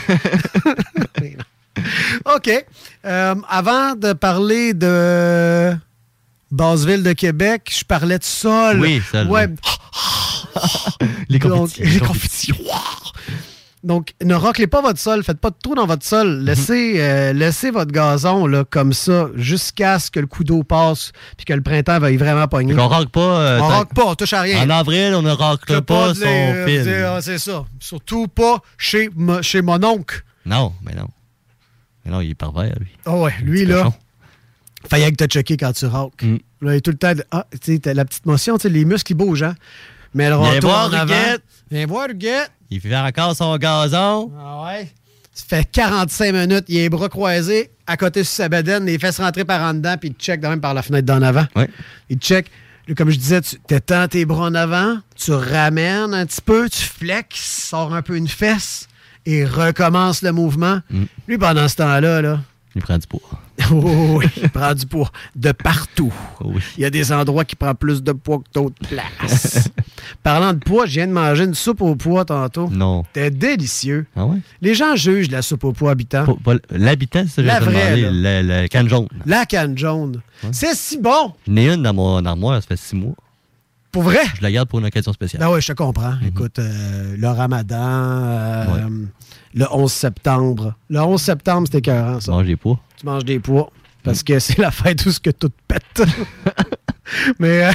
OK. 2.25 2.65
Euh, 3.05 3.35
avant 3.47 3.95
de 3.95 4.13
parler 4.13 4.73
de 4.73 5.73
Basseville 6.51 7.03
de 7.03 7.13
Québec, 7.13 7.73
je 7.77 7.83
parlais 7.83 8.17
de 8.19 8.23
sol. 8.23 8.79
Oui, 8.79 9.01
sol, 9.11 9.27
Ouais. 9.27 9.47
Les 11.29 11.39
confettis. 11.39 11.83
les 11.83 11.99
confettis. 11.99 12.53
Donc, 13.83 14.13
ne 14.23 14.33
raclez 14.33 14.65
pas 14.67 14.81
votre 14.81 14.99
sol, 14.99 15.23
faites 15.23 15.39
pas 15.39 15.49
de 15.51 15.55
trou 15.61 15.75
dans 15.75 15.85
votre 15.85 16.03
sol. 16.05 16.39
Laissez, 16.43 16.95
euh, 16.97 17.31
laissez 17.31 17.69
votre 17.69 17.91
gazon 17.91 18.47
là, 18.47 18.63
comme 18.69 18.91
ça 18.91 19.27
jusqu'à 19.35 19.99
ce 19.99 20.09
que 20.09 20.19
le 20.19 20.25
coup 20.27 20.43
d'eau 20.43 20.63
passe 20.63 21.11
puis 21.37 21.45
que 21.45 21.53
le 21.53 21.61
printemps 21.61 21.99
veuille 21.99 22.17
vraiment 22.17 22.47
pogner. 22.47 22.73
Fait 22.73 22.79
qu'on 22.79 22.87
racle 22.87 23.09
pas. 23.09 23.19
euh, 23.39 23.59
on 23.61 23.67
racle 23.67 23.93
pas, 23.93 24.05
on 24.07 24.15
touche 24.15 24.33
à 24.33 24.41
rien. 24.41 24.65
En 24.65 24.69
avril, 24.69 25.13
on 25.15 25.21
ne 25.21 25.31
racle 25.31 25.81
pas, 25.83 26.13
son 26.15 26.21
fil. 26.65 26.83
c'est- 26.83 27.03
ah, 27.03 27.19
C'est 27.21 27.37
ça. 27.37 27.65
Surtout 27.79 28.27
pas 28.27 28.59
chez, 28.77 29.09
chez 29.41 29.61
mon 29.61 29.81
oncle. 29.83 30.23
Non, 30.45 30.73
mais 30.83 30.95
non. 30.95 31.07
Mais 32.03 32.11
non, 32.11 32.21
il 32.21 32.31
est 32.31 32.35
pervers, 32.35 32.73
lui. 32.79 32.89
Ah 33.05 33.15
ouais, 33.15 33.33
lui, 33.41 33.65
là. 33.65 33.83
cochon. 33.83 33.93
Fallait 34.89 35.11
que 35.11 35.15
te 35.15 35.25
checker 35.25 35.57
quand 35.57 35.73
tu 35.73 35.85
racles. 35.85 36.25
Mm. 36.25 36.37
Là, 36.61 36.73
il 36.73 36.77
est 36.77 36.81
tout 36.81 36.91
le 36.91 36.97
temps. 36.97 37.13
de- 37.13 37.23
ah, 37.31 37.45
tu 37.51 37.73
sais, 37.73 37.79
t'as 37.79 37.93
la 37.93 38.05
petite 38.05 38.25
motion, 38.25 38.57
tu 38.57 38.63
sais, 38.63 38.69
les 38.69 38.85
muscles, 38.85 39.11
ils 39.11 39.15
bougent, 39.15 39.43
hein. 39.43 39.55
Mais 40.13 40.29
le 40.29 40.37
Viens 40.37 40.51
retour 40.51 40.69
voir. 40.69 40.89
Viens 41.69 41.85
voir, 41.85 42.09
Huguette. 42.09 42.51
Il 42.69 42.79
fait 42.81 42.95
encore 42.95 43.35
son 43.35 43.55
gazon. 43.57 44.31
Ah 44.39 44.63
ouais. 44.65 44.87
Ça 45.33 45.43
fait 45.47 45.69
45 45.71 46.33
minutes, 46.33 46.65
il 46.67 46.77
a 46.79 46.81
les 46.81 46.89
bras 46.89 47.09
croisés, 47.09 47.69
à 47.85 47.95
côté 47.95 48.23
sur 48.23 48.33
sa 48.35 48.49
bedaine, 48.49 48.85
les 48.85 48.97
fesses 48.97 49.19
rentrées 49.19 49.45
par 49.45 49.61
en 49.61 49.73
dedans, 49.75 49.95
puis 49.99 50.09
il 50.09 50.15
te 50.15 50.23
check 50.23 50.41
de 50.41 50.47
même 50.47 50.61
par 50.61 50.73
la 50.73 50.81
fenêtre 50.81 51.05
d'en 51.05 51.21
avant. 51.21 51.45
Ouais. 51.55 51.69
Il 52.09 52.17
te 52.17 52.25
check. 52.25 52.49
Comme 52.95 53.09
je 53.09 53.17
disais, 53.17 53.41
tu 53.41 53.57
t'étends 53.67 54.07
tes 54.07 54.25
bras 54.25 54.45
en 54.45 54.55
avant, 54.55 54.97
tu 55.15 55.31
ramènes 55.33 56.13
un 56.13 56.25
petit 56.25 56.41
peu, 56.41 56.69
tu 56.69 56.81
flexes, 56.83 57.67
sors 57.69 57.93
un 57.93 58.01
peu 58.01 58.15
une 58.15 58.29
fesse 58.29 58.87
et 59.25 59.43
recommence 59.45 60.21
le 60.21 60.31
mouvement. 60.31 60.79
Mm. 60.89 61.03
Lui, 61.27 61.37
pendant 61.37 61.67
ce 61.67 61.75
temps-là, 61.75 62.21
là, 62.21 62.39
Il 62.75 62.81
prend 62.81 62.97
du 62.97 63.05
poids. 63.05 63.21
oh, 63.71 64.17
oui, 64.19 64.25
il 64.41 64.49
prend 64.49 64.73
du 64.73 64.85
poids 64.85 65.11
de 65.35 65.51
partout. 65.51 66.13
Oui. 66.43 66.61
Il 66.77 66.81
y 66.81 66.85
a 66.85 66.89
des 66.89 67.11
endroits 67.11 67.43
qui 67.43 67.55
prennent 67.55 67.75
plus 67.75 68.03
de 68.03 68.11
poids 68.11 68.37
que 68.39 68.51
d'autres 68.53 68.75
places. 68.87 69.69
Parlant 70.23 70.53
de 70.53 70.59
poids, 70.59 70.85
je 70.85 70.93
viens 70.93 71.07
de 71.07 71.11
manger 71.11 71.45
une 71.45 71.55
soupe 71.55 71.81
au 71.81 71.95
poids 71.95 72.23
tantôt. 72.23 72.69
Non. 72.69 73.03
C'était 73.13 73.31
délicieux. 73.31 74.05
Ah 74.15 74.25
ouais? 74.25 74.37
Les 74.61 74.75
gens 74.75 74.95
jugent 74.95 75.31
la 75.31 75.41
soupe 75.41 75.63
au 75.63 75.73
poids 75.73 75.91
habitant. 75.91 76.25
L'habitant, 76.69 77.25
c'est 77.27 77.41
La 77.41 77.59
vraie, 77.59 77.97
demandé. 77.97 78.21
La, 78.21 78.43
la 78.43 78.67
canne 78.67 78.87
jaune. 78.89 79.07
La 79.25 79.45
canne 79.45 79.77
jaune. 79.77 80.21
C'est 80.51 80.75
si 80.75 80.99
bon. 80.99 81.33
J'en 81.47 81.55
ai 81.55 81.73
une 81.73 81.83
dans 81.83 81.93
mon 81.93 82.23
armoire, 82.25 82.61
ça 82.61 82.67
fait 82.67 82.77
six 82.77 82.95
mois. 82.95 83.15
Pour 83.91 84.03
vrai? 84.03 84.19
Je 84.35 84.43
la 84.43 84.51
garde 84.51 84.69
pour 84.69 84.79
une 84.79 84.85
occasion 84.85 85.11
spéciale. 85.13 85.41
Ben 85.41 85.49
oui, 85.49 85.61
je 85.61 85.67
te 85.67 85.73
comprends. 85.73 86.13
Écoute, 86.25 86.59
euh, 86.59 87.15
le 87.17 87.27
ramadan, 87.29 87.77
euh, 87.79 88.89
le 89.57 89.65
11 89.71 89.91
septembre. 89.91 90.75
Le 90.89 90.99
11 90.99 91.19
septembre, 91.21 91.67
c'était 91.67 91.79
écœurant, 91.79 92.19
ça. 92.21 92.31
Mange 92.31 92.45
des 92.45 92.55
pois? 92.55 92.79
Tu 92.99 93.05
manges 93.05 93.25
des 93.25 93.39
pois. 93.39 93.69
Parce 94.03 94.23
que 94.23 94.39
c'est 94.39 94.57
la 94.59 94.71
fête 94.71 95.05
où 95.05 95.11
ce 95.11 95.19
que 95.19 95.31
tout 95.31 95.51
pète. 95.67 96.01
mais 97.39 97.65
euh, 97.65 97.71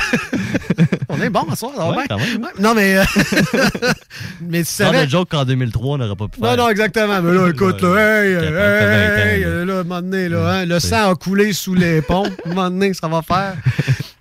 on 1.10 1.20
est 1.20 1.28
bon 1.28 1.42
à 1.50 1.56
soir, 1.56 1.72
ça 1.76 1.82
va 1.84 1.90
Ouais, 1.90 1.96
bien. 1.96 2.04
quand 2.08 2.18
même. 2.18 2.42
Ouais, 2.42 2.50
Non, 2.60 2.74
mais... 2.74 2.96
euh, 2.96 3.04
mais 4.40 4.60
tu 4.60 4.70
savais... 4.70 5.04
le 5.04 5.10
joke 5.10 5.28
qu'en 5.30 5.44
2003, 5.44 5.94
on 5.94 5.98
n'aurait 5.98 6.16
pas 6.16 6.28
pu 6.28 6.40
faire. 6.40 6.50
Non, 6.56 6.64
non, 6.64 6.68
exactement. 6.70 7.20
Mais 7.20 7.32
là, 7.34 7.48
écoute, 7.48 7.82
là, 7.82 8.24
hey, 8.24 8.32
hey, 8.32 8.34
ça 8.34 8.40
fait 8.40 8.50
20 8.50 8.56
ans, 8.56 9.26
hey, 9.26 9.40
là. 9.42 9.48
à 9.48 9.80
un 9.80 9.82
moment 9.84 10.02
donné, 10.02 10.28
là, 10.30 10.48
hein, 10.52 10.64
le 10.64 10.80
sang 10.80 11.10
a 11.10 11.14
coulé 11.16 11.52
sous 11.52 11.74
les 11.74 12.00
ponts. 12.00 12.24
À 12.24 12.28
un 12.46 12.48
moment 12.48 12.70
donné, 12.70 12.94
ça 12.94 13.08
va 13.08 13.22
faire. 13.22 13.54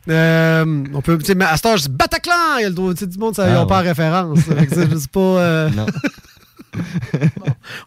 Euh, 0.10 0.84
on 0.96 1.02
peut, 1.04 1.16
tu 1.20 1.26
sais, 1.26 1.36
mais 1.36 1.46
à 1.46 1.56
ce 1.56 1.62
temps, 1.62 1.78
je 1.78 1.84
dis 1.84 1.90
Bataclan! 1.90 2.58
Il 2.58 2.62
y 2.64 2.66
a 2.66 2.70
le 2.70 2.74
droit, 2.76 2.92
tu 2.92 3.02
sais, 3.02 3.08
du 3.08 3.20
monde, 3.20 3.36
ça, 3.36 3.48
ils 3.48 3.52
Ah, 3.52 3.60
n'ont 3.60 3.68
pas 3.68 3.82
ouais. 3.84 3.90
référence. 3.90 4.40
Tu 4.44 4.76
sais, 4.76 4.88
je 4.92 4.98
sais 4.98 5.08
pas. 5.10 5.20
euh, 5.20 5.70
Non. 5.70 5.86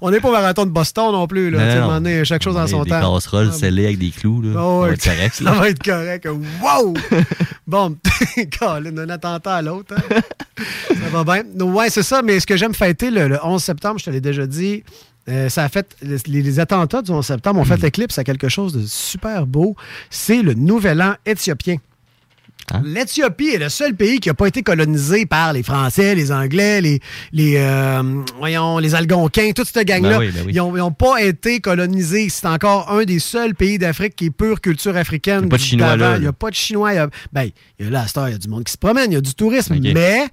On 0.01 0.11
n'est 0.11 0.21
pas 0.21 0.29
au 0.29 0.33
marathon 0.33 0.65
de 0.67 0.71
Boston 0.71 1.13
non 1.13 1.27
plus, 1.27 1.51
là. 1.51 1.75
Non, 1.77 1.81
non, 1.89 1.93
donné, 1.95 2.25
chaque 2.25 2.43
chose 2.43 2.57
en 2.57 2.65
Des- 2.65 2.71
son 2.71 2.83
des 2.85 2.91
temps. 2.91 3.15
casseroles 3.15 3.51
Ah, 3.51 3.57
scellées 3.57 3.85
avec 3.87 3.99
des 3.99 4.11
clous, 4.11 4.43
là. 4.43 4.51
Ah 4.57 4.61
Ça 4.61 4.87
va 4.87 4.93
être 4.93 5.05
correct, 5.05 5.35
ça 5.35 5.51
va 5.53 5.69
être 5.69 5.83
correct. 5.83 6.29
Wow! 6.63 6.95
bon, 7.67 7.97
d'un 8.93 9.09
attentat 9.09 9.55
à 9.57 9.63
l'autre. 9.63 9.95
hein? 9.97 10.21
ça 10.89 11.23
va 11.23 11.25
bien? 11.25 11.43
Ouais, 11.67 11.91
c'est 11.91 12.03
ça, 12.03 12.23
mais 12.23 12.41
ce 12.41 12.47
que 12.47 12.57
j'aime 12.57 12.75
fêter 12.75 13.11
le, 13.11 13.29
le 13.29 13.39
11 13.45 13.63
septembre, 13.63 13.99
je 13.99 14.05
te 14.07 14.11
l'ai 14.11 14.21
déjà 14.21 14.47
dit, 14.47 14.83
euh, 15.29 15.49
ça 15.49 15.65
a 15.65 15.69
fait. 15.69 15.97
Les, 16.03 16.19
les 16.43 16.61
attentats 16.61 17.03
du 17.03 17.11
11 17.11 17.25
septembre 17.25 17.61
ont 17.61 17.65
fait 17.65 17.81
l'éclipse 17.83 18.19
à 18.19 18.25
quelque 18.25 18.49
chose 18.49 18.73
de 18.75 18.85
super 18.87 19.47
beau. 19.47 19.75
C'est 20.11 20.43
le 20.43 20.55
nouvel 20.55 21.01
an 21.03 21.15
éthiopien. 21.25 21.77
L'Éthiopie 22.85 23.49
est 23.49 23.59
le 23.59 23.69
seul 23.69 23.95
pays 23.95 24.19
qui 24.21 24.29
n'a 24.29 24.35
pas 24.35 24.47
été 24.47 24.63
colonisé 24.63 25.27
par 25.27 25.53
les 25.53 25.63
Français, 25.63 26.15
les 26.15 26.33
Anglais, 26.33 26.81
les, 26.81 27.01
les, 27.33 27.57
euh, 27.59 28.03
voyons, 28.39 28.79
les 28.79 28.95
Algonquins, 28.95 29.53
toute 29.55 29.69
cette 29.69 29.87
gang-là. 29.87 30.19
Ben 30.19 30.19
oui, 30.19 30.31
ben 30.33 30.43
oui. 30.47 30.53
Ils 30.55 30.79
n'ont 30.79 30.93
pas 30.93 31.23
été 31.23 31.61
colonisés. 31.61 32.29
C'est 32.29 32.47
encore 32.47 32.91
un 32.91 33.05
des 33.05 33.19
seuls 33.19 33.55
pays 33.55 33.79
d'Afrique 33.79 34.17
qui 34.17 34.27
est 34.27 34.31
pure 34.31 34.61
culture 34.61 34.97
africaine. 34.97 35.41
Il 35.41 35.45
y 35.45 35.47
a 35.47 35.51
pas 35.51 35.57
de 35.57 35.63
Chinois, 35.63 35.97
là, 35.97 36.17
Il 36.17 36.23
n'y 36.23 36.27
a 36.27 36.33
pas 36.33 36.51
de 36.51 36.55
Chinois. 36.55 36.93
Il 36.93 36.97
y 36.97 36.99
a, 36.99 37.09
ben, 37.33 37.51
il 37.79 37.85
y 37.85 37.89
a 37.89 37.91
là, 37.91 38.03
à 38.03 38.07
cette 38.07 38.19
heure, 38.19 38.29
il 38.29 38.33
y 38.33 38.37
a 38.37 38.39
du 38.39 38.49
monde 38.49 38.65
qui 38.65 38.73
se 38.73 38.79
promène, 38.79 39.11
il 39.13 39.15
y 39.15 39.19
a 39.19 39.21
du 39.21 39.35
tourisme, 39.35 39.77
mais 39.81 40.29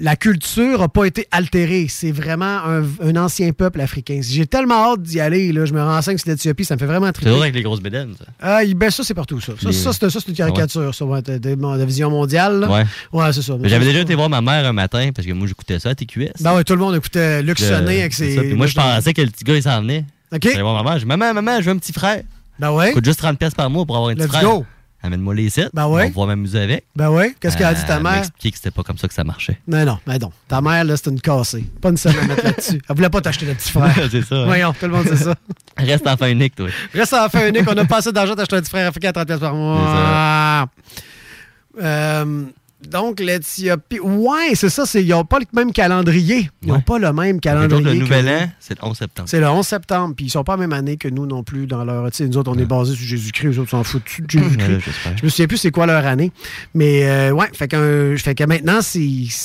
la 0.00 0.16
culture 0.16 0.80
n'a 0.80 0.88
pas 0.88 1.04
été 1.04 1.26
altérée. 1.30 1.86
C'est 1.88 2.10
vraiment 2.10 2.58
un, 2.64 2.82
un 3.00 3.16
ancien 3.16 3.52
peuple 3.52 3.80
africain. 3.80 4.20
J'ai 4.22 4.46
tellement 4.46 4.92
hâte 4.92 5.02
d'y 5.02 5.20
aller. 5.20 5.52
Là. 5.52 5.64
Je 5.66 5.72
me 5.72 5.80
renseigne 5.82 6.18
sur 6.18 6.28
l'Éthiopie. 6.30 6.64
Ça 6.64 6.74
me 6.74 6.80
fait 6.80 6.86
vraiment 6.86 7.06
C'est 7.06 7.12
triper. 7.12 7.30
toujours 7.30 7.42
avec 7.42 7.54
les 7.54 7.62
grosses 7.62 7.80
bédaines, 7.80 8.14
ça. 8.18 8.24
Ah, 8.40 8.60
ben 8.74 8.90
ça, 8.90 9.04
c'est 9.04 9.14
partout, 9.14 9.40
ça. 9.40 9.52
Ça, 9.60 9.92
c'est 9.92 10.10
c'est 10.10 10.28
une 10.28 10.34
caricature, 10.34 10.94
ça, 10.94 11.04
ouais, 11.04 11.22
de, 11.22 11.38
de- 11.38 11.54
de 11.54 11.78
la 11.78 11.84
vision 11.84 12.10
mondiale. 12.10 12.60
là. 12.60 12.68
Ouais. 12.70 12.84
Ouais, 13.12 13.32
c'est 13.32 13.42
ça. 13.42 13.54
J'avais 13.62 13.84
déjà 13.84 14.00
été 14.00 14.14
voir 14.14 14.28
ma 14.28 14.40
mère 14.40 14.66
un 14.66 14.72
matin 14.72 15.10
parce 15.14 15.26
que 15.26 15.32
moi, 15.32 15.46
j'écoutais 15.46 15.78
ça 15.78 15.90
à 15.90 15.94
TQS. 15.94 16.32
Ben 16.40 16.54
ouais, 16.56 16.64
tout 16.64 16.72
le 16.74 16.80
monde 16.80 16.96
écoutait 16.96 17.42
Luc 17.42 17.60
Le- 17.60 17.66
Sonnet 17.66 18.00
avec 18.00 18.14
c'est 18.14 18.30
ses. 18.30 18.34
ça. 18.36 18.42
Puis 18.42 18.54
moi, 18.54 18.66
je 18.66 18.74
pensais 18.74 19.12
que 19.14 19.22
le 19.22 19.28
petit 19.30 19.44
gars, 19.44 19.54
il 19.56 19.62
s'en 19.62 19.80
venait. 19.80 20.04
OK. 20.34 20.40
J'allais 20.42 20.62
voir 20.62 20.82
ma 20.82 20.90
mère. 20.90 20.98
Dit, 20.98 21.06
maman, 21.06 21.32
maman, 21.32 21.60
je 21.60 21.66
veux 21.66 21.70
un 21.72 21.78
petit 21.78 21.92
frère. 21.92 22.22
Ben 22.58 22.70
ouais. 22.72 22.92
coûte 22.92 23.04
juste 23.04 23.20
30$ 23.22 23.36
pièces 23.36 23.54
par 23.54 23.68
mois 23.70 23.84
pour 23.84 23.96
avoir 23.96 24.10
un 24.10 24.14
petit 24.14 24.22
Let's 24.24 24.30
frère. 24.32 24.42
go. 24.44 24.64
Amène-moi 25.04 25.34
les 25.34 25.50
sites. 25.50 25.68
Ben 25.74 25.86
ouais. 25.86 26.00
On 26.00 26.04
va 26.04 26.08
pouvoir 26.08 26.26
m'amuser 26.28 26.60
avec. 26.60 26.86
Ben 26.96 27.10
ouais. 27.10 27.34
Qu'est-ce 27.38 27.58
qu'elle 27.58 27.66
a 27.66 27.74
dit 27.74 27.84
ta 27.84 27.96
Elle 27.98 28.02
m'a 28.02 28.10
mère? 28.12 28.18
expliqué 28.20 28.50
que 28.52 28.56
c'était 28.56 28.70
pas 28.70 28.82
comme 28.82 28.96
ça 28.96 29.06
que 29.06 29.12
ça 29.12 29.22
marchait. 29.22 29.60
Non, 29.68 29.84
non, 29.84 29.98
ben 30.06 30.16
non. 30.18 30.32
Ta 30.48 30.62
mère, 30.62 30.82
là, 30.82 30.96
c'est 30.96 31.10
une 31.10 31.20
cassée. 31.20 31.64
Pas 31.82 31.90
une 31.90 31.98
scène 31.98 32.14
à 32.18 32.26
mettre 32.26 32.42
là-dessus. 32.42 32.80
Elle 32.88 32.96
voulait 32.96 33.10
pas 33.10 33.20
t'acheter 33.20 33.44
le 33.44 33.52
petit 33.52 33.70
frère. 33.70 33.94
c'est 34.10 34.22
ça. 34.22 34.34
hein. 34.34 34.44
Voyons, 34.46 34.72
tout 34.72 34.86
le 34.86 34.92
monde 34.92 35.06
sait 35.06 35.16
ça. 35.16 35.34
Reste 35.76 36.06
enfant 36.06 36.26
unique, 36.26 36.54
toi. 36.54 36.68
Reste 36.94 37.12
la 37.12 37.28
fin 37.28 37.46
unique. 37.48 37.64
On 37.68 37.76
a 37.76 37.84
pas 37.84 37.98
assez 37.98 38.12
d'argent 38.12 38.34
d'acheter 38.34 38.56
un 38.56 38.60
petit 38.62 38.70
frère 38.70 38.88
africain 38.88 39.10
à 39.10 39.12
30 39.12 39.26
pièces 39.26 39.40
par 39.40 39.54
mois. 39.54 40.66
Euh, 41.82 42.44
donc, 42.88 43.20
l'Éthiopie. 43.20 44.00
Ouais, 44.00 44.52
c'est 44.54 44.68
ça. 44.68 44.86
c'est- 44.86 45.02
Ils 45.02 45.08
n'ont 45.10 45.24
pas 45.24 45.38
le 45.38 45.46
même 45.52 45.72
calendrier. 45.72 46.50
Ils 46.62 46.68
n'ont 46.68 46.74
Ouais. 46.76 46.82
pas 46.82 46.98
le 46.98 47.12
même 47.12 47.32
Donc, 47.36 47.40
calendrier. 47.42 47.84
le 47.94 48.00
nouvel 48.00 48.28
an, 48.28 48.50
c'est 48.60 48.78
le 48.80 48.84
11 48.86 48.96
septembre. 48.98 49.28
C'est 49.28 49.40
le 49.40 49.48
11 49.48 49.66
septembre, 49.66 50.14
puis 50.16 50.26
ils 50.26 50.30
sont 50.30 50.44
pas 50.44 50.52
la 50.54 50.58
même 50.58 50.72
année 50.72 50.96
que 50.96 51.08
nous 51.08 51.26
non 51.26 51.42
plus 51.42 51.66
dans 51.66 51.84
leur. 51.84 52.10
Tu 52.10 52.18
sais, 52.18 52.28
nous 52.28 52.36
autres, 52.38 52.50
on 52.54 52.58
est 52.58 52.64
basés 52.64 52.94
sur 52.94 53.04
Jésus-Christ, 53.06 53.48
eux 53.56 53.58
autres 53.60 53.70
s'en 53.70 53.84
foutent 53.84 54.02
de 54.20 54.28
Jésus-Christ. 54.30 54.86
Ouais. 55.06 55.14
Je 55.18 55.24
me 55.24 55.28
souviens 55.28 55.46
plus 55.46 55.56
c'est 55.58 55.70
quoi 55.70 55.86
leur 55.86 56.04
année. 56.06 56.32
Mais 56.74 57.04
euh, 57.08 57.30
ouais, 57.32 57.48
fait 57.52 57.68
que, 57.68 58.14
fait 58.18 58.34
que 58.34 58.44
maintenant, 58.44 58.80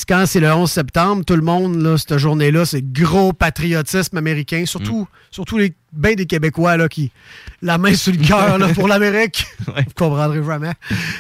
quand 0.08 0.24
c'est 0.26 0.40
le 0.40 0.52
11 0.54 0.72
septembre, 0.72 1.24
tout 1.26 1.36
le 1.36 1.42
monde, 1.42 1.82
là, 1.82 1.98
cette 1.98 2.18
journée-là, 2.18 2.66
c'est 2.66 2.82
gros 2.82 3.34
patriotisme 3.34 4.18
américain, 4.18 4.64
surtout, 4.66 5.08
surtout 5.32 5.58
les 5.58 5.74
ben 5.92 6.14
des 6.16 6.28
Québécois 6.28 6.78
là, 6.78 6.88
qui 6.88 7.12
la 7.62 7.78
main 7.78 7.94
sur 7.94 8.12
le 8.14 8.18
cœur 8.20 8.58
pour 8.74 8.88
l'Amérique. 8.88 9.46
Vous 9.68 9.74
comprendrez 9.96 10.44
jamais. 10.44 10.72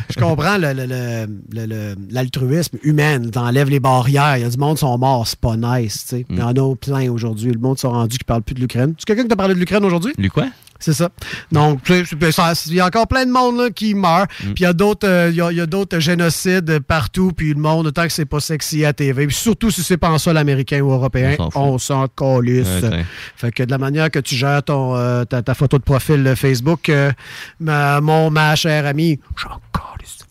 Je 0.10 0.20
comprends 0.20 0.58
le- 0.58 0.74
le- 0.74 0.86
le- 0.86 1.66
le- 1.66 1.96
l'altruisme 2.12 2.78
humain. 2.84 3.20
T'enlèves 3.30 3.70
les 3.70 3.80
barrières. 3.80 4.38
Il 4.38 4.42
y 4.42 4.46
a 4.46 4.50
du 4.50 4.58
monde 4.58 4.76
qui 4.76 4.82
sont 4.82 4.98
morts. 4.98 5.28
C'est 5.28 5.40
pas 5.40 5.56
nice. 5.58 6.04
tu 6.08 6.16
sais. 6.18 6.26
Il 6.30 6.38
y 6.38 6.42
en 6.42 6.52
a 6.54 6.76
plein 6.76 7.12
aujourd'hui. 7.12 7.52
Le 7.52 7.60
monde 7.60 7.78
sont 7.80 7.92
rendu 7.92 8.18
qui 8.18 8.24
parle 8.24 8.42
plus 8.42 8.56
de 8.56 8.62
l'Ukraine. 8.62 8.94
C'est 8.98 9.06
quelqu'un 9.06 9.24
qui 9.24 9.30
t'a 9.30 9.36
parlé 9.36 9.54
de 9.54 9.60
l'Ukraine 9.60 9.84
aujourd'hui? 9.86 10.14
Lui 10.18 10.30
quoi? 10.30 10.46
C'est 10.82 10.94
ça. 10.94 11.10
Donc, 11.52 11.82
il 11.90 12.74
y 12.74 12.80
a 12.80 12.86
encore 12.86 13.06
plein 13.10 13.26
de 13.26 13.32
monde 13.32 13.58
là, 13.58 13.70
qui 13.70 13.94
meurt. 13.94 14.30
Puis 14.40 14.54
il 14.60 14.62
y 14.62 14.66
a 14.66 14.72
d'autres 14.72 15.06
euh, 15.10 15.30
y 15.30 15.42
a- 15.42 15.52
il 15.52 15.58
y 15.58 15.60
a 15.60 15.66
d'autres 15.66 16.00
génocides 16.00 16.80
partout. 16.80 17.34
Puis 17.36 17.54
le 17.54 17.60
monde, 17.60 17.88
autant 17.88 18.04
que 18.06 18.14
c'est 18.14 18.24
pas 18.24 18.40
sexy 18.40 18.86
à 18.86 18.94
TV. 18.94 19.28
Puis 19.28 19.36
surtout 19.36 19.72
si 19.72 19.84
c'est 19.84 19.98
pas 19.98 20.10
en 20.10 20.18
sol 20.18 20.38
américain 20.38 20.80
ou 20.80 20.92
européen, 20.94 21.36
On 21.56 21.78
s'en 21.80 22.08
calisse. 22.08 22.66
Ouais. 22.82 23.04
Fait 23.36 23.52
que 23.52 23.64
de 23.64 23.72
la 23.72 23.78
manière 23.78 24.10
que 24.10 24.20
tu 24.20 24.36
gères 24.36 24.64
ton, 24.64 24.96
euh, 24.96 25.26
ta, 25.26 25.42
ta 25.42 25.54
photo 25.54 25.78
de 25.78 25.84
profil 25.84 26.29
euh, 26.30 26.36
Facebook, 26.36 26.90
euh, 26.90 27.12
ma, 27.60 28.02
mon, 28.02 28.30
ma 28.30 28.56
chère 28.56 28.86
amie, 28.86 29.20
j'en. 29.36 29.60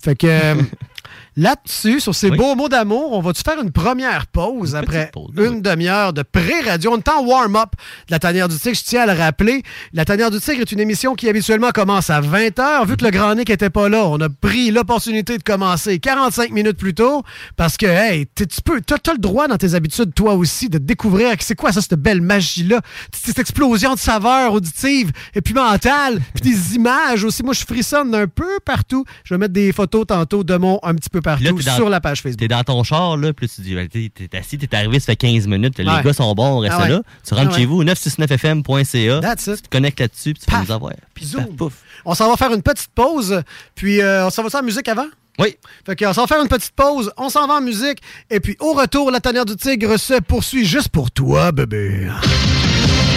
Fait 0.00 0.16
que 0.16 0.26
euh, 0.26 0.54
là-dessus, 1.38 2.00
sur 2.00 2.14
ces 2.14 2.30
beaux 2.30 2.56
mots 2.56 2.68
d'amour, 2.68 3.12
on 3.12 3.20
va-tu 3.20 3.42
faire 3.42 3.62
une 3.62 3.70
première 3.70 4.26
pause 4.26 4.74
après 4.74 5.10
une 5.36 5.62
demi-heure 5.62 6.12
de 6.12 6.22
pré-radio? 6.22 6.92
On 6.92 6.98
est 6.98 7.08
en 7.08 7.24
warm-up 7.24 7.70
de 8.08 8.12
la 8.12 8.18
Tanière 8.18 8.48
du 8.48 8.58
Tigre. 8.58 8.76
Je 8.76 8.82
tiens 8.82 9.02
à 9.02 9.14
le 9.14 9.18
rappeler. 9.18 9.62
La 9.92 10.04
Tanière 10.04 10.32
du 10.32 10.40
Tigre 10.40 10.62
est 10.62 10.72
une 10.72 10.80
émission 10.80 11.14
qui 11.14 11.28
habituellement 11.28 11.70
commence 11.70 12.10
à 12.10 12.20
20h. 12.20 12.86
Vu 12.86 12.96
que 12.96 13.04
le 13.04 13.12
Grand 13.12 13.36
Nick 13.36 13.50
n'était 13.50 13.70
pas 13.70 13.88
là, 13.88 14.04
on 14.06 14.20
a 14.20 14.28
pris 14.28 14.72
l'opportunité 14.72 15.38
de 15.38 15.42
commencer 15.44 16.00
45 16.00 16.50
minutes 16.50 16.76
plus 16.76 16.94
tôt 16.94 17.22
parce 17.56 17.76
que, 17.76 17.86
hey, 17.86 18.26
tu 18.34 18.44
peux, 18.64 18.80
t'as, 18.80 18.98
t'as 18.98 19.12
le 19.12 19.18
droit 19.18 19.46
dans 19.46 19.58
tes 19.58 19.74
habitudes, 19.74 20.12
toi 20.14 20.34
aussi, 20.34 20.68
de 20.68 20.78
découvrir 20.78 21.36
que 21.36 21.44
c'est 21.44 21.54
quoi 21.54 21.70
ça, 21.70 21.80
cette 21.80 21.94
belle 21.94 22.20
magie-là, 22.20 22.80
cette 23.12 23.38
explosion 23.38 23.94
de 23.94 23.98
saveurs 24.00 24.52
auditives 24.52 25.12
et 25.36 25.40
puis 25.40 25.54
mentales, 25.54 26.20
puis 26.34 26.50
des 26.50 26.74
images 26.74 27.22
aussi. 27.22 27.44
Moi, 27.44 27.54
je 27.54 27.64
frissonne 27.64 28.12
un 28.12 28.26
peu 28.26 28.58
partout. 28.64 29.04
Je 29.22 29.34
vais 29.34 29.38
mettre 29.38 29.54
des 29.54 29.72
photos 29.72 30.04
tantôt 30.08 30.42
de 30.42 30.56
mon 30.56 30.80
un 30.82 30.94
petit 30.94 31.10
peu 31.10 31.20
Là, 31.36 31.52
dans- 31.52 31.76
sur 31.76 31.88
la 31.88 32.00
page 32.00 32.22
Facebook. 32.22 32.38
T'es 32.40 32.48
dans 32.48 32.62
ton 32.64 32.82
char, 32.84 33.16
là, 33.16 33.32
puis 33.32 33.48
tu 33.48 33.60
dis, 33.60 33.74
ben, 33.74 33.88
t'es 33.88 34.10
assis, 34.36 34.58
t'es 34.58 34.74
arrivé, 34.76 34.98
ça 35.00 35.06
fait 35.06 35.16
15 35.16 35.46
minutes, 35.46 35.78
les 35.78 35.84
Ouais. 35.84 36.02
gars 36.02 36.12
sont 36.12 36.34
bons, 36.34 36.56
on 36.56 36.58
reste 36.60 36.74
Ah 36.78 36.82
ouais. 36.82 36.88
là. 36.88 37.02
Tu 37.26 37.34
rentres 37.34 37.50
Ah 37.52 37.56
chez 37.56 37.64
vous, 37.66 37.82
969fm.ca. 37.84 39.20
That's 39.20 39.46
it. 39.46 39.56
Tu 39.56 39.62
te 39.62 39.68
connectes 39.68 40.00
là-dessus, 40.00 40.34
puis 40.34 40.42
tu 40.46 40.50
vas 40.50 40.62
nous 40.64 40.72
avoir. 40.72 40.92
Puis 41.14 41.24
Zoom. 41.26 41.44
paf, 41.46 41.56
pouf. 41.56 41.72
On 42.04 42.14
s'en 42.14 42.28
va 42.30 42.36
faire 42.36 42.52
une 42.52 42.62
petite 42.62 42.90
pause, 42.94 43.42
puis 43.74 44.00
euh, 44.00 44.26
on 44.26 44.30
s'en 44.30 44.42
va 44.44 44.58
en 44.58 44.62
musique 44.62 44.88
avant? 44.88 45.06
Oui. 45.40 45.56
Fait 45.86 45.94
qu'on 45.94 46.12
s'en 46.12 46.22
va 46.22 46.26
faire 46.26 46.42
une 46.42 46.48
petite 46.48 46.72
pause, 46.72 47.12
on 47.16 47.28
s'en 47.28 47.46
va 47.46 47.54
en 47.54 47.60
musique, 47.60 47.98
et 48.30 48.40
puis 48.40 48.56
au 48.60 48.72
retour, 48.72 49.10
la 49.10 49.20
tanière 49.20 49.44
du 49.44 49.54
tigre 49.56 49.96
se 49.96 50.14
poursuit 50.20 50.64
juste 50.64 50.88
pour 50.88 51.10
toi, 51.10 51.52
bébé. 51.52 52.08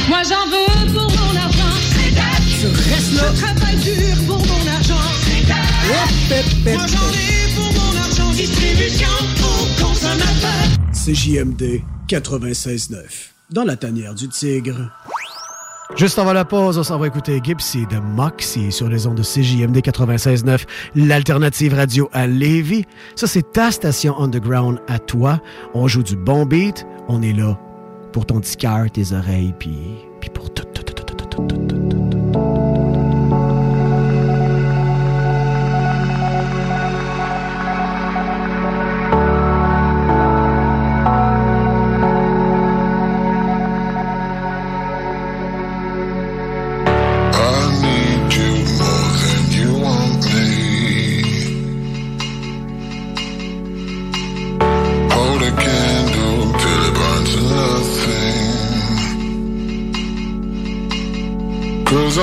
Moi 0.07 0.21
j'en 0.27 0.45
veux 0.47 0.93
pour 0.93 1.09
mon 1.09 1.35
argent. 1.35 1.77
Tu 2.59 2.67
restes 2.67 3.13
là. 3.13 3.23
Je 3.33 3.41
travaille 3.41 3.75
dur 3.77 4.17
pour 4.27 4.37
mon 4.37 4.67
argent. 4.67 4.93
Moi 6.65 6.85
j'en 6.87 7.11
ai. 7.17 7.40
Distribution 8.31 9.07
aux 9.39 9.83
consommateurs. 9.83 10.51
CJMD 10.93 11.81
96.9, 12.07 12.97
dans 13.51 13.63
la 13.63 13.75
tanière 13.75 14.15
du 14.15 14.29
tigre. 14.29 14.91
Juste 15.97 16.17
avant 16.17 16.33
la 16.33 16.45
pause, 16.45 16.77
on 16.77 16.83
s'en 16.83 16.97
va 16.97 17.07
écouter 17.07 17.41
Gypsy 17.43 17.85
de 17.87 17.97
Moxie 17.97 18.71
sur 18.71 18.87
les 18.87 19.05
ondes 19.05 19.17
de 19.17 19.23
CJMD 19.23 19.77
96.9, 19.77 20.65
l'alternative 20.95 21.73
radio 21.73 22.09
à 22.13 22.27
Lévis. 22.27 22.85
Ça, 23.15 23.27
c'est 23.27 23.51
ta 23.51 23.71
station 23.71 24.17
underground 24.17 24.79
à 24.87 24.99
toi. 24.99 25.41
On 25.73 25.87
joue 25.87 26.03
du 26.03 26.15
bon 26.15 26.45
beat. 26.45 26.85
On 27.09 27.21
est 27.21 27.33
là 27.33 27.59
pour 28.13 28.25
ton 28.25 28.39
petit 28.39 28.55
cœur, 28.57 28.89
tes 28.91 29.11
oreilles, 29.11 29.53
puis, 29.59 29.77
puis 30.21 30.29
pour 30.29 30.53
tout, 30.53 30.63
tout, 30.73 30.83
tout, 30.83 30.93
tout, 30.93 31.03
tout, 31.03 31.15
tout, 31.15 31.47
tout, 31.47 31.67
tout, 31.67 31.89
tout. 31.89 33.00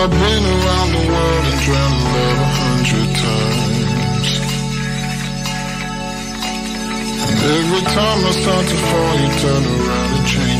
I've 0.09 0.15
been 0.15 0.45
around 0.57 0.91
the 0.97 1.05
world 1.13 1.45
and 1.53 1.61
drowned 1.69 2.01
love 2.17 2.39
a 2.41 2.51
hundred 2.65 3.09
times. 3.29 4.29
And 7.29 7.39
every 7.59 7.83
time 7.93 8.21
I 8.25 8.33
start 8.41 8.65
to 8.73 8.79
fall, 8.89 9.15
you 9.21 9.31
turn 9.45 9.65
around 9.69 10.11
and 10.17 10.27
change 10.27 10.58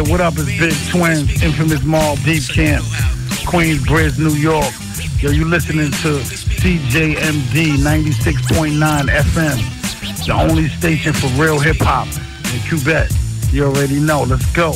Yeah, 0.00 0.10
what 0.10 0.20
up? 0.22 0.34
It's 0.38 0.58
Big 0.58 0.72
Twins, 0.90 1.42
infamous 1.42 1.82
mall, 1.84 2.16
Deep 2.24 2.44
Camp, 2.44 2.82
Queensbridge, 3.44 4.18
New 4.18 4.32
York. 4.34 4.72
Yo, 5.20 5.30
you 5.30 5.44
listening 5.44 5.90
to 5.90 6.20
CJMD 6.24 7.76
96.9 7.76 8.78
FM, 9.10 10.26
the 10.26 10.32
only 10.32 10.68
station 10.68 11.12
for 11.12 11.26
real 11.42 11.58
hip 11.58 11.76
hop 11.80 12.06
in 12.54 12.60
Quebec. 12.66 13.10
You 13.52 13.64
already 13.66 14.00
know. 14.00 14.22
Let's 14.22 14.46
go. 14.52 14.70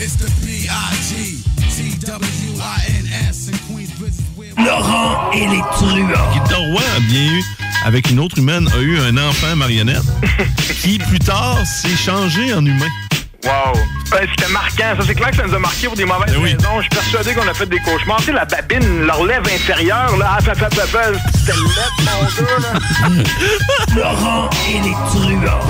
It's 0.00 0.16
the 0.16 0.32
B.I.G. 0.46 1.42
T-W-I-N-S 1.76 3.48
and 3.48 3.56
Queensbridge. 3.68 4.64
Laurent 4.64 5.32
et 5.32 5.48
les 5.48 5.60
truands. 5.76 6.32
Guitar 6.32 6.60
Roy 6.60 6.82
a 6.96 7.00
bien 7.00 7.32
eu, 7.34 7.44
avec 7.84 8.10
une 8.10 8.20
autre 8.20 8.38
humaine, 8.38 8.66
a 8.72 8.78
eu 8.78 8.98
un 9.00 9.18
enfant 9.18 9.54
marionnette 9.54 10.02
qui, 10.80 10.98
plus 10.98 11.18
tard, 11.18 11.58
s'est 11.66 11.96
changé 11.96 12.54
en 12.54 12.64
humain. 12.64 12.88
Wow. 13.46 13.72
Ouais, 14.12 14.26
C'était 14.36 14.52
marquant. 14.52 14.96
Ça, 14.98 15.04
c'est 15.06 15.14
clair 15.14 15.30
que 15.30 15.36
ça 15.36 15.46
nous 15.46 15.54
a 15.54 15.58
marqué 15.58 15.86
pour 15.86 15.96
des 15.96 16.04
mauvaises 16.04 16.32
Ben 16.34 16.42
raisons. 16.42 16.76
Je 16.78 16.80
suis 16.82 16.90
persuadé 16.90 17.34
qu'on 17.34 17.48
a 17.48 17.54
fait 17.54 17.66
des 17.66 17.78
cauchemars. 17.78 18.18
Tu 18.18 18.24
sais, 18.26 18.32
la 18.32 18.44
babine, 18.44 19.06
leur 19.06 19.24
lèvre 19.24 19.46
inférieure, 19.46 20.16
là, 20.16 20.36
ah, 20.38 20.42
fa, 20.42 20.54
fa, 20.54 20.68
c'était 20.70 21.52
mon 21.56 21.68
gars, 21.68 22.58
là. 22.60 23.08
Laurent 23.96 24.50
et 24.68 24.80
les 24.82 24.92
truands. 24.92 25.60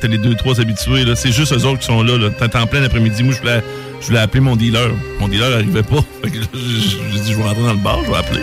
T'as- 0.00 0.08
les 0.08 0.18
deux, 0.18 0.34
trois 0.34 0.60
habitués, 0.60 1.04
là. 1.04 1.14
C'est 1.14 1.32
juste 1.32 1.52
eux 1.52 1.64
autres 1.66 1.80
qui 1.80 1.86
sont 1.86 2.02
là, 2.02 2.16
là. 2.16 2.30
T'es 2.30 2.56
en 2.56 2.66
plein 2.66 2.82
après-midi. 2.82 3.22
Moi, 3.22 3.34
je 3.34 3.40
voulais, 3.40 3.62
je 4.00 4.06
voulais 4.06 4.18
appeler 4.20 4.40
mon 4.40 4.56
dealer. 4.56 4.90
Mon 5.20 5.28
dealer 5.28 5.50
n'arrivait 5.50 5.82
pas. 5.82 6.00
Fait 6.24 6.30
que 6.30 6.36
j'ai 6.36 7.20
dit, 7.20 7.32
je 7.32 7.36
vais 7.36 7.42
rentrer 7.44 7.62
dans 7.62 7.72
le 7.72 7.78
bar, 7.78 7.98
je 8.04 8.10
vais 8.10 8.16
appeler. 8.18 8.42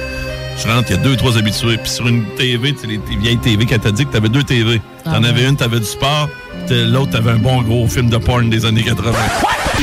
Je 0.58 0.68
rentre, 0.68 0.90
il 0.90 0.96
y 0.96 1.00
a 1.00 1.02
deux, 1.04 1.16
trois 1.16 1.38
habitués. 1.38 1.78
Puis 1.78 1.90
sur 1.90 2.08
une 2.08 2.26
TV, 2.36 2.74
tu 2.74 2.80
sais, 2.82 2.88
les, 2.88 3.00
les 3.10 3.16
vieilles 3.18 3.38
TV, 3.38 3.66
qu'elle 3.66 3.80
t'a 3.80 3.92
dit 3.92 4.06
que 4.06 4.12
t'avais 4.12 4.30
deux 4.30 4.44
TV. 4.44 4.82
T'en 5.04 5.24
Ah 5.24 5.28
avais 5.28 5.46
une, 5.48 5.56
t'avais 5.56 5.80
du 5.80 5.86
sport. 5.86 6.30
T'as- 6.68 6.76
L'autre, 6.86 7.12
t'avais 7.12 7.32
un 7.32 7.38
bon 7.38 7.62
gros 7.62 7.88
film 7.88 8.10
de 8.10 8.18
porn 8.18 8.50
des 8.50 8.66
années 8.66 8.84
80. 8.84 9.12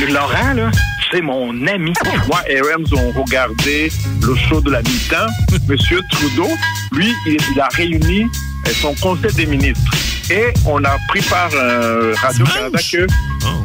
Le 0.00 0.12
Laurent, 0.12 0.70
c'est 1.10 1.20
mon 1.20 1.50
ami. 1.66 1.92
Moi 2.28 2.40
et 2.48 2.60
Rams 2.60 2.84
ont 2.92 3.12
regardé 3.20 3.90
le 4.22 4.34
show 4.36 4.60
de 4.60 4.70
la 4.70 4.82
mi-temps. 4.82 5.26
Monsieur 5.68 6.00
Trudeau, 6.10 6.48
lui, 6.92 7.08
il, 7.26 7.36
il 7.54 7.60
a 7.60 7.68
réuni 7.72 8.22
euh, 8.22 8.70
son 8.80 8.94
conseil 8.94 9.32
des 9.34 9.46
ministres. 9.46 9.90
Et 10.30 10.52
on 10.66 10.82
a 10.84 10.96
pris 11.08 11.20
par 11.22 11.50
euh, 11.54 12.14
Radio-Canada 12.20 12.78
que... 12.90 13.06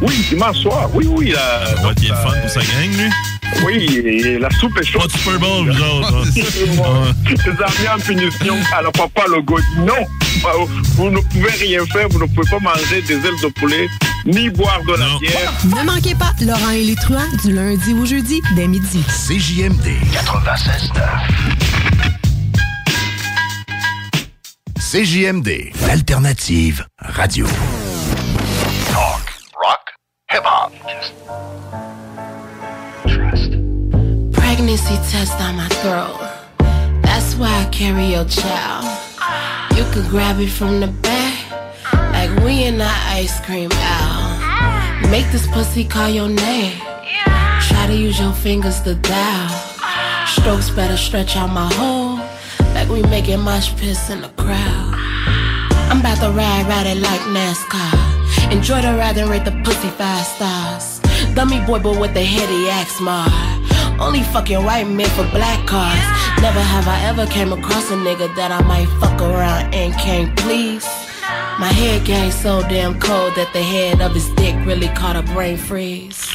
Oui, 0.01 0.25
dimanche 0.29 0.57
soir. 0.57 0.89
Oui, 0.93 1.07
oui. 1.09 1.31
La, 1.31 1.39
Oh. 1.81 1.87
Ouais, 1.87 1.93
il 1.97 2.05
est 2.05 2.09
le 2.09 2.15
fun 2.15 2.31
pour 2.41 2.49
sa 2.49 2.59
gang, 2.59 2.97
lui. 2.97 3.09
Oui, 3.65 4.01
et 4.05 4.37
la 4.39 4.49
soupe 4.51 4.77
est 4.79 4.83
chaude. 4.85 5.01
Pas 5.01 5.07
de 5.07 5.11
Super 5.13 5.39
Bowl, 5.39 5.71
vous 5.71 5.81
autres. 5.81 6.15
hein. 6.15 6.23
Tes 7.25 7.49
amis 7.49 7.87
en 7.95 7.99
punition. 7.99 8.55
Alors, 8.77 8.91
papa 8.91 9.23
Logo 9.29 9.59
dit 9.59 9.79
non. 9.81 9.93
Euh, 9.95 10.65
Vous 10.95 11.09
ne 11.09 11.19
pouvez 11.19 11.51
rien 11.51 11.85
faire. 11.87 12.07
Vous 12.09 12.19
ne 12.19 12.25
pouvez 12.25 12.49
pas 12.49 12.59
manger 12.59 13.01
des 13.07 13.15
ailes 13.15 13.39
de 13.41 13.47
poulet 13.59 13.87
ni 14.25 14.49
boire 14.49 14.81
de 14.87 14.93
la 14.93 15.05
bière. 15.19 15.53
Ne 15.65 15.83
manquez 15.85 16.15
pas 16.15 16.33
Laurent 16.41 16.71
et 16.71 16.83
les 16.83 16.95
truands 16.95 17.27
du 17.43 17.53
lundi 17.53 17.93
au 17.93 18.05
jeudi 18.05 18.41
dès 18.55 18.67
midi. 18.67 19.03
CJMD 19.07 19.87
96.9. 20.13 22.18
CJMD, 24.91 25.69
l'alternative 25.85 26.83
radio. 26.95 27.45
Talk, 28.89 29.21
rock, 29.63 29.91
hip-hop. 30.31 30.71
Pregnancy 34.31 34.95
test 35.11 35.39
on 35.39 35.57
my 35.57 35.67
throat. 35.83 36.17
That's 37.03 37.35
why 37.35 37.51
I 37.63 37.69
carry 37.69 38.07
your 38.07 38.25
child. 38.25 38.83
You 39.77 39.85
could 39.93 40.09
grab 40.09 40.39
it 40.39 40.49
from 40.49 40.79
the 40.79 40.87
back, 40.87 41.37
like 42.11 42.31
we 42.43 42.63
in 42.63 42.79
the 42.79 42.91
ice 43.13 43.39
cream 43.45 43.69
aisle. 43.71 45.11
Make 45.11 45.31
this 45.31 45.45
pussy 45.51 45.85
call 45.85 46.09
your 46.09 46.29
name. 46.29 46.81
Try 47.61 47.85
to 47.85 47.95
use 47.95 48.19
your 48.19 48.33
fingers 48.33 48.81
to 48.81 48.95
dial. 48.95 49.49
Strokes 50.25 50.71
better 50.71 50.97
stretch 50.97 51.35
out 51.37 51.51
my 51.51 51.71
hole, 51.73 52.08
like 52.79 52.89
we 52.89 53.01
making 53.09 53.41
mosh 53.41 53.75
piss 53.75 54.09
in 54.09 54.21
the 54.21 54.29
crowd. 54.41 54.93
I'm 55.91 55.99
about 55.99 56.19
to 56.23 56.29
ride, 56.31 56.65
ride 56.65 56.87
it 56.87 56.99
like 57.01 57.19
NASCAR. 57.35 58.53
Enjoy 58.53 58.81
the 58.81 58.93
ride 58.95 59.17
and 59.17 59.29
rate 59.29 59.43
the 59.43 59.51
pussy 59.65 59.89
five 59.89 60.25
stars. 60.25 61.01
Dummy 61.35 61.59
boy, 61.65 61.79
but 61.79 61.99
with 61.99 62.13
the 62.13 62.23
heady 62.23 62.69
axe 62.69 63.01
mar. 63.01 63.27
Only 63.99 64.23
fucking 64.23 64.63
white 64.63 64.87
men 64.87 65.09
for 65.09 65.27
black 65.37 65.59
cars. 65.67 66.05
Never 66.41 66.61
have 66.61 66.87
I 66.87 67.03
ever 67.09 67.25
came 67.27 67.51
across 67.51 67.91
a 67.91 67.95
nigga 67.95 68.33
that 68.37 68.51
I 68.51 68.61
might 68.61 68.87
fuck 69.01 69.19
around 69.21 69.73
and 69.73 69.93
can't 69.95 70.31
please. 70.37 70.87
My 71.59 71.71
head 71.81 72.05
game 72.05 72.31
so 72.31 72.61
damn 72.61 72.97
cold 72.97 73.35
that 73.35 73.51
the 73.51 73.61
head 73.61 73.99
of 73.99 74.13
his 74.13 74.29
dick 74.35 74.55
really 74.65 74.87
caught 74.99 75.17
a 75.17 75.23
brain 75.33 75.57
freeze. 75.57 76.25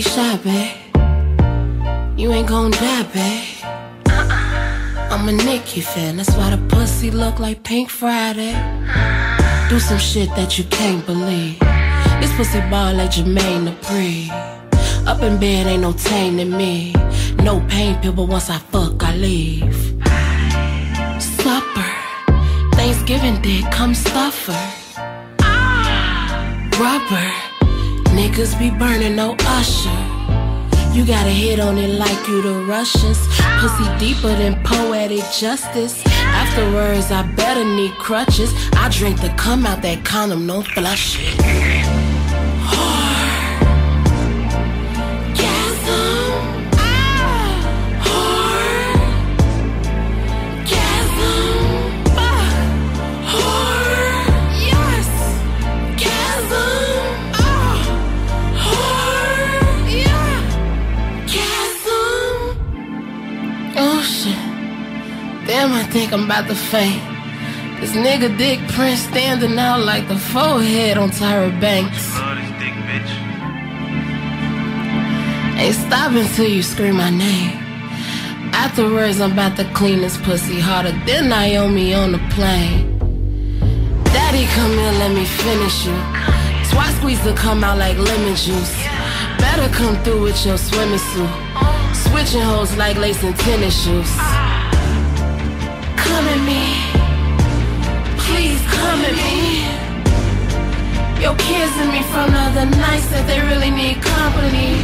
Shy, 0.00 0.36
babe. 0.38 0.76
You 2.18 2.32
ain't 2.32 2.48
gon' 2.48 2.70
die, 2.70 3.02
babe. 3.12 3.44
Uh-uh. 4.08 5.08
I'm 5.10 5.28
a 5.28 5.32
Nicki 5.32 5.80
fan, 5.80 6.16
that's 6.16 6.34
why 6.36 6.50
the 6.50 6.58
pussy 6.68 7.10
look 7.10 7.38
like 7.38 7.62
Pink 7.62 7.90
Friday. 7.90 8.54
Do 9.68 9.78
some 9.78 9.98
shit 9.98 10.28
that 10.30 10.58
you 10.58 10.64
can't 10.64 11.04
believe. 11.06 11.58
This 12.20 12.32
pussy 12.36 12.60
ball 12.70 12.94
like 12.94 13.10
Jermaine 13.10 13.66
Dupri. 13.68 14.30
Up 15.06 15.22
in 15.22 15.38
bed 15.38 15.66
ain't 15.66 15.82
no 15.82 15.92
taming 15.92 16.56
me. 16.56 16.94
No 17.42 17.60
pain 17.68 17.96
pill, 18.00 18.12
but 18.12 18.28
once 18.28 18.48
I 18.50 18.58
fuck, 18.58 19.02
I 19.02 19.14
leave. 19.16 19.74
Supper, 21.20 21.90
Thanksgiving 22.76 23.40
dick, 23.42 23.70
come 23.70 23.94
stuffer. 23.94 24.52
Rubber, 26.80 27.32
niggas 28.14 28.58
be 28.58 28.70
burning, 28.70 29.16
no 29.16 29.36
usher. 29.40 29.90
You 30.94 31.04
gotta 31.04 31.30
hit 31.30 31.58
on 31.58 31.76
it 31.76 31.98
like 31.98 32.28
you 32.28 32.40
the 32.40 32.64
Russians. 32.68 33.18
Pussy 33.58 33.84
deeper 33.98 34.28
than 34.28 34.54
poetic 34.62 35.24
justice. 35.32 36.00
Afterwards, 36.06 37.10
I 37.10 37.22
better 37.34 37.64
need 37.64 37.92
crutches. 37.92 38.52
I 38.74 38.88
drink 38.90 39.20
the 39.20 39.30
cum 39.30 39.66
out 39.66 39.82
that 39.82 40.04
condom, 40.04 40.46
no 40.46 40.62
flush 40.62 41.18
it. 41.20 43.13
Damn, 65.64 65.72
I 65.72 65.84
think 65.84 66.12
I'm 66.12 66.24
about 66.24 66.46
to 66.48 66.54
faint. 66.54 67.00
This 67.80 67.92
nigga 67.92 68.36
Dick 68.36 68.60
Prince 68.72 69.00
standing 69.00 69.58
out 69.58 69.80
like 69.80 70.06
the 70.08 70.18
forehead 70.18 70.98
on 70.98 71.08
Tyra 71.08 71.58
Banks. 71.58 72.04
Ain't 75.58 75.74
stopping 75.74 76.26
till 76.34 76.50
you 76.50 76.62
scream 76.62 76.96
my 76.96 77.08
name. 77.08 77.56
Afterwards, 78.52 79.22
I'm 79.22 79.32
about 79.32 79.56
to 79.56 79.64
clean 79.72 80.02
this 80.02 80.18
pussy 80.18 80.60
harder 80.60 80.92
than 81.06 81.30
Naomi 81.30 81.94
on 81.94 82.12
the 82.12 82.22
plane. 82.34 82.98
Daddy, 84.12 84.44
come 84.56 84.70
here, 84.70 84.92
let 85.00 85.12
me 85.14 85.24
finish 85.24 85.86
you. 85.86 85.96
Swat 86.68 86.92
squeeze 86.98 87.22
to 87.22 87.32
come 87.32 87.64
out 87.64 87.78
like 87.78 87.96
lemon 87.96 88.36
juice. 88.36 88.76
Better 89.38 89.72
come 89.72 89.96
through 90.04 90.24
with 90.24 90.44
your 90.44 90.58
swimming 90.58 90.98
suit. 90.98 91.30
Switching 91.94 92.42
hoes 92.42 92.76
like 92.76 92.98
lace 92.98 93.22
and 93.22 93.34
tennis 93.38 93.82
shoes. 93.82 94.53
Come 96.34 96.42
at 96.42 96.50
me. 96.50 96.66
Please 98.26 98.60
come 98.66 99.00
at 99.06 99.14
me. 99.14 99.70
Your 101.22 101.36
kids 101.36 101.74
and 101.78 101.90
me 101.94 102.02
from 102.10 102.32
the 102.32 102.38
other 102.38 102.66
nights 102.74 103.06
that 103.14 103.24
they 103.28 103.38
really 103.38 103.70
need 103.70 104.02
company. 104.02 104.82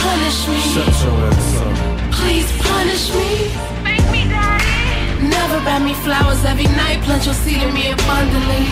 Punish 0.00 0.48
me. 0.48 0.60
Shut 0.72 0.88
your 1.04 1.12
ass 1.28 1.60
up. 1.60 1.76
Please 2.16 2.48
punish 2.64 3.12
me. 3.12 3.52
Make 3.84 4.06
me 4.08 4.24
daddy. 4.32 5.28
Never 5.28 5.60
buy 5.60 5.78
me 5.78 5.92
flowers 5.92 6.42
every 6.46 6.70
night. 6.80 7.02
Plant 7.04 7.26
your 7.26 7.34
seed 7.34 7.60
in 7.60 7.74
me 7.74 7.92
abundantly. 7.92 8.64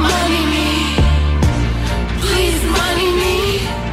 Money 0.00 0.44
me. 0.54 0.68
Please 2.24 2.62
money 2.72 3.10
me. 3.20 3.83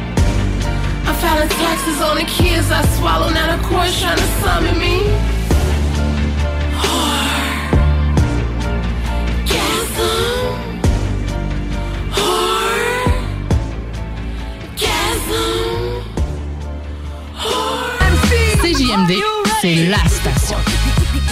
Taxes 1.20 2.00
on 2.00 2.16
the 2.16 2.24
kids 2.24 2.70
I 2.70 2.82
swallow. 2.96 3.30
Now 3.30 3.56
the 3.56 3.62
court's 3.64 4.00
trying 4.00 4.16
to 4.16 4.26
summon 4.42 4.78
me. 4.78 5.32
C'est 19.60 19.76
la 19.86 19.98
station. 20.08 20.91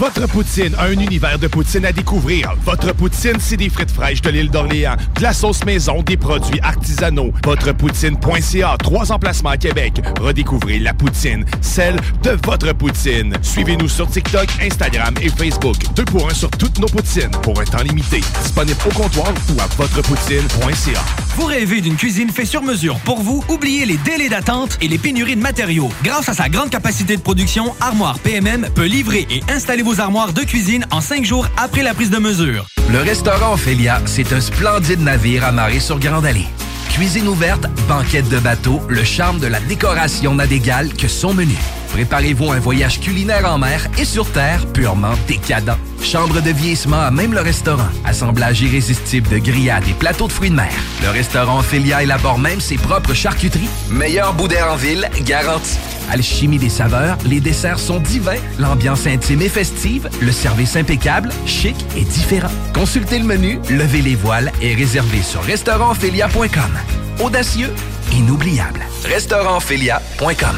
Votre 0.00 0.26
poutine, 0.28 0.74
un 0.78 0.92
univers 0.92 1.38
de 1.38 1.46
poutine 1.46 1.84
à 1.84 1.92
découvrir. 1.92 2.54
Votre 2.64 2.94
poutine, 2.94 3.36
c'est 3.38 3.58
des 3.58 3.68
frites 3.68 3.90
fraîches 3.90 4.22
de 4.22 4.30
l'île 4.30 4.50
d'Orléans, 4.50 4.96
de 5.16 5.22
la 5.22 5.34
sauce 5.34 5.62
maison, 5.66 6.00
des 6.00 6.16
produits 6.16 6.58
artisanaux. 6.62 7.34
Votrepoutine.ca, 7.44 8.76
trois 8.78 9.12
emplacements 9.12 9.50
à 9.50 9.58
Québec. 9.58 10.00
Redécouvrez 10.18 10.78
la 10.78 10.94
poutine, 10.94 11.44
celle 11.60 11.96
de 12.22 12.30
votre 12.46 12.72
poutine. 12.72 13.34
Suivez-nous 13.42 13.90
sur 13.90 14.08
TikTok, 14.08 14.48
Instagram 14.62 15.12
et 15.20 15.28
Facebook. 15.28 15.76
Deux 15.94 16.06
pour 16.06 16.30
un 16.30 16.32
sur 16.32 16.48
toutes 16.48 16.78
nos 16.78 16.88
poutines, 16.88 17.32
pour 17.42 17.60
un 17.60 17.64
temps 17.64 17.82
limité. 17.82 18.22
Disponible 18.42 18.80
au 18.86 18.94
comptoir 18.94 19.34
ou 19.54 19.60
à 19.60 19.66
votrepoutine.ca. 19.76 21.04
Vous 21.36 21.44
rêvez 21.44 21.82
d'une 21.82 21.96
cuisine 21.96 22.30
faite 22.30 22.46
sur 22.46 22.62
mesure 22.62 22.98
pour 23.00 23.20
vous? 23.20 23.44
Oubliez 23.50 23.84
les 23.84 23.98
délais 23.98 24.30
d'attente 24.30 24.78
et 24.80 24.88
les 24.88 24.98
pénuries 24.98 25.36
de 25.36 25.42
matériaux. 25.42 25.90
Grâce 26.02 26.30
à 26.30 26.34
sa 26.34 26.48
grande 26.48 26.70
capacité 26.70 27.18
de 27.18 27.22
production, 27.22 27.74
Armoire 27.80 28.18
PMM 28.20 28.66
peut 28.74 28.86
livrer 28.86 29.26
et 29.30 29.42
installer 29.52 29.82
vos 29.82 29.89
armoires 29.98 30.32
de 30.32 30.42
cuisine 30.42 30.86
en 30.90 31.00
cinq 31.00 31.24
jours 31.24 31.48
après 31.56 31.82
la 31.82 31.94
prise 31.94 32.10
de 32.10 32.18
mesure. 32.18 32.66
Le 32.92 33.00
restaurant 33.00 33.54
Ophélia, 33.54 34.00
c'est 34.06 34.32
un 34.32 34.40
splendide 34.40 35.00
navire 35.00 35.44
amarré 35.44 35.80
sur 35.80 35.98
Grande 35.98 36.26
Allée. 36.26 36.46
Cuisine 36.90 37.28
ouverte, 37.28 37.66
banquette 37.88 38.28
de 38.28 38.38
bateau, 38.38 38.80
le 38.88 39.04
charme 39.04 39.38
de 39.38 39.46
la 39.46 39.60
décoration 39.60 40.34
n'a 40.34 40.46
d'égal 40.46 40.92
que 40.92 41.08
son 41.08 41.32
menu. 41.32 41.56
Préparez-vous 41.92 42.52
un 42.52 42.58
voyage 42.58 43.00
culinaire 43.00 43.50
en 43.50 43.58
mer 43.58 43.88
et 43.98 44.04
sur 44.04 44.30
terre 44.30 44.66
purement 44.66 45.14
décadent. 45.26 45.76
Chambre 46.02 46.40
de 46.40 46.50
vieillissement 46.50 47.00
à 47.00 47.10
même 47.10 47.32
le 47.32 47.40
restaurant. 47.40 47.88
Assemblage 48.04 48.60
irrésistible 48.60 49.28
de 49.28 49.38
grillades 49.38 49.88
et 49.88 49.94
plateaux 49.94 50.28
de 50.28 50.32
fruits 50.32 50.50
de 50.50 50.56
mer. 50.56 50.72
Le 51.02 51.10
restaurant 51.10 51.60
Ophélia 51.60 52.02
élabore 52.02 52.38
même 52.38 52.60
ses 52.60 52.76
propres 52.76 53.14
charcuteries. 53.14 53.68
Meilleur 53.90 54.34
boudin 54.34 54.70
en 54.70 54.76
ville, 54.76 55.08
garanti. 55.24 55.78
Alchimie 56.10 56.58
des 56.58 56.68
saveurs, 56.68 57.16
les 57.24 57.40
desserts 57.40 57.78
sont 57.78 58.00
divins, 58.00 58.36
l'ambiance 58.58 59.06
intime 59.06 59.42
et 59.42 59.48
festive, 59.48 60.08
le 60.20 60.32
service 60.32 60.76
impeccable, 60.76 61.30
chic 61.46 61.76
et 61.96 62.02
différent. 62.02 62.50
Consultez 62.74 63.18
le 63.18 63.24
menu, 63.24 63.58
levez 63.70 64.02
les 64.02 64.16
voiles 64.16 64.52
et 64.60 64.74
réservez 64.74 65.22
sur 65.22 65.42
restaurantphilia.com. 65.42 66.78
Audacieux, 67.24 67.70
inoubliable. 68.12 68.80
Restaurantphilia.com. 69.04 70.56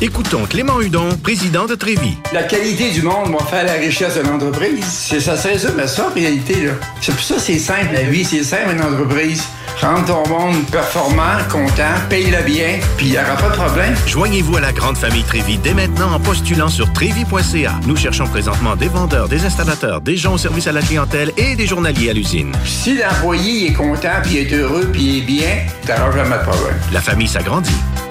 Écoutons 0.00 0.44
Clément 0.46 0.80
Hudon, 0.80 1.08
président 1.22 1.66
de 1.66 1.74
Trévis. 1.76 2.16
La 2.32 2.42
qualité 2.42 2.90
du 2.90 3.02
monde 3.02 3.32
va 3.32 3.44
faire 3.46 3.64
la 3.64 3.74
richesse 3.74 4.16
de 4.16 4.22
l'entreprise. 4.22 4.84
C'est 4.84 5.20
ça 5.20 5.36
se 5.36 5.48
résume 5.48 5.78
à 5.78 5.86
ça 5.86 6.08
en 6.08 6.14
réalité. 6.14 6.66
là. 6.66 6.72
C'est 7.00 7.12
pour 7.12 7.22
ça 7.24 7.36
que 7.36 7.40
c'est 7.40 7.58
simple 7.58 7.92
la 7.92 8.02
vie, 8.02 8.24
c'est 8.24 8.42
simple 8.42 8.72
une 8.72 8.82
entreprise. 8.82 9.44
Rendre 9.80 10.04
ton 10.06 10.28
monde 10.28 10.64
performant, 10.70 11.38
content, 11.50 11.82
paye-le 12.08 12.42
bien, 12.44 12.78
puis 12.96 13.06
il 13.06 13.12
n'y 13.12 13.18
aura 13.18 13.36
pas 13.36 13.48
de 13.48 13.54
problème. 13.54 13.94
Joignez-vous 14.06 14.56
à 14.56 14.60
la 14.60 14.72
grande 14.72 14.96
famille 14.96 15.24
Trévi 15.24 15.58
dès 15.58 15.74
maintenant 15.74 16.12
en 16.12 16.20
postulant 16.20 16.68
sur 16.68 16.92
trévi.ca. 16.92 17.72
Nous 17.86 17.96
cherchons 17.96 18.26
présentement 18.26 18.76
des 18.76 18.88
vendeurs, 18.88 19.28
des 19.28 19.44
installateurs, 19.44 20.00
des 20.00 20.16
gens 20.16 20.34
au 20.34 20.38
service 20.38 20.66
à 20.66 20.72
la 20.72 20.80
clientèle 20.80 21.32
et 21.36 21.56
des 21.56 21.66
journaliers 21.66 22.10
à 22.10 22.12
l'usine. 22.12 22.52
Si 22.64 22.96
l'employé 22.96 23.70
est 23.70 23.72
content, 23.72 24.20
puis 24.22 24.38
est 24.38 24.52
heureux, 24.52 24.88
puis 24.92 25.18
est 25.18 25.22
bien, 25.22 25.66
t'auras 25.86 26.12
jamais 26.12 26.38
de 26.38 26.42
problème. 26.42 26.76
La 26.92 27.00
famille 27.00 27.28
s'agrandit. 27.28 27.70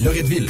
Loretteville. 0.00 0.48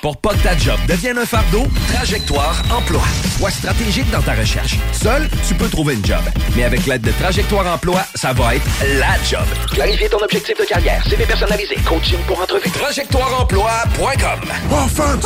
Pour 0.00 0.16
pas 0.16 0.30
que 0.30 0.42
ta 0.44 0.56
job 0.56 0.78
devienne 0.86 1.18
un 1.18 1.26
fardeau, 1.26 1.66
Trajectoire 1.92 2.62
Emploi. 2.70 3.02
Sois 3.36 3.50
stratégique 3.50 4.08
dans 4.12 4.22
ta 4.22 4.34
recherche. 4.34 4.76
Seul, 4.92 5.28
tu 5.46 5.54
peux 5.54 5.68
trouver 5.68 5.94
une 5.94 6.04
job. 6.04 6.20
Mais 6.54 6.62
avec 6.62 6.86
l'aide 6.86 7.02
de 7.02 7.10
Trajectoire 7.10 7.66
Emploi, 7.66 8.02
ça 8.14 8.32
va 8.32 8.54
être 8.54 8.64
la 8.98 9.20
job. 9.28 9.44
Clarifier 9.72 10.08
ton 10.08 10.18
objectif 10.22 10.56
de 10.56 10.64
carrière, 10.64 11.02
CV 11.08 11.24
personnalisé, 11.24 11.74
coaching 11.84 12.18
pour 12.28 12.40
entrevue. 12.40 12.70
TrajectoireEmploi.com 12.70 14.40
Offense! 14.70 15.24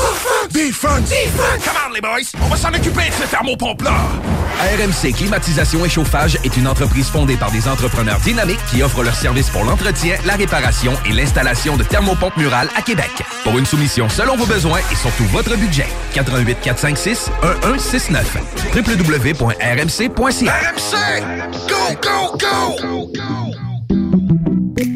Defense! 0.51 1.11
Defense! 1.11 1.65
Come 1.65 1.77
on, 1.89 1.93
les 1.93 2.01
boys! 2.01 2.31
On 2.43 2.47
va 2.49 2.57
s'en 2.57 2.69
occuper 2.71 3.09
de 3.11 3.15
ce 3.23 3.31
thermopompe-là! 3.31 3.93
RMC 4.63 5.13
Climatisation 5.15 5.85
et 5.85 5.89
Chauffage 5.89 6.39
est 6.45 6.57
une 6.57 6.69
entreprise 6.69 7.09
fondée 7.09 7.37
par 7.37 7.51
des 7.51 7.69
entrepreneurs 7.69 8.21
dynamiques 8.21 8.61
qui 8.71 8.83
offrent 8.83 9.03
leurs 9.03 9.17
services 9.17 9.51
pour 9.51 9.65
l'entretien, 9.65 10.17
la 10.25 10.35
réparation 10.35 10.93
et 11.07 11.13
l'installation 11.13 11.77
de 11.77 11.83
thermopompes 11.85 12.37
murales 12.37 12.69
à 12.77 12.83
Québec. 12.83 13.11
Pour 13.45 13.59
une 13.59 13.67
soumission 13.67 14.09
selon 14.09 14.37
vos 14.37 14.47
besoins 14.47 14.62
et 14.69 14.95
surtout 14.95 15.25
votre 15.25 15.57
budget, 15.57 15.87
88 16.15 16.59
456 16.63 17.31
1169 17.43 18.37
www.rmc.ca 18.75 20.53
RMC! 20.53 20.95
Go, 21.69 21.97
go, 22.01 22.37
go! 22.39 23.13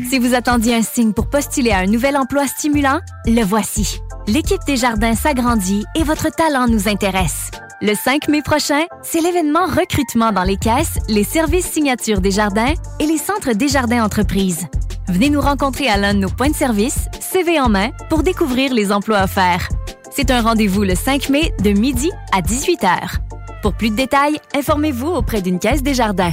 Si 0.08 0.18
vous 0.20 0.34
attendiez 0.34 0.76
un 0.76 0.82
signe 0.82 1.12
pour 1.12 1.28
postuler 1.28 1.72
à 1.72 1.78
un 1.78 1.86
nouvel 1.86 2.16
emploi 2.16 2.46
stimulant, 2.46 3.00
le 3.26 3.42
voici. 3.42 3.98
L'équipe 4.28 4.62
des 4.66 4.76
jardins 4.76 5.14
s'agrandit 5.14 5.84
et 5.96 6.04
votre 6.04 6.28
talent 6.30 6.68
nous 6.68 6.88
intéresse. 6.88 7.50
Le 7.82 7.94
5 7.94 8.28
mai 8.28 8.42
prochain, 8.42 8.84
c'est 9.02 9.20
l'événement 9.20 9.66
recrutement 9.66 10.32
dans 10.32 10.44
les 10.44 10.56
caisses, 10.56 10.98
les 11.08 11.24
services 11.24 11.66
signatures 11.66 12.20
des 12.20 12.30
jardins 12.30 12.74
et 13.00 13.06
les 13.06 13.18
centres 13.18 13.52
des 13.52 13.68
jardins 13.68 14.04
entreprises. 14.04 14.66
Venez 15.08 15.30
nous 15.30 15.40
rencontrer 15.40 15.88
à 15.88 15.96
l'un 15.96 16.14
de 16.14 16.18
nos 16.18 16.28
points 16.28 16.50
de 16.50 16.54
service, 16.54 17.06
CV 17.20 17.60
en 17.60 17.68
main, 17.68 17.90
pour 18.10 18.22
découvrir 18.24 18.74
les 18.74 18.90
emplois 18.90 19.22
offerts. 19.22 19.68
C'est 20.10 20.30
un 20.30 20.42
rendez-vous 20.42 20.82
le 20.82 20.94
5 20.96 21.28
mai 21.28 21.52
de 21.62 21.70
midi 21.70 22.10
à 22.32 22.40
18h. 22.40 23.18
Pour 23.62 23.74
plus 23.74 23.90
de 23.90 23.96
détails, 23.96 24.40
informez-vous 24.54 25.08
auprès 25.08 25.42
d'une 25.42 25.60
caisse 25.60 25.82
des 25.82 25.94
jardins. 25.94 26.32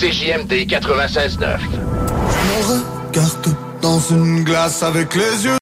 CJMD 0.00 0.66
96.9. 0.66 1.60
Je 1.60 1.76
me 1.76 2.62
regarde 3.06 3.56
dans 3.82 4.00
une 4.00 4.44
glace 4.44 4.82
avec 4.82 5.14
les 5.14 5.44
yeux. 5.44 5.58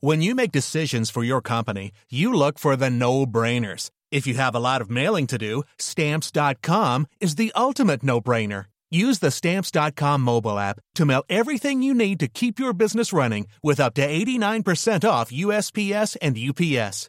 When 0.00 0.20
you 0.20 0.34
make 0.34 0.52
decisions 0.52 1.08
for 1.10 1.24
your 1.24 1.40
company, 1.40 1.92
you 2.10 2.34
look 2.34 2.58
for 2.58 2.76
the 2.76 2.90
no-brainers. 2.90 3.88
If 4.12 4.26
you 4.26 4.34
have 4.34 4.54
a 4.54 4.60
lot 4.60 4.82
of 4.82 4.90
mailing 4.90 5.26
to 5.28 5.38
do, 5.38 5.62
stamps.com 5.78 7.06
is 7.18 7.36
the 7.36 7.50
ultimate 7.56 8.02
no-brainer. 8.02 8.66
Use 8.90 9.20
the 9.20 9.30
stamps.com 9.30 10.20
mobile 10.20 10.58
app 10.58 10.80
to 10.96 11.06
mail 11.06 11.24
everything 11.30 11.82
you 11.82 11.94
need 11.94 12.20
to 12.20 12.28
keep 12.28 12.58
your 12.58 12.74
business 12.74 13.10
running 13.10 13.46
with 13.62 13.80
up 13.80 13.94
to 13.94 14.06
89% 14.06 15.08
off 15.08 15.30
USPS 15.30 16.14
and 16.20 16.36
UPS. 16.36 17.08